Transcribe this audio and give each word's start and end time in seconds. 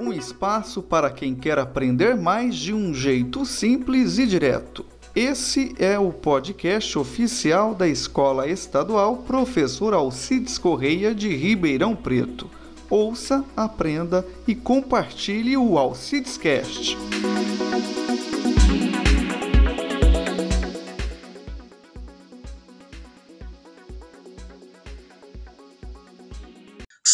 Um 0.00 0.12
espaço 0.12 0.82
para 0.82 1.10
quem 1.10 1.34
quer 1.34 1.58
aprender 1.58 2.16
mais 2.16 2.54
de 2.56 2.72
um 2.72 2.94
jeito 2.94 3.44
simples 3.44 4.18
e 4.18 4.26
direto. 4.26 4.84
Esse 5.14 5.74
é 5.78 5.98
o 5.98 6.12
podcast 6.12 6.98
oficial 6.98 7.74
da 7.74 7.88
Escola 7.88 8.46
Estadual 8.46 9.16
Professor 9.18 9.94
Alcides 9.94 10.58
Correia 10.58 11.14
de 11.14 11.34
Ribeirão 11.34 11.96
Preto. 11.96 12.50
Ouça, 12.88 13.44
aprenda 13.56 14.24
e 14.46 14.54
compartilhe 14.54 15.56
o 15.56 15.78
Alcides 15.78 16.36
Cast. 16.36 16.96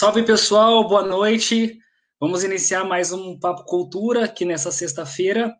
Salve 0.02 0.24
pessoal, 0.24 0.88
boa 0.88 1.05
noite. 1.06 1.79
Vamos 2.19 2.42
iniciar 2.42 2.83
mais 2.83 3.12
um 3.12 3.38
Papo 3.38 3.65
Cultura 3.65 4.25
aqui 4.25 4.45
nessa 4.45 4.73
sexta-feira. 4.73 5.55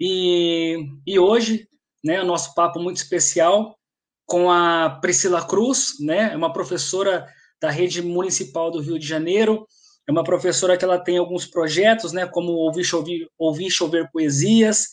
E, 0.00 0.76
e 1.06 1.16
hoje, 1.16 1.68
né, 2.02 2.20
o 2.20 2.26
nosso 2.26 2.56
papo 2.56 2.80
muito 2.80 2.96
especial 2.96 3.78
com 4.26 4.50
a 4.50 4.98
Priscila 5.00 5.46
Cruz, 5.46 5.92
né, 6.00 6.32
é 6.32 6.36
uma 6.36 6.52
professora 6.52 7.24
da 7.62 7.70
rede 7.70 8.02
municipal 8.02 8.68
do 8.68 8.80
Rio 8.80 8.98
de 8.98 9.06
Janeiro. 9.06 9.64
É 10.08 10.10
uma 10.10 10.24
professora 10.24 10.76
que 10.76 10.84
ela 10.84 10.98
tem 10.98 11.16
alguns 11.16 11.46
projetos, 11.46 12.12
né, 12.12 12.26
como 12.26 12.50
Ouvir 12.50 12.82
Chover, 12.82 13.28
Ouvir 13.38 13.70
Chover 13.70 14.10
Poesias, 14.10 14.88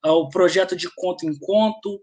ah, 0.00 0.12
o 0.12 0.28
projeto 0.28 0.76
de 0.76 0.88
Conto 0.94 1.26
em 1.26 1.36
Conto, 1.40 2.00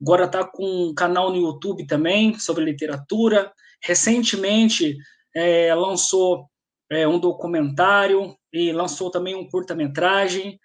agora 0.00 0.26
está 0.26 0.44
com 0.44 0.90
um 0.90 0.94
canal 0.94 1.32
no 1.32 1.38
YouTube 1.38 1.88
também 1.88 2.38
sobre 2.38 2.64
literatura. 2.64 3.52
Recentemente 3.82 4.96
é, 5.34 5.74
lançou 5.74 6.48
é, 6.90 7.06
um 7.06 7.18
documentário 7.18 8.36
e 8.52 8.72
lançou 8.72 9.10
também 9.10 9.34
um 9.34 9.48
curta-metragem, 9.48 10.58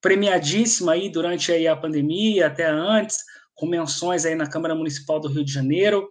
premiadíssima 0.00 0.92
aí 0.92 1.10
durante 1.10 1.52
aí 1.52 1.68
a 1.68 1.76
pandemia, 1.76 2.46
até 2.46 2.66
antes, 2.66 3.18
com 3.54 3.66
menções 3.66 4.24
aí 4.24 4.34
na 4.34 4.48
Câmara 4.48 4.74
Municipal 4.74 5.20
do 5.20 5.28
Rio 5.28 5.44
de 5.44 5.52
Janeiro. 5.52 6.10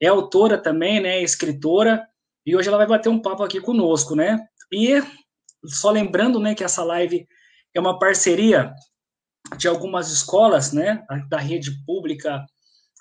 É 0.00 0.06
autora 0.06 0.56
também, 0.56 1.00
né, 1.00 1.20
escritora, 1.22 2.06
e 2.44 2.54
hoje 2.54 2.68
ela 2.68 2.78
vai 2.78 2.86
bater 2.86 3.08
um 3.08 3.20
papo 3.20 3.42
aqui 3.42 3.60
conosco, 3.60 4.14
né? 4.14 4.38
E 4.72 5.02
só 5.64 5.90
lembrando, 5.90 6.38
né, 6.38 6.54
que 6.54 6.62
essa 6.62 6.84
live 6.84 7.26
é 7.74 7.80
uma 7.80 7.98
parceria 7.98 8.72
de 9.56 9.66
algumas 9.66 10.10
escolas, 10.10 10.72
né, 10.72 11.04
da 11.28 11.38
rede 11.38 11.70
pública 11.84 12.44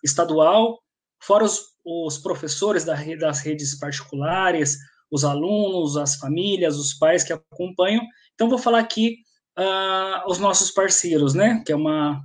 estadual, 0.03 0.81
fora 1.21 1.43
os 1.43 1.74
os 1.85 2.17
professores 2.17 2.83
das 2.83 3.39
redes 3.39 3.77
particulares, 3.77 4.79
os 5.11 5.23
alunos, 5.23 5.95
as 5.97 6.15
famílias, 6.15 6.77
os 6.77 6.93
pais 6.93 7.23
que 7.23 7.31
acompanham. 7.31 8.03
Então, 8.33 8.49
vou 8.49 8.57
falar 8.57 8.79
aqui 8.79 9.17
uh, 9.57 10.29
os 10.29 10.39
nossos 10.39 10.71
parceiros, 10.71 11.35
né? 11.35 11.61
Que 11.65 11.71
é 11.71 11.75
uma, 11.75 12.21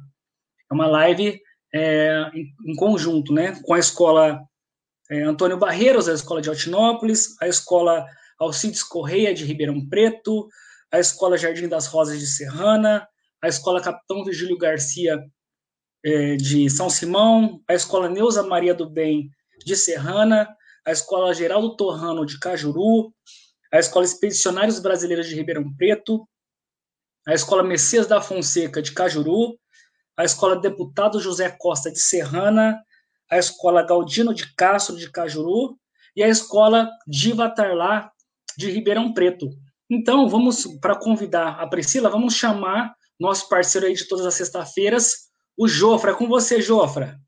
é 0.70 0.74
uma 0.74 0.86
live 0.86 1.40
é, 1.74 2.30
em, 2.66 2.74
conjunto, 2.74 3.32
né? 3.32 3.60
Com 3.62 3.74
a 3.74 3.78
escola 3.78 4.40
é, 5.10 5.22
Antônio 5.22 5.58
Barreiros, 5.58 6.08
a 6.08 6.14
escola 6.14 6.40
de 6.40 6.48
Altinópolis, 6.48 7.36
a 7.40 7.46
escola 7.46 8.06
Alcides 8.38 8.82
Correia 8.82 9.34
de 9.34 9.44
Ribeirão 9.44 9.86
Preto, 9.86 10.48
a 10.90 10.98
escola 10.98 11.36
Jardim 11.36 11.68
das 11.68 11.86
Rosas 11.86 12.18
de 12.18 12.26
Serrana, 12.26 13.06
a 13.42 13.48
escola 13.48 13.82
Capitão 13.82 14.24
Virgílio 14.24 14.56
Garcia 14.56 15.22
é, 16.04 16.36
de 16.36 16.68
São 16.70 16.88
Simão, 16.88 17.60
a 17.68 17.74
escola 17.74 18.08
Neuza 18.08 18.42
Maria 18.42 18.74
do 18.74 18.88
Bem 18.88 19.30
de 19.64 19.76
Serrana, 19.76 20.48
a 20.86 20.90
Escola 20.90 21.34
Geraldo 21.34 21.76
Torrano 21.76 22.24
de 22.24 22.38
Cajuru, 22.38 23.12
a 23.72 23.78
Escola 23.78 24.04
Expedicionários 24.04 24.78
Brasileiros 24.78 25.28
de 25.28 25.34
Ribeirão 25.34 25.74
Preto, 25.76 26.28
a 27.26 27.34
Escola 27.34 27.62
Messias 27.62 28.06
da 28.06 28.20
Fonseca 28.20 28.82
de 28.82 28.92
Cajuru, 28.92 29.58
a 30.16 30.24
Escola 30.24 30.56
Deputado 30.56 31.20
José 31.20 31.54
Costa 31.58 31.90
de 31.90 31.98
Serrana, 31.98 32.82
a 33.30 33.38
Escola 33.38 33.82
Galdino 33.82 34.34
de 34.34 34.54
Castro 34.54 34.96
de 34.96 35.10
Cajuru 35.10 35.78
e 36.16 36.22
a 36.22 36.28
Escola 36.28 36.90
Diva 37.06 37.48
Tarlá 37.48 38.10
de 38.56 38.70
Ribeirão 38.70 39.14
Preto. 39.14 39.48
Então, 39.88 40.28
vamos, 40.28 40.66
para 40.80 40.98
convidar 40.98 41.60
a 41.60 41.66
Priscila, 41.66 42.10
vamos 42.10 42.34
chamar 42.34 42.94
nosso 43.18 43.48
parceiro 43.48 43.86
aí 43.86 43.94
de 43.94 44.06
todas 44.08 44.24
as 44.24 44.34
sextas-feiras, 44.34 45.30
o 45.56 45.68
Jofra. 45.68 46.12
É 46.12 46.14
com 46.14 46.26
você, 46.26 46.60
Jofra. 46.60 47.18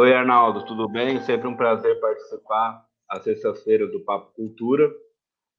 Oi, 0.00 0.14
Arnaldo, 0.14 0.64
tudo 0.64 0.88
bem? 0.88 1.20
Sempre 1.22 1.48
um 1.48 1.56
prazer 1.56 1.98
participar 1.98 2.84
às 3.08 3.24
sextas-feiras 3.24 3.90
do 3.90 3.98
Papo 4.04 4.32
Cultura, 4.32 4.88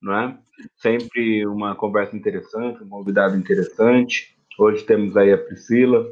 não 0.01 0.17
é? 0.17 0.39
Sempre 0.77 1.45
uma 1.45 1.75
conversa 1.75 2.15
interessante, 2.15 2.81
um 2.81 2.87
convidado 2.87 3.35
interessante. 3.35 4.37
Hoje 4.57 4.85
temos 4.85 5.17
aí 5.17 5.33
a 5.33 5.37
Priscila. 5.37 6.07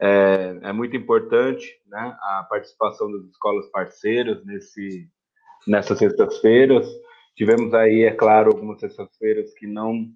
É, 0.00 0.60
é 0.62 0.72
muito 0.72 0.96
importante 0.96 1.78
né, 1.86 2.16
a 2.22 2.46
participação 2.48 3.12
das 3.12 3.26
escolas 3.26 3.68
parceiras 3.68 4.42
nesse, 4.46 5.06
nessas 5.68 5.98
sextas-feiras. 5.98 6.88
Tivemos 7.36 7.74
aí, 7.74 8.04
é 8.04 8.12
claro, 8.12 8.50
algumas 8.50 8.80
sextas-feiras 8.80 9.52
que 9.52 9.66
não 9.66 10.06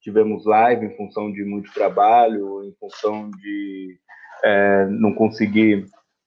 tivemos 0.00 0.46
live 0.46 0.86
em 0.86 0.96
função 0.96 1.30
de 1.30 1.44
muito 1.44 1.70
trabalho, 1.74 2.64
em 2.64 2.72
função 2.80 3.30
de 3.32 3.98
é, 4.42 4.86
não 4.86 5.12
conseguir 5.12 5.86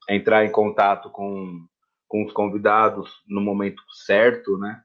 entrar 0.10 0.46
em 0.46 0.52
contato 0.52 1.10
com, 1.10 1.66
com 2.08 2.26
os 2.26 2.34
convidados 2.34 3.12
no 3.28 3.42
momento 3.42 3.82
certo, 4.06 4.58
né? 4.58 4.82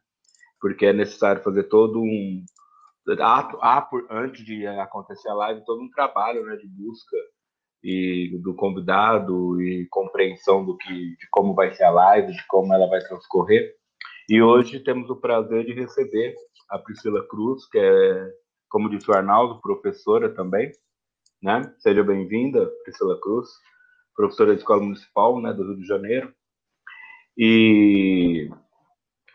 Porque 0.61 0.87
é 0.87 0.93
necessário 0.93 1.43
fazer 1.43 1.65
todo 1.65 2.01
um 2.01 2.45
há, 3.21 3.41
há 3.63 3.89
antes 4.11 4.45
de 4.45 4.67
acontecer 4.67 5.29
a 5.29 5.35
live 5.35 5.65
todo 5.65 5.83
um 5.83 5.91
trabalho, 5.91 6.45
né, 6.45 6.57
de 6.57 6.67
busca 6.69 7.17
e 7.83 8.39
do 8.43 8.55
convidado 8.55 9.63
e 9.63 9.87
compreensão 9.91 10.65
do 10.65 10.77
que 10.77 10.93
de 10.93 11.29
como 11.31 11.55
vai 11.55 11.73
ser 11.75 11.85
a 11.85 11.91
live, 11.91 12.33
de 12.33 12.47
como 12.49 12.75
ela 12.75 12.89
vai 12.89 13.01
transcorrer. 13.01 13.73
E 14.29 14.43
hoje 14.43 14.81
temos 14.81 15.09
o 15.09 15.17
prazer 15.17 15.65
de 15.65 15.73
receber 15.73 16.35
a 16.69 16.79
Priscila 16.79 17.27
Cruz, 17.29 17.67
que 17.71 17.79
é, 17.79 18.31
como 18.69 18.91
disse 18.91 19.11
o 19.11 19.15
Arnaldo, 19.15 19.61
professora 19.61 20.35
também, 20.35 20.71
né? 21.43 21.63
Seja 21.79 22.03
bem-vinda, 22.03 22.67
Priscila 22.85 23.19
Cruz 23.21 23.49
professora 24.19 24.53
de 24.53 24.59
escola 24.59 24.83
municipal 24.83 25.41
né, 25.41 25.53
do 25.53 25.63
Rio 25.63 25.77
de 25.77 25.87
Janeiro. 25.87 26.35
E 27.37 28.51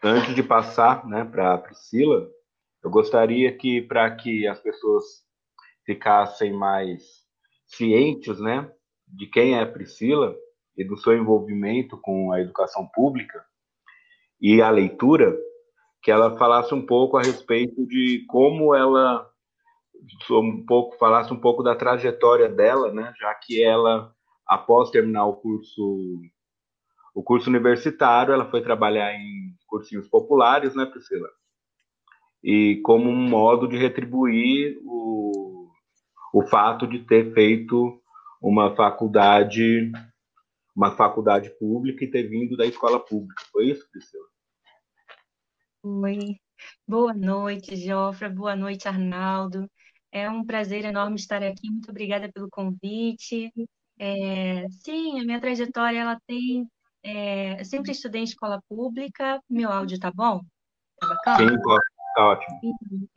antes 0.03 0.35
de 0.35 0.43
passar 0.43 1.07
né, 1.07 1.23
para 1.23 1.53
a 1.53 1.57
Priscila, 1.57 2.29
eu 2.83 2.89
gostaria 2.89 3.55
que, 3.57 3.81
para 3.81 4.13
que 4.13 4.45
as 4.45 4.59
pessoas 4.59 5.05
ficassem 5.85 6.51
mais 6.51 7.01
cientes 7.65 8.41
né, 8.41 8.69
de 9.07 9.25
quem 9.27 9.55
é 9.55 9.61
a 9.61 9.71
Priscila 9.71 10.35
e 10.75 10.83
do 10.83 10.97
seu 10.97 11.15
envolvimento 11.15 11.97
com 12.01 12.33
a 12.33 12.41
educação 12.41 12.85
pública 12.93 13.41
e 14.41 14.61
a 14.61 14.69
leitura, 14.69 15.33
que 16.01 16.11
ela 16.11 16.37
falasse 16.37 16.73
um 16.73 16.85
pouco 16.85 17.15
a 17.15 17.21
respeito 17.21 17.87
de 17.87 18.25
como 18.27 18.75
ela 18.75 19.31
um 20.29 20.65
pouco 20.65 20.97
falasse 20.97 21.31
um 21.31 21.39
pouco 21.39 21.63
da 21.63 21.73
trajetória 21.73 22.49
dela, 22.49 22.91
né, 22.91 23.13
já 23.17 23.33
que 23.35 23.63
ela 23.63 24.12
após 24.47 24.89
terminar 24.89 25.25
o 25.25 25.35
curso 25.35 26.21
o 27.15 27.21
curso 27.21 27.47
universitário, 27.47 28.33
ela 28.33 28.49
foi 28.49 28.63
trabalhar 28.63 29.13
em 29.13 29.55
cursinhos 29.67 30.07
populares, 30.07 30.75
né, 30.75 30.85
Priscila? 30.85 31.29
E 32.43 32.81
como 32.83 33.07
um 33.07 33.29
modo 33.29 33.67
de 33.67 33.77
retribuir 33.77 34.79
o, 34.83 35.69
o 36.33 36.41
fato 36.47 36.87
de 36.87 36.99
ter 37.05 37.31
feito 37.33 38.01
uma 38.41 38.75
faculdade 38.75 39.91
uma 40.75 40.95
faculdade 40.95 41.51
pública 41.59 42.03
e 42.03 42.09
ter 42.09 42.23
vindo 42.23 42.57
da 42.57 42.65
escola 42.65 42.99
pública. 42.99 43.43
Foi 43.51 43.69
isso, 43.69 43.87
Priscila? 43.91 44.25
Oi. 45.83 46.39
Boa 46.87 47.13
noite, 47.13 47.75
Jofra. 47.75 48.29
Boa 48.29 48.55
noite, 48.55 48.87
Arnaldo. 48.87 49.69
É 50.11 50.29
um 50.29 50.45
prazer 50.45 50.83
enorme 50.85 51.15
estar 51.15 51.43
aqui. 51.43 51.69
Muito 51.69 51.91
obrigada 51.91 52.31
pelo 52.31 52.49
convite. 52.49 53.51
É, 53.99 54.67
sim, 54.69 55.19
a 55.19 55.23
minha 55.23 55.39
trajetória 55.39 55.99
ela 55.99 56.19
tem. 56.27 56.67
É, 57.03 57.59
eu 57.59 57.65
sempre 57.65 57.91
estudei 57.91 58.21
em 58.21 58.25
escola 58.25 58.61
pública. 58.69 59.41
Meu 59.49 59.71
áudio 59.71 59.99
tá 59.99 60.11
bom? 60.11 60.41
Tá 60.99 61.07
bacana? 61.07 61.49
Sim, 61.49 61.57
tá 62.15 62.27
ótimo. 62.27 62.59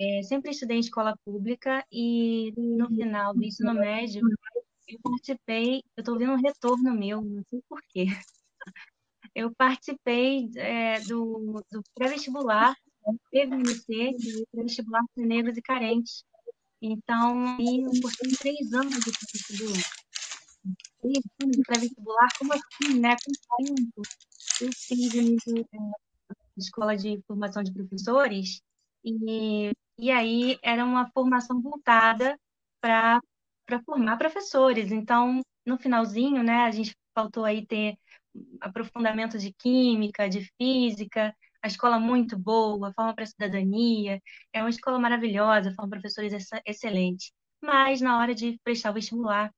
É, 0.01 0.23
sempre 0.23 0.51
estudei 0.51 0.77
em 0.77 0.81
escola 0.81 1.17
pública 1.25 1.85
e 1.91 2.53
no 2.57 2.89
final 2.89 3.35
do 3.35 3.45
ensino 3.45 3.75
médio 3.75 4.23
eu 4.89 4.99
participei. 5.03 5.83
Eu 5.97 6.01
estou 6.01 6.19
vendo 6.19 6.33
um 6.33 6.41
retorno 6.41 6.95
meu, 6.95 7.23
não 7.23 7.43
sei 7.49 7.63
por 7.69 7.81
quê. 7.89 8.07
eu 9.35 9.55
participei 9.57 10.51
é, 10.57 11.01
do, 11.01 11.63
do 11.71 11.83
pré-vestibular 11.95 12.75
é 13.07 13.47
pré-vestibular 14.53 15.03
para 15.15 15.25
negros 15.25 15.57
e 15.57 15.63
carentes. 15.63 16.25
Então, 16.83 17.57
eu 17.61 17.91
cursei 18.03 18.31
três 18.39 18.73
anos 18.73 18.95
de 18.97 19.13
pré-vestibular. 19.13 19.96
Três 21.07 21.25
anos 21.41 21.57
de 21.57 21.63
pré-vestibular, 21.63 22.29
como 22.37 22.53
assim, 22.53 22.99
né? 22.99 23.15
Com 23.25 23.65
tempo. 23.65 24.03
Eu 24.61 24.71
fiz 24.73 25.15
é, 25.15 25.79
escola 26.57 26.97
de 26.97 27.23
formação 27.29 27.63
de 27.63 27.73
professores 27.73 28.61
e, 29.05 29.71
e 29.99 30.11
aí 30.11 30.59
era 30.63 30.85
uma 30.85 31.09
formação 31.13 31.61
voltada 31.63 32.37
para 32.81 33.21
formar 33.85 34.17
professores. 34.17 34.91
Então, 34.91 35.41
no 35.65 35.79
finalzinho, 35.79 36.43
né, 36.43 36.65
a 36.65 36.71
gente 36.73 36.97
faltou 37.15 37.45
aí 37.45 37.65
ter 37.65 37.97
aprofundamento 38.61 39.39
de 39.39 39.53
química, 39.53 40.29
de 40.29 40.51
física, 40.57 41.33
a 41.63 41.69
escola 41.69 42.01
muito 42.01 42.37
boa, 42.37 42.93
forma 42.95 43.15
para 43.15 43.25
a 43.25 43.27
cidadania, 43.27 44.21
é 44.53 44.61
uma 44.61 44.71
escola 44.71 44.99
maravilhosa, 44.99 45.73
forma 45.73 45.91
professores 45.91 46.33
excelentes. 46.67 47.31
Mas 47.63 48.01
na 48.01 48.19
hora 48.19 48.35
de 48.35 48.59
prestar 48.65 48.91
o 48.91 48.95
vestibular, 48.95 49.53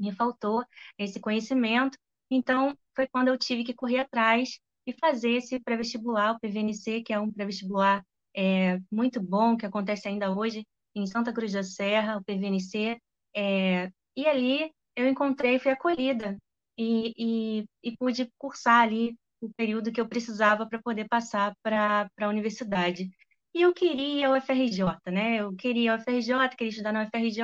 me 0.00 0.12
faltou 0.12 0.64
esse 0.98 1.20
conhecimento, 1.20 1.98
então 2.30 2.76
foi 2.94 3.06
quando 3.06 3.28
eu 3.28 3.38
tive 3.38 3.64
que 3.64 3.74
correr 3.74 4.00
atrás 4.00 4.58
e 4.86 4.92
fazer 4.94 5.32
esse 5.32 5.60
pré-vestibular, 5.60 6.32
o 6.32 6.40
PVNC, 6.40 7.02
que 7.02 7.12
é 7.12 7.20
um 7.20 7.30
pré-vestibular 7.30 8.04
é, 8.34 8.78
muito 8.90 9.20
bom, 9.20 9.56
que 9.56 9.66
acontece 9.66 10.08
ainda 10.08 10.30
hoje 10.30 10.66
em 10.94 11.06
Santa 11.06 11.32
Cruz 11.32 11.52
da 11.52 11.62
Serra, 11.62 12.16
o 12.16 12.24
PVNC, 12.24 12.98
é, 13.34 13.90
e 14.16 14.26
ali 14.26 14.72
eu 14.96 15.08
encontrei, 15.08 15.58
fui 15.58 15.70
acolhida 15.72 16.36
e, 16.76 17.14
e, 17.16 17.64
e 17.82 17.96
pude 17.96 18.30
cursar 18.38 18.82
ali 18.82 19.16
o 19.40 19.50
período 19.54 19.92
que 19.92 20.00
eu 20.00 20.08
precisava 20.08 20.66
para 20.66 20.80
poder 20.82 21.08
passar 21.08 21.54
para 21.62 22.10
a 22.20 22.28
universidade. 22.28 23.10
E 23.54 23.62
eu 23.62 23.72
queria 23.72 24.30
o 24.30 24.36
UFRJ, 24.36 24.84
né? 25.06 25.36
Eu 25.40 25.54
queria 25.56 25.94
o 25.94 25.96
UFRJ, 25.96 26.48
queria 26.56 26.70
estudar 26.70 26.92
na 26.92 27.04
UFRJ. 27.04 27.42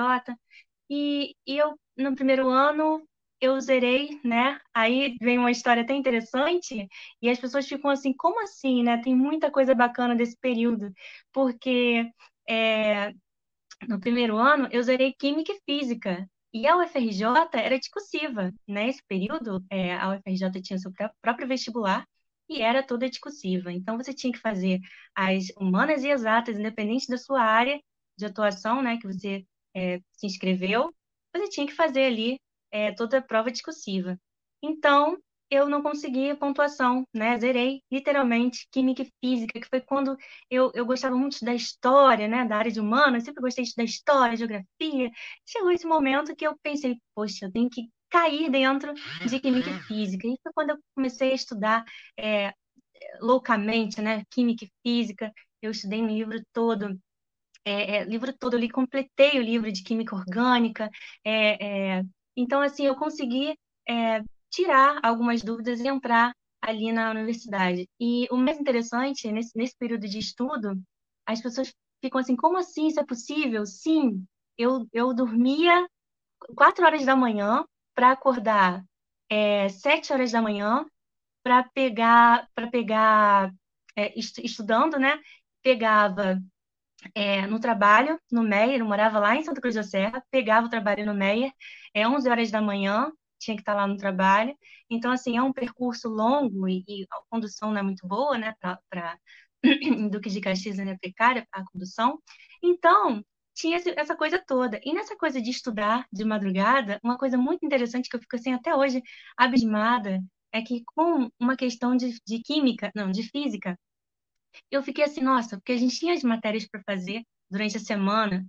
E, 0.91 1.35
e 1.47 1.57
eu, 1.59 1.79
no 1.97 2.15
primeiro 2.15 2.49
ano, 2.49 3.07
eu 3.41 3.61
zerei, 3.61 4.21
né? 4.25 4.59
Aí 4.75 5.17
vem 5.21 5.39
uma 5.39 5.51
história 5.51 5.83
até 5.83 5.95
interessante 5.95 6.89
e 7.21 7.29
as 7.29 7.39
pessoas 7.39 7.69
ficam 7.69 7.91
assim, 7.91 8.13
como 8.15 8.43
assim, 8.43 8.83
né? 8.83 8.99
Tem 9.03 9.15
muita 9.15 9.51
coisa 9.51 9.75
bacana 9.75 10.15
desse 10.15 10.37
período, 10.39 10.93
porque 11.33 12.11
é, 12.49 13.13
no 13.89 14.01
primeiro 14.01 14.37
ano 14.39 14.69
eu 14.73 14.83
zerei 14.83 15.13
Química 15.15 15.53
e 15.53 15.61
Física. 15.65 16.29
E 16.53 16.67
a 16.67 16.77
UFRJ 16.79 17.23
era 17.55 17.79
discursiva. 17.79 18.53
Nesse 18.67 19.03
período, 19.07 19.65
é, 19.71 19.95
a 19.95 20.11
UFRJ 20.11 20.63
tinha 20.63 20.79
seu 20.79 20.93
próprio 21.21 21.47
vestibular 21.47 22.07
e 22.49 22.63
era 22.63 22.83
toda 22.83 23.09
discursiva. 23.11 23.73
Então, 23.73 23.97
você 23.99 24.15
tinha 24.15 24.33
que 24.33 24.39
fazer 24.39 24.81
as 25.15 25.49
humanas 25.59 26.03
e 26.05 26.09
exatas, 26.09 26.59
independente 26.59 27.09
da 27.09 27.19
sua 27.19 27.43
área 27.43 27.79
de 28.17 28.25
atuação, 28.27 28.81
né, 28.83 28.97
que 28.99 29.07
você 29.07 29.45
é, 29.77 30.01
se 30.13 30.27
inscreveu, 30.27 30.93
você 31.35 31.49
tinha 31.51 31.67
que 31.67 31.75
fazer 31.75 32.07
ali 32.07 32.41
é, 32.71 32.93
toda 32.93 33.19
a 33.19 33.23
prova 33.23 33.51
discursiva. 33.51 34.19
Então, 34.63 35.19
eu 35.51 35.69
não 35.69 35.83
consegui 35.83 36.35
pontuação, 36.35 37.07
né? 37.15 37.39
Zerei, 37.39 37.83
literalmente, 37.93 38.67
Química 38.71 39.03
e 39.03 39.13
Física, 39.21 39.61
que 39.61 39.69
foi 39.69 39.81
quando 39.81 40.17
eu, 40.51 40.73
eu 40.75 40.85
gostava 40.85 41.17
muito 41.17 41.45
da 41.45 41.55
história, 41.55 42.27
né? 42.27 42.45
Da 42.45 42.57
área 42.57 42.73
de 42.73 42.81
humanas, 42.81 43.25
sempre 43.25 43.43
gostei 43.43 43.65
da 43.77 43.85
história, 43.85 44.37
geografia. 44.37 45.11
Chegou 45.47 45.71
esse 45.71 45.87
momento 45.87 46.35
que 46.35 46.47
eu 46.47 46.57
pensei, 46.63 46.97
poxa, 47.15 47.47
eu 47.47 47.53
tenho 47.53 47.71
que 47.71 47.89
cair 48.11 48.51
dentro 48.51 48.93
de 49.27 49.39
Química 49.41 49.71
e 49.71 49.81
Física. 49.83 50.27
E 50.27 50.37
foi 50.43 50.53
quando 50.53 50.71
eu 50.71 50.79
comecei 50.95 51.31
a 51.33 51.35
estudar 51.35 51.85
é, 52.19 52.53
loucamente, 53.21 54.01
né? 54.01 54.25
Química 54.31 54.65
e 54.65 54.71
Física. 54.83 55.33
Eu 55.63 55.71
estudei 55.71 56.03
no 56.03 56.09
livro 56.09 56.41
todo, 56.53 56.99
é, 57.67 57.97
é, 57.97 58.05
livro 58.05 58.33
todo, 58.33 58.55
eu 58.55 58.61
li, 58.61 58.71
completei 58.71 59.39
o 59.39 59.43
livro 59.43 59.71
de 59.73 59.83
Química 59.83 60.15
Orgânica. 60.15 60.89
É, 61.25 61.99
é 61.99 62.03
então, 62.37 62.61
assim, 62.61 62.87
eu 62.87 62.95
consegui 62.97 63.59
é, 63.89 64.23
tirar 64.51 65.01
algumas 65.03 65.43
dúvidas 65.43 65.81
e 65.81 65.89
entrar 65.89 66.33
ali 66.63 66.93
na 66.93 67.11
universidade. 67.11 67.89
E 68.01 68.29
o 68.31 68.37
mais 68.37 68.59
interessante, 68.59 69.31
nesse, 69.33 69.57
nesse 69.57 69.77
período 69.77 70.07
de 70.09 70.19
estudo, 70.19 70.81
as 71.27 71.41
pessoas 71.41 71.73
ficam 72.05 72.21
assim, 72.21 72.37
como 72.37 72.59
assim 72.59 72.87
isso 72.87 73.01
é 73.01 73.05
possível? 73.05 73.67
Sim, 73.67 74.25
eu, 74.59 74.87
eu 74.93 75.15
dormia 75.15 75.87
quatro 76.57 76.85
horas 76.85 77.05
da 77.05 77.17
manhã 77.17 77.65
para 77.95 78.13
acordar 78.13 78.85
é, 79.31 79.69
sete 79.69 80.13
horas 80.13 80.33
da 80.33 80.43
manhã 80.43 80.87
para 81.43 81.65
pegar, 81.71 82.49
para 82.55 82.69
pegar 82.69 83.53
é, 83.97 84.13
estudando, 84.19 84.99
né? 84.99 85.21
Pegava 85.63 86.41
é, 87.15 87.47
no 87.47 87.61
trabalho, 87.61 88.19
no 88.31 88.43
Meier, 88.43 88.81
eu 88.81 88.87
morava 88.87 89.19
lá 89.19 89.37
em 89.37 89.43
Santa 89.43 89.61
Cruz 89.61 89.75
da 89.75 89.83
Serra, 89.83 90.23
pegava 90.31 90.67
o 90.67 90.71
trabalho 90.71 91.05
no 91.07 91.15
Meier, 91.15 91.53
é 91.95 92.07
11 92.09 92.29
horas 92.29 92.51
da 92.51 92.61
manhã, 92.61 93.11
tinha 93.39 93.57
que 93.57 93.63
estar 93.63 93.75
lá 93.75 93.87
no 93.87 93.97
trabalho. 93.97 94.57
Então, 94.91 95.11
assim, 95.13 95.37
é 95.37 95.43
um 95.43 95.53
percurso 95.53 96.09
longo 96.09 96.69
e, 96.69 96.85
e 96.89 97.07
a 97.11 97.21
condução 97.31 97.71
não 97.71 97.79
é 97.79 97.83
muito 97.83 98.07
boa, 98.07 98.39
né, 98.39 98.55
para 98.61 99.19
Duque 100.11 100.31
de 100.31 100.41
Caxias 100.41 100.79
é 100.79 100.97
precária 100.97 101.47
a 101.53 101.65
condução. 101.65 102.21
Então, 102.63 103.23
tinha 103.55 103.81
essa 103.97 104.15
coisa 104.17 104.43
toda. 104.47 104.79
E 104.85 104.93
nessa 104.93 105.17
coisa 105.17 105.41
de 105.41 105.51
estudar 105.51 106.07
de 106.13 106.25
madrugada, 106.25 107.01
uma 107.03 107.17
coisa 107.19 107.39
muito 107.39 107.65
interessante 107.65 108.09
que 108.09 108.17
eu 108.17 108.21
fico 108.21 108.37
assim 108.37 108.53
até 108.53 108.75
hoje 108.75 109.03
abismada 109.37 110.23
é 110.53 110.63
que 110.63 110.83
com 110.95 111.31
uma 111.41 111.57
questão 111.57 111.97
de, 111.97 112.19
de 112.27 112.41
química, 112.43 112.91
não, 112.95 113.11
de 113.11 113.23
física, 113.25 113.79
eu 114.71 114.83
fiquei 114.83 115.05
assim, 115.05 115.21
nossa, 115.21 115.57
porque 115.57 115.73
a 115.73 115.77
gente 115.77 115.99
tinha 115.99 116.15
as 116.15 116.23
matérias 116.23 116.67
para 116.67 116.83
fazer 116.85 117.23
durante 117.51 117.77
a 117.77 117.81
semana, 117.81 118.47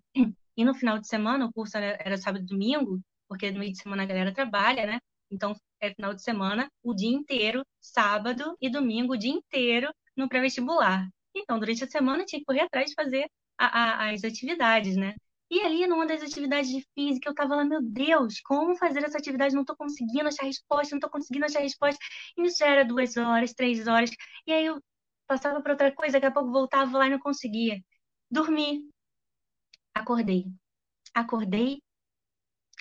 e 0.58 0.66
no 0.66 0.74
final 0.74 0.98
de 1.00 1.08
semana, 1.08 1.46
o 1.46 1.54
curso 1.54 1.78
era, 1.78 1.98
era 2.04 2.18
sábado 2.18 2.44
e 2.44 2.48
domingo, 2.48 3.00
porque 3.28 3.52
no 3.52 3.60
meio 3.60 3.72
de 3.72 3.82
semana 3.82 4.04
a 4.04 4.06
galera 4.06 4.34
trabalha, 4.34 4.86
né? 4.88 5.00
Então, 5.30 5.56
é 5.80 5.94
final 5.94 6.14
de 6.14 6.24
semana, 6.24 6.72
o 6.82 6.94
dia 6.94 7.10
inteiro, 7.10 7.64
sábado 7.80 8.58
e 8.60 8.70
domingo, 8.70 9.14
o 9.14 9.18
dia 9.18 9.32
inteiro 9.32 9.94
no 10.16 10.28
pré-vestibular. 10.28 11.08
Então, 11.36 11.60
durante 11.60 11.84
a 11.84 11.88
semana, 11.88 12.26
tinha 12.26 12.40
que 12.40 12.46
correr 12.46 12.62
atrás 12.62 12.90
de 12.90 12.96
fazer 12.96 13.30
a, 13.58 14.06
a, 14.06 14.12
as 14.12 14.24
atividades, 14.24 14.96
né? 14.96 15.16
E 15.50 15.62
ali, 15.62 15.88
numa 15.88 16.06
das 16.06 16.22
atividades 16.22 16.70
de 16.70 16.86
física, 16.94 17.30
eu 17.30 17.36
tava 17.36 17.56
lá, 17.56 17.64
meu 17.64 17.82
Deus, 17.82 18.42
como 18.42 18.76
fazer 18.76 19.04
essa 19.04 19.18
atividade? 19.18 19.56
Não 19.56 19.64
tô 19.64 19.76
conseguindo 19.78 20.28
achar 20.28 20.46
resposta, 20.46 20.96
não 20.96 21.00
tô 21.00 21.10
conseguindo 21.10 21.46
achar 21.46 21.60
resposta. 21.62 22.00
E 22.38 22.44
isso 22.44 22.58
já 22.60 22.68
era 22.68 22.84
duas 22.84 23.16
horas, 23.16 23.54
três 23.54 23.88
horas. 23.88 24.10
E 24.46 24.52
aí 24.52 24.66
eu 24.66 24.82
passava 25.28 25.62
para 25.62 25.74
outra 25.74 25.92
coisa, 25.92 26.14
daqui 26.14 26.26
a 26.28 26.32
pouco 26.32 26.52
voltava 26.52 26.98
lá 26.98 27.08
e 27.08 27.12
não 27.12 27.20
conseguia. 27.20 27.82
Dormi. 28.32 28.90
Acordei. 29.94 30.46
Acordei 31.14 31.82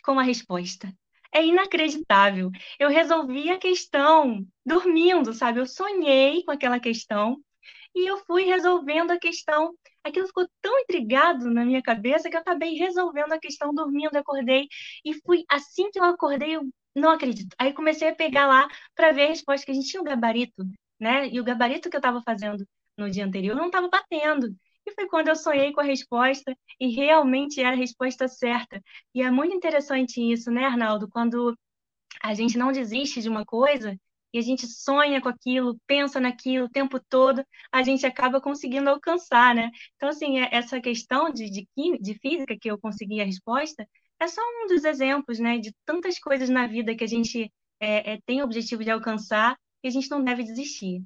com 0.04 0.18
a 0.18 0.22
resposta. 0.22 0.92
É 1.32 1.44
inacreditável. 1.44 2.50
Eu 2.78 2.88
resolvi 2.88 3.50
a 3.50 3.58
questão 3.58 4.46
dormindo, 4.64 5.32
sabe? 5.34 5.60
Eu 5.60 5.66
sonhei 5.66 6.44
com 6.44 6.52
aquela 6.52 6.80
questão 6.80 7.38
e 7.94 8.06
eu 8.08 8.18
fui 8.26 8.44
resolvendo 8.44 9.10
a 9.10 9.18
questão. 9.18 9.74
Aquilo 10.04 10.26
ficou 10.26 10.48
tão 10.62 10.78
intrigado 10.80 11.50
na 11.50 11.64
minha 11.64 11.82
cabeça 11.82 12.30
que 12.30 12.36
eu 12.36 12.40
acabei 12.40 12.74
resolvendo 12.74 13.32
a 13.32 13.40
questão 13.40 13.74
dormindo, 13.74 14.16
acordei 14.16 14.68
e 15.04 15.14
fui 15.22 15.44
assim 15.48 15.90
que 15.90 15.98
eu 15.98 16.04
acordei, 16.04 16.56
eu 16.56 16.68
não 16.94 17.10
acredito. 17.10 17.54
Aí 17.58 17.72
comecei 17.72 18.08
a 18.08 18.14
pegar 18.14 18.46
lá 18.46 18.68
para 18.94 19.12
ver 19.12 19.24
a 19.24 19.28
resposta 19.28 19.66
que 19.66 19.72
a 19.72 19.74
gente 19.74 19.88
tinha 19.88 20.00
um 20.00 20.04
gabarito, 20.04 20.64
né? 21.00 21.28
E 21.28 21.40
o 21.40 21.44
gabarito 21.44 21.90
que 21.90 21.96
eu 21.96 22.00
estava 22.00 22.22
fazendo 22.22 22.66
no 22.96 23.10
dia 23.10 23.24
anterior 23.24 23.56
não 23.56 23.66
estava 23.66 23.88
batendo. 23.88 24.54
E 24.86 24.92
foi 24.92 25.08
quando 25.08 25.28
eu 25.28 25.36
sonhei 25.36 25.72
com 25.72 25.80
a 25.80 25.84
resposta 25.84 26.56
e 26.80 26.88
realmente 26.88 27.60
era 27.60 27.70
a 27.70 27.74
resposta 27.74 28.28
certa. 28.28 28.80
E 29.14 29.22
é 29.22 29.30
muito 29.30 29.54
interessante 29.54 30.20
isso, 30.20 30.50
né, 30.50 30.64
Arnaldo? 30.64 31.08
Quando 31.08 31.56
a 32.22 32.34
gente 32.34 32.56
não 32.56 32.72
desiste 32.72 33.20
de 33.20 33.28
uma 33.28 33.44
coisa 33.44 33.98
e 34.32 34.38
a 34.38 34.42
gente 34.42 34.66
sonha 34.66 35.20
com 35.20 35.28
aquilo, 35.28 35.78
pensa 35.86 36.20
naquilo 36.20 36.66
o 36.66 36.70
tempo 36.70 37.00
todo, 37.08 37.44
a 37.72 37.82
gente 37.82 38.06
acaba 38.06 38.40
conseguindo 38.40 38.90
alcançar, 38.90 39.54
né? 39.54 39.70
Então, 39.96 40.08
assim, 40.08 40.38
é, 40.38 40.48
essa 40.52 40.80
questão 40.80 41.30
de, 41.30 41.50
de, 41.50 41.66
de 42.00 42.14
física 42.20 42.56
que 42.60 42.70
eu 42.70 42.78
consegui 42.78 43.20
a 43.20 43.24
resposta 43.24 43.86
é 44.20 44.26
só 44.28 44.40
um 44.40 44.66
dos 44.66 44.84
exemplos, 44.84 45.38
né, 45.38 45.58
de 45.58 45.74
tantas 45.84 46.18
coisas 46.18 46.48
na 46.48 46.66
vida 46.66 46.94
que 46.94 47.04
a 47.04 47.06
gente 47.06 47.52
é, 47.80 48.14
é, 48.14 48.18
tem 48.26 48.40
o 48.40 48.44
objetivo 48.44 48.82
de 48.84 48.90
alcançar 48.90 49.56
e 49.82 49.88
a 49.88 49.90
gente 49.90 50.10
não 50.10 50.22
deve 50.22 50.42
desistir. 50.42 51.04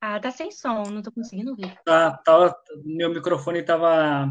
Ah, 0.00 0.20
tá 0.20 0.30
sem 0.30 0.50
som, 0.50 0.82
não 0.90 1.02
tô 1.02 1.10
conseguindo 1.10 1.50
ouvir. 1.50 1.74
Tá, 1.84 2.12
tá, 2.18 2.54
meu 2.84 3.08
microfone 3.08 3.62
tava, 3.62 4.30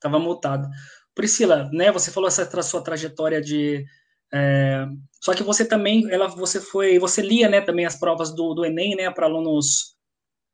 tava 0.00 0.18
mutado. 0.18 0.68
Priscila, 1.14 1.70
né, 1.72 1.92
você 1.92 2.10
falou 2.10 2.26
essa 2.26 2.62
sua 2.62 2.82
trajetória 2.82 3.40
de... 3.40 3.86
É, 4.32 4.84
só 5.20 5.32
que 5.32 5.44
você 5.44 5.64
também, 5.64 6.10
ela, 6.10 6.26
você 6.26 6.60
foi, 6.60 6.98
você 6.98 7.22
lia, 7.22 7.48
né, 7.48 7.60
também 7.60 7.86
as 7.86 7.96
provas 7.96 8.34
do, 8.34 8.54
do 8.54 8.64
Enem, 8.64 8.96
né, 8.96 9.08
para 9.08 9.26
alunos, 9.26 9.96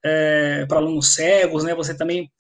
é, 0.05 0.67
para 0.67 0.77
alunos 0.77 1.15
cegos, 1.15 1.65
né, 1.65 1.75
você 1.75 1.97
também 1.97 2.31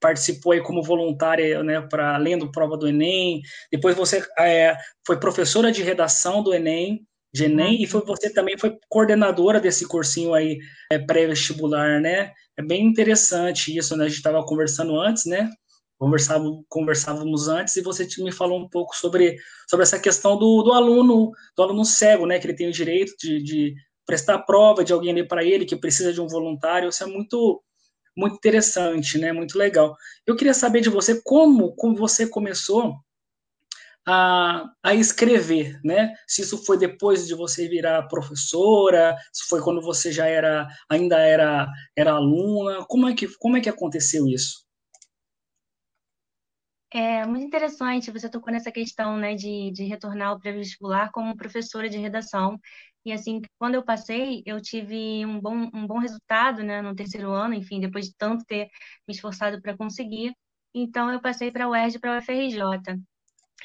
participou 0.00 0.52
aí 0.52 0.60
como 0.62 0.82
voluntária, 0.82 1.62
né, 1.62 1.80
para 1.80 2.14
além 2.14 2.38
do 2.38 2.50
prova 2.50 2.76
do 2.76 2.88
Enem. 2.88 3.40
Depois 3.70 3.96
você 3.96 4.24
é, 4.38 4.76
foi 5.06 5.18
professora 5.18 5.72
de 5.72 5.82
redação 5.82 6.42
do 6.42 6.54
Enem, 6.54 7.06
de 7.32 7.44
Enem, 7.44 7.82
e 7.82 7.86
foi, 7.86 8.02
você 8.04 8.32
também 8.32 8.56
foi 8.58 8.76
coordenadora 8.88 9.60
desse 9.60 9.86
cursinho 9.86 10.34
aí 10.34 10.58
é, 10.90 10.98
pré-vestibular, 10.98 12.00
né? 12.00 12.32
É 12.56 12.62
bem 12.62 12.84
interessante 12.86 13.76
isso, 13.76 13.96
né? 13.96 14.04
A 14.04 14.08
gente 14.08 14.16
estava 14.16 14.44
conversando 14.44 14.98
antes, 14.98 15.26
né? 15.26 15.50
Conversávamos, 15.98 16.64
conversávamos 16.68 17.48
antes 17.48 17.76
e 17.76 17.82
você 17.82 18.06
me 18.18 18.32
falou 18.32 18.58
um 18.60 18.68
pouco 18.68 18.96
sobre, 18.96 19.36
sobre 19.68 19.82
essa 19.82 19.98
questão 19.98 20.38
do, 20.38 20.62
do 20.62 20.72
aluno, 20.72 21.32
do 21.56 21.62
aluno 21.62 21.84
cego, 21.84 22.24
né? 22.24 22.38
Que 22.38 22.46
ele 22.46 22.56
tem 22.56 22.68
o 22.68 22.72
direito 22.72 23.12
de, 23.18 23.42
de 23.42 23.74
prestar 24.06 24.38
prova 24.38 24.82
de 24.82 24.92
alguém 24.92 25.10
ali 25.10 25.26
para 25.26 25.44
ele 25.44 25.66
que 25.66 25.76
precisa 25.76 26.12
de 26.12 26.20
um 26.20 26.28
voluntário. 26.28 26.88
Isso 26.88 27.04
é 27.04 27.06
muito 27.06 27.62
muito 28.18 28.36
interessante, 28.36 29.16
né? 29.18 29.32
Muito 29.32 29.56
legal. 29.56 29.96
Eu 30.26 30.36
queria 30.36 30.52
saber 30.54 30.80
de 30.80 30.90
você 30.90 31.20
como, 31.22 31.74
como 31.76 31.96
você 31.96 32.26
começou 32.26 32.96
a, 34.06 34.64
a 34.82 34.94
escrever, 34.94 35.78
né? 35.84 36.14
Se 36.26 36.42
isso 36.42 36.58
foi 36.64 36.78
depois 36.78 37.26
de 37.26 37.34
você 37.34 37.68
virar 37.68 38.08
professora, 38.08 39.16
se 39.32 39.48
foi 39.48 39.60
quando 39.62 39.80
você 39.80 40.10
já 40.10 40.26
era 40.26 40.66
ainda 40.88 41.18
era 41.18 41.68
era 41.96 42.12
aluna, 42.12 42.84
como 42.86 43.08
é 43.08 43.14
que 43.14 43.28
como 43.38 43.56
é 43.56 43.60
que 43.60 43.68
aconteceu 43.68 44.26
isso? 44.26 44.67
É 46.90 47.26
muito 47.26 47.44
interessante, 47.44 48.10
você 48.10 48.30
tocou 48.30 48.50
nessa 48.52 48.72
questão, 48.72 49.16
né, 49.18 49.34
de, 49.34 49.70
de 49.72 49.84
retornar 49.84 50.28
ao 50.28 50.40
pré-vestibular 50.40 51.10
como 51.12 51.36
professora 51.36 51.88
de 51.88 51.98
redação. 51.98 52.58
E 53.04 53.12
assim, 53.12 53.42
quando 53.58 53.74
eu 53.74 53.84
passei, 53.84 54.42
eu 54.46 54.60
tive 54.60 55.24
um 55.26 55.38
bom, 55.40 55.68
um 55.74 55.86
bom 55.86 55.98
resultado, 55.98 56.62
né, 56.62 56.80
no 56.80 56.94
terceiro 56.94 57.30
ano, 57.30 57.54
enfim, 57.54 57.80
depois 57.80 58.06
de 58.06 58.14
tanto 58.16 58.44
ter 58.46 58.68
me 59.06 59.14
esforçado 59.14 59.60
para 59.60 59.76
conseguir. 59.76 60.34
Então, 60.74 61.12
eu 61.12 61.20
passei 61.20 61.50
para 61.50 61.64
a 61.66 61.68
UERJ 61.68 61.98
para 61.98 62.16
a 62.16 62.18
UFRJ. 62.18 62.98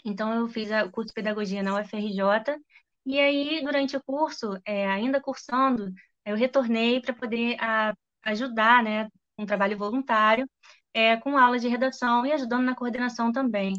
Então, 0.05 0.33
eu 0.33 0.47
fiz 0.47 0.69
o 0.71 0.91
curso 0.91 1.09
de 1.09 1.13
pedagogia 1.13 1.63
na 1.63 1.79
UFRJ. 1.79 2.57
E 3.05 3.19
aí, 3.19 3.61
durante 3.63 3.95
o 3.97 4.03
curso, 4.03 4.57
é, 4.65 4.87
ainda 4.87 5.21
cursando, 5.21 5.93
eu 6.25 6.35
retornei 6.35 7.01
para 7.01 7.13
poder 7.13 7.57
a, 7.59 7.93
ajudar, 8.23 8.83
né, 8.83 9.09
um 9.37 9.45
trabalho 9.45 9.77
voluntário, 9.77 10.47
é, 10.93 11.17
com 11.17 11.37
aula 11.37 11.59
de 11.59 11.67
redação 11.67 12.25
e 12.25 12.31
ajudando 12.31 12.63
na 12.65 12.75
coordenação 12.75 13.31
também. 13.31 13.73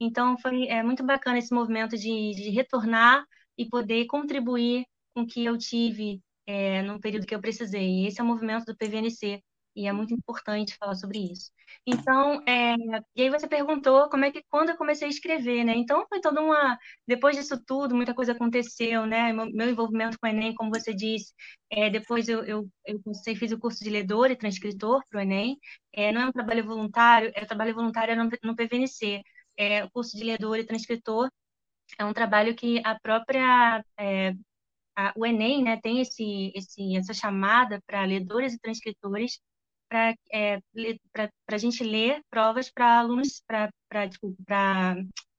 Então, 0.00 0.36
foi 0.38 0.66
é, 0.66 0.82
muito 0.82 1.04
bacana 1.04 1.38
esse 1.38 1.54
movimento 1.54 1.96
de, 1.96 2.32
de 2.34 2.50
retornar 2.50 3.24
e 3.56 3.68
poder 3.68 4.06
contribuir 4.06 4.84
com 5.14 5.22
o 5.22 5.26
que 5.26 5.44
eu 5.44 5.56
tive 5.58 6.20
é, 6.46 6.82
no 6.82 7.00
período 7.00 7.26
que 7.26 7.34
eu 7.34 7.40
precisei. 7.40 8.06
Esse 8.06 8.20
é 8.20 8.24
o 8.24 8.26
movimento 8.26 8.64
do 8.66 8.76
PVNC 8.76 9.42
e 9.74 9.86
é 9.86 9.92
muito 9.92 10.14
importante 10.14 10.76
falar 10.76 10.94
sobre 10.94 11.18
isso. 11.32 11.50
Então, 11.86 12.42
é, 12.46 12.74
e 13.16 13.22
aí 13.22 13.30
você 13.30 13.48
perguntou 13.48 14.08
como 14.08 14.24
é 14.24 14.30
que 14.30 14.42
quando 14.48 14.70
eu 14.70 14.76
comecei 14.76 15.06
a 15.08 15.10
escrever, 15.10 15.64
né? 15.64 15.74
Então 15.76 16.06
foi 16.08 16.20
toda 16.20 16.40
uma, 16.40 16.78
depois 17.06 17.36
disso 17.36 17.62
tudo, 17.64 17.94
muita 17.94 18.14
coisa 18.14 18.32
aconteceu, 18.32 19.06
né? 19.06 19.32
Meu, 19.32 19.68
envolvimento 19.70 20.18
com 20.18 20.26
o 20.26 20.30
Enem, 20.30 20.54
como 20.54 20.70
você 20.70 20.94
disse, 20.94 21.32
é, 21.70 21.90
depois 21.90 22.28
eu, 22.28 22.44
eu, 22.44 22.68
eu 22.86 23.00
fiz 23.36 23.52
o 23.52 23.58
curso 23.58 23.82
de 23.82 23.90
ledor 23.90 24.30
e 24.30 24.36
transcritor 24.36 25.02
para 25.08 25.18
o 25.18 25.22
Enem. 25.22 25.58
É, 25.92 26.12
não 26.12 26.22
é 26.22 26.26
um 26.26 26.32
trabalho 26.32 26.64
voluntário, 26.64 27.32
é 27.34 27.42
um 27.42 27.46
trabalho 27.46 27.74
voluntário 27.74 28.16
no, 28.16 28.30
no 28.42 28.56
PVNC. 28.56 29.22
É, 29.56 29.84
o 29.84 29.90
curso 29.90 30.16
de 30.16 30.24
ledor 30.24 30.58
e 30.58 30.64
transcritor 30.66 31.30
é 31.98 32.04
um 32.04 32.12
trabalho 32.12 32.54
que 32.54 32.80
a 32.84 32.98
própria 33.00 33.84
é, 33.98 34.34
a, 34.96 35.12
o 35.16 35.26
Enem 35.26 35.62
né, 35.64 35.78
tem 35.82 36.00
esse, 36.00 36.52
esse, 36.54 36.96
essa 36.96 37.14
chamada 37.14 37.82
para 37.86 38.04
ledores 38.04 38.54
e 38.54 38.58
transcritores 38.58 39.38
para 39.92 40.14
é, 40.32 40.58
a 41.48 41.58
gente 41.58 41.84
ler 41.84 42.22
provas 42.30 42.70
para 42.70 42.98
alunos, 42.98 43.42
para 43.46 43.70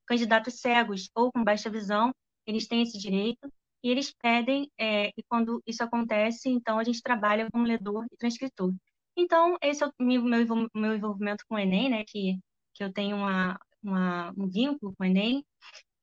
candidatos 0.06 0.60
cegos 0.60 1.10
ou 1.16 1.32
com 1.32 1.44
baixa 1.44 1.72
visão, 1.72 2.14
eles 2.46 2.68
têm 2.68 2.84
esse 2.84 3.00
direito 3.00 3.52
e 3.84 3.90
eles 3.90 4.14
pedem, 4.14 4.70
é, 4.80 5.08
e 5.18 5.24
quando 5.28 5.62
isso 5.66 5.84
acontece, 5.84 6.50
então 6.50 6.78
a 6.78 6.84
gente 6.84 7.02
trabalha 7.02 7.50
como 7.52 7.66
ledor 7.66 8.06
e 8.12 8.16
transcritor. 8.16 8.72
Então, 9.18 9.58
esse 9.60 9.84
é 9.84 9.88
o 9.88 9.92
meu, 10.00 10.24
meu 10.24 10.96
envolvimento 10.96 11.44
com 11.48 11.56
o 11.56 11.60
Enem, 11.60 11.90
né, 11.90 12.04
que, 12.08 12.38
que 12.76 12.84
eu 12.84 12.94
tenho 12.94 13.18
uma, 13.18 13.60
uma, 13.82 14.34
um 14.38 14.48
vínculo 14.48 14.94
com 14.96 15.04
o 15.04 15.08
Enem. 15.08 15.44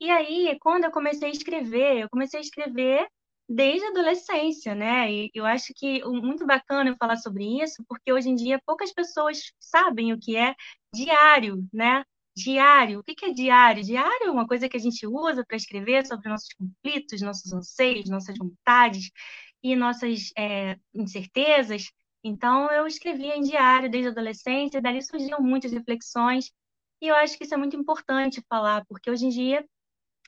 E 0.01 0.11
aí, 0.11 0.59
quando 0.61 0.85
eu 0.85 0.91
comecei 0.91 1.29
a 1.29 1.33
escrever, 1.33 2.01
eu 2.01 2.11
comecei 2.11 2.39
a 2.39 2.43
escrever 2.43 3.09
desde 3.53 3.85
a 3.85 3.91
adolescência, 3.91 4.77
né? 4.77 5.13
E 5.13 5.31
eu 5.35 5.45
acho 5.45 5.73
que 5.75 6.01
muito 6.05 6.47
bacana 6.47 6.91
eu 6.91 6.97
falar 6.97 7.17
sobre 7.17 7.45
isso, 7.61 7.85
porque 7.89 8.13
hoje 8.13 8.29
em 8.29 8.37
dia 8.37 8.61
poucas 8.65 8.93
pessoas 8.93 9.53
sabem 9.59 10.13
o 10.13 10.19
que 10.21 10.37
é 10.37 10.55
diário, 10.95 11.67
né? 11.73 12.05
Diário. 12.37 13.01
O 13.01 13.03
que 13.03 13.25
é 13.25 13.33
diário? 13.33 13.83
Diário 13.83 14.29
é 14.29 14.31
uma 14.31 14.47
coisa 14.47 14.69
que 14.69 14.77
a 14.77 14.81
gente 14.81 15.05
usa 15.05 15.45
para 15.45 15.57
escrever 15.57 16.07
sobre 16.07 16.29
nossos 16.29 16.49
conflitos, 16.55 17.21
nossos 17.23 17.53
anseios, 17.53 18.09
nossas 18.09 18.39
vontades 18.39 19.11
e 19.63 19.75
nossas 19.75 20.31
é, 20.39 20.79
incertezas. 20.95 21.91
Então, 22.23 22.71
eu 22.71 22.87
escrevia 22.87 23.37
em 23.37 23.43
diário 23.43 23.91
desde 23.91 24.09
a 24.11 24.13
adolescência, 24.13 24.81
dali 24.81 25.03
surgiam 25.03 25.41
muitas 25.41 25.73
reflexões, 25.73 26.53
e 27.01 27.09
eu 27.09 27.15
acho 27.17 27.37
que 27.37 27.45
isso 27.45 27.55
é 27.55 27.57
muito 27.57 27.77
importante 27.77 28.45
falar, 28.49 28.85
porque 28.87 29.11
hoje 29.11 29.27
em 29.27 29.31
dia 29.31 29.65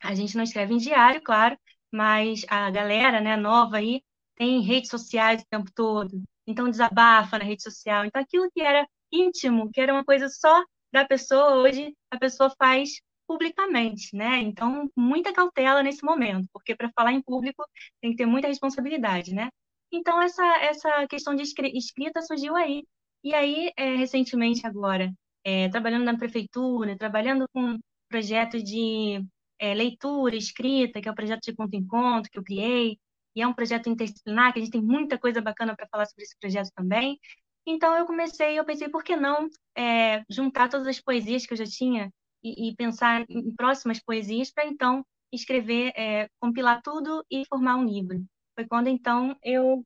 a 0.03 0.15
gente 0.15 0.37
não 0.37 0.43
escreve 0.43 0.75
em 0.75 0.79
diário, 0.79 1.23
claro, 1.23 1.57
mas 1.93 2.45
a 2.49 2.71
galera, 2.71 3.21
né, 3.21 3.37
nova 3.37 3.79
aí, 3.79 4.03
tem 4.37 4.61
redes 4.61 4.91
sociais 4.91 5.43
o 5.43 5.47
tempo 5.51 5.71
todo, 5.75 6.23
então 6.47 6.71
desabafa 6.71 7.39
na 7.39 7.45
rede 7.45 7.63
social. 7.63 8.05
Então 8.05 8.21
aquilo 8.23 8.51
que 8.51 8.61
era 8.63 8.87
íntimo, 9.13 9.71
que 9.71 9.81
era 9.81 9.93
uma 9.93 10.05
coisa 10.05 10.29
só 10.29 10.65
da 10.93 11.05
pessoa, 11.07 11.57
hoje 11.57 11.95
a 12.11 12.19
pessoa 12.19 12.51
faz 12.59 13.01
publicamente, 13.27 14.15
né? 14.15 14.39
Então, 14.41 14.91
muita 14.97 15.33
cautela 15.33 15.83
nesse 15.83 16.05
momento, 16.05 16.49
porque 16.53 16.75
para 16.77 16.91
falar 16.95 17.13
em 17.13 17.23
público 17.23 17.65
tem 18.01 18.11
que 18.11 18.17
ter 18.19 18.27
muita 18.27 18.49
responsabilidade, 18.49 19.35
né? 19.35 19.49
Então, 19.91 20.21
essa, 20.21 20.45
essa 20.59 21.07
questão 21.07 21.35
de 21.35 21.43
escrita 21.43 22.23
surgiu 22.23 22.57
aí. 22.57 22.85
E 23.25 23.35
aí, 23.35 23.71
é, 23.77 23.95
recentemente 23.97 24.67
agora, 24.67 25.13
é, 25.45 25.69
trabalhando 25.69 26.05
na 26.05 26.17
prefeitura, 26.17 26.97
trabalhando 26.99 27.47
com 27.53 27.79
projetos 28.09 28.63
de 28.63 29.25
é, 29.63 29.73
leitura, 29.75 30.35
escrita, 30.35 31.01
que 31.01 31.09
é 31.09 31.13
o 31.13 31.15
projeto 31.15 31.43
de 31.45 31.55
conto 31.55 31.75
em 31.75 31.87
conto 31.87 32.29
que 32.29 32.37
eu 32.37 32.43
criei, 32.43 32.99
e 33.35 33.41
é 33.41 33.47
um 33.47 33.55
projeto 33.55 33.89
interdisciplinar, 33.89 34.53
que 34.53 34.59
a 34.59 34.63
gente 34.63 34.73
tem 34.73 34.83
muita 34.83 35.17
coisa 35.17 35.41
bacana 35.41 35.77
para 35.77 35.87
falar 35.87 36.05
sobre 36.07 36.25
esse 36.25 36.37
projeto 36.39 36.71
também. 36.75 37.17
Então 37.65 37.97
eu 37.97 38.05
comecei, 38.05 38.59
eu 38.59 38.65
pensei, 38.65 38.89
por 38.89 39.05
que 39.05 39.15
não 39.15 39.49
é, 39.79 40.25
juntar 40.29 40.69
todas 40.69 40.89
as 40.89 41.01
poesias 41.01 41.47
que 41.47 41.53
eu 41.53 41.57
já 41.57 41.65
tinha 41.65 42.13
e, 42.43 42.71
e 42.71 42.77
pensar 42.77 43.25
em 43.29 43.55
próximas 43.55 44.01
poesias 44.01 44.51
para 44.51 44.67
então 44.67 45.07
escrever, 45.33 45.93
é, 45.97 46.29
compilar 46.41 46.83
tudo 46.83 47.25
e 47.31 47.45
formar 47.47 47.77
um 47.77 47.85
livro. 47.85 48.21
Foi 48.57 48.67
quando 48.67 48.89
então 48.89 49.37
eu 49.45 49.85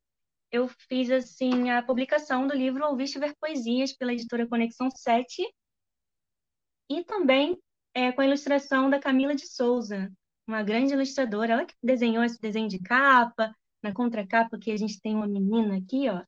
eu 0.50 0.68
fiz 0.88 1.11
assim 1.11 1.71
a 1.71 1.83
publicação 1.83 2.47
do 2.47 2.54
livro 2.54 2.87
Ouviste 2.87 3.18
Ver 3.18 3.35
Poesias 3.38 3.92
pela 3.92 4.12
editora 4.14 4.47
Conexão 4.47 4.88
7 4.90 5.42
e 6.88 7.04
também 7.04 7.59
é, 7.97 8.12
com 8.12 8.21
a 8.21 8.26
ilustração 8.26 8.91
da 8.91 9.00
Camila 9.00 9.35
de 9.35 9.47
Souza, 9.47 10.12
uma 10.47 10.62
grande 10.62 10.93
ilustradora. 10.93 11.55
Ela 11.55 11.65
que 11.65 11.75
desenhou 11.83 12.23
esse 12.23 12.38
desenho 12.38 12.69
de 12.69 12.79
capa, 12.79 13.57
na 13.83 13.91
contracapa 13.91 14.59
que 14.59 14.71
a 14.71 14.76
gente 14.76 15.00
tem 15.00 15.15
uma 15.15 15.26
menina 15.26 15.79
aqui, 15.79 16.07
ó, 16.11 16.23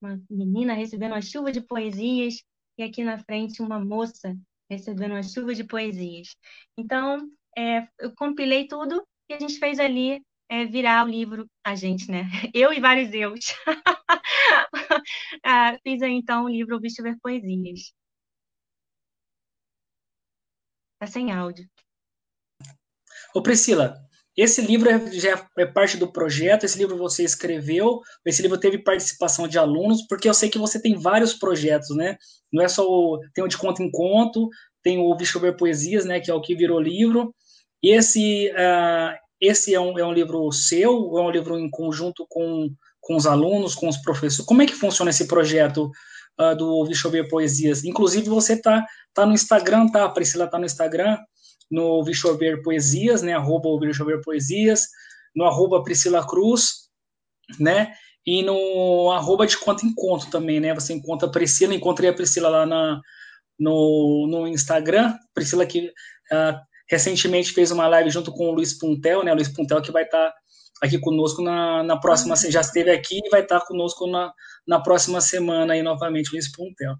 uma 0.00 0.20
menina 0.28 0.74
recebendo 0.74 1.12
uma 1.12 1.22
chuva 1.22 1.52
de 1.52 1.60
poesias, 1.60 2.42
e 2.76 2.82
aqui 2.82 3.04
na 3.04 3.18
frente 3.18 3.62
uma 3.62 3.78
moça 3.78 4.36
recebendo 4.68 5.12
uma 5.12 5.22
chuva 5.22 5.54
de 5.54 5.62
poesias. 5.62 6.34
Então, 6.76 7.30
é, 7.56 7.86
eu 8.00 8.12
compilei 8.16 8.66
tudo 8.66 9.06
e 9.28 9.34
a 9.34 9.38
gente 9.38 9.60
fez 9.60 9.78
ali 9.78 10.20
é, 10.48 10.64
virar 10.64 11.06
o 11.06 11.08
livro, 11.08 11.46
a 11.64 11.76
gente, 11.76 12.10
né? 12.10 12.22
Eu 12.52 12.72
e 12.72 12.80
vários 12.80 13.12
eus. 13.14 13.54
ah, 15.44 15.78
fiz 15.84 16.02
aí, 16.02 16.12
então 16.14 16.44
o 16.46 16.48
livro 16.48 16.76
O 16.76 16.80
Bicho 16.80 17.02
Ver 17.02 17.16
Poesias. 17.22 17.92
Tá 21.02 21.06
sem 21.08 21.32
áudio. 21.32 21.66
Ô 23.34 23.42
Priscila, 23.42 23.96
esse 24.36 24.60
livro 24.60 24.88
é, 24.88 25.10
já 25.10 25.48
é 25.58 25.66
parte 25.66 25.96
do 25.96 26.12
projeto, 26.12 26.62
esse 26.62 26.78
livro 26.78 26.96
você 26.96 27.24
escreveu, 27.24 28.00
esse 28.24 28.40
livro 28.40 28.56
teve 28.56 28.78
participação 28.78 29.48
de 29.48 29.58
alunos, 29.58 30.06
porque 30.06 30.28
eu 30.28 30.34
sei 30.34 30.48
que 30.48 30.60
você 30.60 30.80
tem 30.80 30.94
vários 30.94 31.34
projetos, 31.34 31.96
né? 31.96 32.16
Não 32.52 32.62
é 32.62 32.68
só 32.68 32.86
o, 32.86 33.18
tem 33.34 33.42
o 33.42 33.48
de 33.48 33.58
conto 33.58 33.82
em 33.82 33.90
conto, 33.90 34.48
tem 34.80 35.00
o 35.00 35.16
Viscover 35.16 35.56
Poesias, 35.56 36.04
né, 36.04 36.20
que 36.20 36.30
é 36.30 36.34
o 36.34 36.40
que 36.40 36.54
virou 36.54 36.78
livro. 36.78 37.34
E 37.82 37.90
esse, 37.90 38.52
uh, 38.52 39.18
esse 39.40 39.74
é, 39.74 39.80
um, 39.80 39.98
é 39.98 40.06
um 40.06 40.12
livro 40.12 40.52
seu, 40.52 41.18
é 41.18 41.20
um 41.20 41.30
livro 41.32 41.58
em 41.58 41.68
conjunto 41.68 42.24
com, 42.28 42.70
com 43.00 43.16
os 43.16 43.26
alunos, 43.26 43.74
com 43.74 43.88
os 43.88 43.96
professores? 43.96 44.46
Como 44.46 44.62
é 44.62 44.66
que 44.66 44.72
funciona 44.72 45.10
esse 45.10 45.26
projeto 45.26 45.90
uh, 46.40 46.56
do 46.56 46.84
Viscover 46.86 47.28
Poesias? 47.28 47.84
Inclusive, 47.84 48.28
você 48.28 48.60
tá, 48.60 48.84
tá 49.14 49.26
no 49.26 49.32
Instagram, 49.32 49.88
tá? 49.88 50.04
A 50.04 50.08
Priscila 50.08 50.46
tá 50.46 50.58
no 50.58 50.66
Instagram, 50.66 51.18
no 51.70 52.04
Vichover 52.04 52.62
Poesias, 52.62 53.22
né, 53.22 53.32
arroba 53.32 53.68
Vichover 53.80 54.20
Poesias, 54.22 54.88
no 55.34 55.44
arroba 55.44 55.82
Priscila 55.82 56.26
Cruz, 56.26 56.90
né, 57.58 57.94
e 58.26 58.42
no 58.42 59.10
arroba 59.10 59.46
de 59.46 59.56
conta 59.56 59.86
em 59.86 59.94
conto 59.94 60.30
também, 60.30 60.60
né, 60.60 60.74
você 60.74 60.92
encontra 60.92 61.26
a 61.26 61.30
Priscila, 61.30 61.74
encontrei 61.74 62.10
a 62.10 62.12
Priscila 62.12 62.48
lá 62.50 62.66
na, 62.66 63.00
no, 63.58 64.26
no 64.28 64.46
Instagram. 64.46 65.14
Priscila 65.34 65.64
que 65.64 65.86
uh, 65.86 66.58
recentemente 66.88 67.52
fez 67.52 67.70
uma 67.70 67.88
live 67.88 68.10
junto 68.10 68.32
com 68.32 68.48
o 68.48 68.52
Luiz 68.52 68.76
Puntel, 68.78 69.24
né? 69.24 69.32
O 69.32 69.34
Luiz 69.34 69.48
Puntel 69.48 69.80
que 69.80 69.92
vai 69.92 70.04
estar 70.04 70.30
tá 70.30 70.34
aqui 70.82 70.98
conosco 70.98 71.40
na, 71.40 71.84
na 71.84 71.96
próxima, 71.96 72.34
já 72.34 72.60
esteve 72.60 72.90
aqui 72.90 73.20
e 73.24 73.30
vai 73.30 73.42
estar 73.42 73.60
conosco 73.60 74.04
na, 74.08 74.32
na 74.66 74.80
próxima 74.80 75.20
semana 75.20 75.74
aí 75.74 75.82
novamente, 75.82 76.32
Luiz 76.32 76.50
Puntel. 76.50 76.96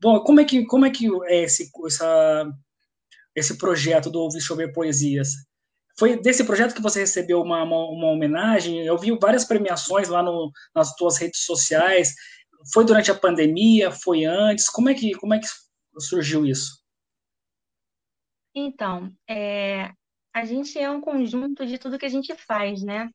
Bom, 0.00 0.18
como 0.20 0.40
é 0.40 0.44
que, 0.44 0.66
como 0.66 0.84
é, 0.84 0.90
que 0.90 1.06
é 1.26 1.44
esse, 1.44 1.70
essa, 1.86 2.50
esse 3.36 3.56
projeto 3.56 4.10
do 4.10 4.18
Ouvir 4.18 4.40
Chover 4.40 4.72
Poesias? 4.72 5.28
Foi 5.96 6.20
desse 6.20 6.42
projeto 6.42 6.74
que 6.74 6.82
você 6.82 7.00
recebeu 7.00 7.40
uma, 7.40 7.62
uma, 7.62 7.84
uma, 7.90 8.08
homenagem? 8.08 8.84
Eu 8.84 8.98
vi 8.98 9.16
várias 9.16 9.44
premiações 9.44 10.08
lá 10.08 10.22
no, 10.24 10.50
nas 10.74 10.94
tuas 10.96 11.16
redes 11.16 11.44
sociais. 11.44 12.14
Foi 12.72 12.84
durante 12.84 13.12
a 13.12 13.14
pandemia? 13.14 13.92
Foi 13.92 14.24
antes? 14.24 14.68
Como 14.68 14.88
é 14.88 14.94
que, 14.94 15.12
como 15.12 15.34
é 15.34 15.38
que 15.38 15.46
surgiu 16.00 16.44
isso? 16.44 16.80
Então, 18.54 19.12
é, 19.28 19.92
a 20.32 20.44
gente 20.44 20.78
é 20.78 20.90
um 20.90 21.00
conjunto 21.00 21.66
de 21.66 21.78
tudo 21.78 21.98
que 21.98 22.06
a 22.06 22.08
gente 22.10 22.34
faz, 22.34 22.82
né? 22.82 23.10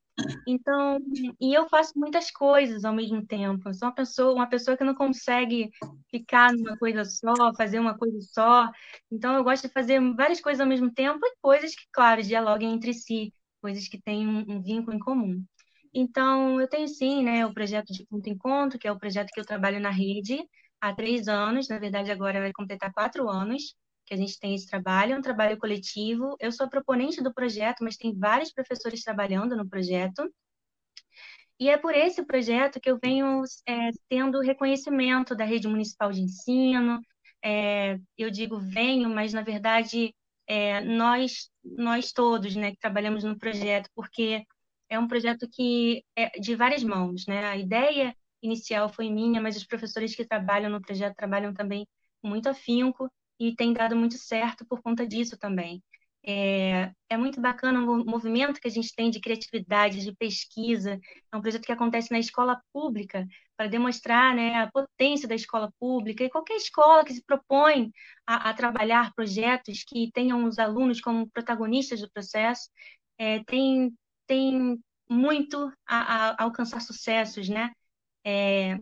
Então, 0.47 0.99
e 1.39 1.53
eu 1.53 1.67
faço 1.69 1.93
muitas 1.97 2.31
coisas 2.31 2.85
ao 2.85 2.93
mesmo 2.93 3.25
tempo. 3.25 3.67
Eu 3.67 3.73
sou 3.73 3.87
uma 3.87 3.95
pessoa, 3.95 4.33
uma 4.33 4.47
pessoa 4.47 4.77
que 4.77 4.83
não 4.83 4.95
consegue 4.95 5.69
ficar 6.09 6.53
numa 6.53 6.77
coisa 6.77 7.03
só, 7.05 7.53
fazer 7.55 7.79
uma 7.79 7.97
coisa 7.97 8.19
só. 8.21 8.69
Então, 9.11 9.35
eu 9.35 9.43
gosto 9.43 9.67
de 9.67 9.73
fazer 9.73 9.99
várias 10.13 10.41
coisas 10.41 10.61
ao 10.61 10.67
mesmo 10.67 10.91
tempo 10.91 11.19
e 11.25 11.35
coisas 11.41 11.75
que, 11.75 11.85
claro, 11.91 12.21
dialoguem 12.21 12.73
entre 12.73 12.93
si, 12.93 13.33
coisas 13.61 13.87
que 13.87 14.01
têm 14.01 14.27
um, 14.27 14.57
um 14.57 14.61
vínculo 14.61 14.95
em 14.95 14.99
comum. 14.99 15.43
Então, 15.93 16.59
eu 16.59 16.67
tenho 16.67 16.87
sim, 16.87 17.23
né, 17.23 17.45
o 17.45 17.53
projeto 17.53 17.93
de 17.93 18.05
Ponto 18.05 18.29
Encontro, 18.29 18.77
que 18.77 18.87
é 18.87 18.91
o 18.91 18.99
projeto 18.99 19.29
que 19.33 19.39
eu 19.39 19.45
trabalho 19.45 19.79
na 19.79 19.89
rede 19.89 20.45
há 20.81 20.93
três 20.93 21.27
anos, 21.27 21.67
na 21.69 21.79
verdade 21.79 22.11
agora 22.11 22.41
vai 22.41 22.51
completar 22.53 22.91
quatro 22.93 23.29
anos 23.29 23.75
que 24.05 24.13
a 24.13 24.17
gente 24.17 24.39
tem 24.39 24.55
esse 24.55 24.67
trabalho, 24.67 25.13
é 25.13 25.17
um 25.17 25.21
trabalho 25.21 25.57
coletivo. 25.57 26.35
Eu 26.39 26.51
sou 26.51 26.69
proponente 26.69 27.21
do 27.21 27.33
projeto, 27.33 27.83
mas 27.83 27.97
tem 27.97 28.17
vários 28.17 28.51
professores 28.51 29.03
trabalhando 29.03 29.55
no 29.55 29.67
projeto. 29.67 30.31
E 31.59 31.69
é 31.69 31.77
por 31.77 31.93
esse 31.95 32.23
projeto 32.25 32.79
que 32.79 32.89
eu 32.89 32.99
venho 33.01 33.41
é, 33.67 33.89
tendo 34.09 34.41
reconhecimento 34.41 35.35
da 35.35 35.45
rede 35.45 35.67
municipal 35.67 36.11
de 36.11 36.21
ensino. 36.21 36.99
É, 37.43 37.97
eu 38.17 38.29
digo 38.29 38.59
venho, 38.59 39.09
mas 39.09 39.33
na 39.33 39.41
verdade 39.41 40.13
é, 40.47 40.81
nós 40.81 41.49
nós 41.63 42.11
todos, 42.11 42.55
né, 42.55 42.71
que 42.71 42.79
trabalhamos 42.79 43.23
no 43.23 43.37
projeto, 43.37 43.89
porque 43.95 44.43
é 44.89 44.99
um 44.99 45.07
projeto 45.07 45.47
que 45.51 46.03
é 46.15 46.29
de 46.39 46.55
várias 46.55 46.83
mãos, 46.83 47.25
né? 47.27 47.45
A 47.45 47.57
ideia 47.57 48.15
inicial 48.41 48.89
foi 48.89 49.09
minha, 49.09 49.41
mas 49.41 49.57
os 49.57 49.65
professores 49.65 50.15
que 50.15 50.25
trabalham 50.25 50.69
no 50.69 50.81
projeto 50.81 51.15
trabalham 51.15 51.53
também 51.53 51.87
com 52.21 52.27
muito 52.29 52.47
afinco 52.49 53.09
e 53.39 53.55
tem 53.55 53.73
dado 53.73 53.95
muito 53.95 54.17
certo 54.17 54.65
por 54.65 54.81
conta 54.81 55.05
disso 55.07 55.37
também. 55.37 55.81
É, 56.27 56.91
é, 57.07 57.17
muito 57.17 57.39
bacana 57.39 57.79
o 57.79 58.03
movimento 58.03 58.59
que 58.59 58.67
a 58.67 58.71
gente 58.71 58.95
tem 58.95 59.11
de 59.11 59.19
criatividade, 59.19 60.03
de 60.03 60.15
pesquisa. 60.15 60.99
É 61.31 61.37
um 61.37 61.41
projeto 61.41 61.65
que 61.65 61.71
acontece 61.71 62.11
na 62.11 62.17
escola 62.17 62.59
pública 62.73 63.27
para 63.55 63.67
demonstrar 63.67 64.35
né, 64.35 64.55
a 64.55 64.71
potência 64.71 65.27
da 65.27 65.35
escola 65.35 65.71
pública 65.79 66.23
e 66.23 66.29
qualquer 66.29 66.55
escola 66.55 67.05
que 67.05 67.13
se 67.13 67.23
propõe 67.23 67.91
a, 68.25 68.49
a 68.49 68.53
trabalhar 68.55 69.13
projetos 69.13 69.83
que 69.83 70.09
tenham 70.11 70.45
os 70.45 70.57
alunos 70.57 70.99
como 70.99 71.29
protagonistas 71.29 72.01
do 72.01 72.11
processo 72.11 72.69
é, 73.19 73.43
tem, 73.43 73.93
tem 74.27 74.79
muito 75.09 75.71
a, 75.87 76.31
a, 76.31 76.43
alcançar 76.43 76.81
sucessos, 76.81 77.47
né? 77.47 77.71
É, 78.25 78.79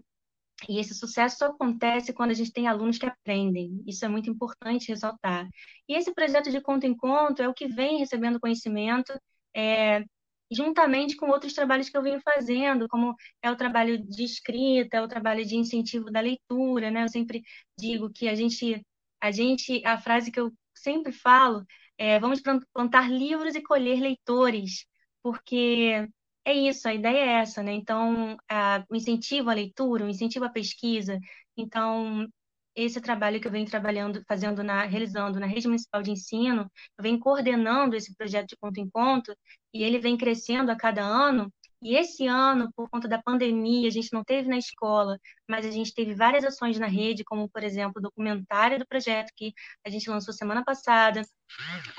e 0.70 0.79
esse 0.79 0.93
sucesso 0.93 1.38
só 1.38 1.46
acontece 1.48 2.13
quando 2.13 2.32
a 2.32 2.34
gente 2.34 2.51
tem 2.51 2.67
alunos 2.67 2.98
que 2.98 3.05
aprendem. 3.05 3.84
Isso 3.88 4.05
é 4.05 4.08
muito 4.08 4.29
importante 4.29 4.89
ressaltar. 4.89 5.48
E 5.88 5.96
esse 5.96 6.13
projeto 6.13 6.51
de 6.51 6.62
conto 6.62 6.86
em 6.86 6.96
conto 6.96 7.41
é 7.41 7.48
o 7.48 7.53
que 7.53 7.67
vem 7.67 8.00
recebendo 8.00 8.39
conhecimento, 8.39 9.13
é, 9.55 10.03
juntamente 10.51 11.15
com 11.15 11.29
outros 11.29 11.53
trabalhos 11.53 11.89
que 11.89 11.98
eu 11.98 12.03
venho 12.03 12.22
fazendo, 12.22 12.88
como 12.88 13.15
é 13.41 13.51
o 13.51 13.55
trabalho 13.55 13.98
de 14.07 14.24
escrita, 14.24 14.98
é 14.98 15.01
o 15.01 15.07
trabalho 15.07 15.46
de 15.46 15.55
incentivo 15.55 16.11
da 16.11 16.22
leitura, 16.22 16.92
né? 16.92 17.03
Eu 17.03 17.09
sempre 17.09 17.42
digo 17.77 18.09
que 18.11 18.27
a 18.27 18.35
gente, 18.35 18.85
a 19.22 19.31
gente, 19.31 19.85
a 19.85 19.98
frase 19.98 20.31
que 20.31 20.40
eu 20.40 20.51
sempre 20.75 21.11
falo 21.11 21.66
é: 21.98 22.20
vamos 22.20 22.42
plantar 22.74 23.09
livros 23.11 23.55
e 23.55 23.61
colher 23.61 24.00
leitores, 24.00 24.85
porque 25.22 26.07
é 26.46 26.53
isso, 26.53 26.88
a 26.88 26.94
ideia 26.94 27.18
é 27.18 27.42
essa, 27.42 27.64
né? 27.64 27.74
Então, 27.74 28.38
a, 28.50 28.84
o 28.90 28.96
incentivo 28.96 29.50
à 29.50 29.53
leitura, 29.53 30.06
o 30.06 30.10
incentivo 30.10 30.46
à 30.46 30.50
pesquisa. 30.50 31.18
Então, 31.56 32.27
esse 32.75 33.00
trabalho 33.01 33.40
que 33.40 33.48
eu 33.48 33.51
venho 33.51 33.70
trabalhando, 33.70 34.24
fazendo 34.27 34.64
na, 34.64 34.84
realizando 34.84 35.40
na 35.40 35.46
rede 35.46 35.68
municipal 35.68 36.01
de 36.01 36.12
ensino, 36.12 36.70
eu 36.98 37.03
venho 37.03 37.20
coordenando 37.20 37.96
esse 37.96 38.16
projeto 38.16 38.50
de 38.50 38.58
ponto 38.58 38.79
em 38.79 38.90
ponto, 38.90 39.36
e 39.74 39.84
ele 39.84 40.00
vem 40.00 40.18
crescendo 40.18 40.72
a 40.72 40.75
cada 40.75 41.03
ano. 41.03 41.51
E 41.82 41.96
esse 41.96 42.25
ano, 42.27 42.72
por 42.75 42.90
conta 42.90 43.08
da 43.08 43.22
pandemia, 43.22 43.88
a 43.88 43.92
gente 43.92 44.14
não 44.14 44.24
teve 44.24 44.48
na 44.50 44.58
escola, 44.58 45.18
mas 45.48 45.66
a 45.66 45.72
gente 45.72 45.94
teve 45.94 46.16
várias 46.16 46.44
ações 46.46 46.79
na 46.79 46.88
rede, 46.88 47.24
como, 47.25 47.50
por 47.50 47.64
exemplo, 47.64 47.96
o 47.98 48.01
documentário 48.01 48.79
do 48.79 48.88
projeto 48.88 49.32
que 49.36 49.53
a 49.86 49.90
gente 49.90 50.10
lançou 50.10 50.34
semana 50.34 50.64
passada, 50.64 51.22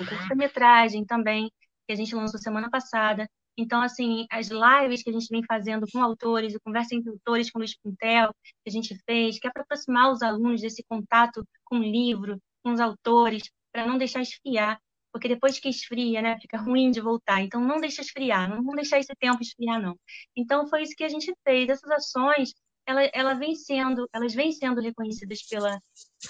o 0.00 0.06
curta-metragem 0.06 1.04
também, 1.04 1.50
que 1.86 1.92
a 1.92 1.96
gente 1.96 2.14
lançou 2.14 2.40
semana 2.40 2.70
passada. 2.70 3.28
Então, 3.56 3.80
assim, 3.80 4.26
as 4.30 4.48
lives 4.48 5.02
que 5.02 5.10
a 5.10 5.12
gente 5.12 5.28
vem 5.30 5.42
fazendo 5.46 5.86
com 5.92 6.02
autores, 6.02 6.54
o 6.54 6.60
Conversa 6.60 6.94
entre 6.94 7.10
Autores 7.10 7.50
com 7.50 7.58
Luiz 7.58 7.76
Pintel, 7.76 8.34
que 8.42 8.68
a 8.68 8.70
gente 8.70 8.98
fez, 9.06 9.38
que 9.38 9.46
é 9.46 9.50
para 9.50 9.62
aproximar 9.62 10.10
os 10.12 10.22
alunos 10.22 10.60
desse 10.60 10.82
contato 10.84 11.46
com 11.64 11.78
o 11.78 11.82
livro, 11.82 12.40
com 12.62 12.72
os 12.72 12.80
autores, 12.80 13.44
para 13.72 13.86
não 13.86 13.96
deixar 13.98 14.22
esfriar, 14.22 14.80
porque 15.12 15.28
depois 15.28 15.60
que 15.60 15.68
esfria, 15.68 16.20
né, 16.20 16.38
fica 16.40 16.58
ruim 16.58 16.90
de 16.90 17.00
voltar. 17.00 17.42
Então, 17.42 17.60
não 17.60 17.80
deixa 17.80 18.02
esfriar, 18.02 18.48
não 18.48 18.56
vamos 18.56 18.74
deixar 18.76 18.98
esse 18.98 19.14
tempo 19.16 19.40
esfriar, 19.40 19.80
não. 19.80 19.96
Então, 20.36 20.66
foi 20.66 20.82
isso 20.82 20.96
que 20.96 21.04
a 21.04 21.08
gente 21.08 21.32
fez. 21.44 21.68
Essas 21.68 21.90
ações, 21.90 22.52
ela, 22.86 23.02
ela 23.12 23.34
vem 23.34 23.54
sendo, 23.54 24.08
elas 24.12 24.34
vêm 24.34 24.50
sendo 24.50 24.80
reconhecidas 24.80 25.42
pela 25.46 25.80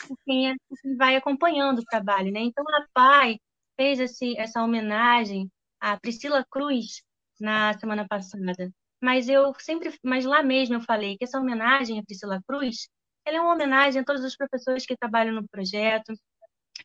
por 0.06 0.18
quem, 0.26 0.50
é, 0.50 0.54
vai 0.98 1.16
acompanhando 1.16 1.78
o 1.78 1.84
trabalho, 1.84 2.30
né? 2.32 2.40
Então, 2.40 2.64
a 2.68 2.86
PAI 2.92 3.38
fez 3.76 3.98
esse, 4.00 4.36
essa 4.38 4.62
homenagem 4.62 5.50
a 5.80 5.98
Priscila 6.00 6.44
Cruz, 6.50 7.02
na 7.44 7.78
semana 7.78 8.06
passada. 8.08 8.72
Mas 9.00 9.28
eu 9.28 9.52
sempre, 9.58 9.96
mas 10.02 10.24
lá 10.24 10.42
mesmo 10.42 10.76
eu 10.76 10.80
falei 10.80 11.16
que 11.16 11.24
essa 11.24 11.38
homenagem 11.38 12.00
à 12.00 12.02
Priscila 12.02 12.40
Cruz, 12.48 12.88
ela 13.24 13.36
é 13.38 13.40
uma 13.40 13.54
homenagem 13.54 14.00
a 14.00 14.04
todos 14.04 14.24
os 14.24 14.36
professores 14.36 14.86
que 14.86 14.96
trabalham 14.96 15.34
no 15.34 15.48
projeto. 15.48 16.12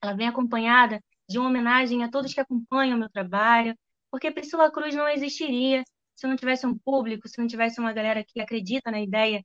Ela 0.01 0.13
vem 0.13 0.27
acompanhada 0.27 1.01
de 1.27 1.39
uma 1.39 1.49
homenagem 1.49 2.03
a 2.03 2.09
todos 2.09 2.33
que 2.33 2.41
acompanham 2.41 2.97
o 2.97 2.99
meu 2.99 3.09
trabalho, 3.09 3.75
porque 4.11 4.31
Priscila 4.31 4.71
Cruz 4.71 4.93
não 4.93 5.07
existiria 5.07 5.83
se 6.15 6.27
não 6.27 6.35
tivesse 6.35 6.67
um 6.67 6.77
público, 6.77 7.27
se 7.29 7.39
não 7.39 7.47
tivesse 7.47 7.79
uma 7.79 7.93
galera 7.93 8.23
que 8.23 8.41
acredita 8.41 8.91
na 8.91 8.99
ideia 8.99 9.41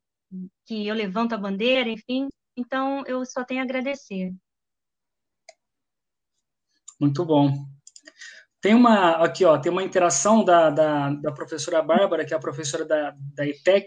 que 0.66 0.86
eu 0.86 0.94
levanto 0.94 1.32
a 1.32 1.38
bandeira, 1.38 1.88
enfim. 1.88 2.28
Então, 2.56 3.04
eu 3.06 3.24
só 3.24 3.44
tenho 3.44 3.60
a 3.60 3.64
agradecer. 3.64 4.34
Muito 7.00 7.24
bom. 7.24 7.52
Tem 8.64 8.74
uma, 8.74 9.22
aqui, 9.22 9.44
ó, 9.44 9.58
tem 9.58 9.70
uma 9.70 9.82
interação 9.82 10.42
da, 10.42 10.70
da, 10.70 11.10
da 11.10 11.30
professora 11.30 11.82
Bárbara, 11.82 12.24
que 12.24 12.32
é 12.32 12.36
a 12.38 12.40
professora 12.40 12.82
da, 12.86 13.14
da 13.34 13.46
ETEC. 13.46 13.84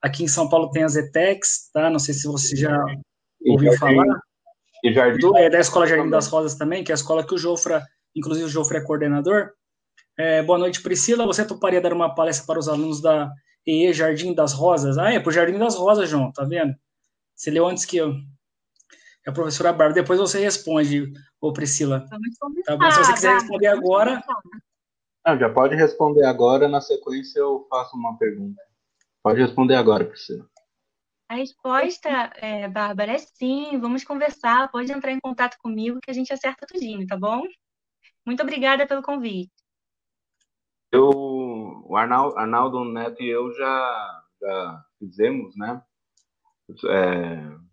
Aqui 0.00 0.24
em 0.24 0.26
São 0.26 0.48
Paulo 0.48 0.70
tem 0.70 0.84
as 0.84 0.96
ETECs, 0.96 1.70
tá? 1.70 1.90
Não 1.90 1.98
sei 1.98 2.14
se 2.14 2.26
você 2.26 2.56
já 2.56 2.82
ouviu 3.46 3.76
falar. 3.76 4.06
E 4.82 4.90
Jardim. 4.90 5.18
Do, 5.18 5.36
é 5.36 5.50
da 5.50 5.58
Escola 5.60 5.86
Jardim 5.86 6.08
das 6.08 6.28
Rosas 6.28 6.54
também, 6.54 6.82
que 6.82 6.90
é 6.90 6.94
a 6.94 6.96
escola 6.96 7.26
que 7.26 7.34
o 7.34 7.36
Jofra, 7.36 7.84
inclusive 8.14 8.46
o 8.46 8.48
Jofra 8.48 8.78
é 8.78 8.80
coordenador. 8.80 9.50
É, 10.18 10.42
boa 10.42 10.58
noite, 10.58 10.80
Priscila. 10.80 11.26
Você 11.26 11.44
toparia 11.44 11.82
dar 11.82 11.92
uma 11.92 12.14
palestra 12.14 12.46
para 12.46 12.58
os 12.58 12.70
alunos 12.70 13.02
da 13.02 13.30
EE 13.66 13.92
Jardim 13.92 14.32
das 14.32 14.54
Rosas? 14.54 14.96
Ah, 14.96 15.12
é 15.12 15.20
pro 15.20 15.30
Jardim 15.30 15.58
das 15.58 15.74
Rosas, 15.74 16.08
João, 16.08 16.32
tá 16.32 16.42
vendo? 16.42 16.74
Você 17.34 17.50
leu 17.50 17.66
antes 17.66 17.84
que 17.84 17.98
eu. 17.98 18.14
É 19.26 19.30
a 19.30 19.32
professora 19.32 19.72
Bárbara. 19.72 19.94
Depois 19.94 20.20
você 20.20 20.38
responde, 20.38 21.12
ô 21.40 21.52
Priscila. 21.52 22.06
Tá 22.08 22.16
bom? 22.78 22.90
Se 22.90 22.98
você 22.98 23.12
quiser 23.12 23.34
responder 23.34 23.66
agora. 23.66 24.22
Ah, 25.24 25.36
já 25.36 25.52
pode 25.52 25.74
responder 25.74 26.24
agora, 26.24 26.68
na 26.68 26.80
sequência 26.80 27.40
eu 27.40 27.66
faço 27.68 27.96
uma 27.96 28.16
pergunta. 28.16 28.62
Pode 29.20 29.40
responder 29.40 29.74
agora, 29.74 30.04
Priscila. 30.04 30.48
A 31.28 31.34
resposta, 31.34 32.08
é, 32.36 32.68
Bárbara, 32.68 33.12
é 33.12 33.18
sim. 33.18 33.76
Vamos 33.80 34.04
conversar. 34.04 34.70
Pode 34.70 34.92
entrar 34.92 35.10
em 35.10 35.18
contato 35.18 35.56
comigo 35.58 35.98
que 36.00 36.12
a 36.12 36.14
gente 36.14 36.32
acerta 36.32 36.64
tudinho, 36.64 37.04
tá 37.04 37.16
bom? 37.16 37.42
Muito 38.24 38.40
obrigada 38.44 38.86
pelo 38.86 39.02
convite. 39.02 39.50
Eu, 40.92 41.10
o 41.10 41.96
Arnaldo, 41.96 42.38
Arnaldo 42.38 42.84
Neto 42.84 43.20
e 43.20 43.28
eu 43.28 43.52
já, 43.54 44.24
já 44.40 44.84
fizemos, 45.00 45.56
né? 45.56 45.82
É, 46.88 47.65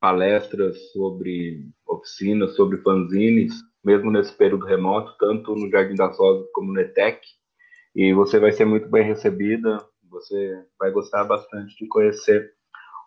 palestras 0.00 0.92
sobre 0.92 1.68
oficinas, 1.86 2.54
sobre 2.54 2.78
fanzines, 2.78 3.54
mesmo 3.84 4.10
nesse 4.10 4.32
período 4.32 4.66
remoto, 4.66 5.16
tanto 5.18 5.54
no 5.54 5.70
Jardim 5.70 5.94
das 5.94 6.18
Rosas 6.18 6.48
como 6.52 6.72
no 6.72 6.80
ETEC. 6.80 7.20
E 7.94 8.12
você 8.12 8.38
vai 8.38 8.52
ser 8.52 8.64
muito 8.64 8.88
bem 8.88 9.04
recebida, 9.04 9.78
você 10.10 10.64
vai 10.78 10.90
gostar 10.90 11.24
bastante 11.24 11.76
de 11.76 11.88
conhecer 11.88 12.52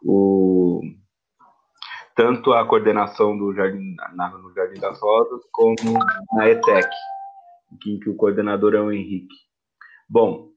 o 0.03 0.81
tanto 2.15 2.51
a 2.51 2.65
coordenação 2.67 3.37
do 3.37 3.53
Jardim, 3.53 3.95
na, 4.13 4.29
no 4.37 4.53
Jardim 4.53 4.79
das 4.79 4.99
Rosas, 4.99 5.41
como 5.51 5.75
na 6.33 6.49
ETEC, 6.49 6.89
em 7.85 7.99
que 7.99 8.09
o 8.09 8.15
coordenador 8.15 8.73
é 8.73 8.81
o 8.81 8.91
Henrique. 8.91 9.35
Bom, 10.07 10.49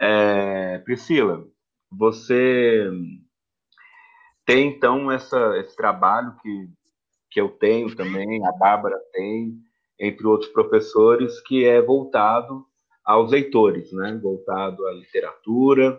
é, 0.00 0.78
Priscila, 0.78 1.44
você 1.90 2.90
tem 4.52 4.68
então 4.68 5.10
essa, 5.10 5.56
esse 5.56 5.74
trabalho 5.74 6.36
que, 6.42 6.68
que 7.30 7.40
eu 7.40 7.48
tenho 7.48 7.96
também, 7.96 8.46
a 8.46 8.52
Bárbara 8.52 8.98
tem, 9.10 9.54
entre 9.98 10.26
outros 10.26 10.50
professores, 10.50 11.40
que 11.40 11.64
é 11.64 11.80
voltado 11.80 12.66
aos 13.02 13.30
leitores, 13.30 13.90
né? 13.92 14.20
voltado 14.22 14.86
à 14.86 14.92
literatura, 14.92 15.98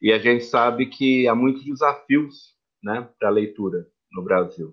e 0.00 0.12
a 0.12 0.18
gente 0.20 0.44
sabe 0.44 0.86
que 0.86 1.26
há 1.26 1.34
muitos 1.34 1.64
desafios 1.64 2.54
né, 2.80 3.08
para 3.18 3.30
a 3.30 3.32
leitura 3.32 3.84
no 4.12 4.22
Brasil. 4.22 4.72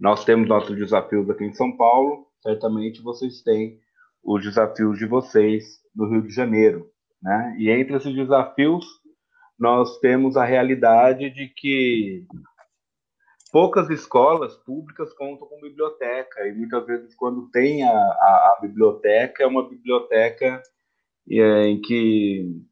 Nós 0.00 0.24
temos 0.24 0.48
nossos 0.48 0.76
desafios 0.76 1.30
aqui 1.30 1.44
em 1.44 1.52
São 1.52 1.76
Paulo, 1.76 2.26
certamente 2.42 3.00
vocês 3.00 3.42
têm 3.42 3.78
os 4.24 4.42
desafios 4.42 4.98
de 4.98 5.06
vocês 5.06 5.80
no 5.94 6.10
Rio 6.10 6.22
de 6.22 6.34
Janeiro. 6.34 6.90
Né? 7.22 7.56
E 7.60 7.70
entre 7.70 7.96
esses 7.96 8.12
desafios, 8.12 8.84
nós 9.58 9.98
temos 9.98 10.36
a 10.36 10.44
realidade 10.44 11.30
de 11.30 11.48
que 11.48 12.24
poucas 13.50 13.90
escolas 13.90 14.56
públicas 14.56 15.12
contam 15.14 15.48
com 15.48 15.60
biblioteca, 15.60 16.46
e 16.46 16.52
muitas 16.52 16.86
vezes, 16.86 17.14
quando 17.14 17.50
tem 17.50 17.82
a, 17.82 17.90
a, 17.90 18.56
a 18.56 18.58
biblioteca, 18.62 19.42
é 19.42 19.46
uma 19.46 19.68
biblioteca 19.68 20.62
é, 21.30 21.66
em 21.66 21.80
que 21.80 22.62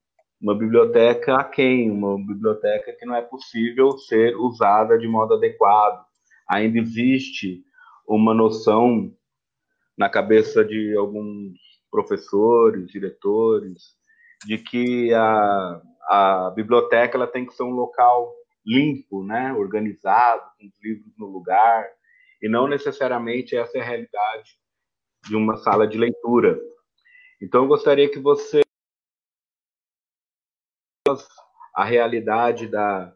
uma 0.40 0.56
biblioteca 0.56 1.36
aquém, 1.36 1.90
uma 1.90 2.16
biblioteca 2.16 2.92
que 2.92 3.06
não 3.06 3.16
é 3.16 3.22
possível 3.22 3.96
ser 3.98 4.36
usada 4.36 4.98
de 4.98 5.08
modo 5.08 5.34
adequado. 5.34 6.04
Ainda 6.48 6.78
existe 6.78 7.64
uma 8.06 8.34
noção 8.34 9.12
na 9.96 10.08
cabeça 10.08 10.64
de 10.64 10.94
alguns 10.96 11.58
professores, 11.90 12.86
diretores, 12.88 13.95
de 14.44 14.58
que 14.58 15.12
a, 15.14 15.82
a 16.08 16.52
biblioteca 16.54 17.16
ela 17.16 17.26
tem 17.26 17.46
que 17.46 17.54
ser 17.54 17.62
um 17.62 17.70
local 17.70 18.34
limpo, 18.64 19.24
né, 19.24 19.52
organizado, 19.52 20.42
com 20.58 20.66
os 20.66 20.74
livros 20.82 21.12
no 21.16 21.26
lugar, 21.26 21.86
e 22.42 22.48
não 22.48 22.66
necessariamente 22.66 23.56
essa 23.56 23.78
é 23.78 23.80
a 23.80 23.84
realidade 23.84 24.58
de 25.24 25.36
uma 25.36 25.56
sala 25.56 25.86
de 25.86 25.96
leitura. 25.96 26.58
Então, 27.40 27.62
eu 27.62 27.68
gostaria 27.68 28.10
que 28.10 28.18
você 28.18 28.62
a 31.74 31.84
realidade 31.84 32.66
da, 32.66 33.14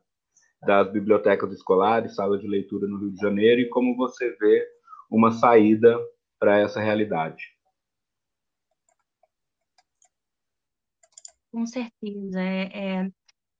das 0.63 0.93
bibliotecas 0.93 1.51
escolares, 1.53 2.15
salas 2.15 2.41
de 2.41 2.47
leitura 2.47 2.87
no 2.87 2.99
Rio 2.99 3.13
de 3.13 3.21
Janeiro 3.21 3.63
e 3.63 3.69
como 3.69 3.97
você 3.97 4.37
vê 4.37 4.67
uma 5.11 5.33
saída 5.33 5.99
para 6.39 6.59
essa 6.59 6.81
realidade. 6.81 7.43
Com 11.53 11.67
certeza, 11.67 12.41
é, 12.41 13.01
é, 13.03 13.11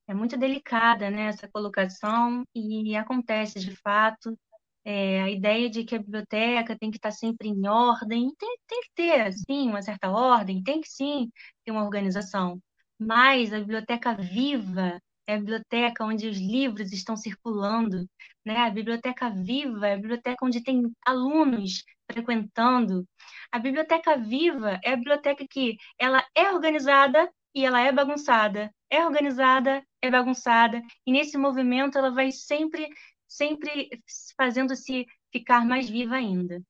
é 0.09 0.15
muito 0.15 0.37
delicada 0.39 1.11
né, 1.11 1.25
essa 1.29 1.49
colocação 1.49 2.45
e 2.55 2.97
acontece 2.97 3.61
de 3.61 3.77
fato. 3.77 4.39
É, 4.85 5.23
a 5.23 5.31
ideia 5.31 5.71
de 5.71 5.85
que 5.85 5.97
a 5.97 5.99
biblioteca 6.01 6.79
tem 6.79 6.91
que 6.91 6.99
estar 6.99 7.13
sempre 7.13 7.49
em 7.49 7.69
ordem, 7.69 8.35
tem, 8.39 8.59
tem 8.69 8.81
que 8.83 8.91
ter, 8.95 9.33
sim, 9.35 9.69
uma 9.71 9.83
certa 9.83 10.11
ordem, 10.11 10.63
tem 10.63 10.81
que 10.81 10.89
sim 10.91 11.31
ter 11.65 11.73
uma 11.73 11.85
organização, 11.85 12.61
mas 12.99 13.53
a 13.53 13.61
biblioteca 13.61 14.15
viva 14.17 15.01
é 15.27 15.35
a 15.35 15.39
biblioteca 15.39 16.05
onde 16.05 16.29
os 16.29 16.39
livros 16.39 16.93
estão 16.93 17.17
circulando, 17.17 18.07
né? 18.45 18.57
A 18.59 18.71
biblioteca 18.71 19.31
viva 19.31 19.89
é 19.89 19.95
a 19.95 19.97
biblioteca 19.97 20.45
onde 20.47 20.63
tem 20.63 20.83
alunos 21.07 21.85
frequentando. 22.11 23.07
A 23.53 23.59
biblioteca 23.59 24.17
viva 24.19 24.81
é 24.85 24.93
a 24.93 24.97
biblioteca 24.97 25.47
que 25.49 25.77
ela 25.99 26.25
é 26.35 26.53
organizada 26.53 27.31
e 27.55 27.65
ela 27.65 27.81
é 27.81 27.93
bagunçada. 27.93 28.73
É 28.89 29.05
organizada, 29.05 29.85
é 30.03 30.11
bagunçada, 30.11 30.83
e 31.07 31.13
nesse 31.13 31.39
movimento 31.39 31.97
ela 31.97 32.11
vai 32.11 32.33
sempre 32.33 32.89
sempre 33.31 33.89
fazendo-se 34.37 35.07
ficar 35.33 35.65
mais 35.65 35.89
viva 35.89 36.17
ainda. 36.17 36.61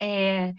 É, 0.00 0.52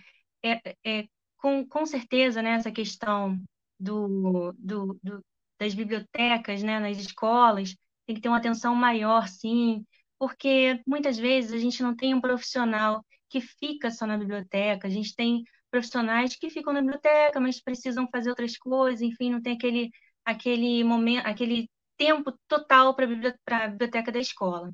é, 0.43 0.75
é, 0.83 1.07
com, 1.37 1.65
com 1.67 1.85
certeza, 1.85 2.41
né, 2.41 2.51
essa 2.51 2.71
questão 2.71 3.39
do, 3.79 4.53
do, 4.57 4.99
do, 5.03 5.25
das 5.59 5.73
bibliotecas, 5.75 6.63
né, 6.63 6.79
nas 6.79 6.97
escolas, 6.97 7.75
tem 8.05 8.15
que 8.15 8.21
ter 8.21 8.29
uma 8.29 8.37
atenção 8.37 8.73
maior, 8.75 9.27
sim, 9.27 9.85
porque 10.17 10.81
muitas 10.87 11.17
vezes 11.17 11.53
a 11.53 11.57
gente 11.59 11.83
não 11.83 11.95
tem 11.95 12.13
um 12.15 12.21
profissional 12.21 13.05
que 13.29 13.39
fica 13.41 13.91
só 13.91 14.07
na 14.07 14.17
biblioteca, 14.17 14.87
a 14.87 14.91
gente 14.91 15.15
tem 15.15 15.43
profissionais 15.69 16.35
que 16.35 16.49
ficam 16.49 16.73
na 16.73 16.81
biblioteca, 16.81 17.39
mas 17.39 17.61
precisam 17.61 18.07
fazer 18.11 18.29
outras 18.29 18.57
coisas, 18.57 19.01
enfim, 19.01 19.31
não 19.31 19.41
tem 19.41 19.53
aquele, 19.55 19.89
aquele 20.25 20.83
momento, 20.83 21.25
aquele 21.25 21.69
tempo 21.97 22.33
total 22.47 22.95
para 22.95 23.05
a 23.05 23.67
biblioteca 23.67 24.11
da 24.11 24.19
escola. 24.19 24.71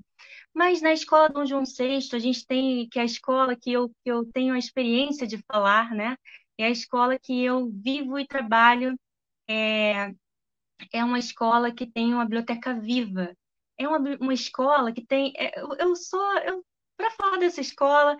Mas 0.54 0.82
na 0.82 0.94
escola 0.94 1.30
Dom 1.30 1.46
João 1.46 1.64
VI, 1.66 2.16
a 2.16 2.20
gente 2.20 2.46
tem, 2.46 2.88
que 2.90 3.00
é 3.00 3.02
a 3.04 3.06
escola 3.06 3.56
que 3.56 3.72
eu, 3.74 3.90
que 3.90 4.12
eu 4.12 4.26
tenho 4.32 4.54
a 4.54 4.60
experiência 4.60 5.28
de 5.28 5.38
falar, 5.52 5.92
né? 5.94 6.18
É 6.58 6.66
a 6.66 6.70
escola 6.70 7.20
que 7.20 7.44
eu 7.44 7.70
vivo 7.72 8.18
e 8.20 8.28
trabalho. 8.28 8.98
É, 9.48 10.12
é 10.94 11.04
uma 11.04 11.20
escola 11.20 11.74
que 11.74 11.86
tem 11.86 12.14
uma 12.14 12.24
biblioteca 12.26 12.74
viva. 12.74 13.36
É 13.78 13.88
uma, 13.88 14.00
uma 14.20 14.34
escola 14.34 14.94
que 14.94 15.06
tem. 15.06 15.34
É, 15.38 15.60
eu, 15.60 15.76
eu 15.78 15.96
sou. 15.96 16.22
Para 16.98 17.12
falar 17.12 17.38
dessa 17.38 17.60
escola, 17.62 18.16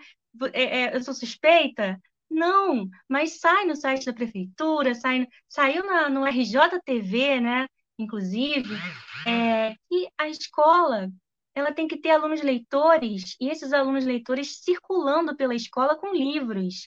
é, 0.52 0.82
é, 0.82 0.96
eu 0.96 1.02
sou 1.02 1.14
suspeita? 1.14 1.98
Não, 2.30 2.88
mas 3.08 3.38
sai 3.40 3.64
no 3.64 3.76
site 3.76 4.04
da 4.04 4.12
prefeitura, 4.12 4.94
sai, 4.94 5.26
saiu 5.48 5.84
na, 5.84 6.08
no 6.08 6.24
RJTV, 6.24 7.40
né? 7.40 7.66
Inclusive, 7.98 8.74
é, 9.26 9.74
que 9.88 10.08
a 10.18 10.28
escola 10.28 11.10
ela 11.54 11.72
tem 11.72 11.88
que 11.88 11.96
ter 11.96 12.10
alunos 12.10 12.42
leitores 12.42 13.34
e 13.40 13.48
esses 13.48 13.72
alunos 13.72 14.04
leitores 14.04 14.58
circulando 14.62 15.34
pela 15.34 15.54
escola 15.54 15.96
com 15.96 16.14
livros 16.14 16.86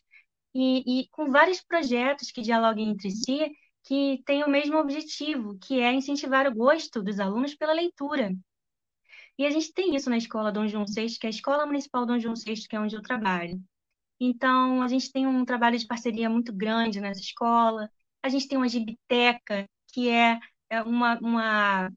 e, 0.54 1.02
e 1.02 1.08
com 1.10 1.32
vários 1.32 1.62
projetos 1.62 2.32
que 2.32 2.42
dialoguem 2.42 2.90
entre 2.90 3.10
si, 3.10 3.52
que 3.84 4.22
têm 4.26 4.44
o 4.44 4.50
mesmo 4.50 4.78
objetivo, 4.78 5.58
que 5.60 5.80
é 5.80 5.92
incentivar 5.92 6.46
o 6.48 6.54
gosto 6.54 7.02
dos 7.02 7.20
alunos 7.20 7.56
pela 7.56 7.74
leitura. 7.74 8.32
E 9.40 9.46
a 9.46 9.50
gente 9.50 9.74
tem 9.74 9.96
isso 9.96 10.10
na 10.10 10.18
escola 10.18 10.52
Dom 10.52 10.68
João 10.68 10.86
VI, 10.86 11.18
que 11.20 11.26
é 11.26 11.30
a 11.30 11.32
Escola 11.32 11.66
Municipal 11.66 12.06
Dom 12.06 12.20
João 12.20 12.36
VI, 12.36 12.68
que 12.68 12.76
é 12.76 12.80
onde 12.80 12.96
eu 12.96 13.02
trabalho. 13.02 13.60
Então, 14.20 14.82
a 14.82 14.88
gente 14.88 15.12
tem 15.12 15.26
um 15.28 15.46
trabalho 15.46 15.78
de 15.78 15.88
parceria 15.88 16.30
muito 16.30 16.54
grande 16.54 17.00
nessa 17.00 17.22
escola. 17.22 17.90
A 18.22 18.30
gente 18.30 18.48
tem 18.48 18.58
uma 18.58 18.68
gibiteca, 18.68 19.66
que 19.88 20.10
é, 20.10 20.40
é 20.70 20.82
uma, 20.84 21.18
uma 21.20 21.92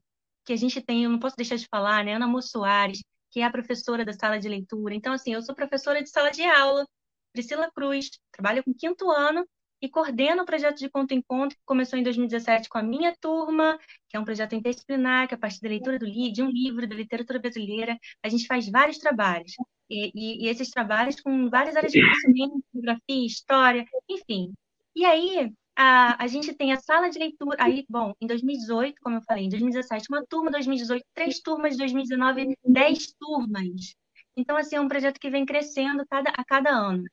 que 0.45 0.53
a 0.53 0.55
gente 0.55 0.81
tem, 0.81 1.03
eu 1.03 1.09
não 1.09 1.19
posso 1.19 1.35
deixar 1.35 1.55
de 1.57 1.67
falar, 1.69 2.03
né? 2.03 2.15
Ana 2.15 2.27
Mo 2.27 2.41
Soares, 2.41 3.03
que 3.31 3.39
é 3.41 3.45
a 3.45 3.51
professora 3.51 4.05
da 4.05 4.13
sala 4.13 4.39
de 4.39 4.47
leitura. 4.49 4.95
Então, 4.95 5.13
assim, 5.13 5.33
eu 5.33 5.41
sou 5.41 5.55
professora 5.55 6.01
de 6.01 6.09
sala 6.09 6.31
de 6.31 6.43
aula, 6.43 6.85
Priscila 7.33 7.71
Cruz, 7.71 8.09
trabalho 8.31 8.63
com 8.63 8.73
quinto 8.73 9.09
ano 9.11 9.45
e 9.83 9.89
coordeno 9.89 10.43
o 10.43 10.45
projeto 10.45 10.77
de 10.77 10.89
Conto 10.89 11.13
em 11.13 11.21
Conto, 11.21 11.57
que 11.57 11.61
começou 11.65 11.99
em 11.99 12.03
2017 12.03 12.69
com 12.69 12.77
a 12.77 12.81
minha 12.81 13.13
turma, 13.19 13.77
que 14.07 14.15
é 14.15 14.19
um 14.19 14.23
projeto 14.23 14.55
interdisciplinar, 14.55 15.27
que 15.27 15.33
é 15.33 15.37
a 15.37 15.39
partir 15.39 15.59
da 15.59 15.67
leitura 15.67 15.99
do, 15.99 16.09
de 16.09 16.41
um 16.41 16.49
livro 16.49 16.87
da 16.87 16.95
literatura 16.95 17.37
brasileira, 17.37 17.99
a 18.23 18.29
gente 18.29 18.47
faz 18.47 18.69
vários 18.69 18.97
trabalhos. 18.97 19.51
E, 19.89 20.09
e, 20.15 20.45
e 20.45 20.47
esses 20.47 20.69
trabalhos 20.69 21.19
com 21.19 21.49
várias 21.49 21.75
áreas 21.75 21.91
de 21.91 21.99
conhecimento, 21.99 22.63
geografia, 22.73 23.25
história, 23.25 23.85
enfim. 24.09 24.53
E 24.95 25.03
aí, 25.03 25.51
a, 25.75 26.23
a 26.23 26.27
gente 26.27 26.53
tem 26.53 26.71
a 26.71 26.79
sala 26.79 27.09
de 27.09 27.19
leitura. 27.19 27.57
Aí, 27.59 27.85
bom, 27.89 28.13
em 28.21 28.27
2018, 28.27 28.95
como 29.01 29.17
eu 29.17 29.21
falei, 29.23 29.43
em 29.43 29.49
2017, 29.49 30.07
uma 30.09 30.25
turma, 30.25 30.49
2018, 30.49 31.05
três 31.13 31.41
turmas, 31.41 31.75
2019, 31.75 32.57
dez 32.63 33.13
turmas. 33.19 33.95
Então, 34.37 34.55
assim, 34.55 34.77
é 34.77 34.81
um 34.81 34.87
projeto 34.87 35.19
que 35.19 35.29
vem 35.29 35.45
crescendo 35.45 36.05
cada, 36.09 36.29
a 36.29 36.45
cada 36.45 36.69
ano. 36.69 37.03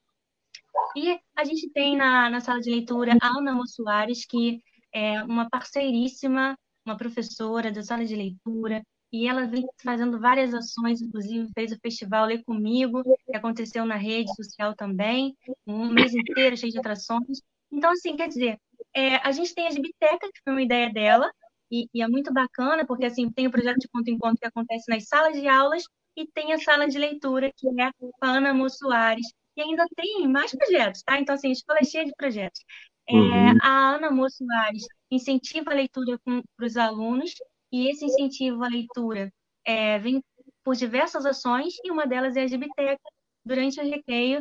E 0.96 1.18
a 1.36 1.44
gente 1.44 1.70
tem 1.70 1.96
na, 1.96 2.28
na 2.30 2.40
sala 2.40 2.60
de 2.60 2.70
leitura 2.70 3.16
a 3.20 3.38
Ana 3.38 3.60
Soares, 3.66 4.26
que 4.26 4.60
é 4.92 5.22
uma 5.22 5.48
parceiríssima, 5.48 6.56
uma 6.84 6.96
professora 6.96 7.70
da 7.70 7.82
sala 7.82 8.04
de 8.04 8.16
leitura, 8.16 8.82
e 9.12 9.26
ela 9.26 9.46
vem 9.46 9.66
fazendo 9.82 10.20
várias 10.20 10.54
ações, 10.54 11.00
inclusive 11.02 11.50
fez 11.54 11.72
o 11.72 11.78
festival 11.80 12.26
Lê 12.26 12.42
Comigo, 12.42 13.02
que 13.02 13.36
aconteceu 13.36 13.84
na 13.84 13.96
rede 13.96 14.32
social 14.34 14.74
também, 14.74 15.36
um 15.66 15.90
mês 15.90 16.14
inteiro 16.14 16.56
cheio 16.56 16.72
de 16.72 16.78
atrações. 16.78 17.40
Então, 17.72 17.90
assim, 17.90 18.16
quer 18.16 18.28
dizer, 18.28 18.58
é, 18.94 19.16
a 19.16 19.32
gente 19.32 19.54
tem 19.54 19.66
a 19.66 19.70
Gibiteca, 19.70 20.28
que 20.32 20.40
foi 20.44 20.52
uma 20.52 20.62
ideia 20.62 20.92
dela, 20.92 21.30
e, 21.70 21.86
e, 21.94 22.02
é 22.02 22.08
muito 22.08 22.32
bacana, 22.32 22.84
porque 22.84 23.04
assim, 23.04 23.30
tem 23.30 23.46
o 23.46 23.50
projeto 23.50 23.78
de 23.78 23.88
ponto 23.88 24.08
em 24.08 24.18
ponto 24.18 24.38
que 24.38 24.46
acontece 24.46 24.88
nas 24.88 25.06
salas 25.06 25.40
de 25.40 25.46
aulas, 25.46 25.84
e 26.16 26.26
tem 26.26 26.52
a 26.52 26.58
sala 26.58 26.88
de 26.88 26.98
leitura, 26.98 27.50
que 27.56 27.68
é 27.80 27.84
a 27.84 27.92
Ana 28.20 28.52
Mo 28.52 28.68
Soares, 28.68 29.26
e 29.56 29.62
ainda 29.62 29.84
tem 29.96 30.28
mais 30.28 30.54
projetos, 30.54 31.02
tá? 31.02 31.18
Então, 31.18 31.34
assim, 31.34 31.48
a 31.48 31.52
escola 31.52 31.78
é 31.80 31.84
cheia 31.84 32.04
de 32.04 32.12
projetos. 32.16 32.60
É, 33.08 33.14
uhum. 33.14 33.58
A 33.62 33.94
Ana 33.96 34.10
Moço 34.10 34.44
Soares 34.44 34.84
incentiva 35.10 35.70
a 35.70 35.74
leitura 35.74 36.18
para 36.24 36.66
os 36.66 36.76
alunos, 36.76 37.34
e 37.72 37.88
esse 37.88 38.04
incentivo 38.04 38.62
à 38.64 38.68
leitura 38.68 39.32
é, 39.64 39.98
vem 39.98 40.22
por 40.64 40.74
diversas 40.74 41.24
ações 41.24 41.74
e 41.84 41.90
uma 41.90 42.06
delas 42.06 42.36
é 42.36 42.42
a 42.42 42.46
Gibiteca. 42.46 43.00
Durante 43.44 43.80
o 43.80 43.88
recreio, 43.88 44.40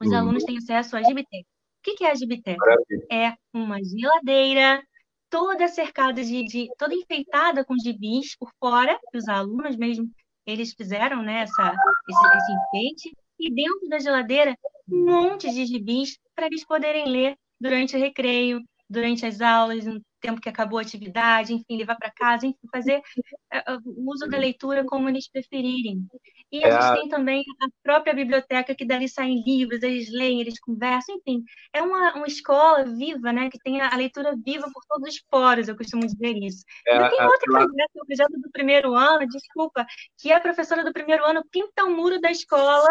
os 0.00 0.08
uhum. 0.08 0.16
alunos 0.16 0.44
têm 0.44 0.56
acesso 0.58 0.96
à 0.96 1.02
Gibiteca. 1.02 1.46
O 1.86 1.96
que 1.96 2.04
é 2.04 2.10
a 2.10 2.14
Gibiteca? 2.14 2.76
É 3.10 3.34
uma 3.52 3.78
geladeira 3.82 4.82
toda 5.28 5.66
cercada 5.66 6.22
de, 6.22 6.44
de, 6.44 6.68
toda 6.78 6.94
enfeitada 6.94 7.64
com 7.64 7.74
gibis 7.78 8.36
por 8.36 8.50
fora, 8.60 8.98
que 9.10 9.16
os 9.16 9.26
alunos 9.28 9.76
mesmo 9.76 10.08
eles 10.46 10.74
fizeram 10.74 11.22
né, 11.22 11.40
essa, 11.40 11.74
esse, 12.08 12.36
esse 12.36 12.52
enfeite, 12.52 13.16
e 13.42 13.52
dentro 13.52 13.88
da 13.88 13.98
geladeira 13.98 14.56
um 14.88 15.04
monte 15.04 15.50
de 15.50 15.66
gibis 15.66 16.18
para 16.34 16.46
eles 16.46 16.64
poderem 16.64 17.08
ler 17.08 17.36
durante 17.60 17.96
o 17.96 17.98
recreio, 17.98 18.60
durante 18.88 19.24
as 19.24 19.40
aulas, 19.40 19.86
no 19.86 20.00
tempo 20.20 20.40
que 20.40 20.48
acabou 20.48 20.78
a 20.78 20.82
atividade, 20.82 21.52
enfim, 21.52 21.76
levar 21.76 21.96
para 21.96 22.12
casa, 22.12 22.46
enfim, 22.46 22.68
fazer 22.70 22.98
uh, 22.98 23.80
o 23.84 24.12
uso 24.12 24.28
da 24.28 24.38
leitura 24.38 24.84
como 24.84 25.08
eles 25.08 25.28
preferirem. 25.28 26.06
E 26.50 26.62
a 26.62 26.68
é 26.68 26.70
gente 26.70 27.00
tem 27.00 27.08
também 27.08 27.42
a 27.60 27.66
própria 27.82 28.14
biblioteca, 28.14 28.74
que 28.74 28.84
dali 28.84 29.08
saem 29.08 29.42
livros, 29.44 29.82
eles 29.82 30.12
leem, 30.12 30.40
eles 30.40 30.60
conversam, 30.60 31.16
enfim. 31.16 31.42
É 31.72 31.82
uma, 31.82 32.14
uma 32.14 32.26
escola 32.26 32.84
viva, 32.84 33.32
né, 33.32 33.48
que 33.50 33.58
tem 33.58 33.80
a, 33.80 33.96
leitura 33.96 34.36
viva 34.36 34.68
por 34.72 34.82
todos 34.86 35.14
os 35.14 35.22
poros, 35.28 35.68
eu 35.68 35.76
costumo 35.76 36.06
dizer 36.06 36.36
isso. 36.36 36.64
É, 36.86 36.96
e 36.96 37.10
tem 37.10 37.22
outro 37.24 37.50
projeto, 37.50 37.90
o 37.96 38.06
projeto 38.06 38.40
do 38.40 38.50
primeiro 38.52 38.94
ano, 38.94 39.26
desculpa, 39.26 39.86
que 40.18 40.30
a 40.30 40.40
professora 40.40 40.84
do 40.84 40.92
primeiro 40.92 41.24
ano 41.24 41.42
pinta 41.50 41.84
o 41.84 41.90
muro 41.90 42.20
da 42.20 42.30
escola, 42.30 42.88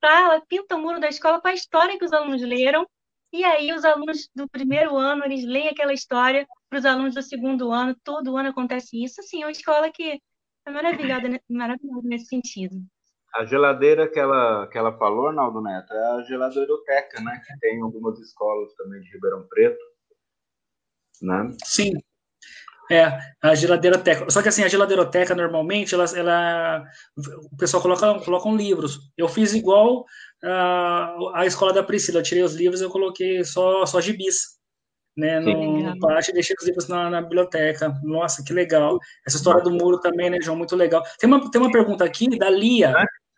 tá? 0.00 0.20
ela 0.20 0.40
pinta 0.46 0.76
o 0.76 0.80
muro 0.80 1.00
da 1.00 1.08
escola 1.08 1.40
com 1.40 1.48
a 1.48 1.54
história 1.54 1.98
que 1.98 2.04
os 2.04 2.12
alunos 2.12 2.42
leram, 2.42 2.86
e 3.32 3.44
aí 3.44 3.72
os 3.72 3.84
alunos 3.84 4.28
do 4.34 4.48
primeiro 4.48 4.96
ano, 4.96 5.24
eles 5.24 5.44
leem 5.44 5.68
aquela 5.68 5.92
história 5.92 6.46
para 6.70 6.78
os 6.78 6.84
alunos 6.84 7.14
do 7.14 7.22
segundo 7.22 7.72
ano, 7.72 7.96
todo 8.02 8.36
ano 8.36 8.50
acontece 8.50 9.02
isso. 9.02 9.20
Assim, 9.20 9.42
é 9.42 9.46
uma 9.46 9.52
escola 9.52 9.90
que 9.90 10.20
é 10.66 10.70
maravilhosa, 10.70 11.28
né? 11.28 11.38
maravilhosa 11.48 12.08
nesse 12.08 12.26
sentido. 12.26 12.76
A 13.34 13.44
geladeira 13.44 14.08
que 14.08 14.18
ela, 14.18 14.66
que 14.68 14.78
ela 14.78 14.96
falou, 14.96 15.28
Arnaldo 15.28 15.60
Neto, 15.60 15.92
é 15.92 16.12
a 16.12 16.22
geladeiroteca, 16.22 17.20
né? 17.20 17.40
Que 17.46 17.58
tem 17.58 17.82
algumas 17.82 18.18
escolas 18.18 18.72
também 18.74 19.00
de 19.02 19.12
Ribeirão 19.12 19.46
Preto. 19.48 19.84
Né? 21.20 21.50
Sim. 21.64 21.92
É, 22.90 23.18
a 23.42 23.54
geladeiroteca. 23.54 24.30
Só 24.30 24.40
que 24.40 24.48
assim, 24.48 24.62
a 24.62 24.68
geladeiroteca 24.68 25.34
normalmente, 25.34 25.94
ela, 25.94 26.04
ela, 26.14 26.84
o 27.52 27.56
pessoal 27.56 27.82
coloca, 27.82 28.20
colocam 28.20 28.56
livros. 28.56 29.00
Eu 29.16 29.28
fiz 29.28 29.54
igual 29.54 30.04
uh, 30.44 31.28
a 31.34 31.44
escola 31.44 31.72
da 31.72 31.82
Priscila, 31.82 32.20
eu 32.20 32.22
tirei 32.22 32.44
os 32.44 32.54
livros 32.54 32.80
e 32.80 32.84
eu 32.84 32.90
coloquei 32.90 33.44
só, 33.44 33.84
só 33.86 34.00
gibis. 34.00 34.56
Né, 35.16 35.40
no 35.40 35.98
parte 35.98 36.30
deixei 36.30 36.54
os 36.60 36.66
livros 36.66 36.88
na, 36.88 37.08
na, 37.08 37.22
biblioteca. 37.22 37.88
Nossa, 38.04 38.44
que 38.44 38.52
legal. 38.52 38.98
Essa 39.26 39.38
história 39.38 39.62
do 39.62 39.70
muro 39.70 39.98
também, 39.98 40.28
né, 40.28 40.38
João? 40.42 40.58
Muito 40.58 40.76
legal. 40.76 41.02
Tem 41.18 41.26
uma, 41.26 41.50
tem 41.50 41.58
uma 41.58 41.72
pergunta 41.72 42.04
aqui 42.04 42.38
da 42.38 42.50
Lia. 42.50 42.94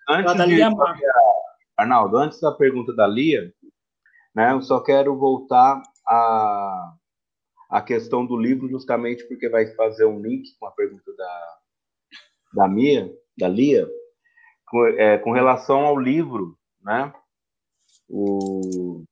Antes, 0.09 0.35
da 0.35 0.45
Lia 0.45 0.71
Mar. 0.71 0.99
Arnaldo, 1.77 2.17
antes 2.17 2.41
da 2.41 2.51
pergunta 2.51 2.93
da 2.93 3.07
Lia, 3.07 3.53
né, 4.35 4.53
eu 4.53 4.61
só 4.61 4.81
quero 4.81 5.17
voltar 5.17 5.81
a 6.05 6.95
a 7.69 7.83
questão 7.83 8.25
do 8.25 8.37
livro, 8.37 8.69
justamente 8.69 9.27
porque 9.29 9.49
vai 9.49 9.67
fazer 9.75 10.07
um 10.07 10.21
link 10.21 10.57
com 10.59 10.67
a 10.67 10.71
pergunta 10.71 11.15
da, 11.15 11.59
da 12.55 12.69
Mia, 12.69 13.15
da 13.37 13.47
Lia, 13.47 13.87
com, 14.67 14.87
é, 14.87 15.19
com 15.19 15.33
relação 15.33 15.81
ao 15.81 15.99
livro, 15.99 16.59
né? 16.81 17.13
O... 18.09 19.05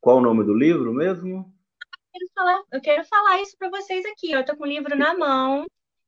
Qual 0.00 0.18
o 0.18 0.20
nome 0.20 0.44
do 0.44 0.54
livro 0.54 0.92
mesmo? 0.92 1.52
Eu 2.14 2.20
quero 2.20 2.30
falar, 2.34 2.62
eu 2.72 2.80
quero 2.80 3.04
falar 3.04 3.42
isso 3.42 3.56
para 3.58 3.70
vocês 3.70 4.04
aqui. 4.06 4.30
Eu 4.30 4.40
estou 4.40 4.56
com 4.56 4.64
o 4.64 4.68
livro 4.68 4.96
na 4.96 5.16
mão, 5.16 5.66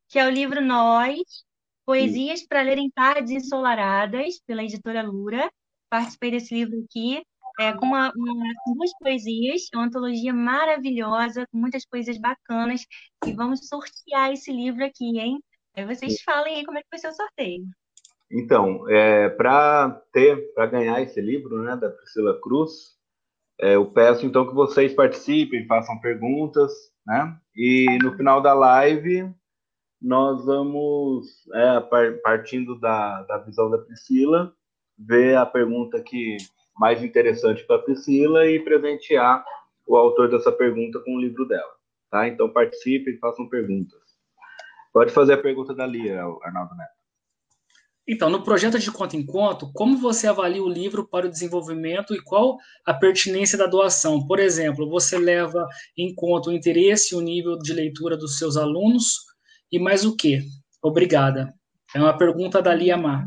que 0.09 0.18
é 0.18 0.26
o 0.26 0.31
livro 0.31 0.62
Nós, 0.62 1.44
Poesias 1.85 2.46
para 2.46 2.62
Ler 2.62 2.79
em 2.79 2.90
Tardes 2.90 3.33
Ensolaradas, 3.33 4.40
pela 4.46 4.62
editora 4.62 5.02
Lura. 5.02 5.50
Participei 5.90 6.31
desse 6.31 6.55
livro 6.55 6.83
aqui 6.85 7.22
é, 7.59 7.73
com 7.73 7.87
uma, 7.87 8.12
uma, 8.14 8.53
duas 8.75 8.90
poesias, 8.99 9.62
uma 9.75 9.85
antologia 9.85 10.33
maravilhosa, 10.33 11.47
com 11.51 11.59
muitas 11.59 11.87
poesias 11.87 12.19
bacanas, 12.19 12.83
e 13.27 13.33
vamos 13.33 13.66
sortear 13.69 14.33
esse 14.33 14.53
livro 14.53 14.85
aqui, 14.85 15.19
hein? 15.19 15.42
Aí 15.75 15.85
vocês 15.85 16.23
falem 16.23 16.57
aí 16.57 16.64
como 16.64 16.79
é 16.79 16.83
que 16.83 16.88
vai 16.90 16.99
ser 16.99 17.09
o 17.09 17.12
sorteio. 17.12 17.64
Então, 18.31 18.88
é, 18.90 19.29
para 19.29 19.90
ter, 20.12 20.53
para 20.55 20.66
ganhar 20.66 21.01
esse 21.01 21.21
livro, 21.21 21.62
né, 21.62 21.77
da 21.77 21.90
Priscila 21.90 22.40
Cruz, 22.40 22.97
é, 23.61 23.77
eu 23.77 23.87
peço 23.87 24.27
então 24.27 24.47
que 24.47 24.55
vocês 24.55 24.92
participem, 24.95 25.66
façam 25.66 25.99
perguntas, 26.01 26.73
né? 27.07 27.38
E 27.55 27.99
no 28.03 28.14
final 28.16 28.42
da 28.42 28.53
live 28.53 29.33
nós 30.01 30.45
vamos, 30.45 31.47
é, 31.55 31.81
partindo 32.23 32.79
da, 32.79 33.23
da 33.23 33.38
visão 33.38 33.71
da 33.71 33.79
Priscila, 33.79 34.53
ver 34.99 35.37
a 35.37 35.47
pergunta 35.47 36.03
que 36.03 36.37
mais 36.79 37.03
interessante 37.03 37.65
para 37.65 37.77
a 37.77 37.83
Priscila 37.83 38.47
e 38.47 38.61
presentear 38.61 39.45
o 39.87 39.97
autor 39.97 40.31
dessa 40.31 40.53
pergunta 40.53 41.01
com 41.01 41.17
o 41.17 41.21
livro 41.21 41.47
dela. 41.47 41.75
Tá? 42.11 42.29
Então 42.29 42.49
participem, 42.51 43.19
façam 43.19 43.49
perguntas. 43.49 44.01
Pode 44.93 45.12
fazer 45.12 45.35
a 45.35 45.39
pergunta 45.39 45.75
da 45.75 45.87
Lia, 45.87 46.23
Arnaldo 46.43 46.75
Neto. 46.75 46.97
Então, 48.09 48.31
no 48.31 48.45
projeto 48.45 48.79
de 48.79 48.91
conta 48.93 49.17
em 49.17 49.27
conto, 49.27 49.69
como 49.75 49.99
você 49.99 50.29
avalia 50.29 50.62
o 50.62 50.69
livro 50.69 51.09
para 51.09 51.27
o 51.27 51.29
desenvolvimento 51.29 52.15
e 52.15 52.23
qual 52.23 52.57
a 52.85 52.95
pertinência 52.95 53.59
da 53.59 53.67
doação? 53.67 54.25
Por 54.25 54.39
exemplo, 54.39 54.89
você 54.89 55.19
leva 55.19 55.67
em 55.99 56.15
conta 56.15 56.51
o 56.51 56.53
interesse 56.53 57.15
e 57.15 57.19
o 57.19 57.21
nível 57.21 57.59
de 57.59 57.73
leitura 57.73 58.17
dos 58.17 58.39
seus 58.39 58.57
alunos 58.57 59.17
e 59.73 59.79
mais 59.81 60.05
o 60.05 60.15
quê? 60.15 60.45
Obrigada. 60.81 61.53
É 61.95 61.99
uma 61.99 62.17
pergunta 62.17 62.62
da 62.62 62.73
Lia 62.73 62.97
Mar. 62.97 63.27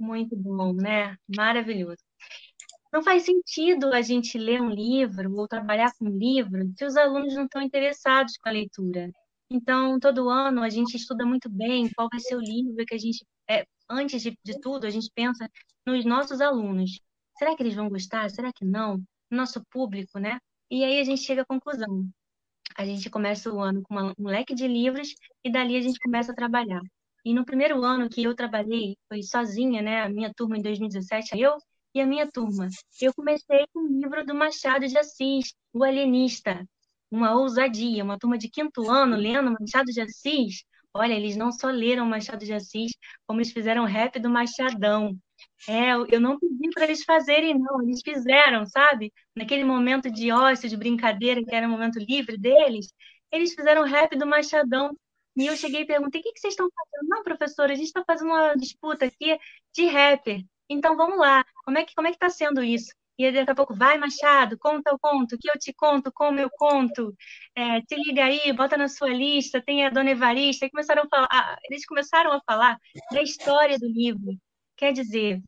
Muito 0.00 0.34
bom, 0.34 0.72
né? 0.72 1.16
Maravilhoso. 1.36 2.02
Não 2.92 3.02
faz 3.02 3.24
sentido 3.24 3.92
a 3.92 4.00
gente 4.02 4.38
ler 4.38 4.60
um 4.62 4.70
livro 4.70 5.32
ou 5.36 5.46
trabalhar 5.46 5.92
com 5.98 6.06
um 6.06 6.16
livro 6.18 6.72
se 6.76 6.84
os 6.86 6.96
alunos 6.96 7.34
não 7.34 7.44
estão 7.44 7.62
interessados 7.62 8.36
com 8.38 8.48
a 8.48 8.52
leitura. 8.52 9.10
Então, 9.50 10.00
todo 10.00 10.30
ano 10.30 10.62
a 10.62 10.70
gente 10.70 10.96
estuda 10.96 11.26
muito 11.26 11.50
bem 11.50 11.90
qual 11.94 12.08
vai 12.10 12.18
ser 12.20 12.36
o 12.36 12.40
livro 12.40 12.84
que 12.86 12.94
a 12.94 12.98
gente, 12.98 13.24
é, 13.48 13.66
antes 13.90 14.22
de, 14.22 14.36
de 14.44 14.60
tudo, 14.60 14.86
a 14.86 14.90
gente 14.90 15.10
pensa 15.14 15.48
nos 15.86 16.04
nossos 16.04 16.40
alunos. 16.40 17.00
Será 17.38 17.54
que 17.56 17.62
eles 17.62 17.74
vão 17.74 17.88
gostar? 17.90 18.30
Será 18.30 18.52
que 18.52 18.64
não? 18.64 19.02
Nosso 19.30 19.62
público, 19.70 20.18
né? 20.18 20.38
E 20.70 20.82
aí 20.84 20.98
a 21.00 21.04
gente 21.04 21.22
chega 21.22 21.42
à 21.42 21.46
conclusão. 21.46 22.08
A 22.76 22.84
gente 22.86 23.10
começa 23.10 23.52
o 23.52 23.60
ano 23.60 23.82
com 23.82 23.94
uma, 23.94 24.14
um 24.18 24.28
leque 24.28 24.54
de 24.54 24.66
livros 24.66 25.14
e 25.44 25.50
dali 25.52 25.76
a 25.76 25.80
gente 25.82 25.98
começa 26.00 26.32
a 26.32 26.34
trabalhar. 26.34 26.80
E 27.24 27.34
no 27.34 27.44
primeiro 27.44 27.82
ano 27.84 28.08
que 28.08 28.22
eu 28.22 28.34
trabalhei, 28.34 28.96
foi 29.08 29.22
sozinha, 29.22 29.82
né? 29.82 30.02
A 30.02 30.08
minha 30.08 30.32
turma 30.34 30.56
em 30.56 30.62
2017, 30.62 31.38
eu 31.38 31.56
e 31.94 32.00
a 32.00 32.06
minha 32.06 32.30
turma. 32.30 32.68
Eu 33.00 33.12
comecei 33.14 33.66
com 33.72 33.80
o 33.80 33.88
livro 33.88 34.24
do 34.24 34.34
Machado 34.34 34.86
de 34.86 34.96
Assis, 34.98 35.54
O 35.72 35.84
Alienista. 35.84 36.66
Uma 37.10 37.34
ousadia, 37.34 38.04
uma 38.04 38.18
turma 38.18 38.38
de 38.38 38.48
quinto 38.48 38.88
ano 38.88 39.16
lendo 39.16 39.52
Machado 39.58 39.86
de 39.92 40.00
Assis. 40.00 40.64
Olha, 40.94 41.14
eles 41.14 41.36
não 41.36 41.52
só 41.52 41.68
leram 41.70 42.06
Machado 42.06 42.44
de 42.44 42.52
Assis, 42.52 42.92
como 43.26 43.40
eles 43.40 43.52
fizeram 43.52 43.84
rap 43.84 44.18
do 44.18 44.30
Machadão. 44.30 45.16
É, 45.68 45.92
eu 46.10 46.20
não 46.20 46.38
pedi 46.38 46.68
para 46.74 46.84
eles 46.84 47.04
fazerem, 47.04 47.58
não, 47.58 47.82
eles 47.82 48.00
fizeram, 48.02 48.66
sabe? 48.66 49.12
Naquele 49.34 49.64
momento 49.64 50.10
de 50.10 50.32
ócio, 50.32 50.68
de 50.68 50.76
brincadeira, 50.76 51.42
que 51.44 51.54
era 51.54 51.66
o 51.66 51.70
momento 51.70 51.98
livre 51.98 52.36
deles, 52.36 52.92
eles 53.30 53.54
fizeram 53.54 53.84
rap 53.84 54.16
do 54.16 54.26
Machadão 54.26 54.90
e 55.36 55.46
eu 55.46 55.56
cheguei 55.56 55.82
e 55.82 55.86
perguntei: 55.86 56.20
o 56.20 56.24
que, 56.24 56.32
que 56.32 56.40
vocês 56.40 56.54
estão 56.54 56.68
fazendo? 56.68 57.08
Não, 57.08 57.22
professora, 57.22 57.72
a 57.72 57.76
gente 57.76 57.86
está 57.86 58.04
fazendo 58.04 58.28
uma 58.28 58.54
disputa 58.54 59.06
aqui 59.06 59.38
de 59.74 59.86
rapper. 59.86 60.44
Então 60.68 60.96
vamos 60.96 61.18
lá, 61.18 61.44
como 61.64 61.78
é 61.78 61.84
que 61.84 61.94
como 61.94 62.06
é 62.08 62.10
que 62.10 62.16
está 62.16 62.28
sendo 62.28 62.62
isso? 62.62 62.92
E 63.18 63.30
daqui 63.30 63.50
a 63.50 63.54
pouco, 63.54 63.74
vai, 63.74 63.98
Machado, 63.98 64.58
conta 64.58 64.94
o 64.94 64.98
conto, 64.98 65.36
que 65.38 65.50
eu 65.50 65.58
te 65.58 65.74
conto, 65.74 66.10
como 66.10 66.40
eu 66.40 66.48
conto, 66.50 67.14
é, 67.54 67.82
te 67.82 67.94
liga 67.96 68.24
aí, 68.24 68.50
bota 68.54 68.78
na 68.78 68.88
sua 68.88 69.10
lista, 69.10 69.60
tem 69.60 69.84
a 69.84 69.90
Dona 69.90 70.12
Evarista. 70.12 70.64
E 70.64 70.70
começaram 70.70 71.02
a 71.02 71.08
falar, 71.08 71.58
eles 71.68 71.84
começaram 71.84 72.32
a 72.32 72.40
falar 72.40 72.78
da 73.12 73.20
história 73.22 73.78
do 73.78 73.86
livro. 73.86 74.38
Quer 74.74 74.94
dizer, 74.94 75.42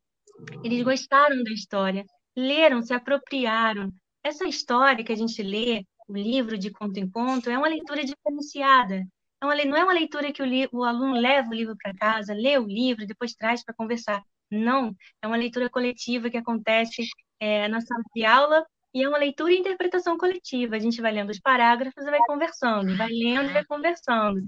eles 0.63 0.83
gostaram 0.83 1.43
da 1.43 1.51
história, 1.51 2.05
leram, 2.37 2.83
se 2.83 2.93
apropriaram. 2.93 3.91
Essa 4.23 4.47
história 4.47 5.03
que 5.03 5.13
a 5.13 5.17
gente 5.17 5.43
lê, 5.43 5.83
o 6.09 6.15
livro 6.15 6.59
de 6.59 6.71
conto 6.71 6.99
em 6.99 7.09
conto, 7.11 7.49
é 7.49 7.57
uma 7.57 7.69
leitura 7.69 8.05
diferenciada. 8.05 9.03
Então, 9.43 9.51
não 9.67 9.77
é 9.77 9.83
uma 9.83 9.93
leitura 9.93 10.33
que 10.33 10.41
o, 10.41 10.47
o 10.73 10.85
aluno 10.85 11.15
leva 11.15 11.51
o 11.51 11.55
livro 11.55 11.77
para 11.77 11.93
casa, 11.95 12.33
lê 12.33 12.57
o 12.59 12.65
livro 12.65 13.05
depois 13.05 13.35
traz 13.35 13.65
para 13.65 13.75
conversar. 13.75 14.23
Não, 14.49 14.95
é 15.21 15.27
uma 15.27 15.37
leitura 15.37 15.69
coletiva 15.69 16.31
que 16.31 16.37
acontece 16.37 17.03
é, 17.41 17.67
na 17.67 17.81
sala 17.81 18.05
de 18.15 18.25
aula 18.25 18.65
e 18.95 19.03
é 19.03 19.09
uma 19.09 19.19
leitura 19.19 19.53
e 19.53 19.59
interpretação 19.59 20.17
coletiva. 20.17 20.77
A 20.77 20.79
gente 20.79 21.01
vai 21.01 21.11
lendo 21.11 21.31
os 21.31 21.41
parágrafos 21.41 22.07
e 22.07 22.11
vai 22.11 22.21
conversando, 22.21 22.97
vai 22.97 23.09
lendo 23.09 23.51
e 23.51 23.53
vai 23.53 23.65
conversando. 23.65 24.41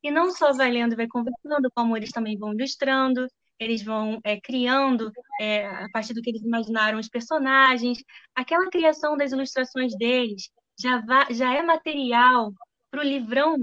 E 0.00 0.12
não 0.12 0.30
só 0.30 0.52
vai 0.52 0.70
lendo 0.70 0.92
e 0.92 0.96
vai 0.96 1.08
conversando, 1.08 1.68
como 1.74 1.96
eles 1.96 2.10
também 2.12 2.38
vão 2.38 2.52
ilustrando, 2.54 3.26
eles 3.58 3.82
vão 3.82 4.20
é, 4.22 4.40
criando, 4.40 5.10
é, 5.40 5.66
a 5.66 5.88
partir 5.92 6.14
do 6.14 6.22
que 6.22 6.30
eles 6.30 6.42
imaginaram, 6.42 7.00
os 7.00 7.08
personagens. 7.08 7.98
Aquela 8.32 8.70
criação 8.70 9.16
das 9.16 9.32
ilustrações 9.32 9.96
deles 9.96 10.50
já, 10.78 11.02
já 11.32 11.52
é 11.52 11.62
material 11.62 12.52
para 12.96 13.04
o 13.04 13.06
livrão, 13.06 13.56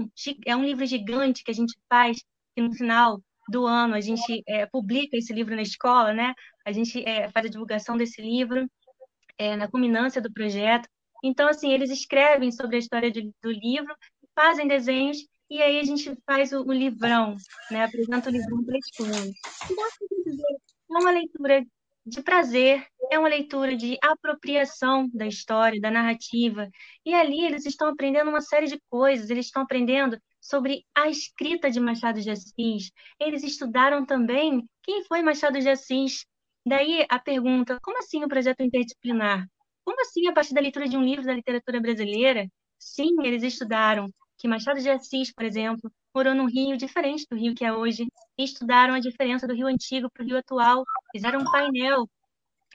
é 0.46 0.54
um 0.54 0.64
livro 0.64 0.86
gigante 0.86 1.42
que 1.42 1.50
a 1.50 1.54
gente 1.54 1.76
faz, 1.88 2.18
que 2.54 2.62
no 2.62 2.72
final 2.72 3.20
do 3.48 3.66
ano 3.66 3.94
a 3.94 4.00
gente 4.00 4.44
é, 4.46 4.64
publica 4.66 5.16
esse 5.16 5.32
livro 5.32 5.56
na 5.56 5.62
escola, 5.62 6.12
né? 6.12 6.32
A 6.64 6.70
gente 6.70 7.02
é, 7.06 7.28
faz 7.30 7.46
a 7.46 7.48
divulgação 7.48 7.96
desse 7.96 8.22
livro 8.22 8.64
é, 9.36 9.56
na 9.56 9.68
culminância 9.68 10.22
do 10.22 10.32
projeto. 10.32 10.88
Então, 11.22 11.48
assim, 11.48 11.72
eles 11.72 11.90
escrevem 11.90 12.52
sobre 12.52 12.76
a 12.76 12.78
história 12.78 13.10
de, 13.10 13.22
do 13.42 13.50
livro, 13.50 13.92
fazem 14.36 14.68
desenhos 14.68 15.18
e 15.50 15.60
aí 15.60 15.80
a 15.80 15.84
gente 15.84 16.16
faz 16.24 16.52
o, 16.52 16.62
o 16.62 16.72
livrão, 16.72 17.34
né? 17.72 17.84
Apresenta 17.84 18.30
o 18.30 18.32
livrão 18.32 18.64
para 18.64 18.76
a 18.76 18.78
escola. 18.78 19.32
Então, 19.68 19.84
assim, 19.84 20.06
é 20.92 20.98
uma 20.98 21.10
leitura 21.10 21.66
de 22.06 22.22
prazer, 22.22 22.86
é 23.10 23.18
uma 23.18 23.28
leitura 23.28 23.76
de 23.76 23.98
apropriação 24.02 25.08
da 25.12 25.26
história, 25.26 25.80
da 25.80 25.90
narrativa. 25.90 26.68
E 27.04 27.14
ali 27.14 27.44
eles 27.44 27.64
estão 27.64 27.88
aprendendo 27.88 28.28
uma 28.28 28.40
série 28.40 28.66
de 28.66 28.80
coisas, 28.90 29.30
eles 29.30 29.46
estão 29.46 29.62
aprendendo 29.62 30.18
sobre 30.40 30.84
a 30.94 31.08
escrita 31.08 31.70
de 31.70 31.80
Machado 31.80 32.20
de 32.20 32.30
Assis. 32.30 32.90
Eles 33.18 33.42
estudaram 33.42 34.04
também 34.04 34.68
quem 34.82 35.04
foi 35.04 35.22
Machado 35.22 35.58
de 35.58 35.68
Assis. 35.68 36.26
Daí 36.66 37.06
a 37.08 37.18
pergunta: 37.18 37.78
como 37.82 37.98
assim 37.98 38.22
o 38.22 38.28
projeto 38.28 38.62
interdisciplinar? 38.62 39.46
Como 39.84 40.00
assim 40.00 40.26
a 40.28 40.32
partir 40.32 40.54
da 40.54 40.60
leitura 40.60 40.88
de 40.88 40.96
um 40.96 41.02
livro 41.02 41.24
da 41.24 41.32
literatura 41.34 41.80
brasileira? 41.80 42.46
Sim, 42.78 43.16
eles 43.24 43.42
estudaram 43.42 44.10
que 44.38 44.48
Machado 44.48 44.80
de 44.80 44.90
Assis, 44.90 45.32
por 45.32 45.44
exemplo, 45.44 45.90
morou 46.14 46.34
num 46.34 46.46
rio 46.46 46.76
diferente 46.76 47.26
do 47.28 47.36
rio 47.36 47.54
que 47.54 47.64
é 47.64 47.72
hoje, 47.72 48.06
e 48.38 48.44
estudaram 48.44 48.94
a 48.94 49.00
diferença 49.00 49.46
do 49.46 49.54
rio 49.54 49.66
antigo 49.66 50.08
para 50.10 50.22
o 50.22 50.26
rio 50.26 50.38
atual, 50.38 50.84
fizeram 51.12 51.40
um 51.40 51.50
painel, 51.50 52.08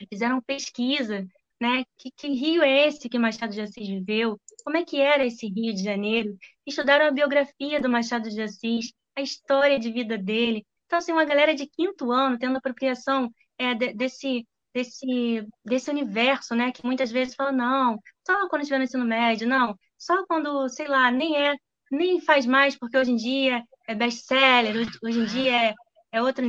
fizeram 0.09 0.41
pesquisa, 0.41 1.25
né? 1.59 1.83
Que, 1.97 2.11
que 2.11 2.27
rio 2.29 2.63
é 2.63 2.87
esse 2.87 3.09
que 3.09 3.19
Machado 3.19 3.53
de 3.53 3.61
Assis 3.61 3.87
viveu? 3.87 4.39
Como 4.63 4.77
é 4.77 4.83
que 4.83 4.99
era 4.99 5.25
esse 5.25 5.47
Rio 5.47 5.73
de 5.73 5.83
Janeiro? 5.83 6.37
Estudaram 6.65 7.07
a 7.07 7.11
biografia 7.11 7.81
do 7.81 7.89
Machado 7.89 8.29
de 8.29 8.41
Assis, 8.41 8.93
a 9.15 9.21
história 9.21 9.79
de 9.79 9.91
vida 9.91 10.17
dele. 10.17 10.65
Então, 10.85 10.99
assim, 10.99 11.11
uma 11.11 11.25
galera 11.25 11.53
de 11.53 11.67
quinto 11.67 12.11
ano 12.11 12.37
tendo 12.37 12.57
apropriação 12.57 13.29
é, 13.57 13.73
de, 13.73 13.93
desse, 13.93 14.47
desse, 14.73 15.45
desse 15.65 15.89
universo, 15.89 16.55
né? 16.55 16.71
Que 16.71 16.85
muitas 16.85 17.11
vezes 17.11 17.35
fala, 17.35 17.51
não, 17.51 17.99
só 18.25 18.47
quando 18.49 18.61
estiver 18.61 18.77
no 18.79 18.85
ensino 18.85 19.05
médio, 19.05 19.47
não, 19.47 19.77
só 19.97 20.25
quando, 20.25 20.67
sei 20.69 20.87
lá, 20.87 21.11
nem 21.11 21.35
é, 21.35 21.55
nem 21.91 22.19
faz 22.21 22.45
mais, 22.45 22.77
porque 22.77 22.97
hoje 22.97 23.11
em 23.11 23.15
dia 23.15 23.63
é 23.87 23.95
best-seller, 23.95 24.87
hoje 25.03 25.19
em 25.19 25.25
dia 25.25 25.69
é, 25.69 25.75
é 26.11 26.21
outra, 26.21 26.45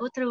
outra, 0.00 0.24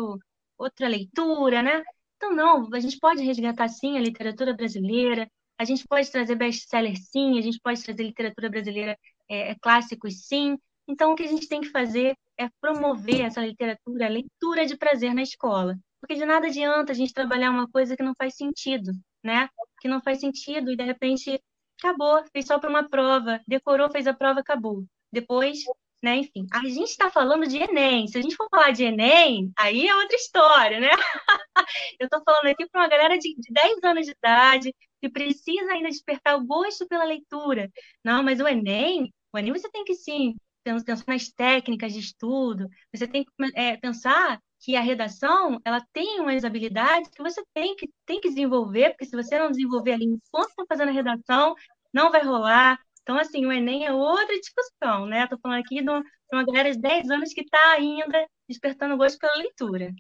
outra 0.58 0.88
leitura, 0.88 1.62
né? 1.62 1.84
Então, 2.18 2.36
não, 2.36 2.68
a 2.74 2.80
gente 2.80 3.00
pode 3.00 3.24
resgatar 3.24 3.68
sim 3.70 3.98
a 3.98 4.02
literatura 4.02 4.54
brasileira, 4.54 5.30
a 5.58 5.66
gente 5.66 5.86
pode 5.88 6.10
trazer 6.12 6.36
best-seller 6.36 6.96
sim, 6.98 7.38
a 7.38 7.42
gente 7.42 7.60
pode 7.62 7.84
trazer 7.84 8.04
literatura 8.04 8.50
brasileira 8.50 8.98
é, 9.30 9.52
é, 9.52 9.56
clássicos 9.56 10.26
sim. 10.28 10.58
Então, 10.88 11.12
o 11.12 11.16
que 11.16 11.24
a 11.24 11.28
gente 11.28 11.48
tem 11.48 11.62
que 11.62 11.70
fazer 11.70 12.16
é 12.38 12.50
promover 12.62 13.22
essa 13.22 13.46
literatura, 13.46 14.06
a 14.06 14.10
leitura 14.10 14.66
de 14.66 14.78
prazer 14.78 15.14
na 15.14 15.22
escola. 15.22 15.78
Porque 16.00 16.16
de 16.16 16.26
nada 16.26 16.48
adianta 16.48 16.92
a 16.92 16.96
gente 16.96 17.14
trabalhar 17.14 17.52
uma 17.52 17.70
coisa 17.70 17.96
que 17.96 18.04
não 18.04 18.14
faz 18.18 18.36
sentido, 18.36 18.92
né? 19.24 19.50
Que 19.82 19.88
não 19.88 20.02
faz 20.02 20.20
sentido 20.20 20.72
e 20.72 20.78
de 20.78 20.84
repente 20.84 21.42
acabou, 21.80 22.24
fez 22.32 22.46
só 22.46 22.60
para 22.60 22.70
uma 22.70 22.88
prova, 22.88 23.42
decorou, 23.48 23.90
fez 23.92 24.08
a 24.08 24.14
prova, 24.14 24.40
acabou. 24.42 24.86
Depois, 25.12 25.60
né, 26.04 26.18
enfim, 26.18 26.46
a 26.52 26.60
gente 26.68 26.90
está 26.90 27.10
falando 27.10 27.48
de 27.48 27.58
Enem. 27.58 28.08
Se 28.08 28.18
a 28.18 28.22
gente 28.22 28.36
for 28.36 28.48
falar 28.50 28.72
de 28.72 28.84
Enem, 28.84 29.52
aí 29.58 29.88
é 29.88 29.96
outra 29.96 30.16
história, 30.16 30.80
né? 30.80 30.90
Eu 32.00 32.06
estou 32.06 32.22
falando 32.24 32.48
aqui 32.48 32.68
para 32.70 32.82
uma 32.82 32.88
galera 32.88 33.18
de, 33.18 33.36
de 33.36 33.54
10 33.54 33.84
anos 33.84 34.06
de 34.06 34.12
idade 34.12 34.76
que 35.02 35.10
precisa 35.10 35.72
ainda 35.72 35.90
despertar 35.90 36.38
o 36.38 36.46
gosto 36.46 36.88
pela 36.88 37.04
leitura. 37.04 37.70
Não, 38.04 38.24
mas 38.24 38.40
o 38.40 38.48
Enem, 38.48 39.14
o 39.34 39.38
Enem 39.38 39.54
você 39.54 39.70
tem 39.70 39.84
que 39.84 39.96
sim 39.96 40.36
pensar 40.64 41.04
nas 41.08 41.30
técnicas 41.30 41.94
de 41.94 42.00
estudo, 42.00 42.68
você 42.94 43.08
tem 43.08 43.24
que 43.24 43.32
é, 43.56 43.78
pensar 43.78 44.40
que 44.60 44.76
a 44.76 44.82
redação 44.82 45.60
ela 45.64 45.82
tem 45.94 46.20
umas 46.20 46.44
habilidades 46.44 47.10
que 47.10 47.24
você 47.24 47.42
tem 47.54 47.76
que, 47.76 47.90
tem 48.06 48.20
que 48.20 48.30
desenvolver, 48.30 48.90
porque 48.90 49.06
se 49.06 49.16
você 49.16 49.40
não 49.40 49.52
desenvolver 49.52 49.94
ali 49.94 50.06
enquanto 50.06 50.50
está 50.50 50.66
fazendo 50.68 50.90
a 50.90 50.94
redação, 50.94 51.56
não 51.94 52.12
vai 52.12 52.24
rolar. 52.24 52.78
Então, 53.02 53.18
assim, 53.18 53.46
o 53.46 53.52
Enem 53.52 53.86
é 53.86 53.94
outra 53.94 54.38
discussão, 54.38 55.06
né? 55.06 55.24
Estou 55.24 55.40
falando 55.42 55.62
aqui 55.62 55.82
de 55.82 55.90
uma, 55.90 56.02
de 56.02 56.36
uma 56.36 56.46
galera 56.46 56.72
de 56.72 56.80
10 56.80 57.10
anos 57.10 57.34
que 57.34 57.42
está 57.42 57.72
ainda 57.72 58.28
despertando 58.48 58.98
gosto 58.98 59.18
pela 59.18 59.36
leitura. 59.36 59.92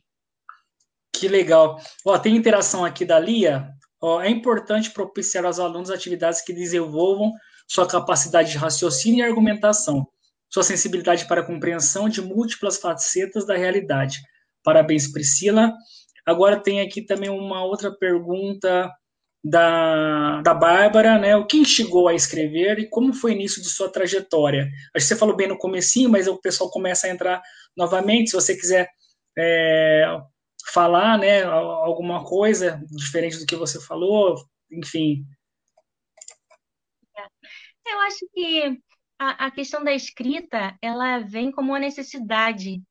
Que 1.14 1.28
legal. 1.28 1.80
Ó, 2.06 2.18
tem 2.20 2.36
interação 2.36 2.86
aqui 2.86 3.06
da 3.06 3.20
Lia. 3.20 3.70
Ó, 4.02 4.22
é 4.22 4.30
importante 4.30 4.92
propiciar 4.92 5.46
aos 5.46 5.60
alunos 5.60 5.90
atividades 5.90 6.42
que 6.42 6.54
desenvolvam 6.54 7.34
sua 7.68 7.88
capacidade 7.88 8.52
de 8.52 8.58
raciocínio 8.58 9.20
e 9.20 9.28
argumentação, 9.28 10.08
sua 10.50 10.64
sensibilidade 10.64 11.28
para 11.28 11.42
a 11.42 11.46
compreensão 11.46 12.10
de 12.10 12.22
múltiplas 12.22 12.78
facetas 12.78 13.46
da 13.46 13.56
realidade, 13.56 14.20
Parabéns, 14.64 15.12
Priscila. 15.12 15.74
Agora 16.26 16.62
tem 16.62 16.82
aqui 16.82 17.02
também 17.02 17.30
uma 17.30 17.64
outra 17.64 17.92
pergunta 17.92 18.92
da, 19.44 20.42
da 20.42 20.54
Bárbara, 20.54 21.18
né? 21.18 21.36
O 21.36 21.46
que 21.46 21.58
instigou 21.58 22.08
a 22.08 22.14
escrever 22.14 22.80
e 22.80 22.90
como 22.90 23.14
foi 23.14 23.32
o 23.32 23.36
início 23.36 23.62
de 23.62 23.70
sua 23.70 23.92
trajetória? 23.92 24.70
Acho 24.94 25.06
que 25.06 25.14
você 25.14 25.16
falou 25.16 25.36
bem 25.36 25.48
no 25.48 25.58
comecinho, 25.58 26.10
mas 26.10 26.28
o 26.28 26.38
pessoal 26.38 26.70
começa 26.70 27.08
a 27.08 27.10
entrar 27.10 27.42
novamente. 27.76 28.30
Se 28.30 28.36
você 28.36 28.56
quiser 28.56 28.90
é, 29.38 30.06
falar, 30.72 31.18
né, 31.18 31.44
alguma 31.44 32.24
coisa 32.24 32.82
diferente 32.92 33.40
do 33.40 33.46
que 33.46 33.56
você 33.56 33.80
falou, 33.82 34.36
enfim. 34.72 35.26
Eu 37.86 38.00
acho 38.02 38.28
que 38.34 38.80
a, 39.18 39.46
a 39.48 39.52
questão 39.52 39.84
da 39.84 39.94
escrita, 39.94 40.78
ela 40.82 41.20
vem 41.20 41.52
como 41.52 41.72
uma 41.72 41.80
necessidade 41.80 42.82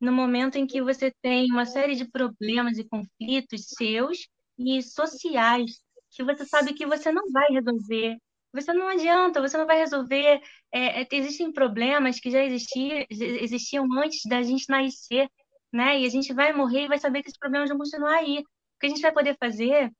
no 0.00 0.12
momento 0.12 0.56
em 0.56 0.66
que 0.66 0.80
você 0.82 1.12
tem 1.22 1.50
uma 1.50 1.66
série 1.66 1.94
de 1.94 2.08
problemas 2.08 2.78
e 2.78 2.84
conflitos 2.84 3.66
seus 3.76 4.28
e 4.58 4.82
sociais 4.82 5.80
que 6.10 6.24
você 6.24 6.44
sabe 6.46 6.74
que 6.74 6.86
você 6.86 7.12
não 7.12 7.30
vai 7.30 7.46
resolver. 7.50 8.16
Você 8.52 8.72
não 8.72 8.88
adianta, 8.88 9.40
você 9.40 9.56
não 9.56 9.66
vai 9.66 9.78
resolver. 9.78 10.40
É, 10.72 11.02
é, 11.02 11.08
existem 11.12 11.52
problemas 11.52 12.18
que 12.18 12.30
já 12.30 12.42
existiam, 12.42 13.04
existiam 13.10 13.86
antes 13.92 14.22
da 14.24 14.42
gente 14.42 14.68
nascer, 14.68 15.28
né? 15.72 16.00
E 16.00 16.06
a 16.06 16.08
gente 16.08 16.32
vai 16.32 16.52
morrer 16.52 16.84
e 16.84 16.88
vai 16.88 16.98
saber 16.98 17.22
que 17.22 17.28
esses 17.28 17.38
problemas 17.38 17.68
vão 17.68 17.78
continuar 17.78 18.16
aí. 18.16 18.38
O 18.38 18.80
que 18.80 18.86
a 18.86 18.88
gente 18.88 19.02
vai 19.02 19.12
poder 19.12 19.36
fazer 19.38 19.92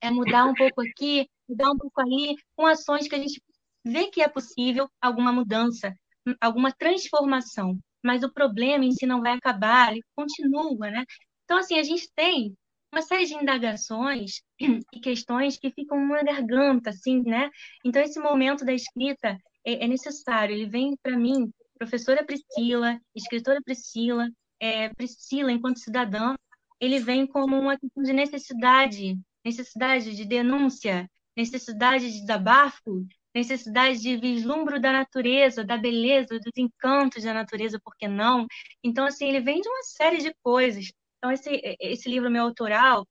é 0.00 0.10
mudar 0.10 0.44
um 0.44 0.54
pouco 0.54 0.82
aqui, 0.82 1.28
mudar 1.48 1.70
um 1.70 1.78
pouco 1.78 2.00
ali, 2.00 2.36
com 2.54 2.66
ações 2.66 3.08
que 3.08 3.14
a 3.14 3.18
gente 3.18 3.42
vê 3.84 4.08
que 4.08 4.20
é 4.20 4.28
possível 4.28 4.88
alguma 5.00 5.32
mudança, 5.32 5.94
alguma 6.40 6.72
transformação 6.72 7.78
mas 8.06 8.22
o 8.22 8.32
problema 8.32 8.84
em 8.84 8.92
si 8.92 9.04
não 9.04 9.20
vai 9.20 9.32
acabar, 9.32 9.90
ele 9.90 10.02
continua, 10.14 10.90
né? 10.90 11.04
Então, 11.44 11.58
assim, 11.58 11.78
a 11.78 11.82
gente 11.82 12.08
tem 12.14 12.56
uma 12.92 13.02
série 13.02 13.26
de 13.26 13.34
indagações 13.34 14.42
e 14.94 15.00
questões 15.00 15.58
que 15.58 15.70
ficam 15.70 16.06
na 16.08 16.22
garganta, 16.22 16.90
assim, 16.90 17.22
né? 17.22 17.50
Então, 17.84 18.00
esse 18.00 18.18
momento 18.20 18.64
da 18.64 18.72
escrita 18.72 19.36
é, 19.64 19.84
é 19.84 19.88
necessário, 19.88 20.54
ele 20.54 20.66
vem 20.66 20.96
para 21.02 21.16
mim, 21.18 21.50
professora 21.78 22.24
Priscila, 22.24 22.98
escritora 23.14 23.60
Priscila, 23.62 24.28
é, 24.60 24.88
Priscila, 24.94 25.52
enquanto 25.52 25.80
cidadã, 25.80 26.34
ele 26.80 27.00
vem 27.00 27.26
como 27.26 27.58
uma 27.58 27.78
questão 27.78 28.02
de 28.02 28.12
necessidade, 28.12 29.18
necessidade 29.44 30.14
de 30.14 30.24
denúncia, 30.24 31.10
necessidade 31.36 32.10
de 32.10 32.20
desabafo, 32.20 33.06
necessidade 33.36 34.00
de 34.00 34.16
vislumbro 34.16 34.80
da 34.80 34.90
natureza, 34.90 35.62
da 35.62 35.76
beleza, 35.76 36.40
dos 36.40 36.56
encantos 36.56 37.22
da 37.22 37.34
natureza, 37.34 37.78
por 37.84 37.94
que 37.96 38.08
não? 38.08 38.46
Então, 38.82 39.04
assim, 39.04 39.28
ele 39.28 39.40
vem 39.40 39.60
de 39.60 39.68
uma 39.68 39.82
série 39.82 40.18
de 40.18 40.34
coisas. 40.42 40.90
Então, 41.18 41.30
esse, 41.30 41.60
esse 41.78 42.08
livro 42.08 42.30
meu 42.30 42.44
autoral, 42.44 43.06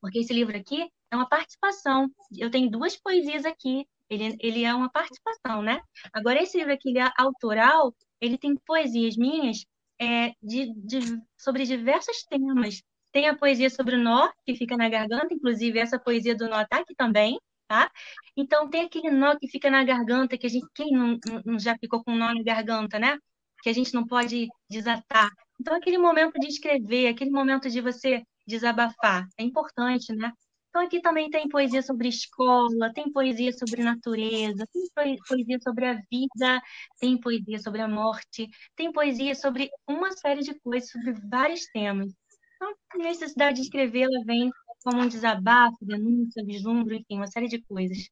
porque 0.00 0.20
esse 0.20 0.32
livro 0.32 0.56
aqui 0.56 0.88
é 1.10 1.16
uma 1.16 1.28
participação. 1.28 2.08
Eu 2.36 2.50
tenho 2.50 2.70
duas 2.70 2.96
poesias 2.96 3.44
aqui, 3.44 3.84
ele, 4.08 4.36
ele 4.40 4.64
é 4.64 4.72
uma 4.72 4.88
participação, 4.90 5.60
né? 5.60 5.80
Agora, 6.12 6.40
esse 6.40 6.56
livro 6.56 6.72
aqui, 6.72 6.90
ele 6.90 7.00
é 7.00 7.10
autoral, 7.18 7.92
ele 8.20 8.38
tem 8.38 8.54
poesias 8.64 9.16
minhas 9.16 9.64
é, 10.00 10.32
de, 10.40 10.72
de, 10.76 11.20
sobre 11.36 11.64
diversos 11.64 12.22
temas. 12.24 12.80
Tem 13.10 13.28
a 13.28 13.36
poesia 13.36 13.70
sobre 13.70 13.96
o 13.96 13.98
nó, 13.98 14.30
que 14.46 14.54
fica 14.54 14.76
na 14.76 14.88
garganta, 14.88 15.34
inclusive 15.34 15.78
essa 15.80 15.98
poesia 15.98 16.36
do 16.36 16.48
nó 16.48 16.60
está 16.60 16.78
aqui 16.78 16.94
também, 16.94 17.38
tá? 17.68 17.90
Então 18.36 18.68
tem 18.68 18.82
aquele 18.82 19.10
nó 19.10 19.36
que 19.36 19.48
fica 19.48 19.70
na 19.70 19.84
garganta, 19.84 20.38
que 20.38 20.46
a 20.46 20.50
gente, 20.50 20.66
quem 20.74 20.90
não, 20.92 21.18
não 21.44 21.58
já 21.58 21.76
ficou 21.78 22.02
com 22.04 22.12
um 22.12 22.16
nó 22.16 22.32
na 22.32 22.42
garganta, 22.42 22.98
né? 22.98 23.18
Que 23.62 23.70
a 23.70 23.72
gente 23.72 23.94
não 23.94 24.06
pode 24.06 24.48
desatar. 24.70 25.30
Então 25.60 25.74
aquele 25.76 25.98
momento 25.98 26.38
de 26.38 26.48
escrever, 26.48 27.08
aquele 27.08 27.30
momento 27.30 27.70
de 27.70 27.80
você 27.80 28.22
desabafar, 28.46 29.26
é 29.38 29.42
importante, 29.42 30.14
né? 30.14 30.32
Então 30.74 30.82
aqui 30.82 31.00
também 31.00 31.30
tem 31.30 31.48
poesia 31.48 31.82
sobre 31.82 32.08
escola, 32.08 32.92
tem 32.92 33.10
poesia 33.12 33.52
sobre 33.52 33.82
natureza, 33.82 34.66
tem 34.72 35.16
poesia 35.24 35.58
sobre 35.62 35.86
a 35.86 35.94
vida, 36.10 36.62
tem 36.98 37.20
poesia 37.20 37.60
sobre 37.60 37.80
a 37.80 37.86
morte, 37.86 38.48
tem 38.74 38.92
poesia 38.92 39.36
sobre 39.36 39.70
uma 39.88 40.10
série 40.12 40.40
de 40.40 40.52
coisas, 40.60 40.90
sobre 40.90 41.12
vários 41.30 41.64
temas. 41.72 42.12
Então, 42.56 42.74
a 42.92 42.98
necessidade 42.98 43.56
de 43.56 43.62
escrever, 43.62 44.02
ela 44.02 44.24
vem 44.24 44.50
como 44.84 45.00
um 45.00 45.08
desabafo, 45.08 45.78
denúncia, 45.80 46.44
vislumbro, 46.44 46.94
enfim, 46.94 47.16
uma 47.16 47.26
série 47.26 47.48
de 47.48 47.58
coisas. 47.62 48.10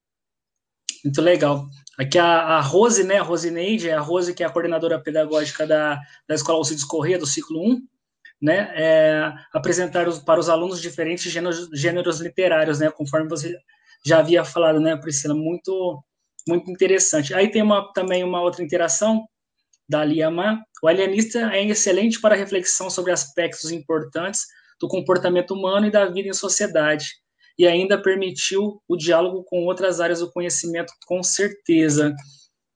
Muito 1.04 1.20
legal. 1.20 1.66
Aqui 1.98 2.18
a, 2.18 2.26
a 2.26 2.60
Rose, 2.60 3.04
né, 3.04 3.18
a 3.18 3.22
Rosineide, 3.22 3.90
é 3.90 3.94
a 3.94 4.00
Rose 4.00 4.34
que 4.34 4.42
é 4.42 4.46
a 4.46 4.50
coordenadora 4.50 4.98
pedagógica 5.00 5.66
da, 5.66 6.00
da 6.26 6.34
Escola 6.34 6.58
Alcides 6.58 6.84
Corrêa, 6.84 7.18
do 7.18 7.26
ciclo 7.26 7.60
1, 7.60 7.82
né, 8.40 8.72
é, 8.74 9.32
apresentar 9.52 10.08
os, 10.08 10.18
para 10.18 10.40
os 10.40 10.48
alunos 10.48 10.80
diferentes 10.80 11.30
gêneros, 11.30 11.68
gêneros 11.74 12.20
literários, 12.20 12.78
né, 12.78 12.90
conforme 12.90 13.28
você 13.28 13.56
já 14.04 14.20
havia 14.20 14.44
falado, 14.44 14.80
né, 14.80 14.96
Priscila, 14.96 15.34
muito, 15.34 16.02
muito 16.48 16.70
interessante. 16.70 17.34
Aí 17.34 17.50
tem 17.50 17.62
uma, 17.62 17.92
também 17.92 18.24
uma 18.24 18.40
outra 18.40 18.64
interação 18.64 19.26
da 19.88 20.04
Liamar. 20.04 20.58
O 20.82 20.88
alienista 20.88 21.52
é 21.52 21.64
excelente 21.66 22.20
para 22.20 22.34
reflexão 22.34 22.88
sobre 22.88 23.12
aspectos 23.12 23.70
importantes 23.70 24.46
do 24.82 24.88
comportamento 24.88 25.52
humano 25.52 25.86
e 25.86 25.90
da 25.92 26.06
vida 26.06 26.28
em 26.28 26.32
sociedade, 26.32 27.06
e 27.56 27.66
ainda 27.68 28.02
permitiu 28.02 28.82
o 28.88 28.96
diálogo 28.96 29.44
com 29.44 29.64
outras 29.64 30.00
áreas 30.00 30.18
do 30.18 30.32
conhecimento, 30.32 30.92
com 31.06 31.22
certeza. 31.22 32.12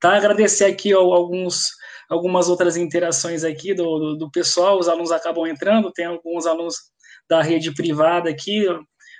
Tá? 0.00 0.16
Agradecer 0.16 0.66
aqui 0.66 0.94
ó, 0.94 1.00
alguns, 1.00 1.64
algumas 2.08 2.48
outras 2.48 2.76
interações 2.76 3.42
aqui 3.42 3.74
do, 3.74 3.98
do, 3.98 4.16
do, 4.18 4.30
pessoal, 4.30 4.78
os 4.78 4.88
alunos 4.88 5.10
acabam 5.10 5.46
entrando, 5.46 5.92
tem 5.92 6.04
alguns 6.04 6.46
alunos 6.46 6.76
da 7.28 7.42
rede 7.42 7.74
privada 7.74 8.30
aqui, 8.30 8.66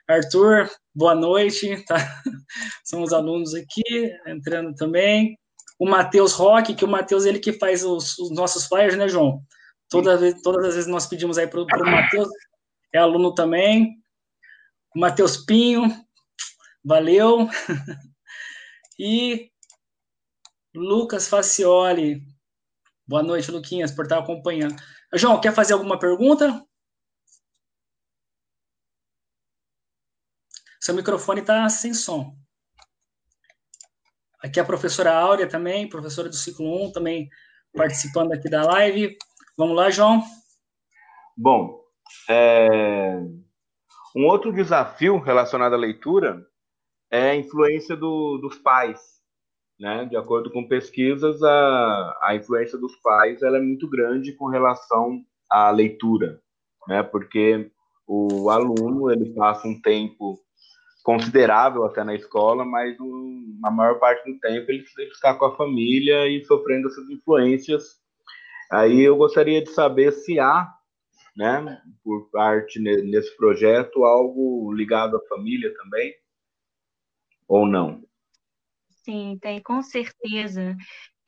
Arthur, 0.09 0.71
boa 0.95 1.15
noite, 1.15 1.85
tá? 1.87 1.97
São 2.85 3.03
os 3.03 3.13
alunos 3.13 3.53
aqui 3.53 4.13
entrando 4.29 4.73
também. 4.77 5.37
O 5.77 5.89
Matheus 5.89 6.33
Roque, 6.33 6.75
que 6.75 6.85
o 6.85 6.89
Matheus 6.89 7.25
ele 7.25 7.41
que 7.41 7.53
faz 7.53 7.85
os, 7.85 8.17
os, 8.19 8.31
nossos 8.31 8.67
flyers, 8.67 8.97
né, 8.97 9.09
João? 9.09 9.41
Toda 9.91 10.17
vez, 10.17 10.41
todas 10.43 10.65
as 10.65 10.75
vezes 10.75 10.89
nós 10.89 11.07
pedimos 11.07 11.37
aí 11.39 11.49
para 11.49 11.61
o 11.61 11.91
Matheus, 11.91 12.29
é 12.93 12.99
aluno 12.99 13.35
também. 13.35 14.03
Matheus 14.95 15.37
Pinho, 15.37 15.85
valeu. 16.85 17.49
E 18.99 19.53
Lucas 20.75 21.29
Facioli, 21.29 22.23
boa 23.07 23.23
noite, 23.23 23.51
Luquinhas, 23.51 23.93
por 23.93 24.05
estar 24.07 24.19
acompanhando. 24.19 24.75
João, 25.13 25.39
quer 25.39 25.53
fazer 25.53 25.75
alguma 25.75 25.99
pergunta? 25.99 26.67
Seu 30.81 30.95
microfone 30.95 31.41
está 31.41 31.69
sem 31.69 31.93
som. 31.93 32.35
Aqui 34.41 34.61
a 34.61 34.65
professora 34.65 35.13
Áurea 35.13 35.49
também, 35.49 35.89
professora 35.89 36.29
do 36.29 36.37
ciclo 36.37 36.87
1, 36.87 36.93
também 36.93 37.29
participando 37.75 38.33
aqui 38.33 38.49
da 38.49 38.63
live. 38.63 39.17
Vamos 39.57 39.77
lá, 39.77 39.91
João. 39.91 40.23
Bom, 41.37 41.86
é... 42.29 43.21
um 44.15 44.27
outro 44.27 44.53
desafio 44.53 45.19
relacionado 45.19 45.75
à 45.75 45.77
leitura 45.77 46.47
é 47.11 47.31
a 47.31 47.37
influência 47.37 47.97
do, 47.97 48.39
dos 48.39 48.59
pais. 48.59 49.01
Né? 49.79 50.07
De 50.07 50.17
acordo 50.17 50.51
com 50.51 50.67
pesquisas, 50.67 51.43
a, 51.43 52.19
a 52.23 52.35
influência 52.35 52.79
dos 52.79 52.97
pais 52.97 53.43
ela 53.43 53.59
é 53.59 53.61
muito 53.61 53.89
grande 53.89 54.33
com 54.33 54.47
relação 54.47 55.23
à 55.51 55.71
leitura, 55.71 56.41
né? 56.89 57.03
porque 57.03 57.71
o 58.07 58.49
aluno 58.51 59.11
ele 59.11 59.35
passa 59.35 59.67
um 59.69 59.81
tempo 59.81 60.39
considerável 61.03 61.85
até 61.85 62.03
na 62.03 62.15
escola, 62.15 62.65
mas 62.65 62.99
um, 62.99 63.59
na 63.61 63.71
maior 63.71 63.99
parte 64.01 64.29
do 64.29 64.39
tempo 64.41 64.71
ele 64.71 64.85
está 65.13 65.35
com 65.35 65.45
a 65.45 65.57
família 65.57 66.27
e 66.27 66.45
sofrendo 66.45 66.89
essas 66.89 67.09
influências. 67.09 68.01
Aí 68.73 69.03
eu 69.03 69.17
gostaria 69.17 69.63
de 69.63 69.71
saber 69.71 70.11
se 70.11 70.41
há, 70.41 70.69
né, 71.37 71.83
por 72.03 72.31
parte 72.31 72.81
nesse 72.81 73.37
projeto, 73.37 74.05
algo 74.05 74.73
ligado 74.73 75.17
à 75.17 75.21
família 75.29 75.73
também, 75.77 76.15
ou 77.47 77.67
não? 77.67 78.03
Sim, 79.05 79.39
tem, 79.41 79.63
com 79.63 79.83
certeza. 79.83 80.77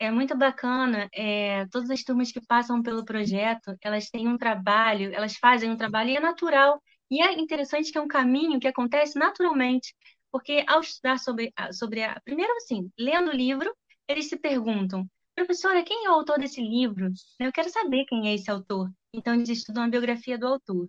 É 0.01 0.11
muito 0.11 0.37
bacana, 0.37 1.09
é, 1.13 1.67
todas 1.67 1.91
as 1.91 2.03
turmas 2.03 2.33
que 2.33 2.41
passam 2.41 2.83
pelo 2.83 3.05
projeto, 3.05 3.77
elas 3.83 4.09
têm 4.11 4.29
um 4.29 4.39
trabalho, 4.39 5.13
elas 5.13 5.37
fazem 5.37 5.71
um 5.71 5.77
trabalho 5.77 6.11
e 6.11 6.17
é 6.17 6.21
natural 6.21 6.81
e 7.11 7.23
é 7.23 7.39
interessante 7.39 7.91
que 7.91 7.99
é 7.99 8.01
um 8.01 8.09
caminho 8.09 8.61
que 8.61 8.69
acontece 8.69 9.19
naturalmente, 9.19 9.95
porque 10.31 10.65
ao 10.69 10.81
estudar 10.81 11.19
sobre, 11.19 11.53
sobre 11.73 12.03
a. 12.03 12.21
Primeiro, 12.25 12.53
assim, 12.57 12.91
lendo 12.99 13.31
o 13.31 13.37
livro, 13.37 13.75
eles 14.07 14.29
se 14.29 14.37
perguntam, 14.37 15.07
professora, 15.35 15.83
quem 15.85 16.07
é 16.07 16.11
o 16.11 16.15
autor 16.15 16.39
desse 16.39 16.61
livro? 16.61 17.11
Eu 17.39 17.53
quero 17.53 17.71
saber 17.71 18.05
quem 18.07 18.29
é 18.29 18.35
esse 18.35 18.51
autor. 18.51 18.91
Então, 19.13 19.35
eles 19.35 19.49
estudam 19.49 19.85
a 19.85 19.89
biografia 19.89 20.39
do 20.39 20.47
autor. 20.47 20.89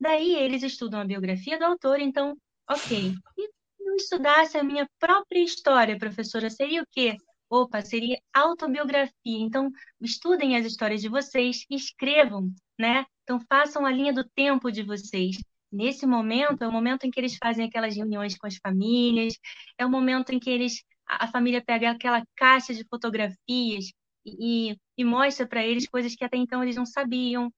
Daí, 0.00 0.34
eles 0.34 0.62
estudam 0.62 1.00
a 1.00 1.04
biografia 1.04 1.58
do 1.58 1.64
autor, 1.64 2.00
então, 2.00 2.36
ok. 2.70 3.14
E 3.36 3.42
se 3.46 3.88
eu 3.88 3.96
estudasse 3.96 4.56
a 4.56 4.64
minha 4.64 4.88
própria 4.98 5.42
história, 5.42 5.98
professora, 5.98 6.48
seria 6.50 6.82
o 6.82 6.86
quê? 6.90 7.16
Opa, 7.50 7.80
seria 7.82 8.18
autobiografia. 8.32 9.12
Então, 9.24 9.70
estudem 10.00 10.56
as 10.56 10.66
histórias 10.66 11.00
de 11.00 11.08
vocês 11.08 11.64
escrevam, 11.70 12.52
né? 12.78 13.04
Então, 13.22 13.40
façam 13.48 13.84
a 13.84 13.90
linha 13.90 14.12
do 14.12 14.24
tempo 14.24 14.70
de 14.70 14.82
vocês. 14.82 15.36
Nesse 15.70 16.06
momento, 16.06 16.62
é 16.62 16.68
o 16.68 16.72
momento 16.72 17.04
em 17.04 17.10
que 17.10 17.20
eles 17.20 17.36
fazem 17.36 17.66
aquelas 17.66 17.94
reuniões 17.96 18.36
com 18.38 18.46
as 18.46 18.56
famílias, 18.56 19.34
é 19.76 19.84
o 19.84 19.90
momento 19.90 20.30
em 20.32 20.38
que 20.38 20.48
eles, 20.48 20.82
a 21.06 21.26
família 21.28 21.62
pega 21.64 21.90
aquela 21.90 22.22
caixa 22.36 22.72
de 22.72 22.84
fotografias 22.88 23.92
e, 24.24 24.76
e 24.96 25.04
mostra 25.04 25.46
para 25.46 25.64
eles 25.64 25.88
coisas 25.88 26.14
que 26.14 26.24
até 26.24 26.36
então 26.36 26.62
eles 26.62 26.76
não 26.76 26.86
sabiam, 26.86 27.52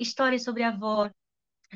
histórias 0.00 0.44
sobre 0.44 0.62
a 0.62 0.68
avó, 0.68 1.10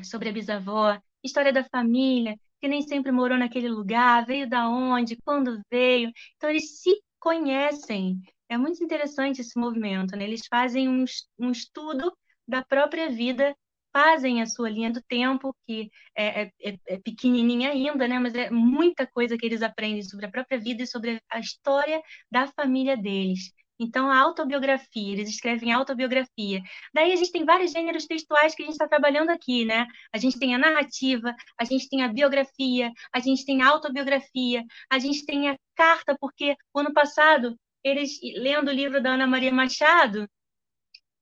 sobre 0.03 0.29
a 0.29 0.31
bisavó, 0.31 0.99
história 1.23 1.53
da 1.53 1.63
família, 1.63 2.37
que 2.59 2.67
nem 2.67 2.81
sempre 2.81 3.11
morou 3.11 3.37
naquele 3.37 3.69
lugar, 3.69 4.25
veio 4.25 4.49
da 4.49 4.67
onde, 4.69 5.17
quando 5.17 5.61
veio. 5.71 6.11
Então, 6.35 6.49
eles 6.49 6.79
se 6.81 7.01
conhecem. 7.19 8.21
É 8.49 8.57
muito 8.57 8.83
interessante 8.83 9.41
esse 9.41 9.57
movimento, 9.59 10.15
né? 10.15 10.23
Eles 10.23 10.45
fazem 10.47 10.89
um, 10.89 11.05
um 11.39 11.51
estudo 11.51 12.11
da 12.47 12.63
própria 12.63 13.09
vida 13.09 13.55
fazem 13.93 14.41
a 14.41 14.45
sua 14.45 14.69
linha 14.69 14.91
do 14.91 15.01
tempo, 15.01 15.55
que 15.65 15.91
é, 16.15 16.43
é, 16.43 16.51
é, 16.61 16.79
é, 16.87 16.97
pequenininha 16.99 17.71
ainda, 17.71 18.07
né? 18.07 18.19
mas 18.19 18.33
é 18.33 18.49
muita 18.49 19.05
coisa 19.05 19.37
que 19.37 19.45
eles 19.45 19.61
aprendem 19.61 20.01
sobre 20.03 20.25
a 20.25 20.31
própria 20.31 20.59
vida 20.59 20.83
e 20.83 20.87
sobre 20.87 21.21
a 21.29 21.39
história 21.39 22.01
da 22.31 22.47
família 22.47 22.95
deles. 22.95 23.51
Então, 23.83 24.11
a 24.11 24.19
autobiografia, 24.19 25.13
eles 25.13 25.27
escrevem 25.27 25.71
autobiografia. 25.71 26.61
Daí 26.93 27.11
a 27.11 27.15
gente 27.15 27.31
tem 27.31 27.43
vários 27.43 27.71
gêneros 27.71 28.05
textuais 28.05 28.53
que 28.53 28.61
a 28.61 28.65
gente 28.65 28.75
está 28.75 28.87
trabalhando 28.87 29.31
aqui, 29.31 29.65
né? 29.65 29.87
A 30.13 30.19
gente 30.19 30.37
tem 30.37 30.53
a 30.53 30.57
narrativa, 30.59 31.35
a 31.57 31.63
gente 31.65 31.89
tem 31.89 32.03
a 32.03 32.07
biografia, 32.07 32.91
a 33.11 33.19
gente 33.19 33.43
tem 33.43 33.63
a 33.63 33.69
autobiografia, 33.69 34.63
a 34.87 34.99
gente 34.99 35.25
tem 35.25 35.49
a 35.49 35.57
carta, 35.75 36.15
porque 36.19 36.55
o 36.71 36.79
ano 36.79 36.93
passado, 36.93 37.57
eles, 37.83 38.19
lendo 38.35 38.67
o 38.67 38.71
livro 38.71 39.01
da 39.01 39.13
Ana 39.13 39.25
Maria 39.25 39.51
Machado, 39.51 40.29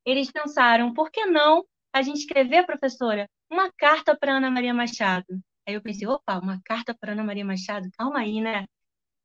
eles 0.05 0.29
pensaram, 0.29 0.93
por 0.93 1.09
que 1.11 1.25
não 1.25 1.63
a 1.93 2.01
gente 2.01 2.19
escrever, 2.19 2.65
professora, 2.65 3.29
uma 3.49 3.71
carta 3.71 4.17
para 4.17 4.35
Ana 4.35 4.51
Maria 4.51 4.73
Machado. 4.73 5.39
Aí 5.65 5.75
eu 5.75 5.81
pensei, 5.81 6.05
opa, 6.07 6.39
uma 6.39 6.59
carta 6.65 6.93
para 6.93 7.13
Ana 7.13 7.23
Maria 7.23 7.45
Machado? 7.45 7.87
Calma 7.97 8.19
aí, 8.19 8.41
né? 8.41 8.65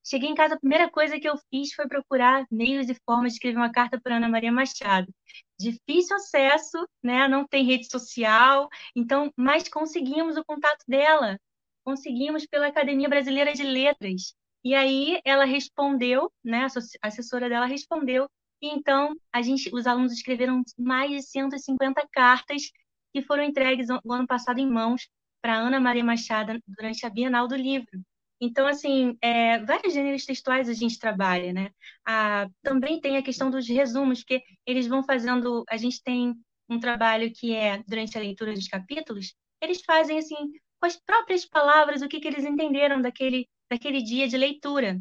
Cheguei 0.07 0.28
em 0.28 0.34
casa, 0.34 0.55
a 0.55 0.59
primeira 0.59 0.90
coisa 0.90 1.18
que 1.18 1.28
eu 1.28 1.36
fiz 1.50 1.72
foi 1.72 1.88
procurar 1.88 2.46
meios 2.50 2.88
e 2.88 2.94
formas 3.07 3.32
de 3.32 3.36
escrever 3.36 3.57
uma 3.57 3.72
carta 3.72 3.98
para 4.00 4.16
Ana 4.16 4.28
Maria 4.28 4.52
Machado. 4.52 5.12
Difícil 5.59 6.16
acesso, 6.16 6.86
né? 7.02 7.26
Não 7.26 7.46
tem 7.46 7.64
rede 7.64 7.90
social, 7.90 8.68
então, 8.94 9.32
mas 9.36 9.68
conseguimos 9.68 10.36
o 10.36 10.44
contato 10.44 10.84
dela. 10.86 11.38
Conseguimos 11.84 12.46
pela 12.46 12.66
Academia 12.66 13.09
Brasileira 13.09 13.52
de 13.55 13.62
Letras. 13.62 14.34
E 14.62 14.74
aí 14.74 15.20
ela 15.24 15.44
respondeu, 15.44 16.30
né? 16.44 16.66
A 17.02 17.09
assessora 17.09 17.48
dela 17.48 17.66
respondeu 17.66 18.28
e 18.64 18.68
então, 18.68 19.14
a 19.30 19.42
gente, 19.42 19.70
os 19.74 19.86
alunos 19.86 20.12
escreveram 20.12 20.62
mais 20.78 21.11
de 21.11 21.22
150 21.22 22.07
cartas 22.11 22.70
que 23.12 23.20
foram 23.22 23.42
entregues 23.42 23.88
no 23.88 24.00
ano 24.12 24.26
passado 24.26 24.59
em 24.59 24.66
mãos 24.66 25.07
para 25.42 25.55
Ana 25.55 25.78
Maria 25.78 26.02
Machado 26.02 26.59
durante 26.66 27.05
a 27.05 27.11
Bienal 27.11 27.46
do 27.46 27.55
Livro. 27.55 28.02
Então, 28.41 28.66
assim, 28.66 29.16
é, 29.20 29.59
vários 29.61 29.95
gêneros 29.95 30.24
textuais 30.24 30.68
a 30.68 30.72
gente 30.72 30.99
trabalha, 30.99 31.53
né? 31.53 31.70
Ah, 32.07 32.47
também 32.62 33.01
tem 33.01 33.16
a 33.16 33.22
questão 33.22 33.51
dos 33.51 33.68
resumos, 33.68 34.22
que 34.24 34.43
eles 34.66 34.87
vão 34.87 35.03
fazendo. 35.03 35.64
A 35.68 35.76
gente 35.76 36.03
tem 36.03 36.35
um 36.68 36.78
trabalho 36.78 37.32
que 37.32 37.55
é, 37.55 37.82
durante 37.87 38.16
a 38.18 38.20
leitura 38.20 38.53
dos 38.53 38.68
capítulos, 38.68 39.35
eles 39.61 39.82
fazem, 39.85 40.18
assim, 40.18 40.37
com 40.80 40.87
as 40.87 40.97
próprias 40.97 41.47
palavras, 41.47 42.03
o 42.03 42.09
que, 42.09 42.20
que 42.20 42.28
eles 42.28 42.45
entenderam 42.45 43.01
daquele, 43.01 43.49
daquele 43.70 44.03
dia 44.03 44.28
de 44.28 44.37
leitura. 44.37 45.01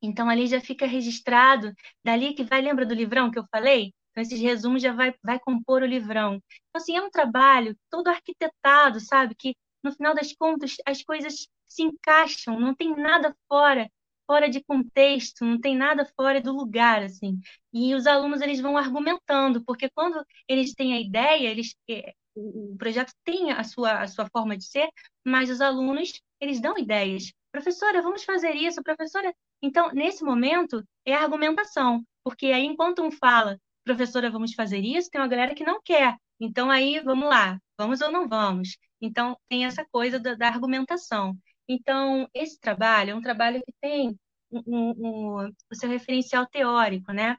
Então, 0.00 0.28
ali 0.28 0.46
já 0.46 0.60
fica 0.60 0.86
registrado, 0.86 1.72
dali 2.04 2.34
que 2.34 2.44
vai, 2.44 2.60
lembra 2.60 2.86
do 2.86 2.94
livrão 2.94 3.30
que 3.30 3.38
eu 3.38 3.44
falei? 3.50 3.92
Então, 4.10 4.22
esses 4.22 4.40
resumos 4.40 4.82
já 4.82 4.92
vai, 4.92 5.14
vai 5.22 5.38
compor 5.40 5.82
o 5.82 5.86
livrão. 5.86 6.34
Então, 6.34 6.82
assim, 6.82 6.96
é 6.96 7.02
um 7.02 7.10
trabalho 7.10 7.76
todo 7.90 8.08
arquitetado, 8.08 9.00
sabe? 9.00 9.34
Que, 9.34 9.56
no 9.82 9.92
final 9.92 10.14
das 10.14 10.32
contas, 10.32 10.76
as 10.86 11.02
coisas 11.02 11.48
se 11.68 11.82
encaixam, 11.82 12.58
não 12.58 12.74
tem 12.74 12.96
nada 12.96 13.34
fora, 13.48 13.90
fora 14.26 14.48
de 14.48 14.62
contexto, 14.62 15.44
não 15.44 15.60
tem 15.60 15.76
nada 15.76 16.04
fora 16.16 16.40
do 16.40 16.52
lugar, 16.52 17.02
assim. 17.02 17.40
E 17.72 17.94
os 17.94 18.06
alunos, 18.06 18.40
eles 18.40 18.60
vão 18.60 18.76
argumentando, 18.76 19.64
porque 19.64 19.88
quando 19.90 20.24
eles 20.48 20.74
têm 20.74 20.94
a 20.94 21.00
ideia, 21.00 21.48
eles, 21.48 21.74
é, 21.90 22.14
o 22.34 22.76
projeto 22.78 23.12
tem 23.24 23.52
a 23.52 23.64
sua, 23.64 24.00
a 24.02 24.06
sua 24.06 24.28
forma 24.30 24.56
de 24.56 24.64
ser, 24.64 24.88
mas 25.24 25.50
os 25.50 25.60
alunos, 25.60 26.20
eles 26.40 26.60
dão 26.60 26.78
ideias 26.78 27.32
professora, 27.50 28.02
vamos 28.02 28.24
fazer 28.24 28.54
isso, 28.54 28.82
professora. 28.82 29.34
Então, 29.62 29.90
nesse 29.92 30.24
momento, 30.24 30.84
é 31.04 31.14
argumentação, 31.14 32.04
porque 32.22 32.46
aí, 32.46 32.64
enquanto 32.64 33.02
um 33.02 33.10
fala, 33.10 33.58
professora, 33.84 34.30
vamos 34.30 34.54
fazer 34.54 34.78
isso, 34.80 35.10
tem 35.10 35.20
uma 35.20 35.28
galera 35.28 35.54
que 35.54 35.64
não 35.64 35.80
quer. 35.82 36.16
Então, 36.40 36.70
aí, 36.70 37.00
vamos 37.00 37.28
lá, 37.28 37.58
vamos 37.76 38.00
ou 38.00 38.10
não 38.10 38.28
vamos? 38.28 38.76
Então, 39.00 39.36
tem 39.48 39.64
essa 39.64 39.84
coisa 39.90 40.18
da, 40.18 40.34
da 40.34 40.48
argumentação. 40.48 41.36
Então, 41.68 42.28
esse 42.34 42.58
trabalho 42.58 43.10
é 43.10 43.14
um 43.14 43.20
trabalho 43.20 43.62
que 43.64 43.72
tem 43.80 44.18
um, 44.50 44.62
um, 44.66 45.46
o 45.70 45.74
seu 45.74 45.88
referencial 45.88 46.46
teórico, 46.46 47.12
né? 47.12 47.36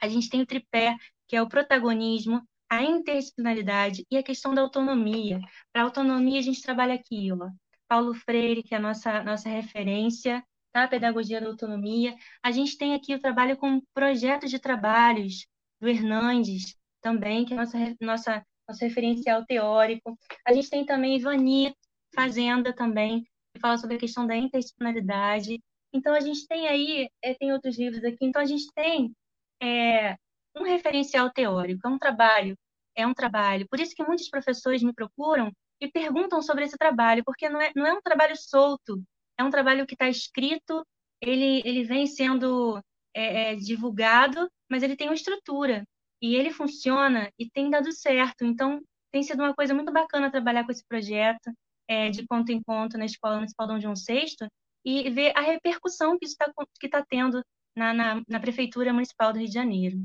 A 0.00 0.08
gente 0.08 0.30
tem 0.30 0.40
o 0.40 0.46
tripé, 0.46 0.96
que 1.28 1.36
é 1.36 1.42
o 1.42 1.48
protagonismo, 1.48 2.42
a 2.70 2.82
interdisciplinaridade 2.82 4.06
e 4.10 4.16
a 4.16 4.22
questão 4.22 4.54
da 4.54 4.62
autonomia. 4.62 5.40
Para 5.72 5.82
autonomia, 5.82 6.38
a 6.38 6.42
gente 6.42 6.62
trabalha 6.62 6.94
aqui, 6.94 7.30
ó, 7.32 7.50
Paulo 7.88 8.14
Freire, 8.14 8.62
que 8.62 8.74
é 8.74 8.78
a 8.78 8.80
nossa, 8.80 9.22
nossa 9.22 9.48
referência, 9.48 10.42
tá? 10.72 10.86
Pedagogia 10.86 11.40
da 11.40 11.48
Autonomia. 11.48 12.16
A 12.42 12.50
gente 12.52 12.78
tem 12.78 12.94
aqui 12.94 13.14
o 13.14 13.20
trabalho 13.20 13.56
com 13.56 13.82
projetos 13.92 14.50
de 14.50 14.58
trabalhos 14.58 15.46
do 15.80 15.88
Hernandes, 15.88 16.76
também, 17.00 17.44
que 17.44 17.52
é 17.52 17.56
nossa, 17.56 17.78
nossa, 18.00 18.46
nosso 18.68 18.84
referencial 18.84 19.44
teórico. 19.44 20.16
A 20.46 20.52
gente 20.52 20.70
tem 20.70 20.84
também 20.84 21.16
Ivani 21.16 21.74
Fazenda 22.14 22.72
também, 22.72 23.26
fala 23.58 23.78
sobre 23.78 23.96
a 23.96 23.98
questão 23.98 24.26
da 24.26 24.36
interdisciplinaridade. 24.36 25.60
Então, 25.92 26.14
a 26.14 26.20
gente 26.20 26.46
tem 26.46 26.68
aí, 26.68 27.08
é, 27.22 27.34
tem 27.34 27.52
outros 27.52 27.78
livros 27.78 28.04
aqui, 28.04 28.18
então 28.24 28.40
a 28.40 28.44
gente 28.44 28.66
tem 28.74 29.12
é, 29.62 30.16
um 30.56 30.62
referencial 30.62 31.30
teórico, 31.30 31.86
é 31.86 31.90
um 31.90 31.98
trabalho, 31.98 32.56
é 32.94 33.06
um 33.06 33.14
trabalho. 33.14 33.66
Por 33.68 33.80
isso 33.80 33.94
que 33.94 34.04
muitos 34.04 34.28
professores 34.28 34.82
me 34.82 34.92
procuram 34.92 35.50
e 35.80 35.88
perguntam 35.88 36.42
sobre 36.42 36.64
esse 36.64 36.76
trabalho, 36.76 37.24
porque 37.24 37.48
não 37.48 37.60
é, 37.60 37.72
não 37.74 37.86
é 37.86 37.92
um 37.92 38.00
trabalho 38.00 38.36
solto, 38.36 39.02
é 39.38 39.44
um 39.44 39.50
trabalho 39.50 39.86
que 39.86 39.94
está 39.94 40.08
escrito, 40.08 40.84
ele, 41.20 41.62
ele 41.64 41.84
vem 41.84 42.06
sendo 42.06 42.78
é, 43.14 43.52
é, 43.52 43.56
divulgado, 43.56 44.48
mas 44.70 44.82
ele 44.82 44.96
tem 44.96 45.08
uma 45.08 45.14
estrutura, 45.14 45.84
e 46.22 46.34
ele 46.36 46.52
funciona 46.52 47.30
e 47.38 47.48
tem 47.48 47.70
dado 47.70 47.90
certo. 47.92 48.44
Então, 48.44 48.80
tem 49.10 49.22
sido 49.22 49.42
uma 49.42 49.54
coisa 49.54 49.74
muito 49.74 49.92
bacana 49.92 50.30
trabalhar 50.30 50.64
com 50.64 50.70
esse 50.70 50.84
projeto 50.86 51.50
é, 51.90 52.08
de 52.08 52.24
ponto 52.24 52.52
em 52.52 52.62
ponto 52.62 52.96
na 52.96 53.04
Escola 53.04 53.34
Municipal 53.34 53.66
Dom 53.66 53.80
João 53.80 53.94
VI 53.94 54.48
e 54.84 55.10
ver 55.10 55.32
a 55.36 55.40
repercussão 55.40 56.16
que 56.16 56.24
isso 56.24 56.36
está 56.40 56.52
que 56.78 56.88
tá 56.88 57.04
tendo 57.06 57.42
na, 57.76 57.92
na, 57.92 58.22
na 58.28 58.38
Prefeitura 58.38 58.92
Municipal 58.92 59.32
do 59.32 59.40
Rio 59.40 59.48
de 59.48 59.54
Janeiro. 59.54 59.98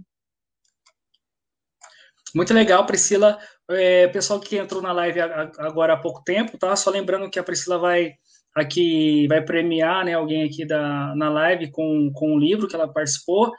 Muito 2.34 2.54
legal, 2.56 2.86
Priscila. 2.88 3.38
É, 3.70 4.08
pessoal 4.08 4.40
que 4.40 4.58
entrou 4.58 4.82
na 4.82 4.92
live 4.92 5.22
agora 5.22 5.94
há 5.94 5.98
pouco 5.98 6.24
tempo, 6.24 6.58
tá? 6.58 6.76
Só 6.76 6.90
lembrando 6.90 7.30
que 7.30 7.38
a 7.38 7.44
Priscila 7.44 7.78
vai 7.78 8.16
aqui 8.56 9.28
vai 9.28 9.44
premiar, 9.44 10.06
né, 10.06 10.14
alguém 10.14 10.44
aqui 10.44 10.66
da, 10.66 11.14
na 11.16 11.30
live 11.30 11.72
com, 11.72 12.10
com 12.14 12.36
um 12.36 12.40
livro 12.40 12.68
que 12.68 12.76
ela 12.76 12.92
participou. 12.92 13.52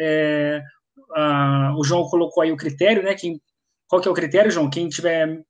É, 0.00 0.62
a, 1.14 1.74
o 1.76 1.84
João 1.84 2.08
colocou 2.08 2.42
aí 2.42 2.50
o 2.50 2.56
critério, 2.56 3.02
né? 3.02 3.14
Quem, 3.14 3.38
qual 3.86 4.00
que 4.00 4.08
é 4.08 4.10
o 4.10 4.14
critério, 4.14 4.50
João? 4.50 4.70
Quem 4.70 4.88
tiver 4.88 5.44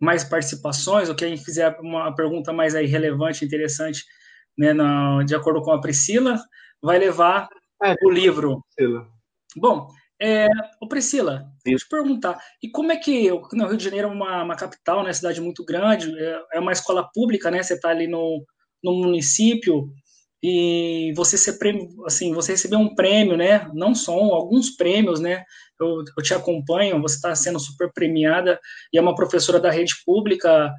mais 0.00 0.24
participações 0.24 1.08
ou 1.08 1.14
quem 1.14 1.36
fizer 1.36 1.76
uma 1.80 2.14
pergunta 2.14 2.52
mais 2.52 2.74
aí 2.74 2.86
relevante, 2.86 3.44
interessante, 3.44 4.04
né, 4.56 4.72
na, 4.72 5.22
de 5.24 5.34
acordo 5.34 5.62
com 5.62 5.72
a 5.72 5.80
Priscila, 5.80 6.38
vai 6.82 6.98
levar 6.98 7.48
é, 7.82 7.94
o 8.02 8.10
livro. 8.10 8.62
Priscila. 8.76 9.06
Bom, 9.56 9.88
é, 10.20 10.48
ô 10.80 10.88
Priscila, 10.88 11.46
deixa 11.64 11.84
eu 11.84 11.86
te 11.86 11.88
perguntar, 11.88 12.38
e 12.62 12.68
como 12.68 12.90
é 12.90 12.96
que, 12.96 13.30
no 13.52 13.66
Rio 13.66 13.76
de 13.76 13.84
Janeiro 13.84 14.08
é 14.08 14.10
uma, 14.10 14.42
uma 14.42 14.56
capital, 14.56 15.04
né, 15.04 15.12
cidade 15.12 15.40
muito 15.40 15.64
grande, 15.64 16.12
é, 16.18 16.42
é 16.54 16.60
uma 16.60 16.72
escola 16.72 17.08
pública, 17.14 17.50
né, 17.50 17.62
você 17.62 17.74
está 17.74 17.90
ali 17.90 18.08
no, 18.08 18.44
no 18.82 18.94
município, 18.94 19.92
e 20.42 21.12
você 21.16 21.36
ser 21.36 21.58
assim, 22.06 22.32
você 22.32 22.52
recebeu 22.52 22.78
um 22.78 22.94
prêmio, 22.94 23.36
né, 23.36 23.68
não 23.74 23.94
só 23.94 24.16
um, 24.16 24.34
alguns 24.34 24.70
prêmios, 24.70 25.20
né, 25.20 25.44
eu, 25.80 26.04
eu 26.16 26.22
te 26.22 26.34
acompanho, 26.34 27.00
você 27.00 27.16
está 27.16 27.34
sendo 27.34 27.58
super 27.58 27.92
premiada, 27.92 28.58
e 28.92 28.98
é 28.98 29.00
uma 29.00 29.14
professora 29.14 29.60
da 29.60 29.70
rede 29.70 29.94
pública 30.04 30.72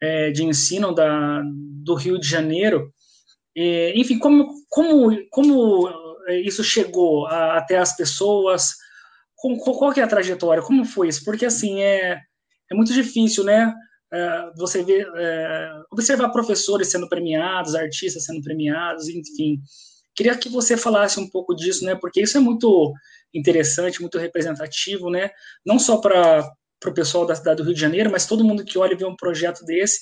é, 0.00 0.30
de 0.30 0.44
ensino 0.44 0.94
da, 0.94 1.42
do 1.82 1.94
Rio 1.94 2.18
de 2.18 2.28
Janeiro, 2.28 2.92
e, 3.58 3.92
enfim, 3.96 4.20
como, 4.20 4.54
como, 4.68 5.10
como 5.30 5.88
isso 6.44 6.62
chegou 6.62 7.26
a, 7.26 7.58
até 7.58 7.76
as 7.76 7.96
pessoas? 7.96 8.74
Qual 9.36 9.92
que 9.92 10.00
é 10.00 10.04
a 10.04 10.08
trajetória? 10.08 10.62
Como 10.62 10.84
foi 10.84 11.08
isso? 11.08 11.24
Porque, 11.24 11.44
assim, 11.44 11.80
é, 11.80 12.20
é 12.70 12.74
muito 12.74 12.92
difícil, 12.92 13.42
né? 13.42 13.74
É, 14.12 14.50
você 14.56 14.84
vê, 14.84 15.04
é, 15.16 15.72
observar 15.90 16.30
professores 16.30 16.88
sendo 16.88 17.08
premiados, 17.08 17.74
artistas 17.74 18.24
sendo 18.24 18.42
premiados, 18.42 19.08
enfim. 19.08 19.60
Queria 20.14 20.36
que 20.36 20.48
você 20.48 20.76
falasse 20.76 21.18
um 21.18 21.28
pouco 21.28 21.54
disso, 21.54 21.84
né? 21.84 21.96
Porque 21.96 22.22
isso 22.22 22.36
é 22.36 22.40
muito 22.40 22.92
interessante, 23.34 24.00
muito 24.00 24.18
representativo, 24.18 25.10
né? 25.10 25.30
Não 25.64 25.78
só 25.78 25.98
para 25.98 26.50
o 26.86 26.94
pessoal 26.94 27.26
da 27.26 27.34
cidade 27.34 27.58
do 27.58 27.64
Rio 27.64 27.74
de 27.74 27.80
Janeiro, 27.80 28.10
mas 28.10 28.26
todo 28.26 28.44
mundo 28.44 28.64
que 28.64 28.78
olha 28.78 28.94
e 28.94 28.96
vê 28.96 29.04
um 29.04 29.16
projeto 29.16 29.64
desse 29.64 30.00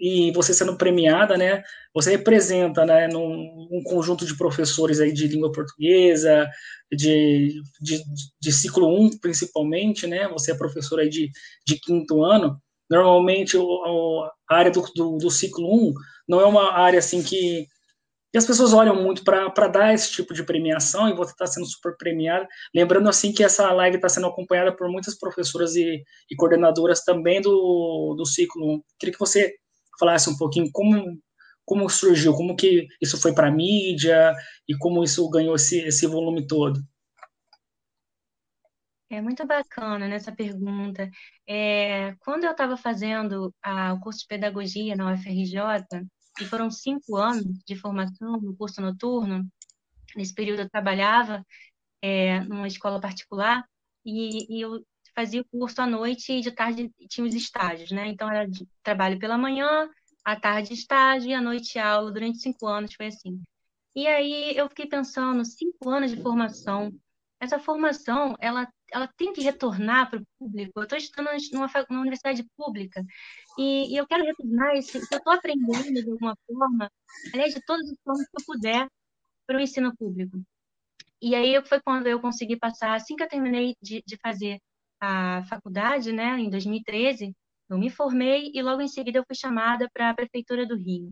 e 0.00 0.32
você 0.32 0.54
sendo 0.54 0.78
premiada, 0.78 1.36
né, 1.36 1.62
você 1.94 2.12
representa, 2.12 2.86
né, 2.86 3.06
num, 3.06 3.68
um 3.70 3.82
conjunto 3.84 4.24
de 4.24 4.36
professores 4.36 4.98
aí 4.98 5.12
de 5.12 5.28
língua 5.28 5.52
portuguesa, 5.52 6.48
de, 6.90 7.60
de, 7.80 8.02
de 8.40 8.52
ciclo 8.52 8.88
1 8.88 9.18
principalmente, 9.18 10.06
né, 10.06 10.26
você 10.28 10.52
é 10.52 10.56
professora 10.56 11.02
aí 11.02 11.10
de, 11.10 11.30
de 11.66 11.78
quinto 11.78 12.24
ano, 12.24 12.58
normalmente 12.88 13.58
o, 13.58 14.24
a 14.48 14.56
área 14.56 14.70
do, 14.70 14.82
do, 14.96 15.18
do, 15.18 15.30
ciclo 15.30 15.90
1 15.90 15.92
não 16.26 16.40
é 16.40 16.46
uma 16.46 16.72
área 16.72 16.98
assim 16.98 17.22
que, 17.22 17.66
que 18.30 18.38
as 18.38 18.46
pessoas 18.46 18.72
olham 18.72 18.94
muito 18.94 19.24
para 19.24 19.68
dar 19.68 19.92
esse 19.92 20.10
tipo 20.12 20.32
de 20.32 20.44
premiação 20.44 21.08
e 21.08 21.14
você 21.14 21.32
está 21.32 21.46
sendo 21.46 21.66
super 21.66 21.96
premiada. 21.96 22.46
Lembrando 22.74 23.08
assim 23.08 23.32
que 23.32 23.42
essa 23.42 23.72
live 23.72 23.96
está 23.96 24.08
sendo 24.08 24.28
acompanhada 24.28 24.74
por 24.74 24.88
muitas 24.88 25.18
professoras 25.18 25.74
e, 25.74 26.04
e 26.30 26.36
coordenadoras 26.36 27.02
também 27.02 27.40
do, 27.40 28.14
do 28.16 28.24
ciclo 28.24 28.74
1. 28.74 28.82
Queria 28.98 29.12
que 29.12 29.18
você 29.18 29.56
falasse 29.98 30.30
um 30.30 30.36
pouquinho 30.36 30.70
como, 30.72 31.18
como 31.64 31.90
surgiu, 31.90 32.32
como 32.32 32.54
que 32.54 32.86
isso 33.02 33.20
foi 33.20 33.34
para 33.34 33.48
a 33.48 33.52
mídia 33.52 34.32
e 34.68 34.76
como 34.78 35.02
isso 35.02 35.28
ganhou 35.28 35.56
esse, 35.56 35.80
esse 35.80 36.06
volume 36.06 36.46
todo. 36.46 36.80
É 39.12 39.20
muito 39.20 39.44
bacana 39.44 40.06
nessa 40.06 40.30
pergunta. 40.30 41.10
É, 41.44 42.14
quando 42.20 42.44
eu 42.44 42.52
estava 42.52 42.76
fazendo 42.76 43.52
a, 43.60 43.92
o 43.94 43.98
curso 43.98 44.20
de 44.20 44.26
pedagogia 44.28 44.94
na 44.94 45.12
UFRJ, 45.12 46.06
e 46.40 46.44
foram 46.44 46.70
cinco 46.70 47.16
anos 47.16 47.58
de 47.66 47.76
formação 47.76 48.40
no 48.40 48.56
curso 48.56 48.80
noturno, 48.80 49.46
nesse 50.16 50.34
período 50.34 50.62
eu 50.62 50.70
trabalhava 50.70 51.44
é, 52.02 52.40
numa 52.40 52.66
escola 52.66 53.00
particular, 53.00 53.64
e, 54.04 54.58
e, 54.58 54.60
eu 54.60 54.84
fazia 55.14 55.42
o 55.42 55.58
curso 55.58 55.80
à 55.82 55.86
noite 55.86 56.32
e 56.32 56.40
de 56.40 56.50
tarde 56.50 56.90
tinha 57.08 57.26
os 57.26 57.34
estágios, 57.34 57.90
né? 57.90 58.08
Então 58.08 58.30
era 58.30 58.46
de 58.48 58.66
trabalho 58.82 59.18
pela 59.18 59.36
manhã, 59.36 59.88
à 60.24 60.36
tarde 60.36 60.72
estágio 60.72 61.30
e 61.30 61.34
à 61.34 61.40
noite 61.40 61.78
aula, 61.78 62.12
durante 62.12 62.38
cinco 62.38 62.66
anos 62.66 62.94
foi 62.94 63.06
assim. 63.06 63.42
E 63.94 64.06
aí 64.06 64.56
eu 64.56 64.68
fiquei 64.68 64.86
pensando, 64.86 65.44
cinco 65.44 65.90
anos 65.90 66.10
de 66.10 66.22
formação, 66.22 66.92
essa 67.40 67.58
formação, 67.58 68.36
ela, 68.40 68.68
ela 68.92 69.08
tem 69.16 69.32
que 69.32 69.40
retornar 69.42 70.10
para 70.10 70.20
o 70.20 70.26
público. 70.38 70.72
Eu 70.76 70.82
estou 70.84 70.98
estudando 70.98 71.30
numa, 71.52 71.70
numa 71.88 72.00
universidade 72.02 72.44
pública 72.56 73.02
e, 73.58 73.94
e, 73.94 73.96
eu 73.96 74.06
quero 74.06 74.24
retornar 74.24 74.76
esse, 74.76 74.98
eu 74.98 75.02
estou 75.02 75.32
aprendendo 75.32 76.04
de 76.04 76.10
alguma 76.10 76.36
forma, 76.46 76.90
aliás, 77.32 77.54
de 77.54 77.60
todas 77.64 77.88
as 77.90 77.96
formas 78.04 78.26
que 78.28 78.42
eu 78.42 78.46
puder, 78.46 78.88
para 79.46 79.58
o 79.58 79.60
ensino 79.60 79.96
público. 79.96 80.40
E 81.20 81.34
aí 81.34 81.60
foi 81.66 81.80
quando 81.80 82.06
eu 82.06 82.20
consegui 82.20 82.56
passar, 82.56 82.94
assim 82.94 83.16
que 83.16 83.22
eu 83.22 83.28
terminei 83.28 83.74
de, 83.82 84.02
de 84.06 84.16
fazer 84.18 84.60
a 85.00 85.42
faculdade, 85.44 86.12
né, 86.12 86.38
em 86.38 86.50
2013, 86.50 87.34
eu 87.68 87.78
me 87.78 87.90
formei 87.90 88.50
e 88.54 88.62
logo 88.62 88.82
em 88.82 88.88
seguida 88.88 89.18
eu 89.18 89.24
fui 89.26 89.36
chamada 89.36 89.88
para 89.92 90.10
a 90.10 90.14
Prefeitura 90.14 90.66
do 90.66 90.76
Rio. 90.76 91.08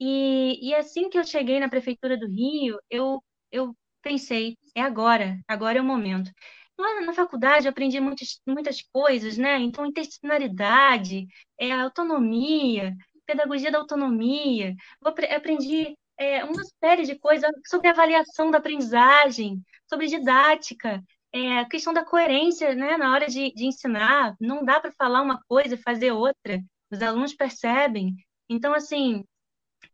E, 0.00 0.68
e 0.68 0.74
assim 0.74 1.10
que 1.10 1.18
eu 1.18 1.24
cheguei 1.24 1.60
na 1.60 1.68
Prefeitura 1.68 2.16
do 2.16 2.26
Rio, 2.28 2.78
eu, 2.90 3.22
eu 3.52 3.74
pensei, 4.02 4.56
é 4.78 4.82
agora, 4.82 5.38
agora 5.48 5.78
é 5.78 5.82
o 5.82 5.84
momento. 5.84 6.30
Lá 6.78 7.00
na 7.02 7.12
faculdade 7.12 7.66
eu 7.66 7.70
aprendi 7.70 8.00
muitas, 8.00 8.40
muitas 8.46 8.82
coisas, 8.92 9.36
né? 9.36 9.58
Então, 9.58 9.86
interdisciplinaridade, 9.86 11.26
é, 11.58 11.72
autonomia, 11.72 12.94
pedagogia 13.26 13.70
da 13.70 13.78
autonomia. 13.78 14.74
Eu 15.04 15.36
aprendi 15.36 15.96
é, 16.18 16.44
uma 16.44 16.62
série 16.82 17.04
de 17.04 17.18
coisas 17.18 17.50
sobre 17.66 17.88
avaliação 17.88 18.50
da 18.50 18.58
aprendizagem, 18.58 19.62
sobre 19.88 20.06
didática, 20.06 21.02
é, 21.32 21.58
a 21.60 21.68
questão 21.68 21.92
da 21.92 22.04
coerência, 22.04 22.74
né, 22.74 22.96
na 22.96 23.12
hora 23.12 23.26
de, 23.28 23.52
de 23.52 23.66
ensinar, 23.66 24.34
não 24.40 24.64
dá 24.64 24.80
para 24.80 24.92
falar 24.92 25.22
uma 25.22 25.40
coisa 25.48 25.74
e 25.74 25.82
fazer 25.82 26.12
outra, 26.12 26.60
os 26.90 27.02
alunos 27.02 27.34
percebem. 27.34 28.14
Então, 28.48 28.72
assim, 28.74 29.24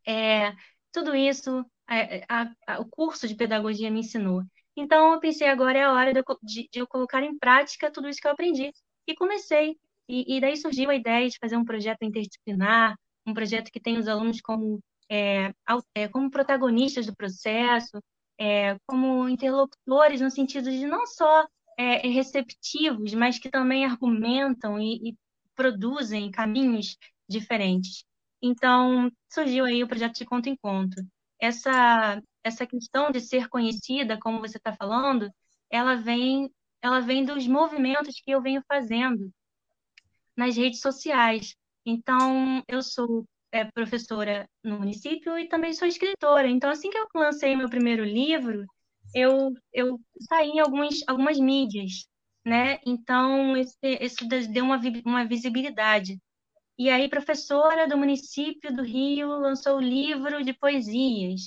é, 0.07 0.53
tudo 0.93 1.15
isso 1.15 1.65
é, 1.91 2.25
a, 2.29 2.51
a, 2.67 2.81
o 2.81 2.87
curso 2.89 3.27
de 3.29 3.35
pedagogia 3.35 3.91
me 3.91 4.01
ensinou. 4.01 4.43
Então, 4.77 5.13
eu 5.13 5.21
pensei, 5.21 5.49
agora 5.49 5.79
é 5.79 5.83
a 5.85 5.93
hora 5.93 6.13
de 6.13 6.19
eu, 6.21 6.25
de, 6.43 6.69
de 6.71 6.79
eu 6.81 6.87
colocar 6.87 7.23
em 7.23 7.39
prática 7.39 7.91
tudo 7.91 8.09
isso 8.09 8.21
que 8.21 8.27
eu 8.27 8.33
aprendi. 8.33 8.73
E 9.07 9.15
comecei. 9.15 9.77
E, 10.09 10.37
e, 10.37 10.41
daí 10.41 10.57
surgiu 10.57 10.91
a 10.91 10.95
ideia 10.95 11.29
de 11.29 11.39
fazer 11.39 11.57
um 11.57 11.65
projeto 11.65 12.03
interdisciplinar, 12.03 12.97
um 13.27 13.33
projeto 13.33 13.71
que 13.71 13.81
tem 13.81 13.99
os 13.99 14.09
alunos 14.09 14.41
como 14.41 14.81
é, 15.11 15.53
é, 15.95 16.09
como 16.09 16.31
protagonistas 16.31 17.07
do 17.07 17.17
processo, 17.17 17.99
é, 18.39 18.77
como 18.87 19.29
interlocutores 19.29 20.21
no 20.21 20.31
sentido 20.31 20.71
de 20.71 20.87
não 20.87 21.07
só 21.07 21.47
é, 21.79 22.07
receptivos, 22.09 23.15
mas 23.15 23.39
que 23.39 23.51
também 23.51 23.85
argumentam 23.85 24.79
e, 24.79 25.11
e 25.11 25.17
produzem 25.55 26.31
caminhos 26.31 26.97
diferentes. 27.29 28.05
Então, 28.43 29.11
surgiu 29.33 29.65
aí 29.65 29.83
o 29.83 29.89
projeto 29.89 30.17
de 30.17 30.25
Conto 30.25 30.49
em 30.49 30.57
Conto. 30.57 31.03
Essa, 31.41 32.21
essa 32.45 32.67
questão 32.67 33.11
de 33.11 33.21
ser 33.21 33.49
conhecida, 33.49 34.19
como 34.21 34.39
você 34.39 34.59
está 34.59 34.73
falando, 34.73 35.31
ela 35.71 35.97
vem, 35.97 36.51
ela 36.83 37.01
vem 37.01 37.25
dos 37.25 37.47
movimentos 37.47 38.21
que 38.23 38.31
eu 38.31 38.43
venho 38.43 38.63
fazendo 38.69 39.33
nas 40.37 40.57
redes 40.57 40.81
sociais. 40.81 41.57
Então, 41.87 42.63
eu 42.69 42.83
sou 42.83 43.25
é, 43.53 43.65
professora 43.65 44.49
no 44.63 44.79
município 44.79 45.39
e 45.39 45.49
também 45.49 45.73
sou 45.73 45.89
escritora. 45.89 46.49
Então, 46.49 46.71
assim 46.71 46.91
que 46.91 46.99
eu 46.99 47.07
lancei 47.15 47.57
meu 47.57 47.69
primeiro 47.69 48.05
livro, 48.05 48.65
eu, 49.15 49.53
eu 49.73 50.01
saí 50.29 50.51
em 50.51 50.61
algumas, 50.61 51.03
algumas 51.07 51.39
mídias, 51.39 52.07
né? 52.45 52.79
Então, 52.87 53.57
esse, 53.57 53.77
isso 54.01 54.27
deu 54.29 54.65
uma, 54.65 54.81
uma 55.05 55.25
visibilidade. 55.27 56.19
E 56.79 56.91
aí, 56.91 57.09
professora 57.09 57.87
do 57.89 57.97
município 57.97 58.75
do 58.75 58.83
Rio 58.83 59.29
lançou 59.29 59.77
o 59.77 59.81
livro 59.81 60.43
de 60.45 60.53
poesias. 60.53 61.43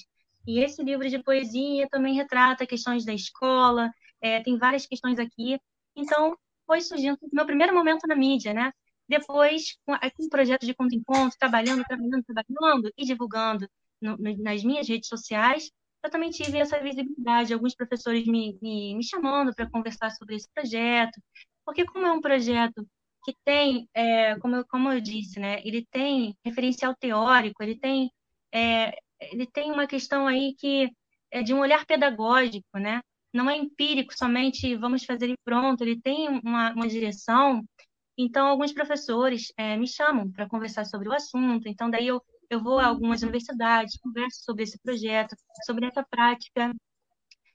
E 0.48 0.60
esse 0.60 0.82
livro 0.82 1.10
de 1.10 1.22
poesia 1.22 1.88
também 1.90 2.16
retrata 2.16 2.66
questões 2.66 3.06
da 3.06 3.14
escola, 3.14 3.92
é, 4.22 4.42
tem 4.42 4.58
várias 4.58 4.86
questões 4.86 5.20
aqui. 5.20 5.60
Então, 5.96 6.38
foi 6.66 6.82
surgindo 6.82 7.18
meu 7.32 7.46
primeiro 7.46 7.74
momento 7.74 8.08
na 8.08 8.16
mídia, 8.16 8.54
né? 8.54 8.72
Depois, 9.08 9.78
com, 9.86 9.94
com 9.94 10.24
o 10.26 10.30
projeto 10.30 10.66
de 10.66 10.74
conto 10.74 10.96
em 10.96 11.04
conto, 11.04 11.36
trabalhando, 11.40 11.84
trabalhando, 11.84 12.24
trabalhando 12.24 12.92
e 12.98 13.06
divulgando 13.06 13.68
no, 14.02 14.18
no, 14.18 14.38
nas 14.38 14.64
minhas 14.64 14.88
redes 14.88 15.08
sociais, 15.08 15.72
eu 16.04 16.10
também 16.10 16.30
tive 16.30 16.58
essa 16.58 16.80
visibilidade, 16.80 17.54
alguns 17.54 17.76
professores 17.76 18.26
me, 18.26 18.58
me, 18.62 18.96
me 18.96 19.04
chamando 19.04 19.54
para 19.54 19.70
conversar 19.70 20.12
sobre 20.12 20.36
esse 20.36 20.48
projeto, 20.54 21.20
porque 21.66 21.86
como 21.86 22.06
é 22.06 22.12
um 22.12 22.22
projeto 22.22 22.88
que 23.24 23.34
tem, 23.44 23.90
é, 23.94 24.38
como, 24.40 24.56
eu, 24.58 24.66
como 24.68 24.92
eu 24.92 25.02
disse, 25.02 25.40
né, 25.40 25.62
ele 25.66 25.86
tem 25.92 26.36
referencial 26.46 26.96
teórico, 26.96 27.62
ele 27.62 27.78
tem, 27.78 28.10
é, 28.54 28.98
ele 29.20 29.48
tem 29.48 29.72
uma 29.72 29.88
questão 29.88 30.28
aí 30.28 30.54
que 30.58 30.90
é 31.32 31.44
de 31.44 31.54
um 31.54 31.60
olhar 31.60 31.86
pedagógico, 31.86 32.78
né, 32.80 33.02
não 33.34 33.50
é 33.50 33.58
empírico 33.58 34.18
somente 34.18 34.76
vamos 34.76 35.04
fazer 35.06 35.30
e 35.30 35.38
pronto, 35.44 35.82
ele 35.82 36.00
tem 36.02 36.30
uma, 36.44 36.74
uma 36.74 36.88
direção 36.88 37.64
então, 38.18 38.48
alguns 38.48 38.74
professores 38.74 39.54
é, 39.56 39.78
me 39.78 39.88
chamam 39.88 40.32
para 40.32 40.50
conversar 40.50 40.86
sobre 40.86 41.08
o 41.08 41.14
assunto. 41.14 41.68
Então, 41.70 41.90
daí 41.90 42.08
eu, 42.08 42.22
eu 42.50 42.62
vou 42.62 42.80
a 42.80 42.88
algumas 42.88 43.22
universidades, 43.22 43.98
converso 44.00 44.44
sobre 44.44 44.64
esse 44.64 44.80
projeto, 44.80 45.36
sobre 45.66 45.86
essa 45.86 46.04
prática, 46.04 46.74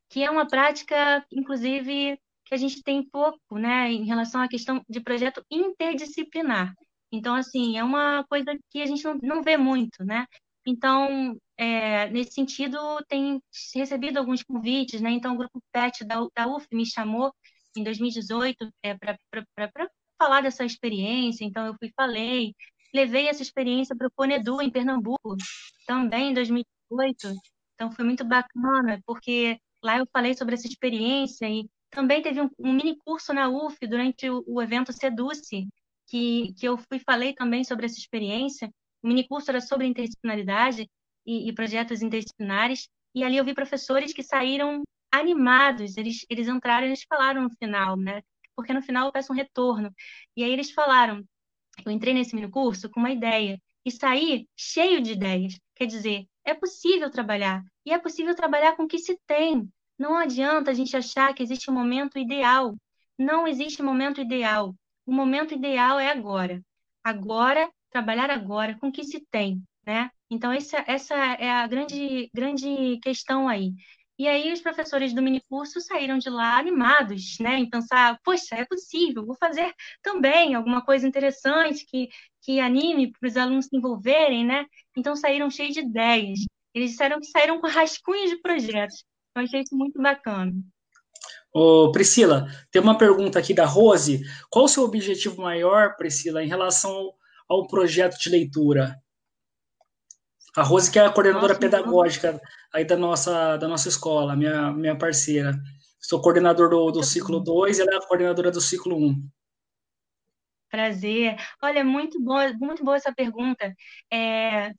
que 0.09 0.23
é 0.23 0.31
uma 0.31 0.47
prática, 0.47 1.27
inclusive, 1.33 2.19
que 2.45 2.55
a 2.55 2.57
gente 2.57 2.83
tem 2.83 3.03
pouco, 3.09 3.59
né, 3.59 3.91
em 3.91 4.05
relação 4.05 4.41
à 4.41 4.49
questão 4.49 4.81
de 4.89 5.01
projeto 5.01 5.45
interdisciplinar. 5.51 6.75
Então, 7.11 7.35
assim, 7.35 7.77
é 7.77 7.85
uma 7.85 8.25
coisa 8.29 8.57
que 8.71 8.83
a 8.83 8.87
gente 8.87 9.05
não, 9.05 9.19
não 9.23 9.43
vê 9.43 9.57
muito, 9.57 10.05
né? 10.05 10.27
Então, 10.67 11.37
é, 11.57 12.09
nesse 12.11 12.33
sentido, 12.33 12.79
tem 13.09 13.41
recebido 13.75 14.19
alguns 14.19 14.43
convites, 14.43 15.01
né? 15.01 15.11
Então, 15.11 15.35
o 15.35 15.39
grupo 15.39 15.63
PET 15.73 16.05
da, 16.05 16.27
da 16.35 16.47
UF 16.47 16.67
me 16.73 16.87
chamou 16.87 17.33
em 17.77 17.83
2018 17.83 18.69
é, 18.83 18.95
para 18.95 19.17
falar 20.19 20.41
dessa 20.43 20.65
experiência, 20.65 21.45
então 21.45 21.67
eu 21.67 21.75
fui 21.79 21.91
falei, 21.97 22.55
levei 22.95 23.29
essa 23.29 23.43
experiência 23.43 23.97
para 23.97 24.07
o 24.07 24.11
Ponedu, 24.11 24.61
em 24.63 24.71
Pernambuco, 24.71 25.37
também 25.87 26.31
em 26.31 26.35
2018, 26.35 27.35
então 27.75 27.91
foi 27.91 28.05
muito 28.05 28.25
bacana, 28.25 29.01
porque 29.07 29.59
lá 29.83 29.99
eu 29.99 30.07
falei 30.13 30.35
sobre 30.35 30.55
essa 30.55 30.69
experiência 30.69 31.49
e 31.49 31.69
também 31.91 32.23
teve 32.23 32.41
um, 32.41 32.49
um 32.59 32.73
mini 32.73 32.97
curso 33.05 33.33
na 33.33 33.49
UF 33.49 33.77
durante 33.87 34.29
o, 34.31 34.45
o, 34.47 34.63
evento 34.63 34.93
Seduce, 34.93 35.67
que, 36.07 36.53
que 36.55 36.67
eu 36.67 36.79
fui 36.79 37.01
falei 37.01 37.35
também 37.35 37.65
sobre 37.65 37.87
essa 37.87 37.99
experiência, 37.99 38.71
o 39.03 39.09
mini 39.09 39.27
curso 39.27 39.51
era 39.51 39.61
sobre 39.61 39.87
interdisciplinaridade 39.87 40.89
e, 41.27 41.49
e 41.49 41.53
projetos 41.55 42.03
interdisciplinares, 42.03 42.89
e 43.15 43.25
ali 43.25 43.37
eu 43.37 43.45
vi 43.45 43.55
professores 43.55 44.13
que 44.13 44.23
saíram 44.23 44.83
animados, 45.11 45.97
eles, 45.97 46.25
eles 46.31 46.49
entraram 46.49 46.87
e 46.87 46.91
eles 46.91 47.05
falaram 47.09 47.43
no 47.43 47.51
final, 47.51 47.97
né? 47.97 48.23
porque 48.55 48.73
no 48.73 48.83
final 48.83 49.07
eu 49.07 49.13
peço 49.13 49.33
um 49.33 49.37
retorno. 49.37 49.93
E 50.37 50.45
aí 50.45 50.53
eles 50.53 50.71
falaram, 50.71 51.25
eu 51.85 51.93
entrei 51.93 52.15
nesse 52.15 52.35
mini 52.35 52.51
curso 52.51 52.91
com 52.91 53.01
uma 53.01 53.11
ideia 53.11 53.61
e 53.85 53.91
saí 53.91 54.49
cheio 54.57 55.03
de 55.03 55.13
ideias. 55.13 55.59
Quer 55.75 55.87
dizer, 55.87 56.27
é 56.45 56.55
possível 56.55 57.11
trabalhar 57.11 57.63
e 57.85 57.93
é 57.93 57.99
possível 57.99 58.35
trabalhar 58.35 58.77
com 58.77 58.85
o 58.85 58.89
que 58.89 58.99
se 58.99 59.19
tem. 59.27 59.69
Não 59.99 60.17
adianta 60.17 60.71
a 60.71 60.75
gente 60.75 60.97
achar 60.97 61.35
que 61.35 61.43
existe 61.43 61.71
um 61.71 61.75
momento 61.75 62.19
ideal. 62.19 62.77
Não 63.19 63.47
existe 63.47 63.83
momento 63.83 64.21
ideal. 64.21 64.75
O 65.07 65.13
momento 65.13 65.55
ideal 65.55 65.99
é 65.99 66.11
agora. 66.11 66.63
Agora, 67.05 67.71
trabalhar 67.93 68.31
agora 68.31 68.77
com 68.81 68.89
o 68.89 68.93
que 68.93 69.05
se 69.05 69.25
tem, 69.31 69.63
né? 69.87 70.11
Então 70.31 70.51
essa, 70.51 70.83
essa 70.87 71.15
é 71.15 71.51
a 71.51 71.67
grande 71.67 72.31
grande 72.35 72.99
questão 73.03 73.49
aí. 73.49 73.73
E 74.19 74.29
aí 74.29 74.53
os 74.53 74.61
professores 74.61 75.13
do 75.13 75.23
minicurso 75.23 75.81
saíram 75.81 76.19
de 76.19 76.31
lá 76.31 76.59
animados, 76.59 77.39
né, 77.41 77.57
em 77.59 77.69
pensar, 77.69 78.19
poxa, 78.23 78.55
é 78.55 78.65
possível, 78.65 79.27
vou 79.27 79.35
fazer 79.37 79.75
também 80.03 80.55
alguma 80.55 80.85
coisa 80.85 81.09
interessante 81.09 81.85
que, 81.87 82.09
que 82.43 82.61
anime 82.61 83.11
para 83.11 83.29
os 83.29 83.37
alunos 83.37 83.67
se 83.67 83.77
envolverem, 83.77 84.45
né? 84.45 84.67
Então 84.97 85.17
saíram 85.17 85.51
cheios 85.51 85.75
de 85.75 85.81
ideias. 85.81 86.41
Eles 86.75 86.93
disseram 86.93 87.19
que 87.19 87.27
saíram 87.27 87.61
com 87.61 87.67
rascunhos 87.67 88.31
de 88.31 88.41
projetos. 88.41 89.05
Eu 89.35 89.43
achei 89.43 89.61
isso 89.61 89.77
muito 89.77 90.01
bacana. 90.01 90.53
Ô, 91.53 91.91
Priscila, 91.93 92.47
tem 92.71 92.81
uma 92.81 92.97
pergunta 92.97 93.39
aqui 93.39 93.53
da 93.53 93.67
Rose. 93.67 94.23
Qual 94.51 94.65
o 94.67 94.69
seu 94.69 94.85
objetivo 94.85 95.43
maior, 95.43 95.97
Priscila, 95.97 96.43
em 96.43 96.49
relação 96.49 97.13
ao, 97.53 97.67
projeto 97.67 98.19
de 98.19 98.31
leitura? 98.31 98.97
A 100.57 100.63
Rose, 100.63 100.91
que 100.91 100.99
é 100.99 101.07
a 101.07 101.13
coordenadora 101.13 101.55
nossa, 101.55 101.61
pedagógica 101.61 102.41
aí 102.73 102.85
da 102.85 102.97
nossa, 102.97 103.57
da 103.57 103.69
nossa 103.69 103.89
escola, 103.89 104.37
minha, 104.37 104.71
minha 104.73 104.97
parceira. 104.97 105.59
Sou 106.01 106.21
coordenador 106.21 106.69
do, 106.69 106.91
do 106.91 107.03
ciclo 107.03 107.41
2 107.41 107.79
e 107.79 107.83
ela 107.83 107.95
é 107.95 107.97
a 107.97 108.07
coordenadora 108.07 108.51
do 108.51 108.61
ciclo 108.61 108.97
1. 108.97 109.07
Um. 109.07 109.29
Prazer. 110.71 111.37
Olha, 111.63 111.85
muito 111.85 112.21
boa, 112.21 112.53
muito 112.55 112.85
boa 112.85 112.97
essa 112.97 113.15
pergunta. 113.15 113.75
É, 114.13 114.73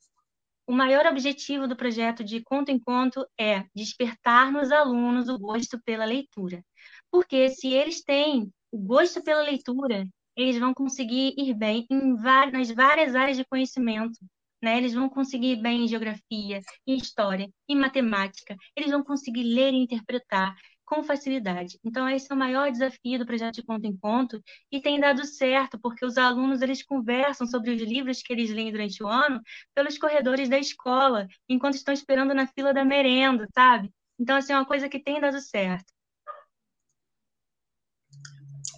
o 0.66 0.72
maior 0.72 1.06
objetivo 1.06 1.68
do 1.68 1.76
projeto 1.76 2.24
de 2.24 2.42
Conto 2.42 2.70
em 2.70 2.78
Conto 2.78 3.26
é 3.38 3.64
despertar 3.74 4.50
nos 4.50 4.72
alunos 4.72 5.28
o 5.28 5.38
gosto 5.38 5.80
pela 5.82 6.04
leitura. 6.04 6.64
Porque 7.10 7.48
se 7.50 7.68
eles 7.68 8.02
têm 8.02 8.50
o 8.72 8.78
gosto 8.78 9.22
pela 9.22 9.42
leitura, 9.42 10.06
eles 10.36 10.58
vão 10.58 10.74
conseguir 10.74 11.34
ir 11.36 11.54
bem 11.54 11.86
em 11.90 12.14
nas 12.52 12.70
várias 12.70 13.14
áreas 13.14 13.36
de 13.36 13.44
conhecimento 13.44 14.18
né? 14.64 14.78
Eles 14.78 14.94
vão 14.94 15.08
conseguir 15.10 15.56
bem 15.56 15.84
em 15.84 15.88
geografia, 15.88 16.60
em 16.86 16.96
história, 16.96 17.48
em 17.68 17.76
matemática, 17.76 18.56
eles 18.74 18.90
vão 18.90 19.04
conseguir 19.04 19.42
ler 19.42 19.74
e 19.74 19.76
interpretar 19.76 20.56
com 20.86 21.02
facilidade. 21.02 21.78
Então, 21.84 22.08
esse 22.08 22.30
é 22.30 22.34
o 22.34 22.38
maior 22.38 22.70
desafio 22.70 23.18
do 23.18 23.26
projeto 23.26 23.54
de 23.54 23.62
Conto 23.62 23.86
em 23.86 23.96
Conto 23.96 24.42
e 24.72 24.80
tem 24.80 24.98
dado 24.98 25.24
certo, 25.24 25.78
porque 25.78 26.04
os 26.04 26.16
alunos 26.18 26.62
eles 26.62 26.82
conversam 26.82 27.46
sobre 27.46 27.70
os 27.70 27.80
livros 27.80 28.22
que 28.22 28.32
eles 28.32 28.50
leem 28.50 28.70
durante 28.70 29.02
o 29.02 29.08
ano 29.08 29.40
pelos 29.74 29.98
corredores 29.98 30.48
da 30.48 30.58
escola, 30.58 31.26
enquanto 31.48 31.74
estão 31.74 31.92
esperando 31.92 32.34
na 32.34 32.46
fila 32.46 32.72
da 32.72 32.84
merenda, 32.84 33.46
sabe? 33.54 33.90
Então, 34.18 34.36
assim, 34.36 34.52
é 34.52 34.56
uma 34.56 34.66
coisa 34.66 34.88
que 34.88 34.98
tem 34.98 35.20
dado 35.20 35.40
certo. 35.40 35.92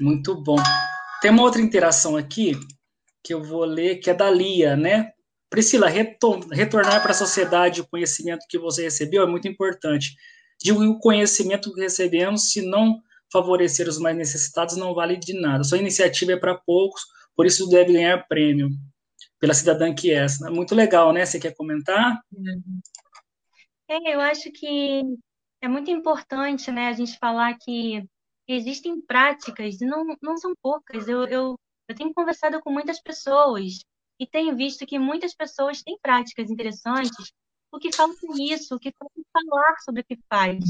Muito 0.00 0.34
bom. 0.42 0.59
Tem 1.20 1.30
uma 1.30 1.42
outra 1.42 1.60
interação 1.60 2.16
aqui 2.16 2.52
que 3.22 3.34
eu 3.34 3.42
vou 3.42 3.64
ler, 3.64 3.96
que 3.96 4.10
é 4.10 4.14
da 4.14 4.30
Lia, 4.30 4.76
né? 4.76 5.12
Priscila, 5.50 5.88
retornar 5.88 7.02
para 7.02 7.10
a 7.10 7.14
sociedade 7.14 7.80
o 7.80 7.86
conhecimento 7.86 8.46
que 8.48 8.58
você 8.58 8.82
recebeu 8.82 9.22
é 9.22 9.26
muito 9.26 9.48
importante. 9.48 10.14
Digo 10.60 10.82
o 10.84 10.98
conhecimento 10.98 11.72
que 11.72 11.80
recebemos, 11.80 12.52
se 12.52 12.62
não 12.62 13.00
favorecer 13.32 13.88
os 13.88 13.98
mais 13.98 14.16
necessitados, 14.16 14.76
não 14.76 14.94
vale 14.94 15.16
de 15.16 15.38
nada. 15.38 15.64
Sua 15.64 15.78
iniciativa 15.78 16.32
é 16.32 16.36
para 16.36 16.54
poucos, 16.54 17.02
por 17.34 17.46
isso 17.46 17.68
deve 17.68 17.92
ganhar 17.92 18.26
prêmio 18.28 18.70
pela 19.38 19.54
cidadã 19.54 19.94
que 19.94 20.12
é. 20.12 20.26
Muito 20.50 20.74
legal, 20.74 21.12
né? 21.12 21.24
Você 21.24 21.38
quer 21.38 21.54
comentar? 21.54 22.20
É, 23.88 24.14
eu 24.14 24.20
acho 24.20 24.50
que 24.52 25.02
é 25.60 25.68
muito 25.68 25.90
importante, 25.90 26.70
né, 26.70 26.88
a 26.88 26.92
gente 26.92 27.18
falar 27.18 27.56
que 27.58 28.04
existem 28.49 29.01
práticas, 29.01 29.78
não, 29.80 30.05
não 30.22 30.36
são 30.36 30.55
poucas. 30.62 31.09
Eu, 31.09 31.26
eu, 31.26 31.59
eu 31.88 31.94
tenho 31.94 32.12
conversado 32.14 32.61
com 32.61 32.70
muitas 32.70 33.01
pessoas 33.01 33.80
e 34.18 34.26
tenho 34.26 34.57
visto 34.57 34.86
que 34.86 34.99
muitas 34.99 35.34
pessoas 35.34 35.82
têm 35.82 35.99
práticas 36.01 36.51
interessantes, 36.51 37.32
o 37.72 37.78
que 37.78 37.94
falta 37.94 38.16
isso, 38.38 38.74
o 38.74 38.78
que 38.78 38.92
falta 38.99 39.14
falar 39.32 39.76
sobre 39.84 40.03
o 40.03 40.05
que 40.05 40.18
faz. 40.28 40.64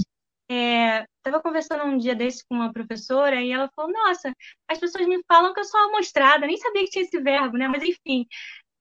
Estava 0.48 1.38
é, 1.38 1.42
conversando 1.42 1.84
um 1.84 1.98
dia 1.98 2.14
desse 2.14 2.44
com 2.46 2.54
uma 2.54 2.72
professora 2.72 3.42
e 3.42 3.50
ela 3.50 3.70
falou: 3.74 3.92
Nossa, 3.92 4.32
as 4.68 4.78
pessoas 4.78 5.06
me 5.06 5.20
falam 5.26 5.52
que 5.52 5.60
eu 5.60 5.64
sou 5.64 5.80
amostrada, 5.80 6.46
nem 6.46 6.56
sabia 6.56 6.84
que 6.84 6.90
tinha 6.90 7.04
esse 7.04 7.20
verbo, 7.20 7.56
né? 7.56 7.68
Mas 7.68 7.82
enfim, 7.82 8.26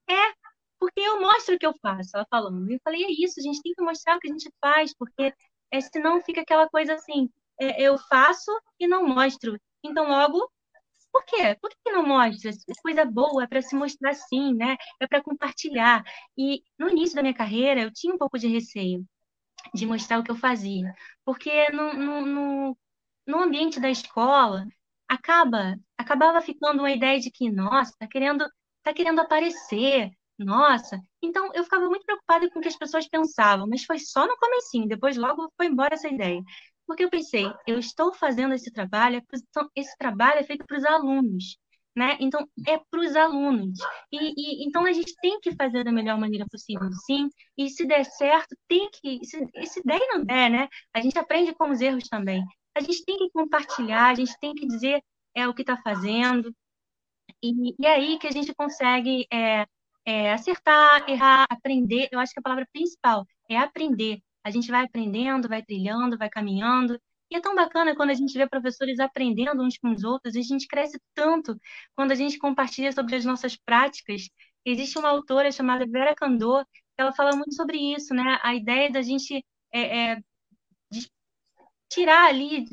é 0.09 0.33
porque 0.79 0.99
eu 1.01 1.19
mostro 1.19 1.55
o 1.55 1.59
que 1.59 1.65
eu 1.65 1.73
faço, 1.81 2.11
ela 2.15 2.25
falando. 2.29 2.69
E 2.69 2.75
eu 2.75 2.79
falei, 2.83 3.03
é 3.03 3.11
isso, 3.11 3.39
a 3.39 3.43
gente 3.43 3.61
tem 3.61 3.73
que 3.73 3.81
mostrar 3.81 4.17
o 4.17 4.19
que 4.19 4.29
a 4.29 4.31
gente 4.31 4.49
faz, 4.61 4.93
porque 4.95 5.33
é, 5.71 5.81
senão 5.81 6.21
fica 6.21 6.41
aquela 6.41 6.69
coisa 6.69 6.93
assim, 6.93 7.29
é, 7.59 7.81
eu 7.81 7.97
faço 7.97 8.51
e 8.79 8.87
não 8.87 9.07
mostro. 9.07 9.59
Então, 9.83 10.07
logo, 10.09 10.51
por 11.11 11.25
quê? 11.25 11.57
Por 11.61 11.69
que 11.71 11.91
não 11.91 12.05
mostra? 12.05 12.51
Coisa 12.83 13.05
boa, 13.05 13.43
é 13.43 13.47
para 13.47 13.61
se 13.61 13.75
mostrar 13.75 14.11
assim, 14.11 14.53
né? 14.53 14.75
É 14.99 15.07
para 15.07 15.23
compartilhar. 15.23 16.03
E 16.37 16.63
no 16.77 16.89
início 16.89 17.15
da 17.15 17.21
minha 17.21 17.33
carreira, 17.33 17.81
eu 17.81 17.91
tinha 17.93 18.13
um 18.13 18.17
pouco 18.17 18.37
de 18.39 18.47
receio 18.47 19.05
de 19.73 19.85
mostrar 19.85 20.19
o 20.19 20.23
que 20.23 20.31
eu 20.31 20.35
fazia, 20.35 20.93
porque 21.25 21.69
no, 21.71 21.93
no, 21.93 22.21
no, 22.25 22.77
no 23.27 23.39
ambiente 23.39 23.79
da 23.79 23.89
escola, 23.89 24.65
acaba 25.07 25.75
acabava 25.97 26.41
ficando 26.41 26.79
uma 26.79 26.91
ideia 26.91 27.19
de 27.19 27.31
que, 27.31 27.49
nossa, 27.51 27.93
tá 27.97 28.07
querendo, 28.07 28.45
tá 28.83 28.93
querendo 28.93 29.19
aparecer, 29.21 30.11
nossa. 30.37 30.99
Então 31.21 31.51
eu 31.53 31.63
ficava 31.63 31.87
muito 31.89 32.05
preocupada 32.05 32.49
com 32.51 32.59
o 32.59 32.61
que 32.61 32.67
as 32.67 32.77
pessoas 32.77 33.07
pensavam, 33.07 33.67
mas 33.67 33.83
foi 33.85 33.99
só 33.99 34.27
no 34.27 34.37
comecinho, 34.37 34.87
depois 34.87 35.17
logo 35.17 35.51
foi 35.57 35.67
embora 35.67 35.95
essa 35.95 36.07
ideia. 36.09 36.41
Porque 36.87 37.03
eu 37.03 37.09
pensei, 37.09 37.45
eu 37.67 37.79
estou 37.79 38.13
fazendo 38.13 38.53
esse 38.53 38.71
trabalho, 38.71 39.21
então, 39.33 39.69
esse 39.75 39.97
trabalho 39.97 40.39
é 40.39 40.43
feito 40.43 40.65
para 40.65 40.77
os 40.77 40.85
alunos, 40.85 41.57
né? 41.95 42.17
Então 42.19 42.47
é 42.67 42.77
para 42.77 42.99
os 42.99 43.15
alunos. 43.15 43.79
E, 44.11 44.33
e, 44.37 44.67
então 44.67 44.85
a 44.85 44.93
gente 44.93 45.15
tem 45.21 45.39
que 45.39 45.55
fazer 45.55 45.83
da 45.83 45.91
melhor 45.91 46.19
maneira 46.19 46.45
possível, 46.49 46.89
sim. 47.05 47.29
E 47.57 47.69
se 47.69 47.85
der 47.87 48.03
certo, 48.05 48.55
tem 48.67 48.89
que. 48.91 49.25
Se, 49.25 49.37
se 49.65 49.81
der 49.83 49.99
e 49.99 50.07
não 50.07 50.23
der, 50.25 50.49
né? 50.49 50.67
A 50.93 51.01
gente 51.01 51.17
aprende 51.17 51.53
com 51.55 51.71
os 51.71 51.81
erros 51.81 52.07
também. 52.07 52.43
A 52.75 52.81
gente 52.81 53.03
tem 53.05 53.17
que 53.17 53.29
compartilhar, 53.31 54.09
a 54.09 54.15
gente 54.15 54.37
tem 54.39 54.53
que 54.53 54.67
dizer 54.67 55.01
é 55.35 55.47
o 55.47 55.53
que 55.53 55.61
está 55.61 55.77
fazendo. 55.77 56.53
E, 57.43 57.73
e 57.79 57.85
é 57.85 57.95
aí 57.95 58.19
que 58.19 58.27
a 58.27 58.31
gente 58.31 58.53
consegue 58.55 59.27
é, 59.31 59.65
é, 60.05 60.33
acertar, 60.33 61.09
errar, 61.09 61.45
aprender. 61.49 62.07
Eu 62.11 62.19
acho 62.19 62.33
que 62.33 62.39
a 62.39 62.43
palavra 62.43 62.67
principal 62.71 63.25
é 63.49 63.57
aprender. 63.57 64.19
A 64.45 64.51
gente 64.51 64.69
vai 64.69 64.85
aprendendo, 64.85 65.49
vai 65.49 65.63
trilhando, 65.63 66.17
vai 66.17 66.29
caminhando. 66.29 66.99
E 67.31 67.35
é 67.35 67.41
tão 67.41 67.55
bacana 67.55 67.95
quando 67.95 68.11
a 68.11 68.13
gente 68.13 68.37
vê 68.37 68.47
professores 68.47 68.99
aprendendo 68.99 69.63
uns 69.63 69.77
com 69.77 69.91
os 69.91 70.03
outros, 70.03 70.35
a 70.35 70.41
gente 70.41 70.67
cresce 70.67 70.99
tanto 71.15 71.59
quando 71.95 72.11
a 72.11 72.15
gente 72.15 72.37
compartilha 72.37 72.91
sobre 72.91 73.15
as 73.15 73.25
nossas 73.25 73.55
práticas. 73.57 74.29
Existe 74.63 74.99
uma 74.99 75.09
autora 75.09 75.51
chamada 75.51 75.87
Vera 75.87 76.13
Candor, 76.15 76.63
que 76.65 77.01
ela 77.01 77.11
fala 77.13 77.35
muito 77.35 77.55
sobre 77.55 77.77
isso, 77.77 78.13
né? 78.13 78.39
A 78.43 78.53
ideia 78.53 78.91
da 78.91 79.01
gente 79.01 79.43
é, 79.73 80.11
é, 80.13 80.23
tirar 81.89 82.27
ali 82.27 82.65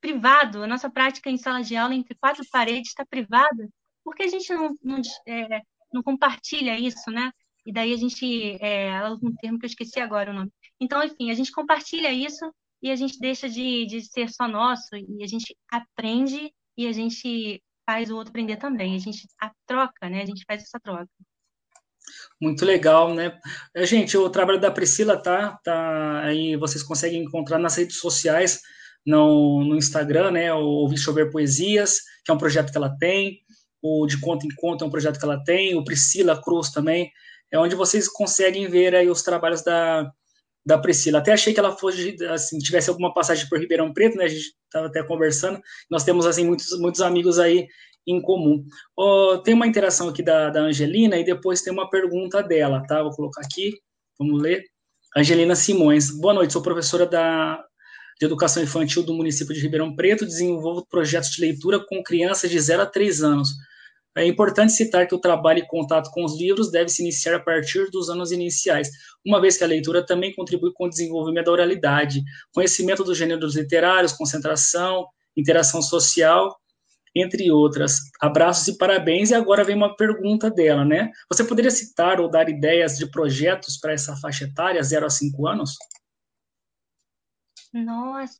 privado, 0.00 0.62
a 0.62 0.66
nossa 0.66 0.90
prática 0.90 1.30
em 1.30 1.36
sala 1.38 1.62
de 1.62 1.76
aula 1.76 1.94
entre 1.94 2.14
quatro 2.16 2.44
paredes 2.50 2.90
está 2.90 3.04
privada, 3.06 3.68
porque 4.04 4.22
a 4.24 4.28
gente 4.28 4.52
não, 4.52 4.74
não, 4.82 5.00
é, 5.26 5.60
não, 5.92 6.02
compartilha 6.02 6.78
isso, 6.78 7.10
né? 7.10 7.30
E 7.70 7.72
daí 7.72 7.94
a 7.94 7.96
gente, 7.96 8.58
é, 8.60 9.00
um 9.22 9.32
termo 9.40 9.56
que 9.56 9.64
eu 9.64 9.68
esqueci 9.68 10.00
agora 10.00 10.32
o 10.32 10.34
nome. 10.34 10.50
Então, 10.80 11.00
enfim, 11.04 11.30
a 11.30 11.34
gente 11.34 11.52
compartilha 11.52 12.12
isso 12.12 12.52
e 12.82 12.90
a 12.90 12.96
gente 12.96 13.16
deixa 13.20 13.48
de, 13.48 13.86
de 13.86 14.02
ser 14.02 14.28
só 14.28 14.48
nosso 14.48 14.96
e 14.96 15.22
a 15.22 15.26
gente 15.28 15.56
aprende 15.70 16.52
e 16.76 16.88
a 16.88 16.92
gente 16.92 17.62
faz 17.88 18.10
o 18.10 18.16
outro 18.16 18.30
aprender 18.30 18.56
também. 18.56 18.96
A 18.96 18.98
gente 18.98 19.24
a 19.40 19.52
troca, 19.68 20.10
né? 20.10 20.22
A 20.22 20.26
gente 20.26 20.42
faz 20.44 20.64
essa 20.64 20.80
troca. 20.80 21.06
Muito 22.40 22.64
legal, 22.64 23.14
né? 23.14 23.38
Gente, 23.76 24.16
o 24.16 24.28
trabalho 24.28 24.58
da 24.58 24.72
Priscila 24.72 25.16
tá, 25.16 25.56
tá 25.62 26.22
aí, 26.24 26.56
vocês 26.56 26.82
conseguem 26.82 27.22
encontrar 27.22 27.60
nas 27.60 27.76
redes 27.76 27.98
sociais 27.98 28.60
no, 29.06 29.62
no 29.62 29.76
Instagram, 29.76 30.32
né? 30.32 30.52
O 30.52 30.64
Ouvir 30.64 30.98
Chover 30.98 31.30
Poesias, 31.30 32.00
que 32.24 32.32
é 32.32 32.34
um 32.34 32.38
projeto 32.38 32.72
que 32.72 32.76
ela 32.76 32.96
tem. 32.98 33.38
O 33.80 34.08
De 34.08 34.18
Conta 34.18 34.44
em 34.44 34.54
Conta 34.56 34.84
é 34.84 34.88
um 34.88 34.90
projeto 34.90 35.20
que 35.20 35.24
ela 35.24 35.40
tem. 35.44 35.76
O 35.76 35.84
Priscila 35.84 36.42
Cruz 36.42 36.72
também. 36.72 37.12
É 37.52 37.58
onde 37.58 37.74
vocês 37.74 38.08
conseguem 38.08 38.68
ver 38.68 38.94
aí 38.94 39.08
os 39.08 39.22
trabalhos 39.22 39.62
da, 39.62 40.10
da 40.64 40.78
Priscila. 40.78 41.18
Até 41.18 41.32
achei 41.32 41.52
que 41.52 41.60
ela 41.60 41.76
fosse, 41.76 42.16
assim, 42.26 42.58
tivesse 42.58 42.90
alguma 42.90 43.12
passagem 43.12 43.48
por 43.48 43.58
Ribeirão 43.58 43.92
Preto, 43.92 44.16
né? 44.16 44.24
A 44.24 44.28
gente 44.28 44.54
estava 44.64 44.86
até 44.86 45.02
conversando. 45.02 45.60
Nós 45.90 46.04
temos, 46.04 46.26
assim, 46.26 46.44
muitos, 46.44 46.78
muitos 46.78 47.00
amigos 47.00 47.38
aí 47.38 47.66
em 48.06 48.20
comum. 48.20 48.64
Oh, 48.96 49.38
tem 49.38 49.54
uma 49.54 49.66
interação 49.66 50.08
aqui 50.08 50.22
da, 50.22 50.50
da 50.50 50.60
Angelina 50.60 51.16
e 51.16 51.24
depois 51.24 51.62
tem 51.62 51.72
uma 51.72 51.88
pergunta 51.88 52.42
dela, 52.42 52.82
tá? 52.86 53.02
Vou 53.02 53.12
colocar 53.12 53.42
aqui, 53.42 53.72
vamos 54.18 54.40
ler. 54.40 54.64
Angelina 55.16 55.56
Simões. 55.56 56.10
Boa 56.10 56.34
noite, 56.34 56.52
sou 56.52 56.62
professora 56.62 57.06
da 57.06 57.64
de 58.20 58.26
Educação 58.26 58.62
Infantil 58.62 59.02
do 59.02 59.14
município 59.14 59.54
de 59.54 59.62
Ribeirão 59.62 59.96
Preto, 59.96 60.26
desenvolvo 60.26 60.86
projetos 60.86 61.30
de 61.30 61.40
leitura 61.40 61.80
com 61.80 62.02
crianças 62.02 62.50
de 62.50 62.60
0 62.60 62.82
a 62.82 62.86
3 62.86 63.22
anos. 63.22 63.48
É 64.16 64.26
importante 64.26 64.72
citar 64.72 65.06
que 65.06 65.14
o 65.14 65.20
trabalho 65.20 65.60
e 65.60 65.66
contato 65.66 66.10
com 66.10 66.24
os 66.24 66.38
livros 66.38 66.70
deve 66.70 66.88
se 66.88 67.02
iniciar 67.02 67.36
a 67.36 67.40
partir 67.40 67.90
dos 67.90 68.10
anos 68.10 68.32
iniciais, 68.32 68.90
uma 69.24 69.40
vez 69.40 69.56
que 69.56 69.64
a 69.64 69.68
leitura 69.68 70.04
também 70.04 70.34
contribui 70.34 70.72
com 70.74 70.86
o 70.86 70.90
desenvolvimento 70.90 71.46
da 71.46 71.52
oralidade, 71.52 72.22
conhecimento 72.52 73.04
dos 73.04 73.16
gêneros 73.16 73.54
literários, 73.54 74.12
concentração, 74.12 75.06
interação 75.36 75.80
social, 75.80 76.58
entre 77.14 77.50
outras. 77.50 78.00
Abraços 78.20 78.68
e 78.68 78.78
parabéns. 78.78 79.30
E 79.30 79.34
agora 79.34 79.64
vem 79.64 79.76
uma 79.76 79.96
pergunta 79.96 80.50
dela, 80.50 80.84
né? 80.84 81.10
Você 81.28 81.44
poderia 81.44 81.70
citar 81.70 82.20
ou 82.20 82.28
dar 82.28 82.48
ideias 82.48 82.96
de 82.96 83.10
projetos 83.10 83.78
para 83.78 83.92
essa 83.92 84.16
faixa 84.16 84.44
etária, 84.44 84.82
0 84.82 85.06
a 85.06 85.10
5 85.10 85.46
anos? 85.46 85.76
Nossa, 87.72 88.38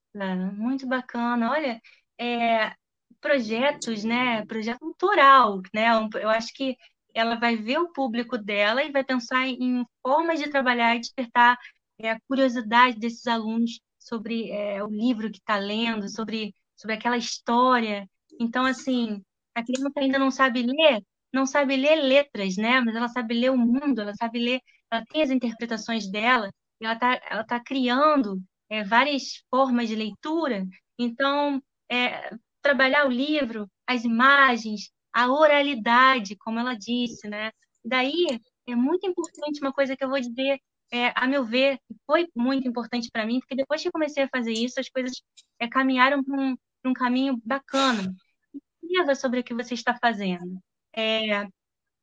muito 0.56 0.86
bacana. 0.86 1.50
Olha, 1.52 1.80
é, 2.18 2.72
projetos, 3.20 4.04
né? 4.04 4.44
Projeto 4.46 4.82
autoral, 4.84 5.60
né? 5.74 5.88
Eu 6.20 6.30
acho 6.30 6.52
que 6.54 6.76
ela 7.14 7.36
vai 7.36 7.56
ver 7.56 7.78
o 7.78 7.92
público 7.92 8.38
dela 8.38 8.82
e 8.82 8.92
vai 8.92 9.04
pensar 9.04 9.46
em 9.46 9.84
formas 10.02 10.38
de 10.40 10.50
trabalhar 10.50 10.96
e 10.96 11.00
despertar 11.00 11.58
é, 11.98 12.10
a 12.10 12.20
curiosidade 12.28 12.98
desses 12.98 13.26
alunos 13.26 13.80
sobre 13.98 14.50
é, 14.50 14.82
o 14.82 14.88
livro 14.88 15.30
que 15.30 15.38
está 15.38 15.56
lendo, 15.56 16.08
sobre, 16.08 16.54
sobre 16.76 16.94
aquela 16.96 17.16
história. 17.16 18.08
Então, 18.40 18.64
assim, 18.64 19.22
a 19.54 19.62
criança 19.64 19.92
ainda 19.96 20.18
não 20.18 20.30
sabe 20.30 20.62
ler, 20.62 21.02
não 21.32 21.46
sabe 21.46 21.76
ler 21.76 21.96
letras, 21.96 22.56
né? 22.56 22.80
Mas 22.80 22.96
ela 22.96 23.08
sabe 23.08 23.34
ler 23.34 23.50
o 23.50 23.58
mundo, 23.58 24.00
ela 24.00 24.14
sabe 24.14 24.38
ler, 24.38 24.60
ela 24.90 25.04
tem 25.06 25.22
as 25.22 25.30
interpretações 25.30 26.10
dela, 26.10 26.50
ela 26.80 26.94
está 26.94 27.20
ela 27.30 27.44
tá 27.44 27.60
criando 27.60 28.40
é, 28.68 28.84
várias 28.84 29.44
formas 29.50 29.88
de 29.88 29.96
leitura. 29.96 30.66
Então, 30.98 31.62
é, 31.90 32.30
trabalhar 32.62 33.06
o 33.06 33.10
livro, 33.10 33.70
as 33.86 34.04
imagens, 34.04 34.90
a 35.12 35.28
oralidade, 35.30 36.36
como 36.36 36.58
ela 36.58 36.74
disse, 36.74 37.28
né? 37.28 37.50
Daí 37.84 38.40
é 38.66 38.74
muito 38.74 39.06
importante 39.06 39.60
uma 39.60 39.72
coisa 39.72 39.96
que 39.96 40.04
eu 40.04 40.08
vou 40.08 40.20
dizer, 40.20 40.60
é, 40.92 41.12
a 41.16 41.26
meu 41.26 41.44
ver, 41.44 41.78
foi 42.06 42.28
muito 42.34 42.68
importante 42.68 43.08
para 43.12 43.26
mim, 43.26 43.40
porque 43.40 43.54
depois 43.56 43.80
que 43.82 43.88
eu 43.88 43.92
comecei 43.92 44.24
a 44.24 44.28
fazer 44.28 44.52
isso, 44.52 44.80
as 44.80 44.88
coisas 44.88 45.22
é, 45.58 45.68
caminharam 45.68 46.22
para 46.22 46.36
um, 46.38 46.56
um 46.84 46.92
caminho 46.92 47.40
bacana. 47.44 48.14
Escreva 48.82 49.14
sobre 49.14 49.40
o 49.40 49.44
que 49.44 49.54
você 49.54 49.74
está 49.74 49.96
fazendo. 49.96 50.58
É, 50.94 51.46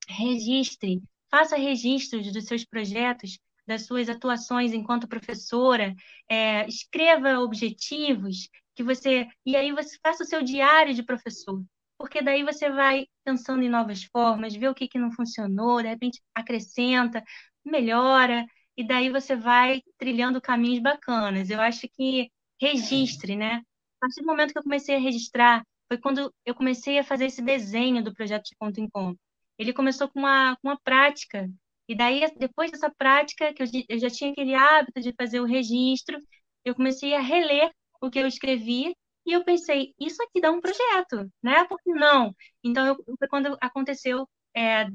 registre, 0.07 1.01
faça 1.29 1.57
registros 1.57 2.31
dos 2.31 2.45
seus 2.45 2.65
projetos 2.65 3.37
das 3.67 3.85
suas 3.85 4.07
atuações 4.07 4.71
enquanto 4.71 5.09
professora, 5.09 5.93
é, 6.29 6.65
escreva 6.67 7.39
objetivos 7.39 8.49
que 8.77 8.83
você 8.83 9.27
e 9.45 9.55
aí 9.55 9.71
você 9.71 9.97
faça 10.03 10.23
o 10.23 10.25
seu 10.25 10.43
diário 10.43 10.93
de 10.93 11.03
professor, 11.03 11.63
porque 11.97 12.21
daí 12.21 12.43
você 12.43 12.69
vai 12.69 13.07
pensando 13.25 13.63
em 13.63 13.69
novas 13.69 14.03
formas, 14.03 14.55
vê 14.55 14.67
o 14.67 14.75
que, 14.75 14.87
que 14.87 14.99
não 14.99 15.11
funcionou, 15.11 15.81
de 15.81 15.89
repente 15.89 16.21
acrescenta, 16.35 17.23
melhora, 17.65 18.45
e 18.77 18.85
daí 18.85 19.09
você 19.09 19.35
vai 19.35 19.81
trilhando 19.97 20.39
caminhos 20.39 20.79
bacanas. 20.79 21.49
Eu 21.49 21.59
acho 21.59 21.87
que 21.89 22.31
registre, 22.61 23.35
né? 23.35 23.55
A 23.97 23.99
partir 24.01 24.21
do 24.21 24.27
momento 24.27 24.53
que 24.53 24.59
eu 24.59 24.63
comecei 24.63 24.95
a 24.95 24.99
registrar, 24.99 25.63
foi 25.87 25.97
quando 25.97 26.31
eu 26.45 26.53
comecei 26.55 26.99
a 26.99 27.03
fazer 27.03 27.25
esse 27.25 27.41
desenho 27.41 28.03
do 28.03 28.13
projeto 28.13 28.45
de 28.45 28.55
ponto 28.59 28.79
em 28.79 28.89
ponto. 28.89 29.19
Ele 29.57 29.73
começou 29.73 30.07
com 30.09 30.19
uma, 30.19 30.55
com 30.57 30.69
uma 30.69 30.79
prática 30.83 31.49
e 31.87 31.95
daí, 31.95 32.21
depois 32.37 32.69
dessa 32.69 32.91
prática, 32.91 33.53
que 33.53 33.63
eu, 33.63 33.99
já 33.99 34.09
tinha 34.09 34.31
aquele 34.31 34.53
hábito 34.53 35.01
de 35.01 35.13
fazer 35.13 35.39
o 35.39 35.45
registro, 35.45 36.21
eu 36.65 36.75
comecei 36.75 37.15
a 37.15 37.21
reler 37.21 37.71
o 38.01 38.09
que 38.09 38.19
eu 38.19 38.27
escrevi 38.27 38.95
e 39.25 39.33
eu 39.33 39.43
pensei, 39.43 39.93
isso 39.99 40.23
aqui 40.23 40.39
dá 40.39 40.49
um 40.51 40.61
projeto, 40.61 41.29
né? 41.43 41.65
Por 41.65 41.77
que 41.81 41.91
não? 41.91 42.33
Então, 42.63 42.87
eu, 42.87 42.97
quando 43.29 43.57
aconteceu 43.59 44.27
é, 44.55 44.87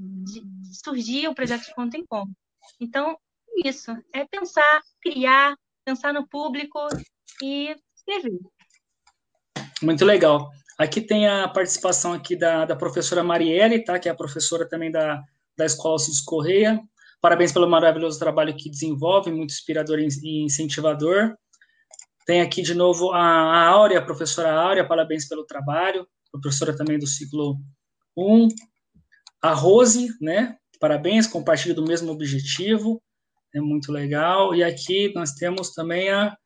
surgir 0.82 1.28
o 1.28 1.34
projeto 1.34 1.66
de 1.66 1.74
conta 1.74 1.98
em 1.98 2.06
conta. 2.06 2.32
Então, 2.80 3.16
isso, 3.64 3.92
é 4.12 4.24
pensar, 4.24 4.80
criar, 5.02 5.54
pensar 5.84 6.14
no 6.14 6.26
público 6.26 6.78
e 7.42 7.76
escrever. 7.94 8.38
Muito 9.82 10.04
legal. 10.04 10.48
Aqui 10.78 11.00
tem 11.00 11.28
a 11.28 11.46
participação 11.48 12.14
aqui 12.14 12.34
da, 12.34 12.64
da 12.64 12.74
professora 12.74 13.22
Marielle, 13.22 13.84
tá? 13.84 13.98
Que 13.98 14.08
é 14.08 14.12
a 14.12 14.16
professora 14.16 14.66
também 14.66 14.90
da, 14.90 15.22
da 15.56 15.66
Escola 15.66 15.94
Alcides 15.94 16.20
Correia. 16.20 16.80
Parabéns 17.20 17.52
pelo 17.52 17.68
maravilhoso 17.68 18.18
trabalho 18.18 18.56
que 18.56 18.70
desenvolve, 18.70 19.30
muito 19.30 19.50
inspirador 19.50 19.98
e 19.98 20.42
incentivador. 20.42 21.36
Tem 22.26 22.40
aqui 22.40 22.62
de 22.62 22.74
novo 22.74 23.12
a, 23.12 23.66
Áurea, 23.68 23.98
a 23.98 24.04
professora 24.04 24.52
Áurea, 24.52 24.86
parabéns 24.86 25.28
pelo 25.28 25.44
trabalho, 25.44 26.06
professora 26.30 26.76
também 26.76 26.98
do 26.98 27.06
ciclo 27.06 27.56
1. 28.16 28.48
A 29.42 29.52
Rose, 29.52 30.08
né, 30.20 30.56
Parabéns, 30.82 31.28
compartilha 31.28 31.76
do 31.76 31.86
mesmo 31.86 32.10
objetivo. 32.10 33.00
É 33.54 33.60
muito 33.60 33.92
legal. 33.92 34.52
E 34.52 34.64
aqui 34.64 35.12
nós 35.14 35.30
temos 35.30 35.70
também 35.70 36.10
a, 36.10 36.36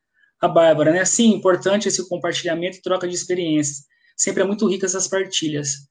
a 0.43 0.47
Bárbara, 0.47 0.93
né? 0.93 1.07
Sim, 1.07 1.33
importante 1.33 1.89
esse 1.89 2.07
compartilhamento 2.07 2.77
e 2.77 2.83
troca 2.83 3.09
de 3.09 3.15
experiências. 3.15 3.87
Sempre 4.15 4.43
é 4.43 4.47
muito 4.47 4.69
rica 4.69 4.85
essas 4.85 5.09
partilhas. 5.09 5.89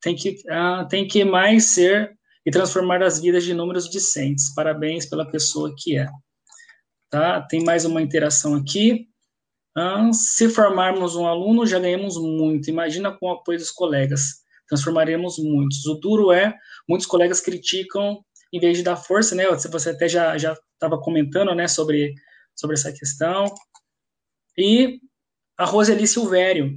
Tem 0.00 0.14
que, 0.14 0.30
uh, 0.48 0.86
tem 0.88 1.08
que 1.08 1.24
mais 1.24 1.64
ser 1.64 2.16
e 2.46 2.52
transformar 2.52 3.02
as 3.02 3.18
vidas 3.18 3.42
de 3.42 3.50
inúmeros 3.50 3.90
discentes. 3.90 4.54
Parabéns 4.54 5.04
pela 5.04 5.28
pessoa 5.28 5.74
que 5.76 5.98
é. 5.98 6.06
Tá? 7.10 7.42
Tem 7.42 7.64
mais 7.64 7.84
uma 7.84 8.00
interação 8.00 8.54
aqui. 8.54 9.07
Se 10.12 10.48
formarmos 10.48 11.14
um 11.16 11.26
aluno, 11.26 11.66
já 11.66 11.78
ganhamos 11.78 12.16
muito. 12.16 12.70
Imagina 12.70 13.12
com 13.12 13.26
o 13.26 13.32
apoio 13.32 13.58
dos 13.58 13.70
colegas. 13.70 14.42
Transformaremos 14.68 15.38
muitos. 15.38 15.84
O 15.86 15.94
duro 15.94 16.32
é, 16.32 16.54
muitos 16.88 17.06
colegas 17.06 17.40
criticam 17.40 18.22
em 18.52 18.60
vez 18.60 18.78
de 18.78 18.82
dar 18.82 18.96
força, 18.96 19.34
né? 19.34 19.44
Você 19.50 19.90
até 19.90 20.08
já 20.08 20.36
já 20.38 20.56
estava 20.74 20.98
comentando, 21.00 21.54
né, 21.54 21.68
sobre 21.68 22.14
sobre 22.54 22.74
essa 22.74 22.92
questão. 22.92 23.46
E 24.56 25.00
a 25.56 25.64
Roseli 25.64 26.06
Silvério, 26.06 26.72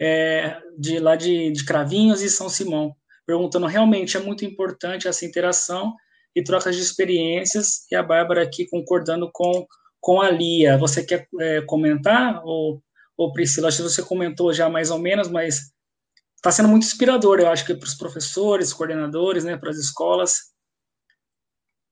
é, 0.00 0.60
de 0.78 0.98
lá 0.98 1.16
de, 1.16 1.50
de 1.50 1.64
Cravinhos 1.64 2.22
e 2.22 2.30
São 2.30 2.48
Simão, 2.48 2.94
perguntando 3.26 3.66
realmente 3.66 4.16
é 4.16 4.20
muito 4.20 4.44
importante 4.44 5.08
essa 5.08 5.24
interação 5.24 5.94
e 6.34 6.42
trocas 6.42 6.74
de 6.74 6.82
experiências, 6.82 7.86
e 7.90 7.94
a 7.94 8.02
Bárbara 8.02 8.42
aqui 8.42 8.66
concordando 8.68 9.30
com, 9.32 9.66
com 10.04 10.20
a 10.20 10.30
Lia. 10.30 10.76
Você 10.76 11.02
quer 11.02 11.26
é, 11.40 11.62
comentar, 11.62 12.44
ou, 12.44 12.82
ou 13.16 13.32
Priscila? 13.32 13.68
Acho 13.68 13.78
que 13.78 13.82
você 13.84 14.02
comentou 14.02 14.52
já 14.52 14.68
mais 14.68 14.90
ou 14.90 14.98
menos, 14.98 15.30
mas 15.30 15.72
está 16.36 16.52
sendo 16.52 16.68
muito 16.68 16.82
inspirador, 16.82 17.40
eu 17.40 17.48
acho 17.48 17.64
que 17.64 17.74
para 17.74 17.86
os 17.86 17.94
professores, 17.94 18.70
coordenadores, 18.70 19.44
né, 19.44 19.56
para 19.56 19.70
as 19.70 19.78
escolas. 19.78 20.52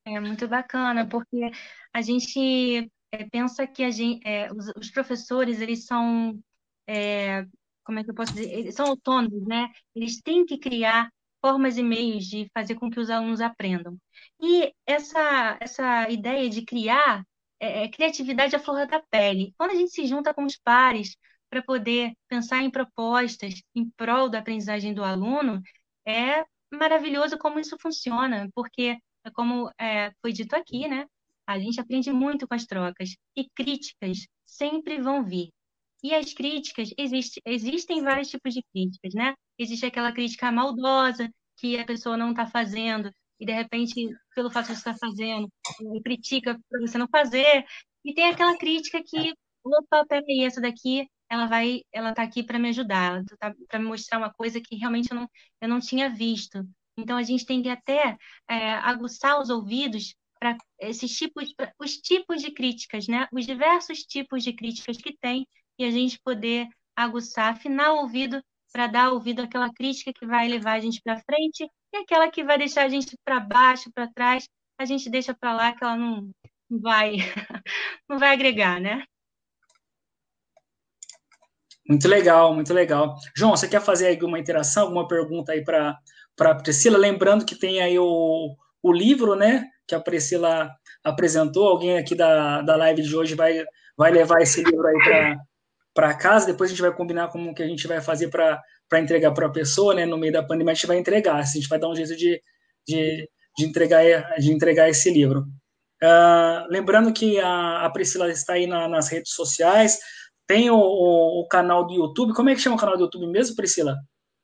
É 0.05 0.21
muito 0.21 0.47
bacana, 0.47 1.09
porque 1.09 1.51
a 1.91 2.03
gente 2.03 2.91
é, 3.11 3.25
pensa 3.31 3.67
que 3.67 3.83
a 3.83 3.91
gente, 3.91 4.21
é, 4.29 4.53
os, 4.53 4.71
os, 4.77 4.91
professores, 4.91 5.59
eles 5.63 5.87
são, 5.87 6.39
é, 6.87 7.47
como 7.83 7.99
é 7.99 8.05
que 8.05 8.11
eu 8.11 8.15
posso 8.15 8.35
dizer, 8.35 8.53
eles 8.53 8.75
são 8.75 8.89
autônomos, 8.89 9.47
né? 9.47 9.71
Eles 9.95 10.21
têm 10.21 10.45
que 10.45 10.59
criar 10.59 11.11
formas 11.41 11.79
e 11.79 11.83
meios 11.83 12.27
de 12.27 12.47
fazer 12.53 12.75
com 12.75 12.91
que 12.91 13.01
os 13.01 13.09
alunos 13.09 13.41
aprendam. 13.41 13.97
E 14.39 14.71
essa, 14.87 15.57
essa 15.63 16.11
ideia 16.11 16.51
de 16.51 16.63
criar 16.63 17.25
é, 17.63 17.85
é 17.85 17.89
criatividade 17.89 18.57
à 18.57 18.59
flor 18.59 18.87
da 18.87 19.01
pele. 19.01 19.55
Quando 19.57 19.71
a 19.71 19.75
gente 19.77 19.93
se 19.93 20.07
junta 20.07 20.35
com 20.35 20.45
os 20.45 20.57
pares 20.57 21.17
para 21.49 21.63
poder 21.63 22.13
pensar 22.29 22.63
em 22.63 22.71
propostas 22.71 23.63
em 23.75 23.89
prol 23.91 24.29
da 24.29 24.41
aprendizagem 24.41 24.93
do 24.93 25.05
aluno, 25.05 25.63
é 26.07 26.45
maravilhoso 26.73 27.39
como 27.39 27.61
isso 27.61 27.77
funciona, 27.81 28.49
porque, 28.55 28.99
como 29.35 29.71
é, 29.79 30.11
foi 30.21 30.33
dito 30.33 30.57
aqui, 30.57 30.89
né? 30.89 31.07
A 31.47 31.59
gente 31.59 31.81
aprende 31.81 32.11
muito 32.13 32.49
com 32.49 32.55
as 32.55 32.67
trocas 32.67 33.15
e 33.37 33.49
críticas 33.55 34.27
sempre 34.45 35.01
vão 35.01 35.25
vir. 35.25 35.51
E 36.03 36.15
as 36.15 36.33
críticas, 36.33 36.91
existe, 36.99 37.41
existem 37.47 38.03
vários 38.03 38.29
tipos 38.29 38.55
de 38.55 38.63
críticas, 38.73 39.15
né? 39.15 39.35
Existe 39.59 39.87
aquela 39.87 40.13
crítica 40.13 40.51
maldosa, 40.51 41.31
que 41.59 41.79
a 41.79 41.85
pessoa 41.85 42.17
não 42.17 42.31
está 42.31 42.47
fazendo, 42.47 43.13
e 43.43 43.45
de 43.45 43.53
repente, 43.53 44.09
pelo 44.37 44.53
fato 44.53 44.69
de 44.69 44.75
estar 44.75 44.97
fazendo, 44.97 45.51
critica 46.05 46.57
para 46.71 46.81
você 46.81 46.97
não 46.97 47.09
fazer. 47.09 47.65
E 48.05 48.15
tem 48.15 48.27
aquela 48.31 48.57
crítica 48.57 49.03
que, 49.05 49.35
opa, 49.65 50.07
peraí, 50.07 50.45
essa 50.45 50.61
daqui, 50.61 51.09
ela 51.29 51.47
vai, 51.47 51.83
ela 51.93 52.11
está 52.11 52.23
aqui 52.23 52.45
para 52.45 52.57
me 52.57 52.69
ajudar, 52.69 53.25
tá 53.41 53.53
para 53.69 53.81
me 53.81 53.87
mostrar 53.87 54.19
uma 54.19 54.33
coisa 54.33 54.61
que 54.61 54.77
realmente 54.77 55.11
eu 55.11 55.17
não, 55.17 55.29
eu 55.61 55.69
não 55.69 55.81
tinha 55.81 56.09
visto. 56.09 56.65
Então, 56.97 57.17
a 57.17 57.23
gente 57.25 57.45
tem 57.45 57.61
que 57.61 57.69
até 57.69 58.17
é, 58.49 58.75
aguçar 58.75 59.41
os 59.41 59.51
ouvidos 59.51 60.15
para 60.39 60.57
esses 60.79 61.11
tipos, 61.11 61.53
os 61.81 61.97
tipos 61.97 62.41
de 62.41 62.53
críticas, 62.53 63.09
né? 63.09 63.27
Os 63.33 63.45
diversos 63.45 64.05
tipos 64.05 64.45
de 64.45 64.53
críticas 64.53 64.97
que 64.99 65.17
tem 65.21 65.49
e 65.79 65.85
a 65.85 65.91
gente 65.91 66.21
poder 66.23 66.69
aguçar, 66.95 67.53
afinar 67.53 67.93
o 67.95 68.03
ouvido 68.03 68.41
para 68.73 68.87
dar 68.87 69.11
ouvido 69.11 69.43
àquela 69.43 69.73
crítica 69.73 70.13
que 70.13 70.27
vai 70.27 70.47
levar 70.47 70.75
a 70.75 70.81
gente 70.81 71.01
para 71.03 71.21
frente 71.21 71.69
e 71.93 71.97
aquela 71.99 72.31
que 72.31 72.43
vai 72.43 72.59
deixar 72.59 72.85
a 72.85 72.89
gente 72.89 73.17
para 73.25 73.41
baixo, 73.41 73.91
para 73.93 74.09
trás, 74.09 74.49
a 74.79 74.85
gente 74.85 75.11
deixa 75.11 75.35
para 75.35 75.55
lá 75.55 75.73
que 75.73 75.85
ela 75.85 75.97
não, 75.97 76.31
vai 76.71 77.17
não 78.09 78.19
vai 78.19 78.33
agregar, 78.33 78.81
né? 78.81 79.05
Muito 81.89 82.09
legal, 82.09 82.55
muito 82.55 82.73
legal. 82.73 83.17
João, 83.37 83.51
você 83.51 83.69
quer 83.69 83.81
fazer 83.81 84.09
alguma 84.09 84.39
interação, 84.39 84.85
alguma 84.85 85.07
pergunta 85.07 85.53
aí 85.53 85.65
para 85.65 85.99
para 86.37 86.55
Priscila? 86.55 86.97
Lembrando 86.97 87.45
que 87.45 87.55
tem 87.55 87.81
aí 87.81 87.99
o, 87.99 88.57
o 88.83 88.93
livro, 88.93 89.35
né? 89.35 89.65
Que 89.87 89.95
a 89.95 90.01
Priscila 90.01 90.71
apresentou. 91.05 91.69
Alguém 91.69 91.99
aqui 91.99 92.15
da, 92.15 92.63
da 92.63 92.77
live 92.77 93.03
de 93.03 93.15
hoje 93.15 93.35
vai, 93.35 93.65
vai 93.97 94.11
levar 94.11 94.41
esse 94.41 94.63
livro 94.63 94.87
aí 94.87 95.37
para 95.95 96.15
casa. 96.15 96.47
Depois 96.47 96.71
a 96.71 96.73
gente 96.73 96.83
vai 96.83 96.95
combinar 96.95 97.29
como 97.29 97.55
que 97.55 97.63
a 97.63 97.67
gente 97.67 97.87
vai 97.87 98.01
fazer 98.01 98.29
para 98.29 98.61
entregar 99.01 99.33
para 99.33 99.47
a 99.47 99.53
pessoa, 99.53 99.95
né? 99.95 100.07
No 100.07 100.17
meio 100.17 100.33
da 100.33 100.43
pandemia 100.43 100.73
a 100.73 100.75
gente 100.75 100.87
vai 100.87 100.99
entregar. 100.99 101.37
A 101.37 101.43
gente 101.43 101.69
vai 101.69 101.79
dar 101.79 101.89
um 101.89 101.97
jeito 101.97 102.17
de, 102.17 102.43
de, 102.87 103.29
de 103.57 103.65
entregar, 103.65 104.35
de 104.39 104.53
entregar 104.53 104.89
esse 104.89 105.11
livro. 105.11 105.47
Uh, 106.03 106.67
lembrando 106.69 107.13
que 107.13 107.39
a, 107.39 107.87
a, 107.87 107.91
Priscila 107.91 108.31
está 108.31 108.55
aí 108.55 108.67
na, 108.67 108.89
nas 108.89 109.09
redes 109.09 109.35
sociais, 109.35 110.01
tem 110.49 110.69
o, 110.69 110.77
o, 110.77 111.43
o, 111.43 111.49
canal 111.49 111.87
do 111.87 111.95
YouTube. 111.95 112.35
Como 112.35 112.51
é 112.51 112.55
que 112.55 112.61
chama 112.61 112.75
o 112.75 112.79
canal 112.79 112.97
do 112.97 113.05
YouTube 113.05 113.27
mesmo, 113.29 113.55
Priscila? 113.55 113.97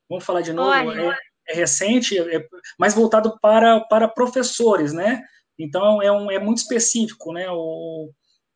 Vamos 0.09 0.25
falar 0.25 0.41
de 0.41 0.53
novo. 0.53 0.93
É, 0.93 1.17
é 1.49 1.55
recente, 1.55 2.17
é 2.17 2.47
mais 2.79 2.95
voltado 2.95 3.37
para, 3.41 3.81
para 3.81 4.07
professores, 4.07 4.93
né? 4.93 5.21
Então 5.59 6.01
é, 6.01 6.13
um, 6.13 6.31
é 6.31 6.39
muito 6.39 6.59
específico, 6.59 7.33
né? 7.33 7.49
O, 7.51 8.11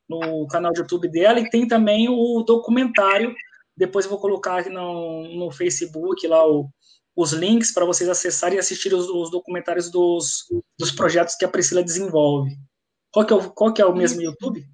no 0.09 0.47
canal 0.47 0.73
do 0.73 0.81
YouTube 0.81 1.09
dela 1.09 1.41
e 1.41 1.51
tem 1.51 1.67
também 1.67 2.09
o 2.09 2.43
documentário. 2.43 3.35
Depois 3.77 4.05
eu 4.05 4.11
vou 4.11 4.21
colocar 4.21 4.69
no, 4.69 5.29
no 5.37 5.51
Facebook 5.51 6.27
lá 6.27 6.47
o, 6.47 6.69
os 7.17 7.33
links 7.33 7.73
para 7.73 7.85
vocês 7.85 8.09
acessarem 8.09 8.57
e 8.57 8.61
assistir 8.61 8.93
os, 8.95 9.09
os, 9.09 9.31
documentários 9.31 9.91
dos, 9.91 10.47
dos 10.79 10.91
projetos 10.91 11.35
que 11.35 11.45
a 11.45 11.49
Priscila 11.49 11.83
desenvolve. 11.83 12.57
Qual 13.11 13.27
que 13.27 13.33
é 13.33 13.37
o, 13.37 13.51
qual 13.51 13.73
que 13.73 13.83
é 13.83 13.87
o 13.87 13.95
mesmo 13.95 14.23
YouTube? 14.23 14.67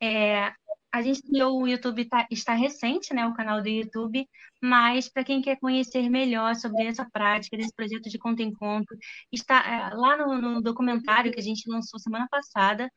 É, 0.00 0.52
a 0.92 1.02
gente 1.02 1.22
o 1.42 1.66
YouTube, 1.66 2.04
tá, 2.06 2.26
está 2.30 2.54
recente, 2.54 3.12
né, 3.12 3.26
o 3.26 3.34
canal 3.34 3.60
do 3.60 3.68
YouTube, 3.68 4.26
mas 4.62 5.08
para 5.08 5.24
quem 5.24 5.42
quer 5.42 5.58
conhecer 5.58 6.08
melhor 6.08 6.54
sobre 6.56 6.84
essa 6.84 7.08
prática, 7.10 7.56
desse 7.56 7.74
projeto 7.74 8.08
de 8.08 8.18
conta 8.18 8.42
em 8.42 8.52
está 9.30 9.90
é, 9.90 9.94
lá 9.94 10.16
no, 10.16 10.40
no, 10.40 10.62
documentário 10.62 11.32
que 11.32 11.40
a 11.40 11.42
gente 11.42 11.68
lançou 11.68 12.00
semana 12.00 12.26
passada, 12.30 12.90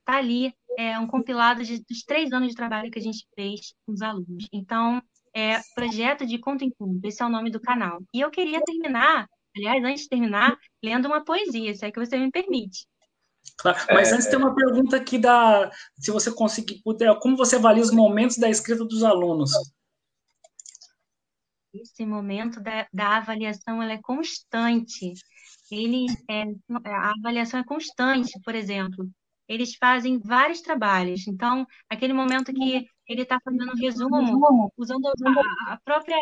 está 0.00 0.18
ali 0.18 0.52
é, 0.78 0.96
um 0.96 1.08
compilado 1.08 1.64
de, 1.64 1.80
dos 1.80 2.04
três 2.04 2.32
anos 2.32 2.50
de 2.50 2.54
trabalho 2.54 2.88
que 2.88 3.00
a 3.00 3.02
gente 3.02 3.26
fez 3.34 3.74
com 3.84 3.92
os 3.92 4.00
alunos. 4.00 4.46
Então, 4.52 5.02
é 5.34 5.60
Projeto 5.74 6.24
de 6.24 6.38
Conta 6.38 6.64
em 6.64 6.70
Conta, 6.70 7.08
esse 7.08 7.20
é 7.20 7.26
o 7.26 7.28
nome 7.28 7.50
do 7.50 7.60
canal. 7.60 7.98
E 8.14 8.20
eu 8.20 8.30
queria 8.30 8.62
terminar, 8.62 9.28
aliás, 9.56 9.82
antes 9.82 10.04
de 10.04 10.08
terminar, 10.08 10.56
lendo 10.80 11.06
uma 11.08 11.24
poesia, 11.24 11.74
se 11.74 11.84
é 11.84 11.90
que 11.90 11.98
você 11.98 12.16
me 12.16 12.30
permite. 12.30 12.86
Claro. 13.56 13.76
Mas 13.90 14.12
é, 14.12 14.14
antes 14.14 14.28
tem 14.28 14.38
uma 14.38 14.54
pergunta 14.54 14.96
aqui 14.96 15.18
da, 15.18 15.68
se 15.98 16.12
você 16.12 16.32
conseguir, 16.32 16.80
puder, 16.84 17.12
como 17.18 17.36
você 17.36 17.56
avalia 17.56 17.82
os 17.82 17.90
momentos 17.90 18.38
da 18.38 18.48
escrita 18.48 18.84
dos 18.84 19.02
alunos? 19.02 19.50
Esse 21.74 22.06
momento 22.06 22.60
da, 22.60 22.86
da 22.92 23.16
avaliação 23.16 23.82
ela 23.82 23.94
é 23.94 24.00
constante. 24.00 25.12
Ele 25.72 26.06
é, 26.30 26.44
a 26.86 27.12
avaliação 27.18 27.58
é 27.58 27.64
constante, 27.64 28.30
por 28.44 28.54
exemplo. 28.54 29.10
Eles 29.48 29.74
fazem 29.76 30.18
vários 30.18 30.60
trabalhos. 30.60 31.26
Então, 31.26 31.66
aquele 31.88 32.12
momento 32.12 32.52
que 32.52 32.86
ele 33.08 33.22
está 33.22 33.40
fazendo 33.42 33.72
um 33.72 33.76
resumo, 33.76 34.72
usando 34.76 35.06
a, 35.06 35.72
a 35.72 35.80
própria, 35.82 36.16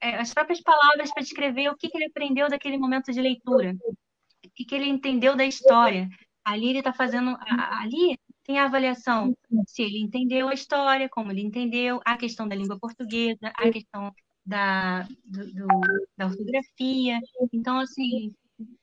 é, 0.00 0.16
as 0.16 0.34
próprias 0.34 0.60
palavras 0.60 1.10
para 1.12 1.22
descrever 1.22 1.70
o 1.70 1.76
que, 1.76 1.88
que 1.88 1.96
ele 1.96 2.06
aprendeu 2.06 2.48
daquele 2.48 2.76
momento 2.76 3.10
de 3.10 3.20
leitura, 3.20 3.74
o 3.82 4.50
que, 4.54 4.64
que 4.64 4.74
ele 4.74 4.86
entendeu 4.86 5.34
da 5.34 5.44
história. 5.44 6.08
Ali 6.44 6.68
ele 6.68 6.78
está 6.78 6.92
fazendo. 6.92 7.36
Ali 7.80 8.18
tem 8.44 8.58
a 8.58 8.66
avaliação 8.66 9.34
se 9.66 9.82
ele 9.82 9.98
entendeu 9.98 10.48
a 10.48 10.54
história, 10.54 11.08
como 11.08 11.32
ele 11.32 11.42
entendeu, 11.42 12.00
a 12.04 12.16
questão 12.16 12.46
da 12.46 12.54
língua 12.54 12.78
portuguesa, 12.78 13.50
a 13.56 13.70
questão 13.70 14.14
da, 14.44 15.02
do, 15.24 15.52
do, 15.52 15.66
da 16.16 16.26
ortografia. 16.26 17.18
Então, 17.52 17.80
assim, 17.80 18.32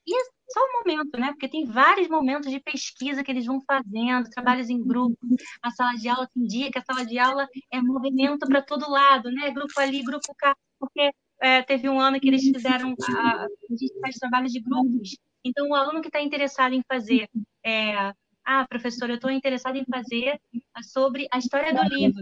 e 0.06 0.14
só 0.54 0.60
um 0.60 0.80
momento, 0.80 1.20
né? 1.20 1.32
Porque 1.32 1.50
tem 1.50 1.66
vários 1.66 2.08
momentos 2.08 2.52
de 2.52 2.60
pesquisa 2.60 3.24
que 3.24 3.32
eles 3.32 3.46
vão 3.46 3.60
fazendo, 3.62 4.30
trabalhos 4.30 4.70
em 4.70 4.82
grupo. 4.82 5.18
A 5.62 5.72
sala 5.72 5.94
de 5.94 6.08
aula 6.08 6.30
tem 6.34 6.46
dia 6.46 6.72
que 6.72 6.80
a 6.80 6.84
sala 6.84 7.06
de 7.06 7.18
aula 7.18 7.48
é 7.72 7.82
movimento 7.82 8.48
para 8.48 8.62
todo 8.62 8.90
lado, 8.90 9.32
né? 9.32 9.52
Grupo 9.52 9.74
ali, 9.80 10.04
grupo 10.04 10.34
cá, 10.38 10.56
porque 10.80 11.12
é, 11.42 11.62
teve 11.64 11.90
um 11.90 12.00
ano 12.00 12.20
que 12.20 12.28
eles 12.28 12.44
fizeram. 12.44 12.94
A, 13.18 13.46
a 13.46 13.48
gente 13.72 14.00
faz 14.00 14.16
trabalhos 14.18 14.52
de 14.52 14.62
grupos. 14.62 15.18
Então, 15.44 15.68
o 15.68 15.76
aluno 15.76 16.02
que 16.02 16.08
está 16.08 16.22
interessado 16.22 16.74
em 16.74 16.84
fazer 16.88 17.28
é, 17.66 18.14
ah, 18.46 18.68
professor, 18.68 19.10
eu 19.10 19.16
estou 19.16 19.32
interessada 19.32 19.78
em 19.78 19.86
fazer 19.86 20.40
sobre 20.82 21.28
a 21.32 21.38
história 21.38 21.74
do 21.74 21.84
livro. 21.84 22.22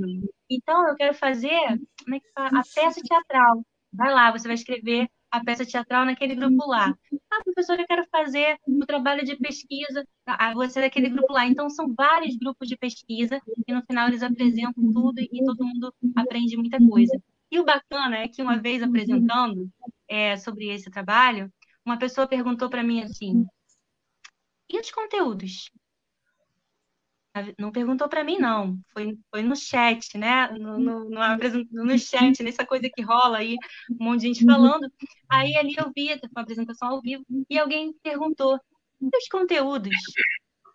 Então, 0.50 0.88
eu 0.88 0.96
quero 0.96 1.14
fazer 1.14 1.60
como 2.04 2.16
é 2.16 2.20
que 2.20 2.32
fala? 2.34 2.60
a 2.60 2.64
peça 2.64 3.02
teatral. 3.02 3.66
Vai 3.94 4.14
lá, 4.14 4.32
você 4.32 4.48
vai 4.48 4.56
escrever 4.56 5.10
a 5.32 5.44
peça 5.44 5.66
teatral 5.66 6.06
naquele 6.06 6.36
grupo 6.36 6.68
lá. 6.68 6.94
Ah, 7.32 7.44
professora, 7.44 7.82
eu 7.82 7.88
quero 7.88 8.06
fazer 8.12 8.58
o 8.68 8.86
trabalho 8.86 9.24
de 9.24 9.38
pesquisa. 9.38 10.06
Ah, 10.26 10.54
você 10.54 10.80
é 10.80 10.82
daquele 10.84 11.10
grupo 11.10 11.32
lá. 11.34 11.48
Então, 11.48 11.70
são 11.70 11.94
vários 11.96 12.36
grupos 12.36 12.68
de 12.68 12.78
pesquisa 12.78 13.42
e 13.68 13.74
no 13.74 13.82
final 13.86 14.08
eles 14.08 14.22
apresentam 14.22 14.92
tudo 14.92 15.20
e 15.20 15.44
todo 15.46 15.66
mundo 15.66 15.94
aprende 16.16 16.58
muita 16.58 16.78
coisa. 16.78 17.22
E 17.50 17.60
o 17.60 17.66
bacana 17.66 18.18
é 18.18 18.28
que 18.28 18.42
uma 18.42 18.60
vez 18.60 18.84
apresentando 18.84 19.70
é, 20.08 20.38
sobre 20.38 20.70
esse 20.70 20.90
trabalho, 20.90 21.52
uma 21.86 21.98
pessoa 21.98 22.28
perguntou 22.28 22.70
para 22.70 22.84
mim 22.84 23.02
assim: 23.02 23.46
e 24.70 24.80
os 24.80 24.92
conteúdos? 24.92 25.70
Não 27.58 27.72
perguntou 27.72 28.10
para 28.10 28.24
mim, 28.24 28.38
não. 28.38 28.78
Foi, 28.94 29.18
foi 29.30 29.42
no 29.42 29.56
chat, 29.56 30.18
né? 30.18 30.50
No, 30.52 30.78
no, 30.78 31.10
no, 31.10 31.86
no, 31.86 32.00
chat, 32.00 32.44
nessa 32.44 32.66
coisa 32.66 32.90
que 32.94 33.02
rola 33.02 33.38
aí, 33.38 33.56
um 34.00 34.04
monte 34.06 34.22
de 34.22 34.28
gente 34.28 34.46
falando. 34.46 34.92
Aí 35.30 35.56
ali 35.56 35.76
eu 35.78 35.92
vi 35.96 36.10
uma 36.32 36.42
apresentação 36.42 36.90
ao 36.90 37.02
vivo 37.02 37.24
e 37.50 37.58
alguém 37.58 37.94
perguntou: 38.04 38.60
e 39.02 39.06
os 39.06 39.28
conteúdos? 39.30 39.96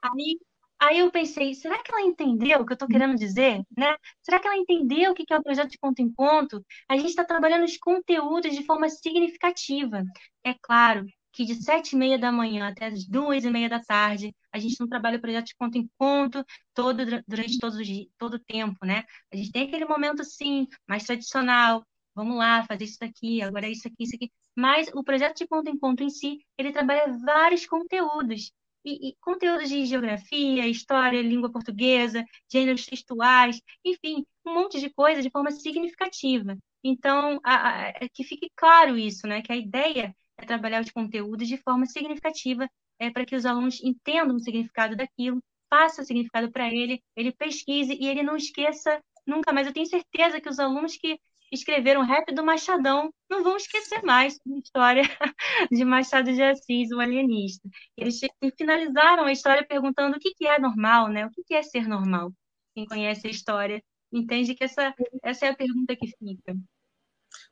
Aí 0.02 0.38
Aí 0.78 0.98
eu 0.98 1.10
pensei, 1.10 1.54
será 1.54 1.82
que 1.82 1.90
ela 1.90 2.02
entendeu 2.02 2.60
o 2.60 2.66
que 2.66 2.72
eu 2.72 2.74
estou 2.74 2.88
querendo 2.88 3.16
dizer? 3.16 3.62
Né? 3.76 3.96
Será 4.22 4.38
que 4.38 4.46
ela 4.46 4.58
entendeu 4.58 5.12
o 5.12 5.14
que 5.14 5.24
é 5.32 5.38
o 5.38 5.42
projeto 5.42 5.70
de 5.70 5.78
ponto 5.78 6.02
em 6.02 6.12
ponto? 6.12 6.62
A 6.88 6.96
gente 6.96 7.08
está 7.08 7.24
trabalhando 7.24 7.64
os 7.64 7.78
conteúdos 7.78 8.54
de 8.54 8.62
forma 8.62 8.88
significativa. 8.90 10.02
É 10.44 10.54
claro 10.60 11.06
que 11.36 11.44
de 11.44 11.54
sete 11.62 11.92
e 11.92 11.96
meia 11.98 12.18
da 12.18 12.32
manhã 12.32 12.68
até 12.68 12.86
as 12.86 13.04
duas 13.06 13.44
e 13.44 13.50
meia 13.50 13.68
da 13.68 13.78
tarde, 13.78 14.34
a 14.50 14.58
gente 14.58 14.80
não 14.80 14.88
trabalha 14.88 15.18
o 15.18 15.20
projeto 15.20 15.48
de 15.48 15.56
ponto 15.56 15.76
em 15.76 15.86
ponto 15.98 16.42
todo, 16.72 17.04
durante 17.28 17.58
todo, 17.58 17.76
todo 18.16 18.34
o 18.34 18.38
tempo, 18.38 18.86
né? 18.86 19.04
A 19.30 19.36
gente 19.36 19.52
tem 19.52 19.68
aquele 19.68 19.84
momento, 19.84 20.24
sim, 20.24 20.66
mais 20.88 21.04
tradicional, 21.04 21.84
vamos 22.14 22.38
lá, 22.38 22.64
fazer 22.64 22.84
isso 22.84 22.98
daqui, 22.98 23.42
agora 23.42 23.66
é 23.66 23.70
isso 23.70 23.86
aqui, 23.86 24.04
isso 24.04 24.16
aqui. 24.16 24.30
Mas 24.56 24.88
o 24.94 25.04
projeto 25.04 25.36
de 25.36 25.46
ponto 25.46 25.68
em 25.68 25.78
ponto 25.78 26.02
em 26.02 26.08
si, 26.08 26.38
ele 26.56 26.72
trabalha 26.72 27.18
vários 27.22 27.66
conteúdos 27.66 28.50
e, 28.82 29.10
e 29.10 29.16
conteúdos 29.20 29.68
de 29.68 29.84
geografia, 29.84 30.66
história, 30.66 31.20
língua 31.20 31.52
portuguesa, 31.52 32.24
gêneros 32.50 32.86
textuais, 32.86 33.60
enfim, 33.84 34.24
um 34.46 34.54
monte 34.54 34.80
de 34.80 34.88
coisa 34.88 35.20
de 35.20 35.28
forma 35.28 35.50
significativa. 35.50 36.56
Então, 36.82 37.38
a, 37.44 37.68
a, 37.68 37.88
é 37.88 38.08
que 38.10 38.24
fique 38.24 38.50
claro 38.56 38.96
isso, 38.96 39.26
né? 39.26 39.42
Que 39.42 39.52
a 39.52 39.56
ideia 39.56 40.14
é 40.38 40.44
trabalhar 40.44 40.82
os 40.82 40.90
conteúdos 40.90 41.48
de 41.48 41.56
forma 41.58 41.86
significativa, 41.86 42.68
é 42.98 43.10
para 43.10 43.24
que 43.24 43.36
os 43.36 43.46
alunos 43.46 43.82
entendam 43.82 44.36
o 44.36 44.40
significado 44.40 44.96
daquilo, 44.96 45.42
faça 45.68 46.02
o 46.02 46.04
significado 46.04 46.50
para 46.50 46.68
ele, 46.68 47.02
ele 47.16 47.32
pesquise 47.32 47.92
e 47.92 48.06
ele 48.06 48.22
não 48.22 48.36
esqueça 48.36 49.00
nunca 49.26 49.52
mais. 49.52 49.66
Eu 49.66 49.72
tenho 49.72 49.86
certeza 49.86 50.40
que 50.40 50.48
os 50.48 50.58
alunos 50.58 50.96
que 50.96 51.18
escreveram 51.52 52.02
Rap 52.02 52.32
do 52.34 52.44
Machadão 52.44 53.12
não 53.30 53.42
vão 53.42 53.56
esquecer 53.56 54.02
mais 54.02 54.38
a 54.46 54.58
história 54.58 55.02
de 55.70 55.84
Machado 55.84 56.32
de 56.32 56.42
Assis, 56.42 56.90
o 56.90 57.00
alienista. 57.00 57.68
Eles 57.96 58.20
finalizaram 58.56 59.24
a 59.24 59.32
história 59.32 59.66
perguntando 59.66 60.16
o 60.16 60.20
que, 60.20 60.46
é 60.46 60.58
normal, 60.58 61.08
né? 61.08 61.26
O 61.26 61.30
que, 61.30 61.54
é 61.54 61.62
ser 61.62 61.88
normal? 61.88 62.32
Quem 62.74 62.86
conhece 62.86 63.26
a 63.26 63.30
história 63.30 63.82
entende 64.12 64.54
que 64.54 64.64
essa, 64.64 64.94
essa 65.22 65.46
é 65.46 65.50
a 65.50 65.56
pergunta 65.56 65.96
que 65.96 66.08
fica. 66.08 66.56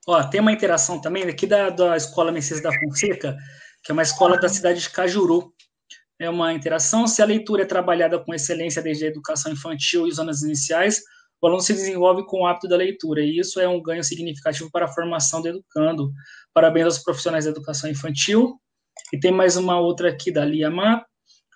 Ó, 0.07 0.23
tem 0.25 0.41
uma 0.41 0.53
interação 0.53 1.01
também 1.01 1.25
aqui 1.25 1.47
da, 1.47 1.71
da 1.71 1.97
Escola 1.97 2.31
Messias 2.31 2.63
da 2.63 2.71
Fonseca, 2.73 3.37
que 3.83 3.91
é 3.91 3.95
uma 3.95 4.03
escola 4.03 4.39
da 4.39 4.49
cidade 4.49 4.81
de 4.81 4.91
Cajuru. 4.91 5.53
É 6.19 6.29
uma 6.29 6.53
interação. 6.53 7.07
Se 7.07 7.23
a 7.23 7.25
leitura 7.25 7.63
é 7.63 7.67
trabalhada 7.67 8.19
com 8.19 8.35
excelência 8.35 8.83
desde 8.83 9.05
a 9.05 9.09
educação 9.09 9.53
infantil 9.53 10.07
e 10.07 10.13
zonas 10.13 10.43
iniciais, 10.43 11.03
o 11.41 11.47
aluno 11.47 11.61
se 11.61 11.73
desenvolve 11.73 12.25
com 12.27 12.43
o 12.43 12.47
hábito 12.47 12.69
da 12.69 12.77
leitura, 12.77 13.21
e 13.21 13.39
isso 13.39 13.61
é 13.61 13.69
um 13.69 13.83
ganho 13.83 14.03
significativo 14.03 14.71
para 14.71 14.87
a 14.87 14.89
formação 14.89 15.43
do 15.43 15.49
educando. 15.49 16.11
Parabéns 16.55 16.87
aos 16.87 16.99
profissionais 16.99 17.45
da 17.45 17.51
educação 17.51 17.91
infantil. 17.91 18.59
E 19.13 19.19
tem 19.19 19.33
mais 19.33 19.57
uma 19.57 19.79
outra 19.79 20.09
aqui 20.09 20.31
da 20.31 20.45
Liamar. 20.45 21.05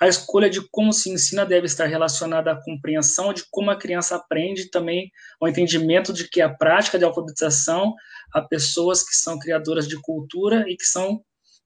A 0.01 0.07
escolha 0.07 0.49
de 0.49 0.61
como 0.70 0.92
se 0.92 1.11
ensina 1.11 1.44
deve 1.44 1.66
estar 1.66 1.86
relacionada 1.86 2.53
à 2.53 2.62
compreensão 2.62 3.32
de 3.32 3.44
como 3.51 3.70
a 3.70 3.76
criança 3.76 4.16
aprende, 4.16 4.70
também 4.70 5.11
ao 5.40 5.49
entendimento 5.49 6.12
de 6.12 6.28
que 6.28 6.40
a 6.40 6.49
prática 6.49 6.99
de 6.99 7.05
alfabetização 7.05 7.94
há 8.32 8.40
pessoas 8.40 9.03
que 9.03 9.14
são 9.14 9.38
criadoras 9.38 9.88
de 9.88 10.01
cultura 10.01 10.64
e 10.68 10.76
que 10.76 10.84
são 10.84 11.20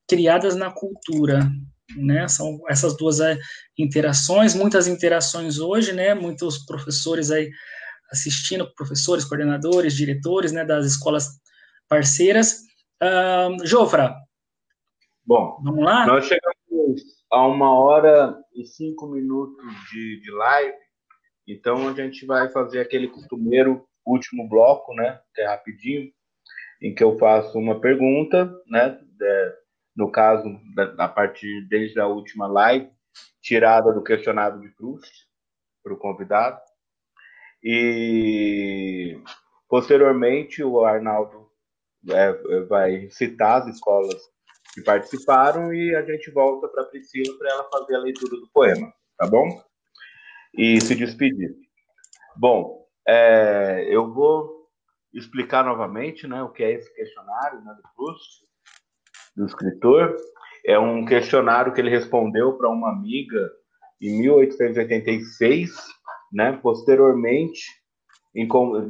criadas 0.07 0.55
na 0.55 0.71
cultura. 0.71 1.49
Né? 1.95 2.27
São 2.27 2.59
essas 2.67 2.97
duas 2.97 3.19
é, 3.19 3.37
interações, 3.77 4.55
muitas 4.55 4.87
interações 4.87 5.59
hoje, 5.59 5.93
né? 5.93 6.15
Muitos 6.15 6.65
professores 6.65 7.29
aí 7.29 7.51
assistindo, 8.11 8.71
professores, 8.75 9.25
coordenadores, 9.25 9.95
diretores 9.95 10.51
né, 10.51 10.63
das 10.63 10.85
escolas 10.85 11.39
parceiras. 11.89 12.61
Uh, 13.01 13.65
Jofra. 13.65 14.15
Bom, 15.25 15.57
vamos 15.63 15.83
lá? 15.83 16.05
Nós 16.05 16.25
chegamos 16.25 16.42
a 17.33 17.47
uma 17.47 17.73
hora 17.73 18.39
e 18.53 18.63
cinco 18.63 19.07
minutos 19.07 19.65
de, 19.91 20.21
de 20.21 20.31
live, 20.31 20.77
então 21.47 21.87
a 21.87 21.93
gente 21.93 22.27
vai 22.27 22.47
fazer 22.51 22.79
aquele 22.79 23.07
costumeiro 23.07 23.83
último 24.05 24.47
bloco, 24.47 24.93
né, 24.93 25.19
que 25.33 25.41
é 25.41 25.47
rapidinho, 25.47 26.11
em 26.79 26.93
que 26.93 27.03
eu 27.03 27.17
faço 27.17 27.57
uma 27.57 27.81
pergunta, 27.81 28.53
né, 28.67 28.99
de, 29.17 29.55
no 29.95 30.11
caso, 30.11 30.47
da, 30.75 31.05
a 31.05 31.07
partir 31.07 31.67
desde 31.67 31.99
a 31.99 32.05
última 32.05 32.45
live, 32.45 32.91
tirada 33.41 33.91
do 33.91 34.03
questionário 34.03 34.61
de 34.61 34.69
Proust 34.69 35.11
para 35.83 35.93
o 35.93 35.97
convidado. 35.97 36.61
E 37.63 39.19
posteriormente 39.67 40.63
o 40.63 40.85
Arnaldo 40.85 41.49
é, 42.11 42.61
vai 42.65 43.09
citar 43.09 43.61
as 43.61 43.75
escolas 43.75 44.21
que 44.73 44.81
participaram 44.81 45.73
e 45.73 45.95
a 45.95 46.01
gente 46.01 46.31
volta 46.31 46.67
para 46.67 46.83
a 46.83 46.85
Priscila 46.85 47.37
para 47.37 47.49
ela 47.49 47.69
fazer 47.71 47.95
a 47.95 47.99
leitura 47.99 48.35
do 48.37 48.49
poema, 48.51 48.91
tá 49.17 49.27
bom? 49.27 49.47
E 50.55 50.81
se 50.81 50.95
despedir. 50.95 51.55
Bom, 52.35 52.85
é, 53.07 53.85
eu 53.89 54.13
vou 54.13 54.67
explicar 55.13 55.63
novamente 55.63 56.27
né, 56.27 56.41
o 56.41 56.49
que 56.49 56.63
é 56.63 56.71
esse 56.71 56.93
questionário 56.95 57.61
né, 57.61 57.73
do 57.75 57.83
Proust, 57.95 58.45
do 59.35 59.45
escritor. 59.45 60.15
É 60.65 60.79
um 60.79 61.05
questionário 61.05 61.73
que 61.73 61.81
ele 61.81 61.89
respondeu 61.89 62.57
para 62.57 62.69
uma 62.69 62.91
amiga 62.91 63.51
em 64.01 64.19
1886 64.21 65.93
né? 66.33 66.59
Posteriormente, 66.61 67.61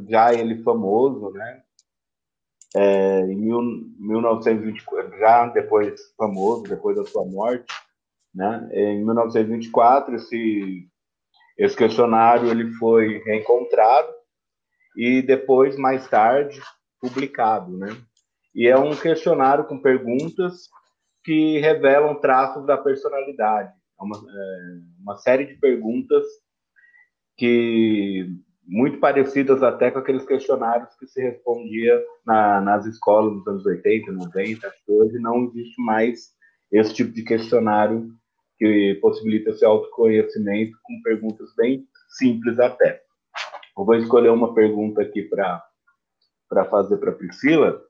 já 0.08 0.32
ele 0.32 0.62
famoso, 0.62 1.30
né? 1.32 1.62
É, 2.76 3.20
em 3.20 3.36
mil, 3.36 3.60
1924, 3.98 5.18
já 5.18 5.46
depois 5.46 6.00
famoso, 6.16 6.64
depois 6.64 6.96
da 6.96 7.04
sua 7.04 7.24
morte, 7.24 7.72
né? 8.34 8.68
Em 8.72 9.04
1924, 9.04 10.16
esse, 10.16 10.88
esse 11.56 11.76
questionário 11.76 12.50
ele 12.50 12.72
foi 12.74 13.18
reencontrado 13.24 14.12
e 14.96 15.22
depois, 15.22 15.76
mais 15.76 16.08
tarde, 16.08 16.60
publicado, 17.00 17.76
né? 17.76 17.96
E 18.54 18.66
é 18.66 18.76
um 18.76 18.94
questionário 18.94 19.64
com 19.66 19.80
perguntas 19.80 20.68
que 21.24 21.58
revelam 21.58 22.20
traços 22.20 22.66
da 22.66 22.76
personalidade. 22.76 23.72
É 23.98 24.02
uma, 24.02 24.16
é, 24.16 24.78
uma 25.00 25.16
série 25.16 25.46
de 25.46 25.54
perguntas 25.54 26.24
que 27.36 28.28
muito 28.66 28.98
parecidas 28.98 29.62
até 29.62 29.90
com 29.90 29.98
aqueles 29.98 30.24
questionários 30.24 30.94
que 30.96 31.06
se 31.06 31.20
respondia 31.20 32.02
na, 32.24 32.60
nas 32.60 32.86
escolas 32.86 33.34
dos 33.34 33.46
anos 33.46 33.66
80, 33.66 34.12
90, 34.12 34.66
acho 34.66 34.84
que 34.84 34.92
hoje 34.92 35.18
não 35.18 35.44
existe 35.44 35.80
mais 35.82 36.32
esse 36.72 36.94
tipo 36.94 37.12
de 37.12 37.22
questionário 37.22 38.10
que 38.58 38.98
possibilita 39.00 39.50
esse 39.50 39.64
autoconhecimento 39.64 40.78
com 40.82 41.02
perguntas 41.02 41.54
bem 41.56 41.86
simples 42.08 42.58
até. 42.58 43.02
Eu 43.76 43.84
vou 43.84 43.94
escolher 43.96 44.30
uma 44.30 44.54
pergunta 44.54 45.02
aqui 45.02 45.22
para 45.22 46.64
fazer 46.70 46.96
para 46.98 47.12
Priscila. 47.12 47.82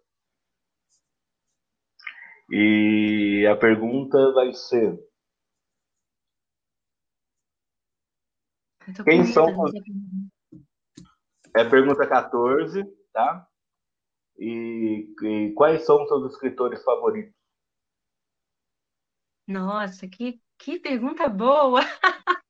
E 2.51 3.47
a 3.51 3.57
pergunta 3.57 4.33
vai 4.33 4.53
ser: 4.53 4.99
Quem 9.05 9.25
são 9.25 9.47
os... 9.61 9.73
É 11.57 11.65
pergunta 11.65 12.07
14, 12.07 12.85
tá? 13.13 13.47
E, 14.37 15.09
e, 15.23 15.53
quais 15.53 15.85
são 15.87 16.03
os 16.03 16.09
seus 16.09 16.33
escritores 16.33 16.83
favoritos? 16.83 17.33
Nossa, 19.47 20.09
que, 20.09 20.41
que 20.59 20.79
pergunta 20.79 21.29
boa! 21.29 21.81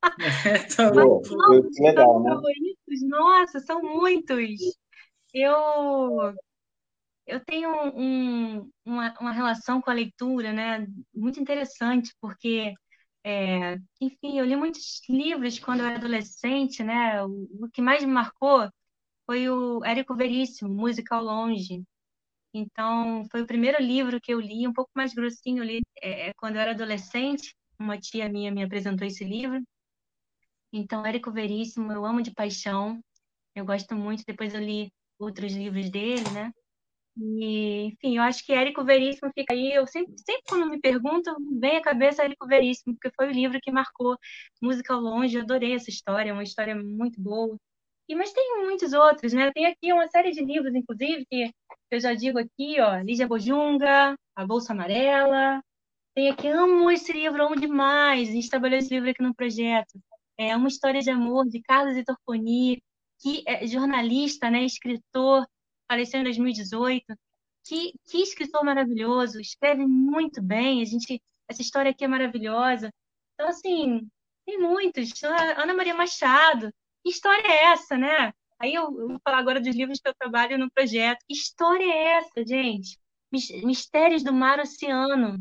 É, 0.47 0.59
tá 0.77 0.93
bom. 0.93 1.23
que 1.23 1.83
legal, 1.83 2.23
né? 2.23 2.31
favoritos? 2.31 3.03
Nossa, 3.09 3.59
são 3.59 3.83
muitos! 3.83 4.61
Eu, 5.33 6.33
eu 7.27 7.45
tenho 7.45 7.71
um, 7.97 8.71
uma, 8.85 9.13
uma 9.19 9.33
relação 9.33 9.81
com 9.81 9.91
a 9.91 9.95
leitura, 9.95 10.53
né, 10.53 10.87
muito 11.13 11.41
interessante, 11.41 12.15
porque 12.21 12.75
é, 13.25 13.77
enfim, 14.01 14.39
eu 14.39 14.45
li 14.45 14.55
muitos 14.55 15.01
livros 15.09 15.59
quando 15.59 15.81
eu 15.81 15.87
era 15.87 15.97
adolescente, 15.97 16.85
né? 16.85 17.25
O, 17.25 17.49
o 17.63 17.71
que 17.73 17.81
mais 17.81 18.05
me 18.05 18.13
marcou 18.13 18.71
foi 19.27 19.49
o 19.49 19.85
Érico 19.85 20.15
Veríssimo, 20.15 20.73
Música 20.73 21.17
ao 21.17 21.25
Longe. 21.25 21.83
Então, 22.55 23.25
foi 23.31 23.43
o 23.43 23.47
primeiro 23.47 23.83
livro 23.83 24.21
que 24.21 24.33
eu 24.33 24.41
li, 24.41 24.67
um 24.67 24.73
pouco 24.73 24.91
mais 24.95 25.13
grossinho, 25.15 25.63
eu 25.63 25.67
li 25.67 25.81
é, 26.03 26.33
quando 26.35 26.57
eu 26.57 26.61
era 26.61 26.73
adolescente. 26.73 27.55
Uma 27.79 27.99
tia 27.99 28.29
minha 28.29 28.53
me 28.53 28.63
apresentou 28.63 29.07
esse 29.07 29.25
livro. 29.25 29.61
Então, 30.73 31.05
Érico 31.07 31.33
Veríssimo, 31.33 31.93
eu 31.93 32.05
amo 32.05 32.23
de 32.23 32.33
paixão. 32.33 33.01
Eu 33.55 33.65
gosto 33.65 33.95
muito. 33.97 34.25
Depois 34.27 34.55
eu 34.55 34.61
li 34.61 34.93
outros 35.19 35.53
livros 35.53 35.91
dele, 35.91 36.29
né? 36.33 36.53
E, 37.17 37.87
enfim, 37.87 38.17
eu 38.19 38.23
acho 38.23 38.45
que 38.45 38.53
Érico 38.53 38.85
Veríssimo 38.85 39.31
fica 39.35 39.55
aí. 39.55 39.73
Eu 39.73 39.87
sempre, 39.87 40.15
sempre 40.19 40.43
quando 40.49 40.69
me 40.71 40.81
perguntam, 40.81 41.37
vem 41.61 41.77
à 41.77 41.83
cabeça 41.83 42.25
Érico 42.25 42.47
Veríssimo, 42.47 42.95
porque 42.97 43.15
foi 43.17 43.29
o 43.29 43.33
livro 43.33 43.61
que 43.63 43.71
marcou 43.73 44.17
Música 44.63 44.95
ao 44.95 45.01
Longe. 45.01 45.37
Eu 45.37 45.43
adorei 45.43 45.75
essa 45.75 45.91
história, 45.91 46.31
é 46.31 46.33
uma 46.33 46.43
história 46.43 46.75
muito 46.77 47.21
boa. 47.21 47.57
E, 48.09 48.15
mas 48.15 48.33
tem 48.33 48.63
muitos 48.65 48.93
outros, 48.93 49.33
né? 49.33 49.51
Tem 49.53 49.67
aqui 49.67 49.93
uma 49.93 50.07
série 50.09 50.31
de 50.31 50.45
livros, 50.45 50.75
inclusive, 50.75 51.25
que 51.31 51.51
eu 51.91 52.01
já 52.01 52.13
digo 52.15 52.39
aqui, 52.39 52.81
ó, 52.81 52.99
Lígia 53.01 53.27
Bojunga, 53.27 54.17
A 54.37 54.47
Bolsa 54.47 54.73
Amarela. 54.73 55.63
Tem 56.15 56.31
aqui, 56.31 56.49
amo 56.49 56.91
esse 56.91 57.13
livro, 57.13 57.45
amo 57.45 57.57
demais. 57.57 58.29
A 58.29 58.33
gente 58.33 58.51
trabalhou 58.51 58.79
esse 58.79 58.93
livro 58.93 59.11
aqui 59.11 59.23
no 59.23 59.35
projeto. 59.35 59.99
É 60.39 60.55
uma 60.57 60.69
história 60.69 61.01
de 61.01 61.11
amor 61.11 61.49
de 61.49 61.63
Carlos 61.63 61.97
Itorconi, 61.97 62.83
que 63.21 63.43
é 63.47 63.67
jornalista, 63.67 64.51
né, 64.51 64.65
escritor, 64.65 65.47
faleceu 65.89 66.21
em 66.21 66.25
2018. 66.25 67.05
Que, 67.67 67.95
que 68.05 68.19
escritor 68.23 68.65
maravilhoso, 68.65 69.41
escreve 69.41 69.87
muito 69.87 70.43
bem. 70.43 70.83
A 70.83 70.85
gente, 70.85 71.23
essa 71.49 71.63
história 71.63 71.91
aqui 71.91 72.05
é 72.05 72.09
maravilhosa. 72.09 72.91
Então, 73.35 73.49
assim, 73.49 74.07
tem 74.47 74.59
muitos. 74.59 75.11
Ana 75.23 75.75
Maria 75.75 75.95
Machado, 75.95 76.71
que 77.05 77.11
história 77.11 77.47
é 77.47 77.65
essa, 77.67 77.97
né? 77.99 78.33
Aí 78.59 78.75
eu, 78.75 78.91
vou 78.91 79.21
falar 79.23 79.39
agora 79.39 79.61
dos 79.61 79.77
livros 79.77 80.01
que 80.01 80.09
eu 80.09 80.15
trabalho 80.15 80.57
no 80.59 80.71
projeto. 80.71 81.19
Que 81.29 81.35
história 81.35 81.85
é 81.85 82.19
essa, 82.19 82.45
gente? 82.47 82.99
Mistérios 83.31 84.23
do 84.23 84.33
Mar 84.33 84.59
Oceano. 84.59 85.37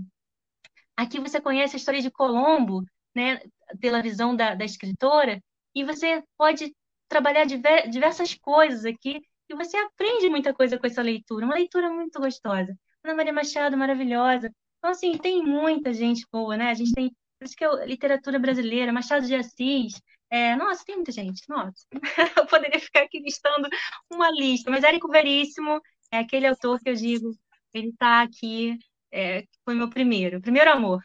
Aqui 0.97 1.19
você 1.19 1.39
conhece 1.39 1.75
a 1.75 1.77
história 1.77 2.01
de 2.01 2.11
Colombo, 2.11 2.83
né, 3.15 3.41
pela 3.79 4.01
visão 4.01 4.35
da, 4.35 4.53
da 4.55 4.65
escritora, 4.65 5.41
e 5.73 5.83
você 5.83 6.23
pode 6.37 6.75
trabalhar 7.07 7.45
diver, 7.45 7.89
diversas 7.89 8.33
coisas 8.35 8.85
aqui, 8.85 9.21
e 9.49 9.55
você 9.55 9.77
aprende 9.77 10.29
muita 10.29 10.53
coisa 10.53 10.77
com 10.77 10.85
essa 10.85 11.01
leitura. 11.01 11.45
Uma 11.45 11.55
leitura 11.55 11.89
muito 11.89 12.19
gostosa. 12.19 12.75
Ana 13.03 13.15
Maria 13.15 13.33
Machado, 13.33 13.77
maravilhosa. 13.77 14.51
Então, 14.79 14.91
assim, 14.91 15.17
tem 15.17 15.43
muita 15.43 15.93
gente 15.93 16.25
boa, 16.31 16.57
né? 16.57 16.71
A 16.71 16.73
gente 16.73 16.93
tem, 16.93 17.09
por 17.39 17.45
isso 17.45 17.55
que 17.55 17.63
é 17.63 17.85
literatura 17.85 18.37
brasileira, 18.37 18.91
Machado 18.91 19.25
de 19.25 19.35
Assis, 19.35 19.93
é, 20.33 20.55
nossa, 20.55 20.83
tem 20.83 20.95
muita 20.95 21.11
gente, 21.11 21.43
nossa. 21.47 21.85
Eu 22.35 22.47
poderia 22.47 22.79
ficar 22.79 23.01
aqui 23.03 23.19
listando 23.19 23.69
uma 24.11 24.31
lista, 24.31 24.71
mas 24.71 24.83
Érico 24.83 25.07
Veríssimo 25.07 25.79
é 26.11 26.17
aquele 26.17 26.47
autor 26.47 26.79
que 26.79 26.89
eu 26.89 26.95
digo, 26.95 27.37
ele 27.71 27.89
está 27.89 28.23
aqui, 28.23 28.75
é, 29.11 29.43
foi 29.63 29.75
meu 29.75 29.91
primeiro, 29.91 30.41
primeiro 30.41 30.71
amor. 30.71 31.03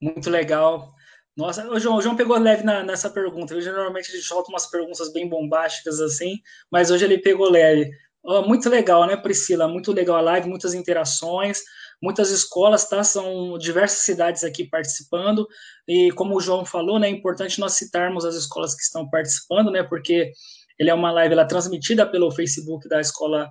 Muito 0.00 0.30
legal. 0.30 0.94
Nossa, 1.36 1.68
o 1.70 1.78
João, 1.78 1.96
o 1.98 2.00
João 2.00 2.16
pegou 2.16 2.38
leve 2.38 2.62
na, 2.62 2.82
nessa 2.82 3.10
pergunta. 3.10 3.52
Eu, 3.52 3.60
geralmente 3.60 4.10
gente 4.10 4.24
solta 4.24 4.50
umas 4.50 4.64
perguntas 4.64 5.12
bem 5.12 5.28
bombásticas 5.28 6.00
assim, 6.00 6.40
mas 6.70 6.90
hoje 6.90 7.04
ele 7.04 7.18
pegou 7.18 7.50
leve. 7.50 7.90
Oh, 8.22 8.40
muito 8.40 8.70
legal, 8.70 9.06
né, 9.06 9.18
Priscila? 9.18 9.68
Muito 9.68 9.92
legal 9.92 10.16
a 10.16 10.22
live, 10.22 10.48
muitas 10.48 10.72
interações 10.72 11.62
muitas 12.02 12.30
escolas, 12.30 12.88
tá? 12.88 13.02
São 13.02 13.58
diversas 13.58 13.98
cidades 13.98 14.44
aqui 14.44 14.64
participando, 14.64 15.46
e 15.86 16.10
como 16.12 16.36
o 16.36 16.40
João 16.40 16.64
falou, 16.64 16.98
né, 16.98 17.08
é 17.08 17.10
importante 17.10 17.60
nós 17.60 17.74
citarmos 17.74 18.24
as 18.24 18.34
escolas 18.34 18.74
que 18.74 18.82
estão 18.82 19.08
participando, 19.08 19.70
né, 19.70 19.82
porque 19.82 20.32
ele 20.78 20.90
é 20.90 20.94
uma 20.94 21.10
live 21.10 21.32
ela 21.32 21.42
é 21.42 21.46
transmitida 21.46 22.06
pelo 22.06 22.30
Facebook 22.30 22.88
da 22.88 23.00
Escola 23.00 23.50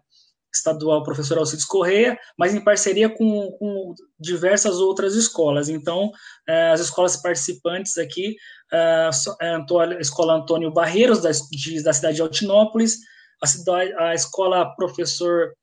Estadual 0.54 1.04
Professor 1.04 1.38
Alcides 1.38 1.66
Correia, 1.66 2.18
mas 2.38 2.54
em 2.54 2.64
parceria 2.64 3.10
com, 3.10 3.52
com 3.60 3.93
diversas 4.20 4.78
outras 4.78 5.14
escolas. 5.14 5.68
Então, 5.68 6.10
eh, 6.48 6.72
as 6.72 6.80
escolas 6.80 7.18
participantes 7.18 7.98
aqui, 7.98 8.36
eh, 8.72 9.10
a 9.10 10.00
Escola 10.00 10.36
Antônio 10.36 10.72
Barreiros, 10.72 11.22
da, 11.22 11.30
da 11.30 11.93
cidade 11.93 12.16
de 12.16 12.22
Altinópolis, 12.22 12.98
a, 13.41 13.45
cidade, 13.45 13.93
a 13.98 14.14
Escola 14.16 14.74
Professor 14.76 15.54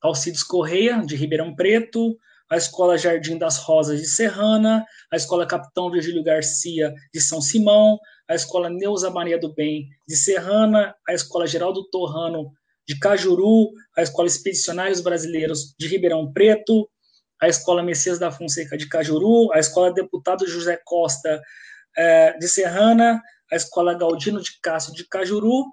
Alcides 0.00 0.42
Correia, 0.42 1.02
de 1.04 1.16
Ribeirão 1.16 1.54
Preto, 1.54 2.16
a 2.50 2.56
Escola 2.56 2.98
Jardim 2.98 3.38
das 3.38 3.58
Rosas 3.58 4.00
de 4.00 4.06
Serrana, 4.06 4.84
a 5.10 5.16
Escola 5.16 5.46
Capitão 5.46 5.90
Virgílio 5.90 6.24
Garcia 6.24 6.92
de 7.14 7.20
São 7.20 7.40
Simão, 7.40 7.98
a 8.28 8.34
Escola 8.34 8.68
Neuza 8.68 9.08
Maria 9.10 9.38
do 9.38 9.54
Bem 9.54 9.88
de 10.06 10.16
Serrana, 10.16 10.94
a 11.08 11.12
Escola 11.12 11.46
Geraldo 11.46 11.88
Torrano 11.90 12.52
de 12.86 12.98
Cajuru, 12.98 13.70
a 13.96 14.02
Escola 14.02 14.26
Expedicionários 14.26 15.00
Brasileiros 15.00 15.74
de 15.78 15.86
Ribeirão 15.86 16.32
Preto, 16.32 16.90
a 17.40 17.48
Escola 17.48 17.84
Messias 17.84 18.18
da 18.18 18.32
Fonseca 18.32 18.76
de 18.76 18.88
Cajuru, 18.88 19.52
a 19.52 19.60
Escola 19.60 19.92
Deputado 19.92 20.44
José 20.48 20.80
Costa 20.84 21.40
eh, 21.96 22.36
de 22.38 22.48
Serrana, 22.48 23.22
a 23.50 23.56
Escola 23.56 23.94
Galdino 23.94 24.40
de 24.40 24.50
Castro 24.60 24.92
de 24.92 25.06
Cajuru, 25.06 25.64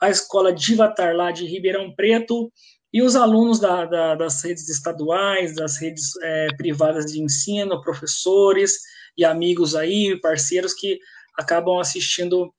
a 0.00 0.08
Escola 0.08 0.52
Diva 0.52 0.88
Tarlá 0.88 1.32
de 1.32 1.44
Ribeirão 1.44 1.92
Preto, 1.94 2.52
e 2.92 3.02
os 3.02 3.14
alunos 3.14 3.60
da, 3.60 3.84
da, 3.84 4.14
das 4.14 4.42
redes 4.42 4.68
estaduais, 4.68 5.54
das 5.54 5.76
redes 5.76 6.16
é, 6.22 6.48
privadas 6.56 7.06
de 7.06 7.22
ensino, 7.22 7.80
professores 7.80 8.78
e 9.16 9.24
amigos 9.24 9.76
aí, 9.76 10.18
parceiros 10.20 10.74
que 10.74 10.98
acabam 11.36 11.78
assistindo 11.78 12.52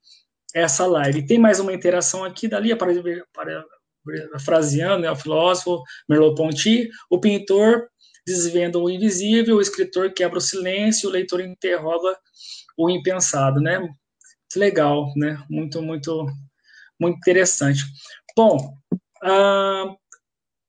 essa 0.53 0.85
live. 0.85 1.25
Tem 1.25 1.37
mais 1.37 1.59
uma 1.59 1.73
interação 1.73 2.23
aqui 2.23 2.47
dali, 2.47 2.75
para, 2.75 2.93
para 3.33 4.39
fraseando, 4.39 5.03
né, 5.03 5.11
o 5.11 5.15
filósofo 5.15 5.83
Merleau-Ponty, 6.07 6.89
o 7.09 7.19
pintor 7.19 7.87
desvenda 8.25 8.77
o 8.77 8.89
invisível, 8.89 9.57
o 9.57 9.61
escritor 9.61 10.13
quebra 10.13 10.37
o 10.37 10.41
silêncio, 10.41 11.09
o 11.09 11.11
leitor 11.11 11.41
interroga 11.41 12.17
o 12.77 12.89
impensado, 12.89 13.59
né? 13.59 13.79
Legal, 14.55 15.11
né? 15.15 15.43
Muito, 15.49 15.81
muito, 15.81 16.25
muito 16.99 17.17
interessante. 17.17 17.83
Bom, 18.35 18.73
uh, 19.23 19.97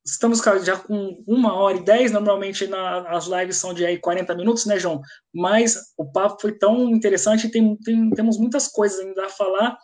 Estamos 0.04 0.40
já 0.64 0.76
com 0.76 1.22
uma 1.28 1.54
hora 1.54 1.76
e 1.76 1.84
dez, 1.84 2.10
normalmente 2.10 2.66
na, 2.66 3.08
as 3.08 3.26
lives 3.26 3.56
são 3.56 3.72
de 3.72 3.86
aí 3.86 3.98
40 3.98 4.34
minutos, 4.34 4.66
né, 4.66 4.76
João? 4.78 5.00
Mas 5.32 5.76
o 5.96 6.10
papo 6.10 6.40
foi 6.40 6.58
tão 6.58 6.90
interessante, 6.90 7.48
tem, 7.48 7.76
tem, 7.76 8.10
temos 8.10 8.36
muitas 8.36 8.66
coisas 8.66 8.98
ainda 8.98 9.26
a 9.26 9.30
falar. 9.30 9.78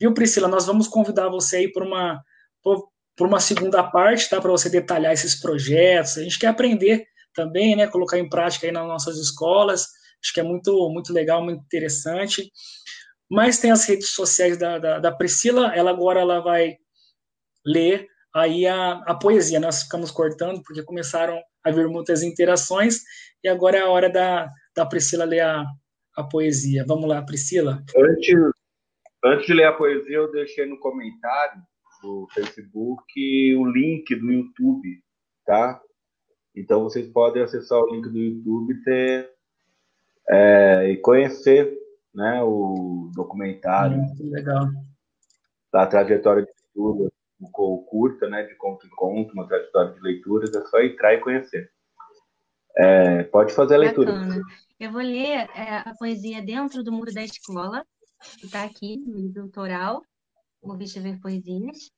Viu, 0.00 0.14
Priscila? 0.14 0.48
Nós 0.48 0.64
vamos 0.64 0.88
convidar 0.88 1.28
você 1.28 1.56
aí 1.56 1.72
para 1.72 1.84
uma, 1.84 2.22
por, 2.62 2.88
uma 3.26 3.40
segunda 3.40 3.82
parte, 3.82 4.30
tá? 4.30 4.40
Para 4.40 4.50
você 4.50 4.70
detalhar 4.70 5.12
esses 5.12 5.38
projetos. 5.38 6.16
A 6.16 6.22
gente 6.22 6.38
quer 6.38 6.46
aprender 6.46 7.04
também, 7.34 7.76
né? 7.76 7.86
Colocar 7.88 8.18
em 8.18 8.28
prática 8.28 8.66
aí 8.66 8.72
nas 8.72 8.86
nossas 8.86 9.18
escolas. 9.18 9.86
Acho 10.22 10.32
que 10.32 10.40
é 10.40 10.42
muito, 10.42 10.88
muito 10.90 11.12
legal, 11.12 11.44
muito 11.44 11.62
interessante. 11.62 12.50
Mas 13.30 13.58
tem 13.58 13.70
as 13.70 13.84
redes 13.84 14.10
sociais 14.10 14.56
da, 14.56 14.78
da, 14.78 14.98
da 14.98 15.12
Priscila. 15.12 15.74
Ela 15.74 15.90
agora 15.90 16.20
ela 16.20 16.40
vai 16.40 16.76
ler 17.66 18.06
Aí 18.38 18.66
a, 18.68 18.92
a 19.04 19.14
poesia, 19.16 19.58
nós 19.58 19.82
ficamos 19.82 20.12
cortando, 20.12 20.62
porque 20.62 20.82
começaram 20.84 21.42
a 21.64 21.72
vir 21.72 21.88
muitas 21.88 22.22
interações, 22.22 23.02
e 23.42 23.48
agora 23.48 23.78
é 23.78 23.80
a 23.80 23.88
hora 23.88 24.08
da, 24.08 24.48
da 24.76 24.86
Priscila 24.86 25.24
ler 25.24 25.40
a, 25.40 25.66
a 26.16 26.22
poesia. 26.22 26.84
Vamos 26.86 27.08
lá, 27.08 27.20
Priscila. 27.20 27.82
Antes, 27.96 28.34
antes 29.24 29.46
de 29.46 29.54
ler 29.54 29.64
a 29.64 29.72
poesia, 29.72 30.16
eu 30.16 30.30
deixei 30.30 30.66
no 30.66 30.78
comentário 30.78 31.60
do 32.00 32.28
Facebook 32.32 33.56
o 33.56 33.66
link 33.66 34.14
do 34.14 34.30
YouTube, 34.30 35.02
tá? 35.44 35.80
Então 36.54 36.84
vocês 36.84 37.08
podem 37.08 37.42
acessar 37.42 37.80
o 37.80 37.92
link 37.92 38.08
do 38.08 38.18
YouTube 38.18 38.82
ter, 38.84 39.30
é, 40.30 40.90
e 40.92 40.96
conhecer 40.98 41.76
né, 42.14 42.40
o 42.44 43.10
documentário. 43.16 43.96
Muito 43.96 44.30
legal. 44.30 44.66
Da 45.72 45.86
trajetória 45.88 46.44
de 46.44 46.50
estudo 46.50 47.12
curta, 47.46 48.28
né, 48.28 48.42
de 48.44 48.54
conto 48.56 48.86
em 48.86 48.90
conto, 48.90 49.32
uma 49.32 49.46
trajetória 49.46 49.94
de 49.94 50.00
leituras, 50.00 50.52
é 50.54 50.64
só 50.66 50.80
entrar 50.80 51.14
e 51.14 51.20
conhecer. 51.20 51.70
É, 52.76 53.24
pode 53.24 53.52
fazer 53.52 53.74
a 53.74 53.78
leitura. 53.78 54.12
Bacana. 54.12 54.42
Eu 54.78 54.92
vou 54.92 55.02
ler 55.02 55.48
é, 55.54 55.78
a 55.84 55.94
poesia 55.98 56.40
Dentro 56.40 56.84
do 56.84 56.92
Muro 56.92 57.12
da 57.12 57.24
Escola, 57.24 57.84
que 58.38 58.46
está 58.46 58.64
aqui 58.64 58.96
no 58.96 59.18
livro 59.18 59.42
autoral, 59.42 60.02
o 60.62 60.74
Bicho 60.74 61.00
Ver 61.00 61.18
Poesias. 61.20 61.90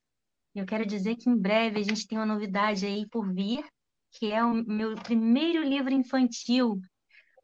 Eu 0.55 0.65
quero 0.65 0.85
dizer 0.85 1.15
que 1.15 1.29
em 1.29 1.37
breve 1.37 1.79
a 1.79 1.83
gente 1.83 2.07
tem 2.07 2.17
uma 2.17 2.25
novidade 2.25 2.85
aí 2.85 3.07
por 3.07 3.31
vir, 3.31 3.63
que 4.11 4.31
é 4.31 4.43
o 4.43 4.53
meu 4.53 4.95
primeiro 4.95 5.63
livro 5.63 5.93
infantil, 5.93 6.79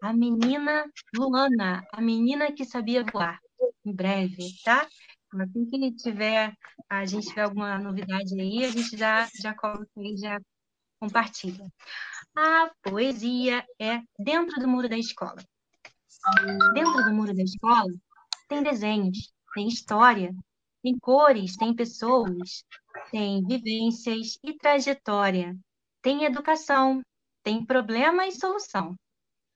A 0.02 0.11
Menina 0.11 0.86
Luana, 1.15 1.86
a 1.94 2.02
menina 2.02 2.52
que 2.52 2.65
sabia 2.65 3.03
voar. 3.03 3.40
Em 3.86 3.94
breve, 3.94 4.44
tá? 4.64 4.88
Assim 5.34 5.66
que 5.66 5.91
tiver, 5.91 6.54
a 6.90 7.06
gente 7.06 7.28
tiver 7.28 7.44
alguma 7.44 7.78
novidade 7.78 8.40
aí, 8.40 8.64
a 8.64 8.70
gente 8.70 8.95
já, 8.98 9.28
já 9.41 9.54
coloca 9.54 9.88
aí, 9.98 10.16
já 10.18 10.40
compartilha. 10.99 11.66
A 12.36 12.72
poesia 12.82 13.66
é 13.80 14.02
dentro 14.18 14.60
do 14.60 14.68
muro 14.68 14.88
da 14.88 14.98
escola. 14.98 15.44
Dentro 16.74 17.04
do 17.04 17.14
muro 17.14 17.34
da 17.34 17.44
escola 17.44 17.91
tem 18.48 18.64
desenhos, 18.64 19.34
tem 19.54 19.68
história, 19.68 20.34
tem 20.82 20.98
cores, 20.98 21.58
tem 21.58 21.76
pessoas, 21.76 22.64
tem 23.12 23.45
vivências 23.45 24.38
e 24.44 24.54
trajetória, 24.58 25.58
tem 26.02 26.24
educação, 26.24 27.02
tem 27.44 27.66
problema 27.66 28.26
e 28.26 28.32
solução, 28.32 28.95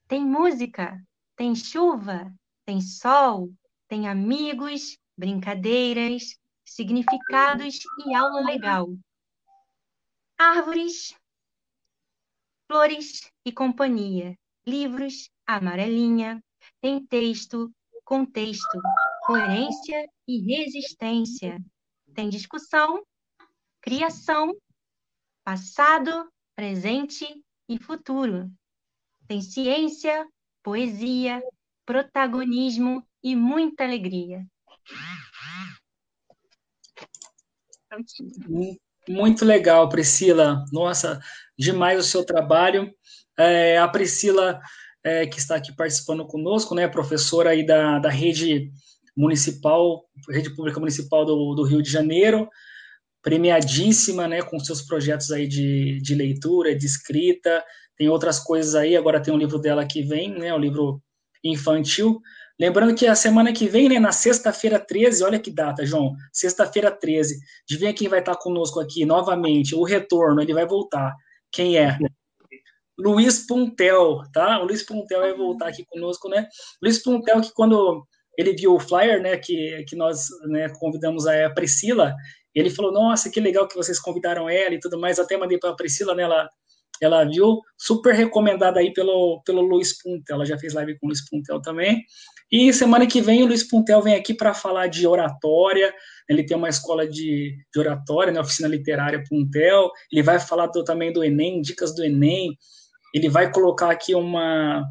tem 0.08 0.26
música, 0.26 1.02
tem 1.36 1.56
chuva, 1.56 2.34
tem 2.66 2.82
sol, 2.82 3.50
tem 3.88 4.08
amigos, 4.08 4.98
brincadeiras, 5.18 6.38
significados 6.66 7.80
e 8.06 8.14
aula 8.16 8.42
legal. 8.42 8.88
Árvores, 10.38 11.14
flores 12.68 13.30
e 13.46 13.52
companhia, 13.52 14.38
livros, 14.66 15.30
amarelinha, 15.46 16.44
tem 16.80 17.06
texto, 17.06 17.72
contexto, 18.04 18.82
coerência 19.26 20.10
e 20.28 20.40
resistência. 20.40 21.60
Tem 22.14 22.30
discussão, 22.30 23.04
criação, 23.82 24.56
passado, 25.44 26.32
presente 26.56 27.26
e 27.68 27.78
futuro. 27.78 28.52
Tem 29.28 29.42
ciência, 29.42 30.28
poesia, 30.64 31.42
protagonismo 31.86 33.06
e 33.24 33.36
muita 33.36 33.84
alegria. 33.84 34.46
Muito 39.08 39.44
legal, 39.44 39.90
Priscila. 39.90 40.64
Nossa, 40.72 41.20
demais 41.58 42.00
o 42.00 42.08
seu 42.08 42.24
trabalho. 42.24 42.94
É, 43.38 43.78
a 43.78 43.88
Priscila, 43.88 44.60
é, 45.04 45.26
que 45.26 45.40
está 45.40 45.56
aqui 45.56 45.76
participando 45.76 46.26
conosco, 46.26 46.76
né, 46.76 46.88
professora 46.88 47.50
aí 47.50 47.66
da, 47.66 48.00
da 48.00 48.10
rede 48.10 48.72
municipal, 49.16 50.06
rede 50.30 50.56
pública 50.56 50.80
municipal 50.80 51.26
do, 51.26 51.54
do 51.56 51.64
Rio 51.64 51.82
de 51.82 51.90
Janeiro, 51.90 52.48
premiadíssima, 53.22 54.28
né, 54.28 54.42
com 54.42 54.60
seus 54.60 54.82
projetos 54.82 55.32
aí 55.32 55.48
de, 55.48 56.00
de 56.02 56.16
leitura, 56.16 56.76
de 56.76 56.86
escrita, 56.86 57.64
tem 57.98 58.10
outras 58.10 58.40
coisas 58.40 58.76
aí, 58.76 58.96
agora 58.96 59.22
tem 59.22 59.34
um 59.34 59.38
livro 59.38 59.60
dela 59.60 59.86
que 59.86 60.02
vem, 60.02 60.32
né, 60.32 60.54
o 60.54 60.58
livro 60.58 61.02
infantil, 61.44 62.20
Lembrando 62.62 62.94
que 62.94 63.08
a 63.08 63.16
semana 63.16 63.52
que 63.52 63.68
vem, 63.68 63.90
né, 63.90 64.00
na 64.00 64.12
sexta-feira 64.12 64.78
13, 64.78 65.24
olha 65.24 65.40
que 65.40 65.50
data, 65.50 65.84
João, 65.84 66.14
sexta-feira 66.32 66.92
13, 66.92 67.40
adivinha 67.64 67.92
quem 67.92 68.08
vai 68.08 68.20
estar 68.20 68.36
conosco 68.36 68.80
aqui 68.80 69.04
novamente, 69.04 69.74
o 69.74 69.84
retorno, 69.84 70.40
ele 70.40 70.54
vai 70.54 70.68
voltar. 70.68 71.12
Quem 71.52 71.76
é? 71.76 71.98
Luiz 72.96 73.48
Puntel, 73.48 74.22
tá? 74.32 74.60
O 74.60 74.66
Luiz 74.66 74.84
Puntel 74.84 75.22
vai 75.22 75.34
voltar 75.34 75.70
aqui 75.70 75.84
conosco, 75.88 76.30
né? 76.30 76.48
Luiz 76.84 77.02
Puntel, 77.02 77.42
que 77.42 77.52
quando 77.52 78.06
ele 78.38 78.54
viu 78.54 78.76
o 78.76 78.80
flyer, 78.80 79.20
né, 79.20 79.38
que, 79.38 79.84
que 79.88 79.96
nós 79.96 80.28
né, 80.48 80.70
convidamos 80.80 81.26
a 81.26 81.50
Priscila, 81.50 82.14
ele 82.54 82.70
falou, 82.70 82.92
nossa, 82.92 83.32
que 83.32 83.40
legal 83.40 83.68
que 83.68 83.76
vocês 83.76 84.00
convidaram 84.00 84.48
ela 84.48 84.76
e 84.76 84.80
tudo 84.80 85.00
mais, 85.00 85.18
até 85.18 85.36
mandei 85.36 85.58
para 85.58 85.72
a 85.72 85.76
Priscila, 85.76 86.14
né, 86.14 86.22
ela, 86.22 86.48
ela 87.06 87.24
viu, 87.24 87.60
super 87.78 88.14
recomendada 88.14 88.80
aí 88.80 88.94
pelo, 88.94 89.42
pelo 89.46 89.62
Luiz 89.62 89.98
Puntel, 90.02 90.36
ela 90.36 90.46
já 90.46 90.58
fez 90.58 90.74
live 90.74 90.98
com 91.00 91.08
o 91.08 91.10
Luiz 91.10 91.28
Puntel 91.28 91.62
também, 91.62 92.06
e 92.52 92.74
semana 92.74 93.08
que 93.08 93.22
vem 93.22 93.44
o 93.44 93.46
Luiz 93.46 93.64
Puntel 93.64 94.02
vem 94.02 94.14
aqui 94.14 94.34
para 94.34 94.54
falar 94.54 94.88
de 94.88 95.08
oratória. 95.08 95.94
Ele 96.28 96.44
tem 96.44 96.58
uma 96.58 96.68
escola 96.68 97.08
de, 97.08 97.56
de 97.74 97.80
oratória, 97.80 98.34
né, 98.34 98.42
oficina 98.42 98.68
literária 98.68 99.24
Puntel. 99.28 99.90
Ele 100.12 100.22
vai 100.22 100.38
falar 100.38 100.68
do, 100.68 100.84
também 100.84 101.14
do 101.14 101.24
Enem, 101.24 101.62
dicas 101.62 101.96
do 101.96 102.04
Enem. 102.04 102.58
Ele 103.16 103.30
vai 103.30 103.50
colocar 103.54 103.90
aqui 103.90 104.14
uma, 104.14 104.84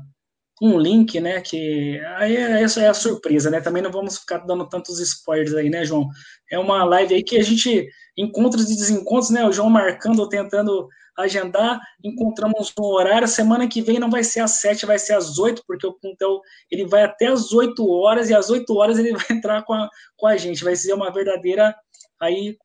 um 0.60 0.78
link, 0.78 1.18
né? 1.20 1.40
Que 1.40 1.98
aí 2.16 2.36
é, 2.36 2.62
essa 2.62 2.82
é 2.82 2.88
a 2.88 2.94
surpresa, 2.94 3.50
né? 3.50 3.60
Também 3.60 3.82
não 3.82 3.90
vamos 3.90 4.18
ficar 4.18 4.38
dando 4.38 4.68
tantos 4.68 5.00
spoilers 5.00 5.54
aí, 5.54 5.70
né, 5.70 5.84
João? 5.84 6.08
É 6.50 6.58
uma 6.58 6.84
live 6.84 7.14
aí 7.14 7.22
que 7.22 7.36
a 7.36 7.42
gente 7.42 7.88
encontros 8.16 8.70
e 8.70 8.76
desencontros, 8.76 9.30
né? 9.30 9.46
O 9.46 9.52
João 9.52 9.70
marcando, 9.70 10.28
tentando 10.28 10.88
agendar, 11.16 11.80
encontramos 12.04 12.72
um 12.78 12.84
horário. 12.84 13.26
Semana 13.26 13.68
que 13.68 13.80
vem 13.80 13.98
não 13.98 14.10
vai 14.10 14.22
ser 14.22 14.40
às 14.40 14.52
sete, 14.52 14.86
vai 14.86 14.98
ser 14.98 15.14
às 15.14 15.38
oito, 15.38 15.62
porque 15.66 15.86
o 15.86 15.94
Puntel 15.94 16.40
ele 16.70 16.86
vai 16.86 17.04
até 17.04 17.26
às 17.26 17.52
oito 17.52 17.88
horas 17.88 18.28
e 18.28 18.34
às 18.34 18.50
oito 18.50 18.76
horas 18.76 18.98
ele 18.98 19.12
vai 19.16 19.26
entrar 19.30 19.62
com 19.62 19.72
a, 19.72 19.88
com 20.16 20.26
a 20.26 20.36
gente. 20.36 20.64
Vai 20.64 20.76
ser 20.76 20.92
uma 20.92 21.10
verdadeira 21.10 21.74
aí 22.20 22.56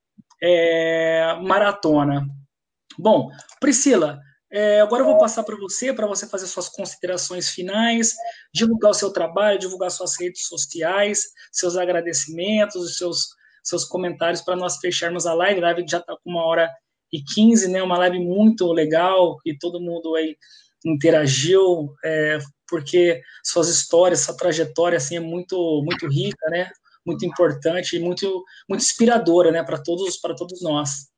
é, 0.41 1.38
maratona. 1.41 2.27
Bom, 2.97 3.30
Priscila, 3.59 4.19
é, 4.56 4.80
agora 4.80 5.02
eu 5.02 5.06
vou 5.06 5.18
passar 5.18 5.44
para 5.44 5.57
você, 5.57 5.91
para 5.91 6.07
você 6.07 6.26
fazer 6.26 6.48
suas 6.48 6.69
considerações 6.69 7.49
finais, 7.49 8.15
divulgar 8.53 8.91
o 8.91 8.94
seu 8.94 9.11
trabalho, 9.11 9.60
divulgar 9.60 9.91
suas 9.91 10.18
redes 10.18 10.48
sociais, 10.48 11.26
seus 11.52 11.76
agradecimentos, 11.76 12.77
os 12.77 12.98
seus, 12.98 13.27
seus 13.61 13.84
comentários 13.84 14.41
para 14.41 14.56
nós 14.56 14.77
fecharmos 14.77 15.26
a 15.26 15.34
live. 15.34 15.60
A 15.60 15.64
live 15.65 15.86
já 15.86 15.98
está 15.98 16.15
com 16.15 16.30
uma 16.30 16.45
hora 16.45 16.73
e 17.11 17.22
15, 17.22 17.68
né? 17.68 17.84
Uma 17.84 17.98
live 17.98 18.18
muito 18.19 18.72
legal 18.72 19.38
e 19.45 19.57
todo 19.57 19.82
mundo 19.82 20.15
aí 20.15 20.38
interagiu, 20.86 21.94
é, 22.06 22.40
porque 22.69 23.22
suas 23.44 23.68
histórias, 23.68 24.22
sua 24.22 24.38
trajetória 24.38 24.95
assim 24.95 25.18
é 25.18 25.19
muito 25.19 25.84
muito 25.84 26.07
rica, 26.07 26.49
né? 26.49 26.72
Muito 27.06 27.26
importante 27.26 27.98
e 27.98 27.99
muito 27.99 28.41
muito 28.69 28.82
inspiradora, 28.82 29.52
né? 29.52 29.61
Para 29.64 29.84
todos 29.84 30.15
para 30.15 30.34
todos 30.34 30.61
nós. 30.61 31.14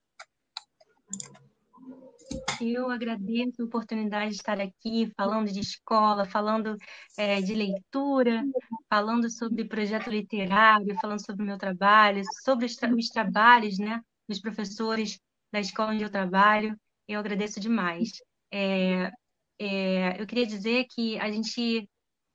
Eu 2.61 2.89
agradeço 2.89 3.61
a 3.61 3.65
oportunidade 3.65 4.31
de 4.31 4.37
estar 4.37 4.59
aqui 4.59 5.11
falando 5.15 5.51
de 5.51 5.59
escola, 5.59 6.25
falando 6.25 6.75
é, 7.17 7.41
de 7.41 7.53
leitura, 7.53 8.43
falando 8.89 9.29
sobre 9.29 9.65
projeto 9.65 10.09
literário, 10.09 10.97
falando 10.99 11.23
sobre 11.23 11.43
o 11.43 11.45
meu 11.45 11.57
trabalho, 11.57 12.23
sobre 12.43 12.65
os, 12.65 12.75
tra 12.75 12.93
os 12.93 13.09
trabalhos 13.09 13.77
né, 13.77 14.01
dos 14.27 14.39
professores 14.39 15.19
da 15.51 15.59
escola 15.59 15.93
onde 15.93 16.03
eu 16.03 16.09
trabalho. 16.09 16.75
Eu 17.07 17.19
agradeço 17.19 17.59
demais. 17.59 18.11
É, 18.51 19.11
é, 19.59 20.21
eu 20.21 20.25
queria 20.25 20.45
dizer 20.45 20.85
que 20.89 21.19
a 21.19 21.29
gente, 21.31 21.87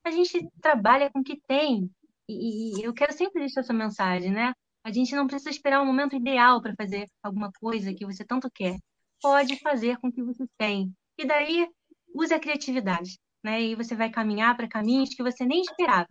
a 0.05 0.11
gente 0.11 0.47
trabalha 0.61 1.09
com 1.11 1.19
o 1.19 1.23
que 1.23 1.39
tem. 1.47 1.89
E, 2.29 2.79
e 2.79 2.83
eu 2.83 2.93
quero 2.93 3.13
sempre 3.13 3.41
deixar 3.41 3.61
essa 3.61 3.73
mensagem, 3.73 4.31
né? 4.31 4.53
A 4.83 4.91
gente 4.91 5.15
não 5.15 5.27
precisa 5.27 5.49
esperar 5.49 5.81
um 5.81 5.85
momento 5.85 6.15
ideal 6.15 6.61
para 6.61 6.75
fazer 6.75 7.09
alguma 7.21 7.51
coisa 7.59 7.93
que 7.93 8.05
você 8.05 8.23
tanto 8.25 8.49
quer. 8.51 8.77
Pode 9.23 9.57
fazer 9.61 9.97
com 9.97 10.09
o 10.09 10.11
que 10.11 10.21
você 10.21 10.45
tem. 10.57 10.93
E 11.17 11.25
daí, 11.25 11.67
use 12.13 12.33
a 12.33 12.39
criatividade, 12.39 13.17
né? 13.43 13.61
E 13.61 13.73
você 13.73 13.95
vai 13.95 14.09
caminhar 14.09 14.55
para 14.55 14.67
caminhos 14.67 15.15
que 15.15 15.23
você 15.23 15.45
nem 15.45 15.61
esperava. 15.61 16.09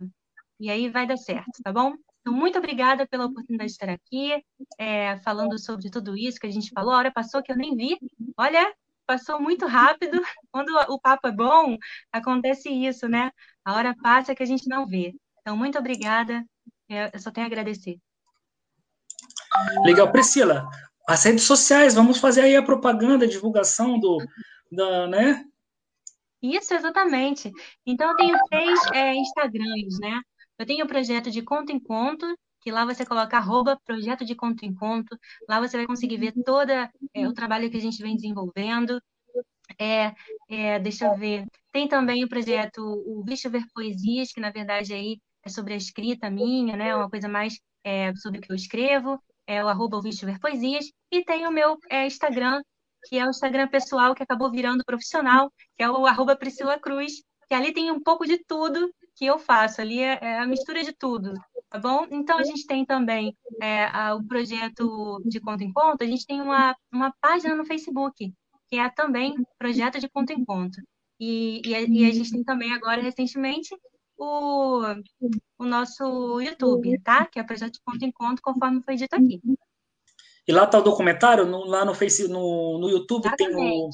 E 0.59 0.69
aí 0.69 0.89
vai 0.89 1.05
dar 1.05 1.17
certo, 1.17 1.61
tá 1.63 1.71
bom? 1.71 1.93
Então, 2.21 2.33
muito 2.33 2.57
obrigada 2.57 3.05
pela 3.05 3.25
oportunidade 3.25 3.69
de 3.69 3.73
estar 3.73 3.89
aqui, 3.89 4.43
é, 4.79 5.17
falando 5.19 5.59
sobre 5.59 5.89
tudo 5.89 6.17
isso 6.17 6.39
que 6.39 6.47
a 6.47 6.51
gente 6.51 6.71
falou. 6.71 6.93
A 6.93 6.97
hora 6.97 7.11
passou 7.11 7.43
que 7.43 7.51
eu 7.51 7.55
nem 7.57 7.75
vi. 7.75 7.97
Olha, 8.37 8.73
passou 9.05 9.39
muito 9.41 9.67
rápido. 9.67 10.19
Quando 10.51 10.69
o 10.89 10.99
papo 10.99 11.27
é 11.27 11.31
bom, 11.31 11.77
acontece 12.11 12.69
isso, 12.69 13.07
né? 13.07 13.29
A 13.63 13.75
hora 13.75 13.95
passa 14.01 14.33
que 14.33 14.41
a 14.41 14.45
gente 14.45 14.67
não 14.67 14.87
vê. 14.87 15.13
Então, 15.41 15.55
muito 15.55 15.77
obrigada. 15.77 16.43
Eu 16.89 17.19
só 17.19 17.29
tenho 17.29 17.45
a 17.45 17.47
agradecer. 17.47 17.97
Legal. 19.85 20.11
Priscila, 20.11 20.69
as 21.07 21.23
redes 21.23 21.43
sociais, 21.43 21.93
vamos 21.93 22.19
fazer 22.19 22.41
aí 22.41 22.55
a 22.55 22.63
propaganda, 22.63 23.25
a 23.25 23.29
divulgação 23.29 23.99
do, 23.99 24.17
da, 24.71 25.07
né? 25.07 25.45
Isso, 26.41 26.73
exatamente. 26.73 27.51
Então, 27.85 28.09
eu 28.09 28.15
tenho 28.15 28.37
três 28.49 28.79
é, 28.93 29.15
Instagrams, 29.15 29.99
né? 29.99 30.21
Eu 30.57 30.65
tenho 30.65 30.85
o 30.85 30.87
projeto 30.87 31.31
de 31.31 31.41
conto 31.41 31.71
em 31.71 31.79
conto, 31.79 32.25
que 32.61 32.71
lá 32.71 32.85
você 32.85 33.05
coloca 33.05 33.37
arroba 33.37 33.79
projeto 33.85 34.25
de 34.25 34.35
conto 34.35 34.65
em 34.65 34.73
conto. 34.73 35.17
Lá 35.47 35.59
você 35.59 35.77
vai 35.77 35.85
conseguir 35.85 36.17
ver 36.17 36.33
todo 36.45 36.69
é, 36.71 37.27
o 37.27 37.33
trabalho 37.33 37.69
que 37.69 37.77
a 37.77 37.81
gente 37.81 38.01
vem 38.01 38.15
desenvolvendo. 38.15 39.01
É, 39.79 40.13
é, 40.49 40.79
deixa 40.79 41.05
eu 41.05 41.17
ver. 41.17 41.45
Tem 41.71 41.87
também 41.87 42.23
o 42.23 42.29
projeto 42.29 42.79
o 42.81 43.23
Bicho 43.23 43.49
Ver 43.49 43.65
Poesias, 43.73 44.31
que 44.31 44.39
na 44.39 44.51
verdade 44.51 44.93
aí 44.93 45.19
é 45.45 45.49
sobre 45.49 45.73
a 45.73 45.77
escrita 45.77 46.29
minha, 46.29 46.75
né? 46.77 46.95
Uma 46.95 47.09
coisa 47.09 47.27
mais 47.27 47.59
é, 47.83 48.13
sobre 48.15 48.39
o 48.39 48.41
que 48.41 48.51
eu 48.51 48.55
escrevo. 48.55 49.21
É 49.53 49.63
o 49.63 49.67
arroba 49.67 49.97
o 49.97 50.01
Bicho 50.01 50.25
Ver 50.25 50.39
Poesias. 50.39 50.85
E 51.11 51.23
tem 51.23 51.47
o 51.47 51.51
meu 51.51 51.77
é, 51.89 52.07
Instagram, 52.07 52.61
que 53.07 53.17
é 53.17 53.25
o 53.25 53.29
Instagram 53.29 53.67
pessoal 53.67 54.15
que 54.15 54.23
acabou 54.23 54.49
virando 54.51 54.83
profissional, 54.85 55.51
que 55.75 55.83
é 55.83 55.89
o 55.89 56.05
arroba 56.05 56.35
Priscila 56.35 56.79
Cruz, 56.79 57.21
que 57.47 57.53
ali 57.53 57.73
tem 57.73 57.91
um 57.91 58.01
pouco 58.01 58.25
de 58.25 58.37
tudo 58.45 58.89
que 59.15 59.25
eu 59.25 59.37
faço. 59.37 59.81
Ali 59.81 59.99
é, 59.99 60.17
é 60.21 60.39
a 60.39 60.47
mistura 60.47 60.83
de 60.83 60.93
tudo, 60.93 61.33
tá 61.69 61.79
bom? 61.79 62.07
Então, 62.09 62.37
a 62.37 62.43
gente 62.43 62.65
tem 62.65 62.85
também 62.85 63.35
é, 63.61 63.85
a, 63.85 64.15
o 64.15 64.25
projeto 64.25 65.21
de 65.25 65.39
Conto 65.39 65.63
em 65.63 65.71
Conto, 65.71 66.03
a 66.03 66.07
gente 66.07 66.25
tem 66.25 66.41
uma, 66.41 66.75
uma 66.91 67.13
página 67.21 67.55
no 67.55 67.65
Facebook, 67.65 68.33
que 68.69 68.77
é 68.77 68.89
também 68.89 69.35
Projeto 69.59 69.99
de 69.99 70.09
Conto 70.09 70.31
em 70.31 70.43
Conto. 70.43 70.81
E, 71.19 71.61
e, 71.65 71.75
a, 71.75 71.81
e 71.81 72.05
a 72.05 72.11
gente 72.11 72.31
tem 72.31 72.43
também 72.43 72.73
agora, 72.73 73.01
recentemente, 73.01 73.69
o, 74.23 74.81
o 75.59 75.65
nosso 75.65 76.39
YouTube, 76.39 76.99
tá? 77.01 77.25
Que 77.25 77.39
é 77.39 77.41
o 77.41 77.45
Projeto 77.45 77.73
de 77.73 77.81
Conto 77.85 78.03
em 78.05 78.11
Conto, 78.11 78.41
conforme 78.41 78.81
foi 78.83 78.95
dito 78.95 79.13
aqui. 79.13 79.41
E 80.47 80.51
lá 80.51 80.63
está 80.63 80.79
o 80.79 80.83
documentário, 80.83 81.45
no, 81.45 81.65
lá 81.65 81.85
no 81.85 81.93
Facebook, 81.93 82.33
no, 82.33 82.79
no 82.79 82.89
YouTube 82.89 83.29
tem 83.37 83.55
o, 83.55 83.89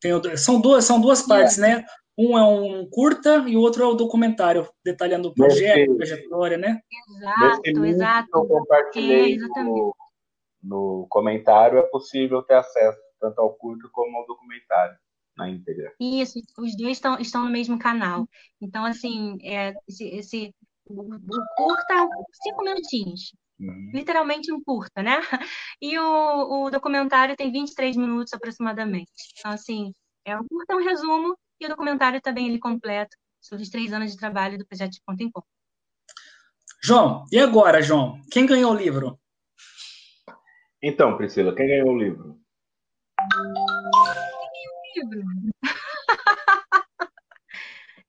tem 0.00 0.12
o, 0.12 0.36
são 0.36 0.60
duas 0.60 0.84
são 0.84 1.00
duas 1.00 1.22
partes, 1.22 1.58
né? 1.58 1.84
Um 2.16 2.36
é 2.36 2.44
um 2.44 2.88
curta 2.90 3.44
e 3.46 3.56
o 3.56 3.60
outro 3.60 3.82
é 3.82 3.86
o 3.86 3.94
documentário, 3.94 4.68
detalhando 4.84 5.28
o 5.28 5.34
projeto, 5.34 5.92
a 5.92 5.96
trajetória, 5.96 6.56
né? 6.56 6.80
Exato, 7.16 7.84
exato. 7.84 8.28
Eu 8.34 8.46
compartilhei 8.46 9.32
é, 9.32 9.34
exatamente. 9.36 9.92
no 10.62 11.06
comentário, 11.08 11.78
é 11.78 11.82
possível 11.82 12.42
ter 12.42 12.54
acesso 12.54 12.98
tanto 13.20 13.40
ao 13.40 13.54
curto 13.54 13.88
como 13.92 14.16
ao 14.18 14.26
documentário 14.26 14.96
na 15.38 15.48
íntegra. 15.48 15.94
Isso, 16.00 16.40
os 16.58 16.76
dois 16.76 16.96
estão, 16.96 17.18
estão 17.18 17.44
no 17.44 17.50
mesmo 17.50 17.78
canal. 17.78 18.28
Então, 18.60 18.84
assim, 18.84 19.38
é, 19.42 19.72
esse, 19.86 20.04
esse 20.04 20.54
o, 20.86 21.14
o 21.14 21.46
curta, 21.56 22.08
cinco 22.42 22.64
minutinhos. 22.64 23.32
Uhum. 23.60 23.90
Literalmente 23.94 24.52
um 24.52 24.62
curta, 24.62 25.02
né? 25.02 25.20
E 25.80 25.96
o, 25.98 26.64
o 26.64 26.70
documentário 26.70 27.36
tem 27.36 27.52
23 27.52 27.96
minutos 27.96 28.32
aproximadamente. 28.32 29.12
Então, 29.38 29.52
assim, 29.52 29.92
é 30.24 30.36
um 30.36 30.44
curta, 30.46 30.72
é 30.72 30.76
um 30.76 30.84
resumo, 30.84 31.36
e 31.60 31.66
o 31.66 31.68
documentário 31.68 32.20
também 32.20 32.48
ele 32.48 32.58
completo 32.58 33.16
sobre 33.40 33.62
os 33.62 33.70
três 33.70 33.92
anos 33.92 34.10
de 34.10 34.18
trabalho 34.18 34.58
do 34.58 34.66
projeto 34.66 34.92
de 34.92 35.00
Ponto 35.06 35.22
em 35.22 35.30
Ponto. 35.30 35.46
João, 36.82 37.24
e 37.32 37.38
agora, 37.38 37.80
João? 37.80 38.20
Quem 38.30 38.46
ganhou 38.46 38.72
o 38.72 38.76
livro? 38.76 39.18
Então, 40.82 41.16
Priscila, 41.16 41.54
quem 41.54 41.66
ganhou 41.66 41.90
o 41.90 41.98
livro? 41.98 42.40
Livro? 45.04 45.52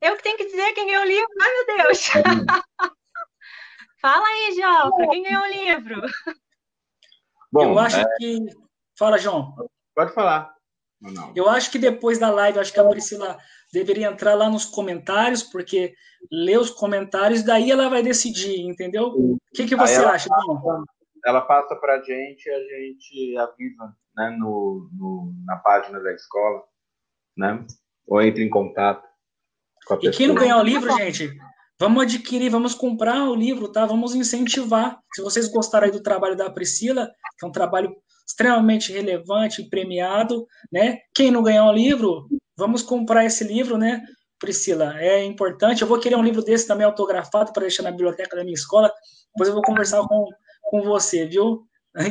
Eu 0.01 0.15
que 0.15 0.23
tenho 0.23 0.37
que 0.37 0.45
dizer 0.45 0.73
quem 0.73 0.87
ganhou 0.87 1.03
o 1.03 1.07
livro? 1.07 1.29
Ai, 1.41 1.51
meu 1.51 1.65
Deus! 1.77 2.09
Fala 4.01 4.25
aí, 4.25 4.55
João, 4.55 4.95
quem 5.09 5.23
ganhou 5.23 5.43
o 5.43 5.51
livro? 5.51 6.01
Bom, 7.51 7.73
eu 7.73 7.79
acho 7.79 7.99
é... 7.99 8.05
que. 8.17 8.45
Fala, 8.97 9.17
João. 9.17 9.53
Pode 9.93 10.13
falar. 10.13 10.55
Não. 11.01 11.33
Eu 11.35 11.49
acho 11.49 11.69
que 11.69 11.77
depois 11.77 12.17
da 12.17 12.29
live, 12.29 12.59
acho 12.59 12.71
que 12.71 12.79
a 12.79 12.87
Priscila 12.87 13.37
deveria 13.73 14.07
entrar 14.07 14.35
lá 14.35 14.49
nos 14.49 14.65
comentários, 14.65 15.43
porque 15.43 15.93
lê 16.31 16.57
os 16.57 16.69
comentários, 16.69 17.43
daí 17.43 17.71
ela 17.71 17.89
vai 17.89 18.01
decidir, 18.01 18.61
entendeu? 18.61 19.07
O 19.07 19.37
que, 19.53 19.65
que 19.65 19.75
você 19.75 19.95
acha, 19.95 20.29
passa, 20.29 20.83
Ela 21.25 21.41
passa 21.41 21.75
para 21.75 21.95
a 21.95 22.01
gente, 22.01 22.49
a 22.49 22.59
gente 22.59 23.37
avisa 23.37 23.95
né, 24.15 24.29
no, 24.37 24.89
no, 24.93 25.33
na 25.45 25.57
página 25.57 25.99
da 25.99 26.13
escola, 26.13 26.63
né? 27.37 27.65
Ou 28.07 28.21
entra 28.21 28.43
em 28.43 28.49
contato 28.49 29.03
com 29.85 29.93
a 29.93 29.97
pessoa. 29.97 30.13
E 30.13 30.17
quem 30.17 30.27
não 30.27 30.35
ganhar 30.35 30.57
o 30.57 30.63
livro, 30.63 30.91
gente, 30.97 31.31
vamos 31.79 32.03
adquirir, 32.03 32.49
vamos 32.49 32.73
comprar 32.73 33.29
o 33.29 33.35
livro, 33.35 33.71
tá? 33.71 33.85
Vamos 33.85 34.15
incentivar. 34.15 34.99
Se 35.13 35.21
vocês 35.21 35.47
gostarem 35.47 35.91
do 35.91 36.01
trabalho 36.01 36.35
da 36.35 36.49
Priscila, 36.49 37.11
que 37.37 37.45
é 37.45 37.47
um 37.49 37.51
trabalho 37.51 37.95
extremamente 38.27 38.91
relevante 38.91 39.61
e 39.61 39.69
premiado, 39.69 40.45
né? 40.71 40.99
Quem 41.15 41.31
não 41.31 41.41
ganhar 41.41 41.65
o 41.65 41.73
livro, 41.73 42.27
vamos 42.55 42.83
comprar 42.83 43.25
esse 43.25 43.43
livro, 43.43 43.77
né? 43.77 44.01
Priscila, 44.39 44.97
é 44.99 45.23
importante. 45.25 45.81
Eu 45.81 45.87
vou 45.87 45.99
querer 45.99 46.15
um 46.15 46.23
livro 46.23 46.43
desse 46.43 46.67
também 46.67 46.85
autografado 46.85 47.51
para 47.51 47.63
deixar 47.63 47.83
na 47.83 47.91
biblioteca 47.91 48.35
da 48.35 48.43
minha 48.43 48.53
escola. 48.53 48.91
Depois 49.33 49.49
eu 49.49 49.53
vou 49.53 49.63
conversar 49.63 50.01
com, 50.07 50.27
com 50.63 50.81
você, 50.83 51.25
viu? 51.25 51.63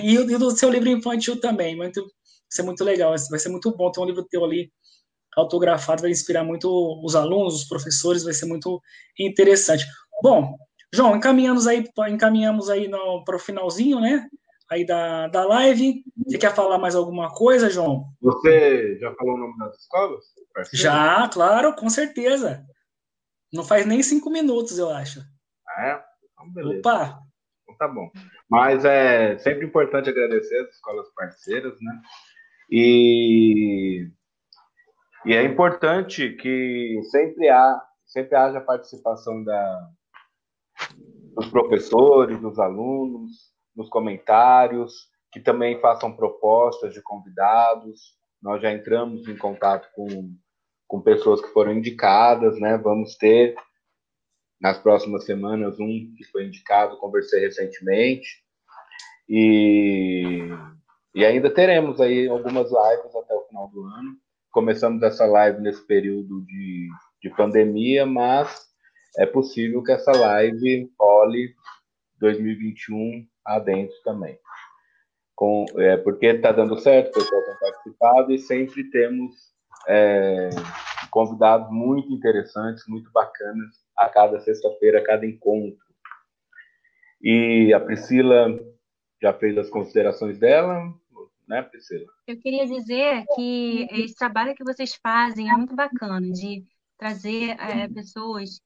E, 0.02 0.16
e 0.16 0.38
do 0.38 0.50
seu 0.50 0.68
livro 0.68 0.88
infantil 0.88 1.40
também. 1.40 1.76
Muito, 1.76 2.00
vai 2.02 2.10
ser 2.50 2.62
muito 2.62 2.84
legal. 2.84 3.14
Vai 3.30 3.38
ser 3.38 3.48
muito 3.48 3.74
bom 3.74 3.90
ter 3.90 4.00
um 4.00 4.04
livro 4.04 4.26
teu 4.28 4.44
ali 4.44 4.70
autografado. 5.38 6.02
Vai 6.02 6.10
inspirar 6.10 6.44
muito 6.44 6.68
os 7.04 7.14
alunos, 7.16 7.54
os 7.54 7.64
professores. 7.68 8.24
Vai 8.24 8.32
ser 8.32 8.46
muito 8.46 8.80
interessante. 9.18 9.84
Bom, 10.22 10.56
João, 10.92 11.16
encaminhamos 11.16 11.66
aí, 11.66 11.84
encaminhamos 12.08 12.68
aí 12.68 12.90
para 13.24 13.36
o 13.36 13.40
finalzinho, 13.40 14.00
né? 14.00 14.28
aí 14.70 14.84
da, 14.84 15.28
da 15.28 15.44
live. 15.44 16.04
Você 16.26 16.38
quer 16.38 16.54
falar 16.54 16.78
mais 16.78 16.94
alguma 16.94 17.32
coisa, 17.32 17.70
João? 17.70 18.06
Você 18.20 18.98
já 18.98 19.14
falou 19.14 19.34
o 19.34 19.38
nome 19.38 19.58
das 19.58 19.78
escolas? 19.78 20.24
Já, 20.72 21.28
claro, 21.28 21.74
com 21.74 21.88
certeza. 21.88 22.64
Não 23.52 23.64
faz 23.64 23.86
nem 23.86 24.02
cinco 24.02 24.30
minutos, 24.30 24.78
eu 24.78 24.90
acho. 24.90 25.20
Ah, 25.66 25.86
é? 25.86 26.04
Então, 26.32 26.52
beleza. 26.52 26.78
Opa! 26.80 27.22
Então, 27.62 27.76
tá 27.78 27.88
bom. 27.88 28.10
Mas 28.48 28.84
é 28.84 29.38
sempre 29.38 29.66
importante 29.66 30.10
agradecer 30.10 30.58
as 30.60 30.74
escolas 30.74 31.08
parceiras, 31.14 31.74
né? 31.80 32.00
E, 32.70 34.10
e 35.24 35.34
é 35.34 35.42
importante 35.42 36.30
que 36.36 37.00
sempre, 37.10 37.48
há, 37.48 37.82
sempre 38.06 38.36
haja 38.36 38.60
participação 38.60 39.42
da, 39.44 39.88
dos 41.34 41.48
professores, 41.48 42.40
dos 42.40 42.58
alunos, 42.58 43.32
nos 43.76 43.88
comentários, 43.88 45.08
que 45.32 45.40
também 45.40 45.80
façam 45.80 46.16
propostas 46.16 46.94
de 46.94 47.02
convidados. 47.02 48.16
Nós 48.42 48.62
já 48.62 48.72
entramos 48.72 49.28
em 49.28 49.36
contato 49.36 49.88
com, 49.94 50.34
com 50.86 51.00
pessoas 51.00 51.40
que 51.40 51.52
foram 51.52 51.72
indicadas, 51.72 52.58
né? 52.60 52.76
Vamos 52.78 53.16
ter 53.16 53.54
nas 54.60 54.78
próximas 54.78 55.24
semanas 55.24 55.78
um 55.78 56.14
que 56.16 56.24
foi 56.32 56.46
indicado, 56.46 56.98
conversei 56.98 57.40
recentemente. 57.40 58.42
E, 59.28 60.48
e 61.14 61.24
ainda 61.24 61.52
teremos 61.52 62.00
aí 62.00 62.28
algumas 62.28 62.70
lives 62.70 63.14
até 63.14 63.34
o 63.34 63.46
final 63.46 63.68
do 63.68 63.84
ano. 63.84 64.16
Começamos 64.50 65.02
essa 65.02 65.26
live 65.26 65.60
nesse 65.60 65.86
período 65.86 66.44
de, 66.46 66.88
de 67.22 67.30
pandemia, 67.30 68.06
mas 68.06 68.66
é 69.18 69.26
possível 69.26 69.82
que 69.82 69.92
essa 69.92 70.12
live 70.12 70.90
role 70.98 71.54
2021 72.20 73.26
adentro 73.44 73.94
também. 74.04 74.38
Com, 75.34 75.64
é, 75.76 75.96
porque 75.96 76.26
está 76.26 76.50
dando 76.50 76.78
certo, 76.78 77.10
o 77.10 77.12
pessoal 77.14 77.44
tem 77.44 77.54
participado 77.60 78.32
e 78.32 78.38
sempre 78.38 78.90
temos 78.90 79.34
é, 79.86 80.50
convidados 81.10 81.70
muito 81.70 82.12
interessantes, 82.12 82.84
muito 82.88 83.10
bacanas 83.12 83.76
a 83.96 84.08
cada 84.08 84.40
sexta-feira, 84.40 84.98
a 84.98 85.04
cada 85.04 85.26
encontro. 85.26 85.78
E 87.22 87.72
a 87.72 87.80
Priscila 87.80 88.58
já 89.20 89.32
fez 89.32 89.56
as 89.58 89.68
considerações 89.68 90.38
dela, 90.38 90.92
né, 91.48 91.62
Priscila? 91.62 92.06
Eu 92.26 92.38
queria 92.38 92.66
dizer 92.66 93.24
que 93.34 93.88
esse 93.90 94.14
trabalho 94.14 94.54
que 94.54 94.64
vocês 94.64 94.94
fazem 95.02 95.50
é 95.50 95.56
muito 95.56 95.74
bacana, 95.74 96.20
de 96.20 96.64
trazer 96.98 97.56
é, 97.60 97.88
pessoas 97.88 98.60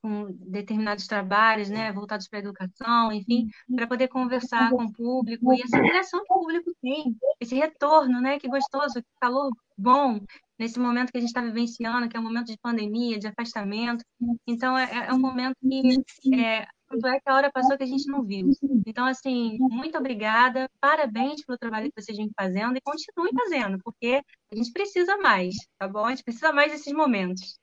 com 0.00 0.32
determinados 0.32 1.06
trabalhos, 1.06 1.68
né, 1.68 1.92
voltados 1.92 2.26
para 2.26 2.38
a 2.38 2.42
educação, 2.42 3.12
enfim, 3.12 3.48
para 3.74 3.86
poder 3.86 4.08
conversar 4.08 4.70
com 4.70 4.84
o 4.84 4.92
público 4.92 5.52
e 5.52 5.62
essa 5.62 5.78
interação 5.78 6.24
que 6.24 6.32
o 6.32 6.38
público 6.38 6.72
tem, 6.80 7.16
esse 7.38 7.54
retorno, 7.54 8.20
né, 8.20 8.38
que 8.38 8.48
gostoso, 8.48 8.94
que 8.94 9.08
calor 9.20 9.50
bom 9.76 10.20
nesse 10.58 10.78
momento 10.78 11.12
que 11.12 11.18
a 11.18 11.20
gente 11.20 11.28
está 11.28 11.42
vivenciando, 11.42 12.08
que 12.08 12.16
é 12.16 12.20
um 12.20 12.22
momento 12.22 12.46
de 12.46 12.58
pandemia, 12.58 13.18
de 13.18 13.28
afastamento. 13.28 14.02
Então, 14.46 14.76
é, 14.76 15.08
é 15.08 15.12
um 15.12 15.20
momento 15.20 15.56
que 15.60 16.34
é, 16.34 16.66
tanto 16.88 17.06
é 17.06 17.20
que 17.20 17.28
a 17.28 17.34
hora 17.34 17.52
passou 17.52 17.76
que 17.76 17.84
a 17.84 17.86
gente 17.86 18.06
não 18.06 18.24
viu. 18.24 18.50
Então, 18.86 19.04
assim, 19.04 19.58
muito 19.60 19.98
obrigada, 19.98 20.68
parabéns 20.80 21.44
pelo 21.44 21.58
trabalho 21.58 21.90
que 21.92 22.02
vocês 22.02 22.16
vêm 22.16 22.30
fazendo 22.36 22.76
e 22.76 22.80
continuem 22.80 23.32
fazendo, 23.34 23.78
porque 23.84 24.22
a 24.50 24.56
gente 24.56 24.72
precisa 24.72 25.16
mais, 25.18 25.54
tá 25.78 25.86
bom? 25.86 26.06
A 26.06 26.10
gente 26.10 26.24
precisa 26.24 26.52
mais 26.52 26.72
desses 26.72 26.92
momentos. 26.92 27.58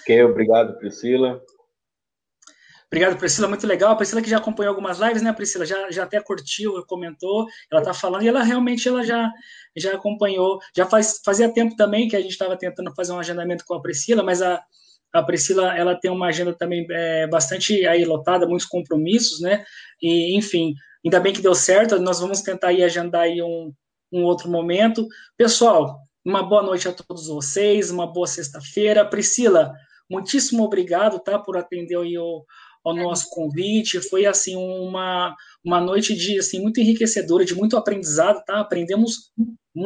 Ok, 0.00 0.24
obrigado, 0.24 0.78
Priscila. 0.78 1.42
Obrigado, 2.86 3.18
Priscila, 3.18 3.48
muito 3.48 3.66
legal. 3.66 3.92
A 3.92 3.96
Priscila 3.96 4.22
que 4.22 4.30
já 4.30 4.38
acompanhou 4.38 4.70
algumas 4.70 5.00
lives, 5.00 5.20
né, 5.20 5.32
Priscila? 5.32 5.66
Já, 5.66 5.90
já 5.90 6.04
até 6.04 6.20
curtiu, 6.20 6.84
comentou, 6.86 7.46
ela 7.70 7.80
está 7.80 7.92
falando, 7.92 8.22
e 8.22 8.28
ela 8.28 8.42
realmente 8.42 8.88
ela 8.88 9.02
já, 9.02 9.32
já 9.76 9.94
acompanhou. 9.94 10.60
Já 10.76 10.86
faz, 10.86 11.20
fazia 11.24 11.52
tempo 11.52 11.74
também 11.74 12.08
que 12.08 12.14
a 12.14 12.20
gente 12.20 12.30
estava 12.30 12.56
tentando 12.56 12.94
fazer 12.94 13.12
um 13.12 13.18
agendamento 13.18 13.64
com 13.66 13.74
a 13.74 13.82
Priscila, 13.82 14.22
mas 14.22 14.40
a, 14.40 14.62
a 15.14 15.22
Priscila 15.22 15.78
ela 15.78 15.94
tem 15.94 16.10
uma 16.10 16.26
agenda 16.26 16.52
também 16.52 16.84
é, 16.90 17.28
bastante 17.28 17.86
aí 17.86 18.04
lotada, 18.04 18.48
muitos 18.48 18.66
compromissos, 18.66 19.40
né? 19.40 19.64
E, 20.02 20.36
enfim, 20.36 20.74
ainda 21.04 21.20
bem 21.20 21.32
que 21.32 21.40
deu 21.40 21.54
certo, 21.54 22.00
nós 22.00 22.18
vamos 22.18 22.42
tentar 22.42 22.68
aí 22.68 22.82
agendar 22.82 23.22
aí 23.22 23.40
um, 23.40 23.72
um 24.12 24.24
outro 24.24 24.50
momento. 24.50 25.06
Pessoal, 25.36 26.00
uma 26.24 26.42
boa 26.42 26.64
noite 26.64 26.88
a 26.88 26.92
todos 26.92 27.28
vocês, 27.28 27.92
uma 27.92 28.12
boa 28.12 28.26
sexta-feira. 28.26 29.04
Priscila, 29.04 29.72
muitíssimo 30.10 30.64
obrigado, 30.64 31.20
tá, 31.20 31.38
por 31.38 31.56
atender 31.56 31.96
aí 31.96 32.18
o, 32.18 32.44
ao 32.84 32.96
nosso 32.96 33.30
convite. 33.30 34.00
Foi 34.00 34.26
assim 34.26 34.56
uma, 34.56 35.32
uma 35.64 35.80
noite 35.80 36.12
de 36.16 36.40
assim 36.40 36.60
muito 36.60 36.80
enriquecedora, 36.80 37.44
de 37.44 37.54
muito 37.54 37.76
aprendizado, 37.76 38.42
tá? 38.44 38.58
Aprendemos, 38.58 39.30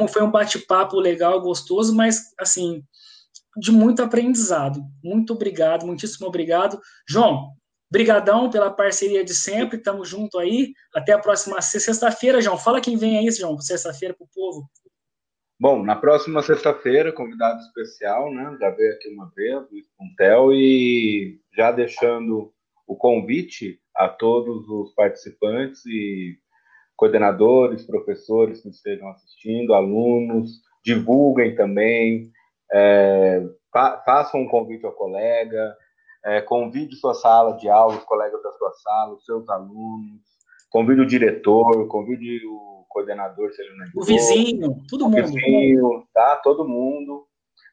foi 0.08 0.22
um 0.22 0.30
bate-papo 0.30 0.98
legal, 0.98 1.42
gostoso, 1.42 1.94
mas 1.94 2.32
assim 2.38 2.82
de 3.58 3.72
muito 3.72 4.02
aprendizado. 4.02 4.80
Muito 5.02 5.32
obrigado, 5.32 5.86
muitíssimo 5.86 6.26
obrigado, 6.26 6.80
João. 7.08 7.52
Brigadão 7.90 8.50
pela 8.50 8.70
parceria 8.70 9.24
de 9.24 9.34
sempre, 9.34 9.78
estamos 9.78 10.08
junto 10.08 10.38
aí. 10.38 10.72
Até 10.94 11.12
a 11.12 11.18
próxima 11.18 11.60
sexta-feira, 11.62 12.40
João. 12.40 12.58
Fala 12.58 12.80
quem 12.80 12.96
vem 12.96 13.18
aí, 13.18 13.30
João, 13.30 13.58
sexta-feira 13.58 14.14
para 14.14 14.24
o 14.24 14.28
povo. 14.34 14.68
Bom, 15.60 15.82
na 15.82 15.96
próxima 15.96 16.42
sexta-feira, 16.42 17.12
convidado 17.12 17.60
especial, 17.60 18.32
né? 18.32 18.56
Já 18.60 18.70
veio 18.70 18.92
aqui 18.92 19.08
uma 19.08 19.32
vez, 19.34 19.70
Luiz 19.70 19.86
Pontel, 19.96 20.52
e 20.52 21.40
já 21.56 21.72
deixando 21.72 22.52
o 22.86 22.94
convite 22.94 23.80
a 23.96 24.08
todos 24.08 24.68
os 24.68 24.94
participantes 24.94 25.84
e 25.86 26.38
coordenadores, 26.94 27.86
professores 27.86 28.60
que 28.60 28.68
estejam 28.68 29.08
assistindo, 29.08 29.74
alunos, 29.74 30.60
divulguem 30.84 31.54
também, 31.54 32.30
é, 32.72 33.42
fa 33.72 34.02
façam 34.04 34.40
um 34.40 34.48
convite 34.48 34.84
ao 34.84 34.92
colega, 34.92 35.76
é, 36.24 36.40
convide 36.40 36.96
sua 36.96 37.14
sala 37.14 37.56
de 37.56 37.68
aula, 37.68 37.96
os 37.96 38.04
colegas 38.04 38.42
da 38.42 38.52
sua 38.52 38.72
sala, 38.72 39.14
os 39.14 39.24
seus 39.24 39.48
alunos, 39.48 40.28
Convide 40.70 41.00
o 41.00 41.06
diretor, 41.06 41.86
convide 41.88 42.46
o 42.46 42.84
coordenador, 42.88 43.50
se 43.52 43.62
ele 43.62 43.74
não 43.74 43.84
é 43.86 43.90
O 43.94 44.04
vizinho, 44.04 44.82
todo 44.88 45.06
o 45.06 45.10
mundo. 45.10 45.24
vizinho, 45.24 46.06
tá? 46.12 46.36
Todo 46.36 46.68
mundo 46.68 47.26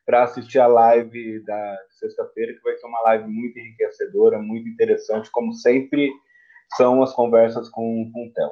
para 0.05 0.23
assistir 0.23 0.59
a 0.59 0.67
live 0.67 1.43
da 1.43 1.77
sexta-feira, 1.99 2.53
que 2.53 2.61
vai 2.61 2.77
ser 2.77 2.85
uma 2.85 3.01
live 3.01 3.27
muito 3.27 3.57
enriquecedora, 3.57 4.39
muito 4.39 4.69
interessante, 4.69 5.31
como 5.31 5.51
sempre 5.51 6.11
são 6.77 7.01
as 7.01 7.11
conversas 7.13 7.69
com, 7.69 8.09
com 8.13 8.27
o 8.27 8.33
Theo. 8.33 8.51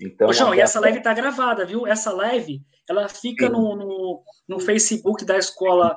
Então, 0.00 0.28
Ô, 0.28 0.32
João, 0.32 0.54
e 0.54 0.60
essa 0.60 0.80
live 0.80 0.98
está 0.98 1.14
gravada, 1.14 1.64
viu? 1.64 1.86
Essa 1.86 2.12
live, 2.12 2.60
ela 2.88 3.08
fica 3.08 3.48
no, 3.48 3.76
no, 3.76 4.22
no, 4.48 4.60
Facebook 4.60 5.24
da 5.24 5.38
escola 5.38 5.96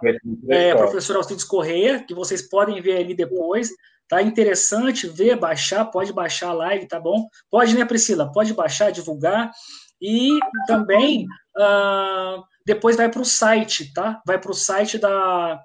é, 0.49 0.75
Professor 0.75 1.15
Alcides 1.15 1.43
Correia, 1.43 2.03
que 2.03 2.13
vocês 2.13 2.47
podem 2.47 2.79
ver 2.81 2.97
ali 2.97 3.15
depois. 3.15 3.69
Tá 4.07 4.21
interessante 4.21 5.07
ver, 5.07 5.35
baixar, 5.35 5.85
pode 5.85 6.13
baixar 6.13 6.49
a 6.49 6.53
live, 6.53 6.87
tá 6.87 6.99
bom? 6.99 7.27
Pode, 7.49 7.75
né, 7.75 7.83
Priscila? 7.83 8.31
Pode 8.31 8.53
baixar, 8.53 8.91
divulgar. 8.91 9.51
E 9.99 10.39
também, 10.67 11.25
uh, 11.57 12.43
depois 12.65 12.95
vai 12.95 13.09
para 13.09 13.21
o 13.21 13.25
site, 13.25 13.91
tá? 13.93 14.21
Vai 14.25 14.39
para 14.39 14.51
o 14.51 14.53
site 14.53 14.97
da, 14.97 15.61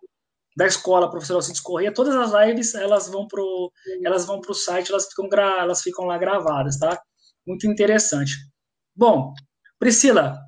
da 0.57 0.67
escola 0.67 1.11
Professor 1.11 1.35
Alcides 1.35 1.61
Correia. 1.61 1.93
Todas 1.93 2.17
as 2.17 2.47
lives, 2.47 2.75
elas 2.75 3.09
vão 3.09 3.29
pro, 3.29 3.71
elas 4.03 4.25
vão 4.25 4.41
para 4.41 4.51
o 4.51 4.55
site, 4.55 4.91
elas 4.91 5.07
ficam, 5.07 5.29
gra, 5.29 5.61
elas 5.61 5.83
ficam 5.83 6.07
lá 6.07 6.19
gravadas, 6.19 6.79
tá? 6.79 7.01
Muito 7.47 7.67
interessante. 7.67 8.33
Bom, 8.95 9.35
Priscila, 9.79 10.39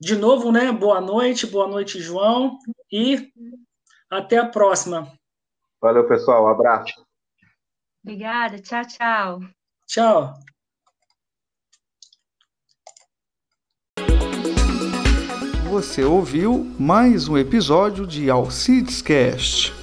de 0.00 0.16
novo, 0.16 0.50
né? 0.50 0.72
Boa 0.72 1.00
noite, 1.00 1.46
boa 1.46 1.68
noite, 1.68 2.00
João, 2.00 2.58
e 2.90 3.30
até 4.10 4.38
a 4.38 4.48
próxima. 4.48 5.12
Valeu, 5.80 6.06
pessoal. 6.06 6.44
Um 6.44 6.48
abraço. 6.48 7.04
Obrigada. 8.04 8.58
Tchau, 8.60 8.86
tchau. 8.86 9.40
Tchau. 9.86 10.34
Você 15.70 16.04
ouviu 16.04 16.64
mais 16.78 17.28
um 17.28 17.38
episódio 17.38 18.06
de 18.06 18.28
Alcides 18.28 19.00
Cast. 19.00 19.81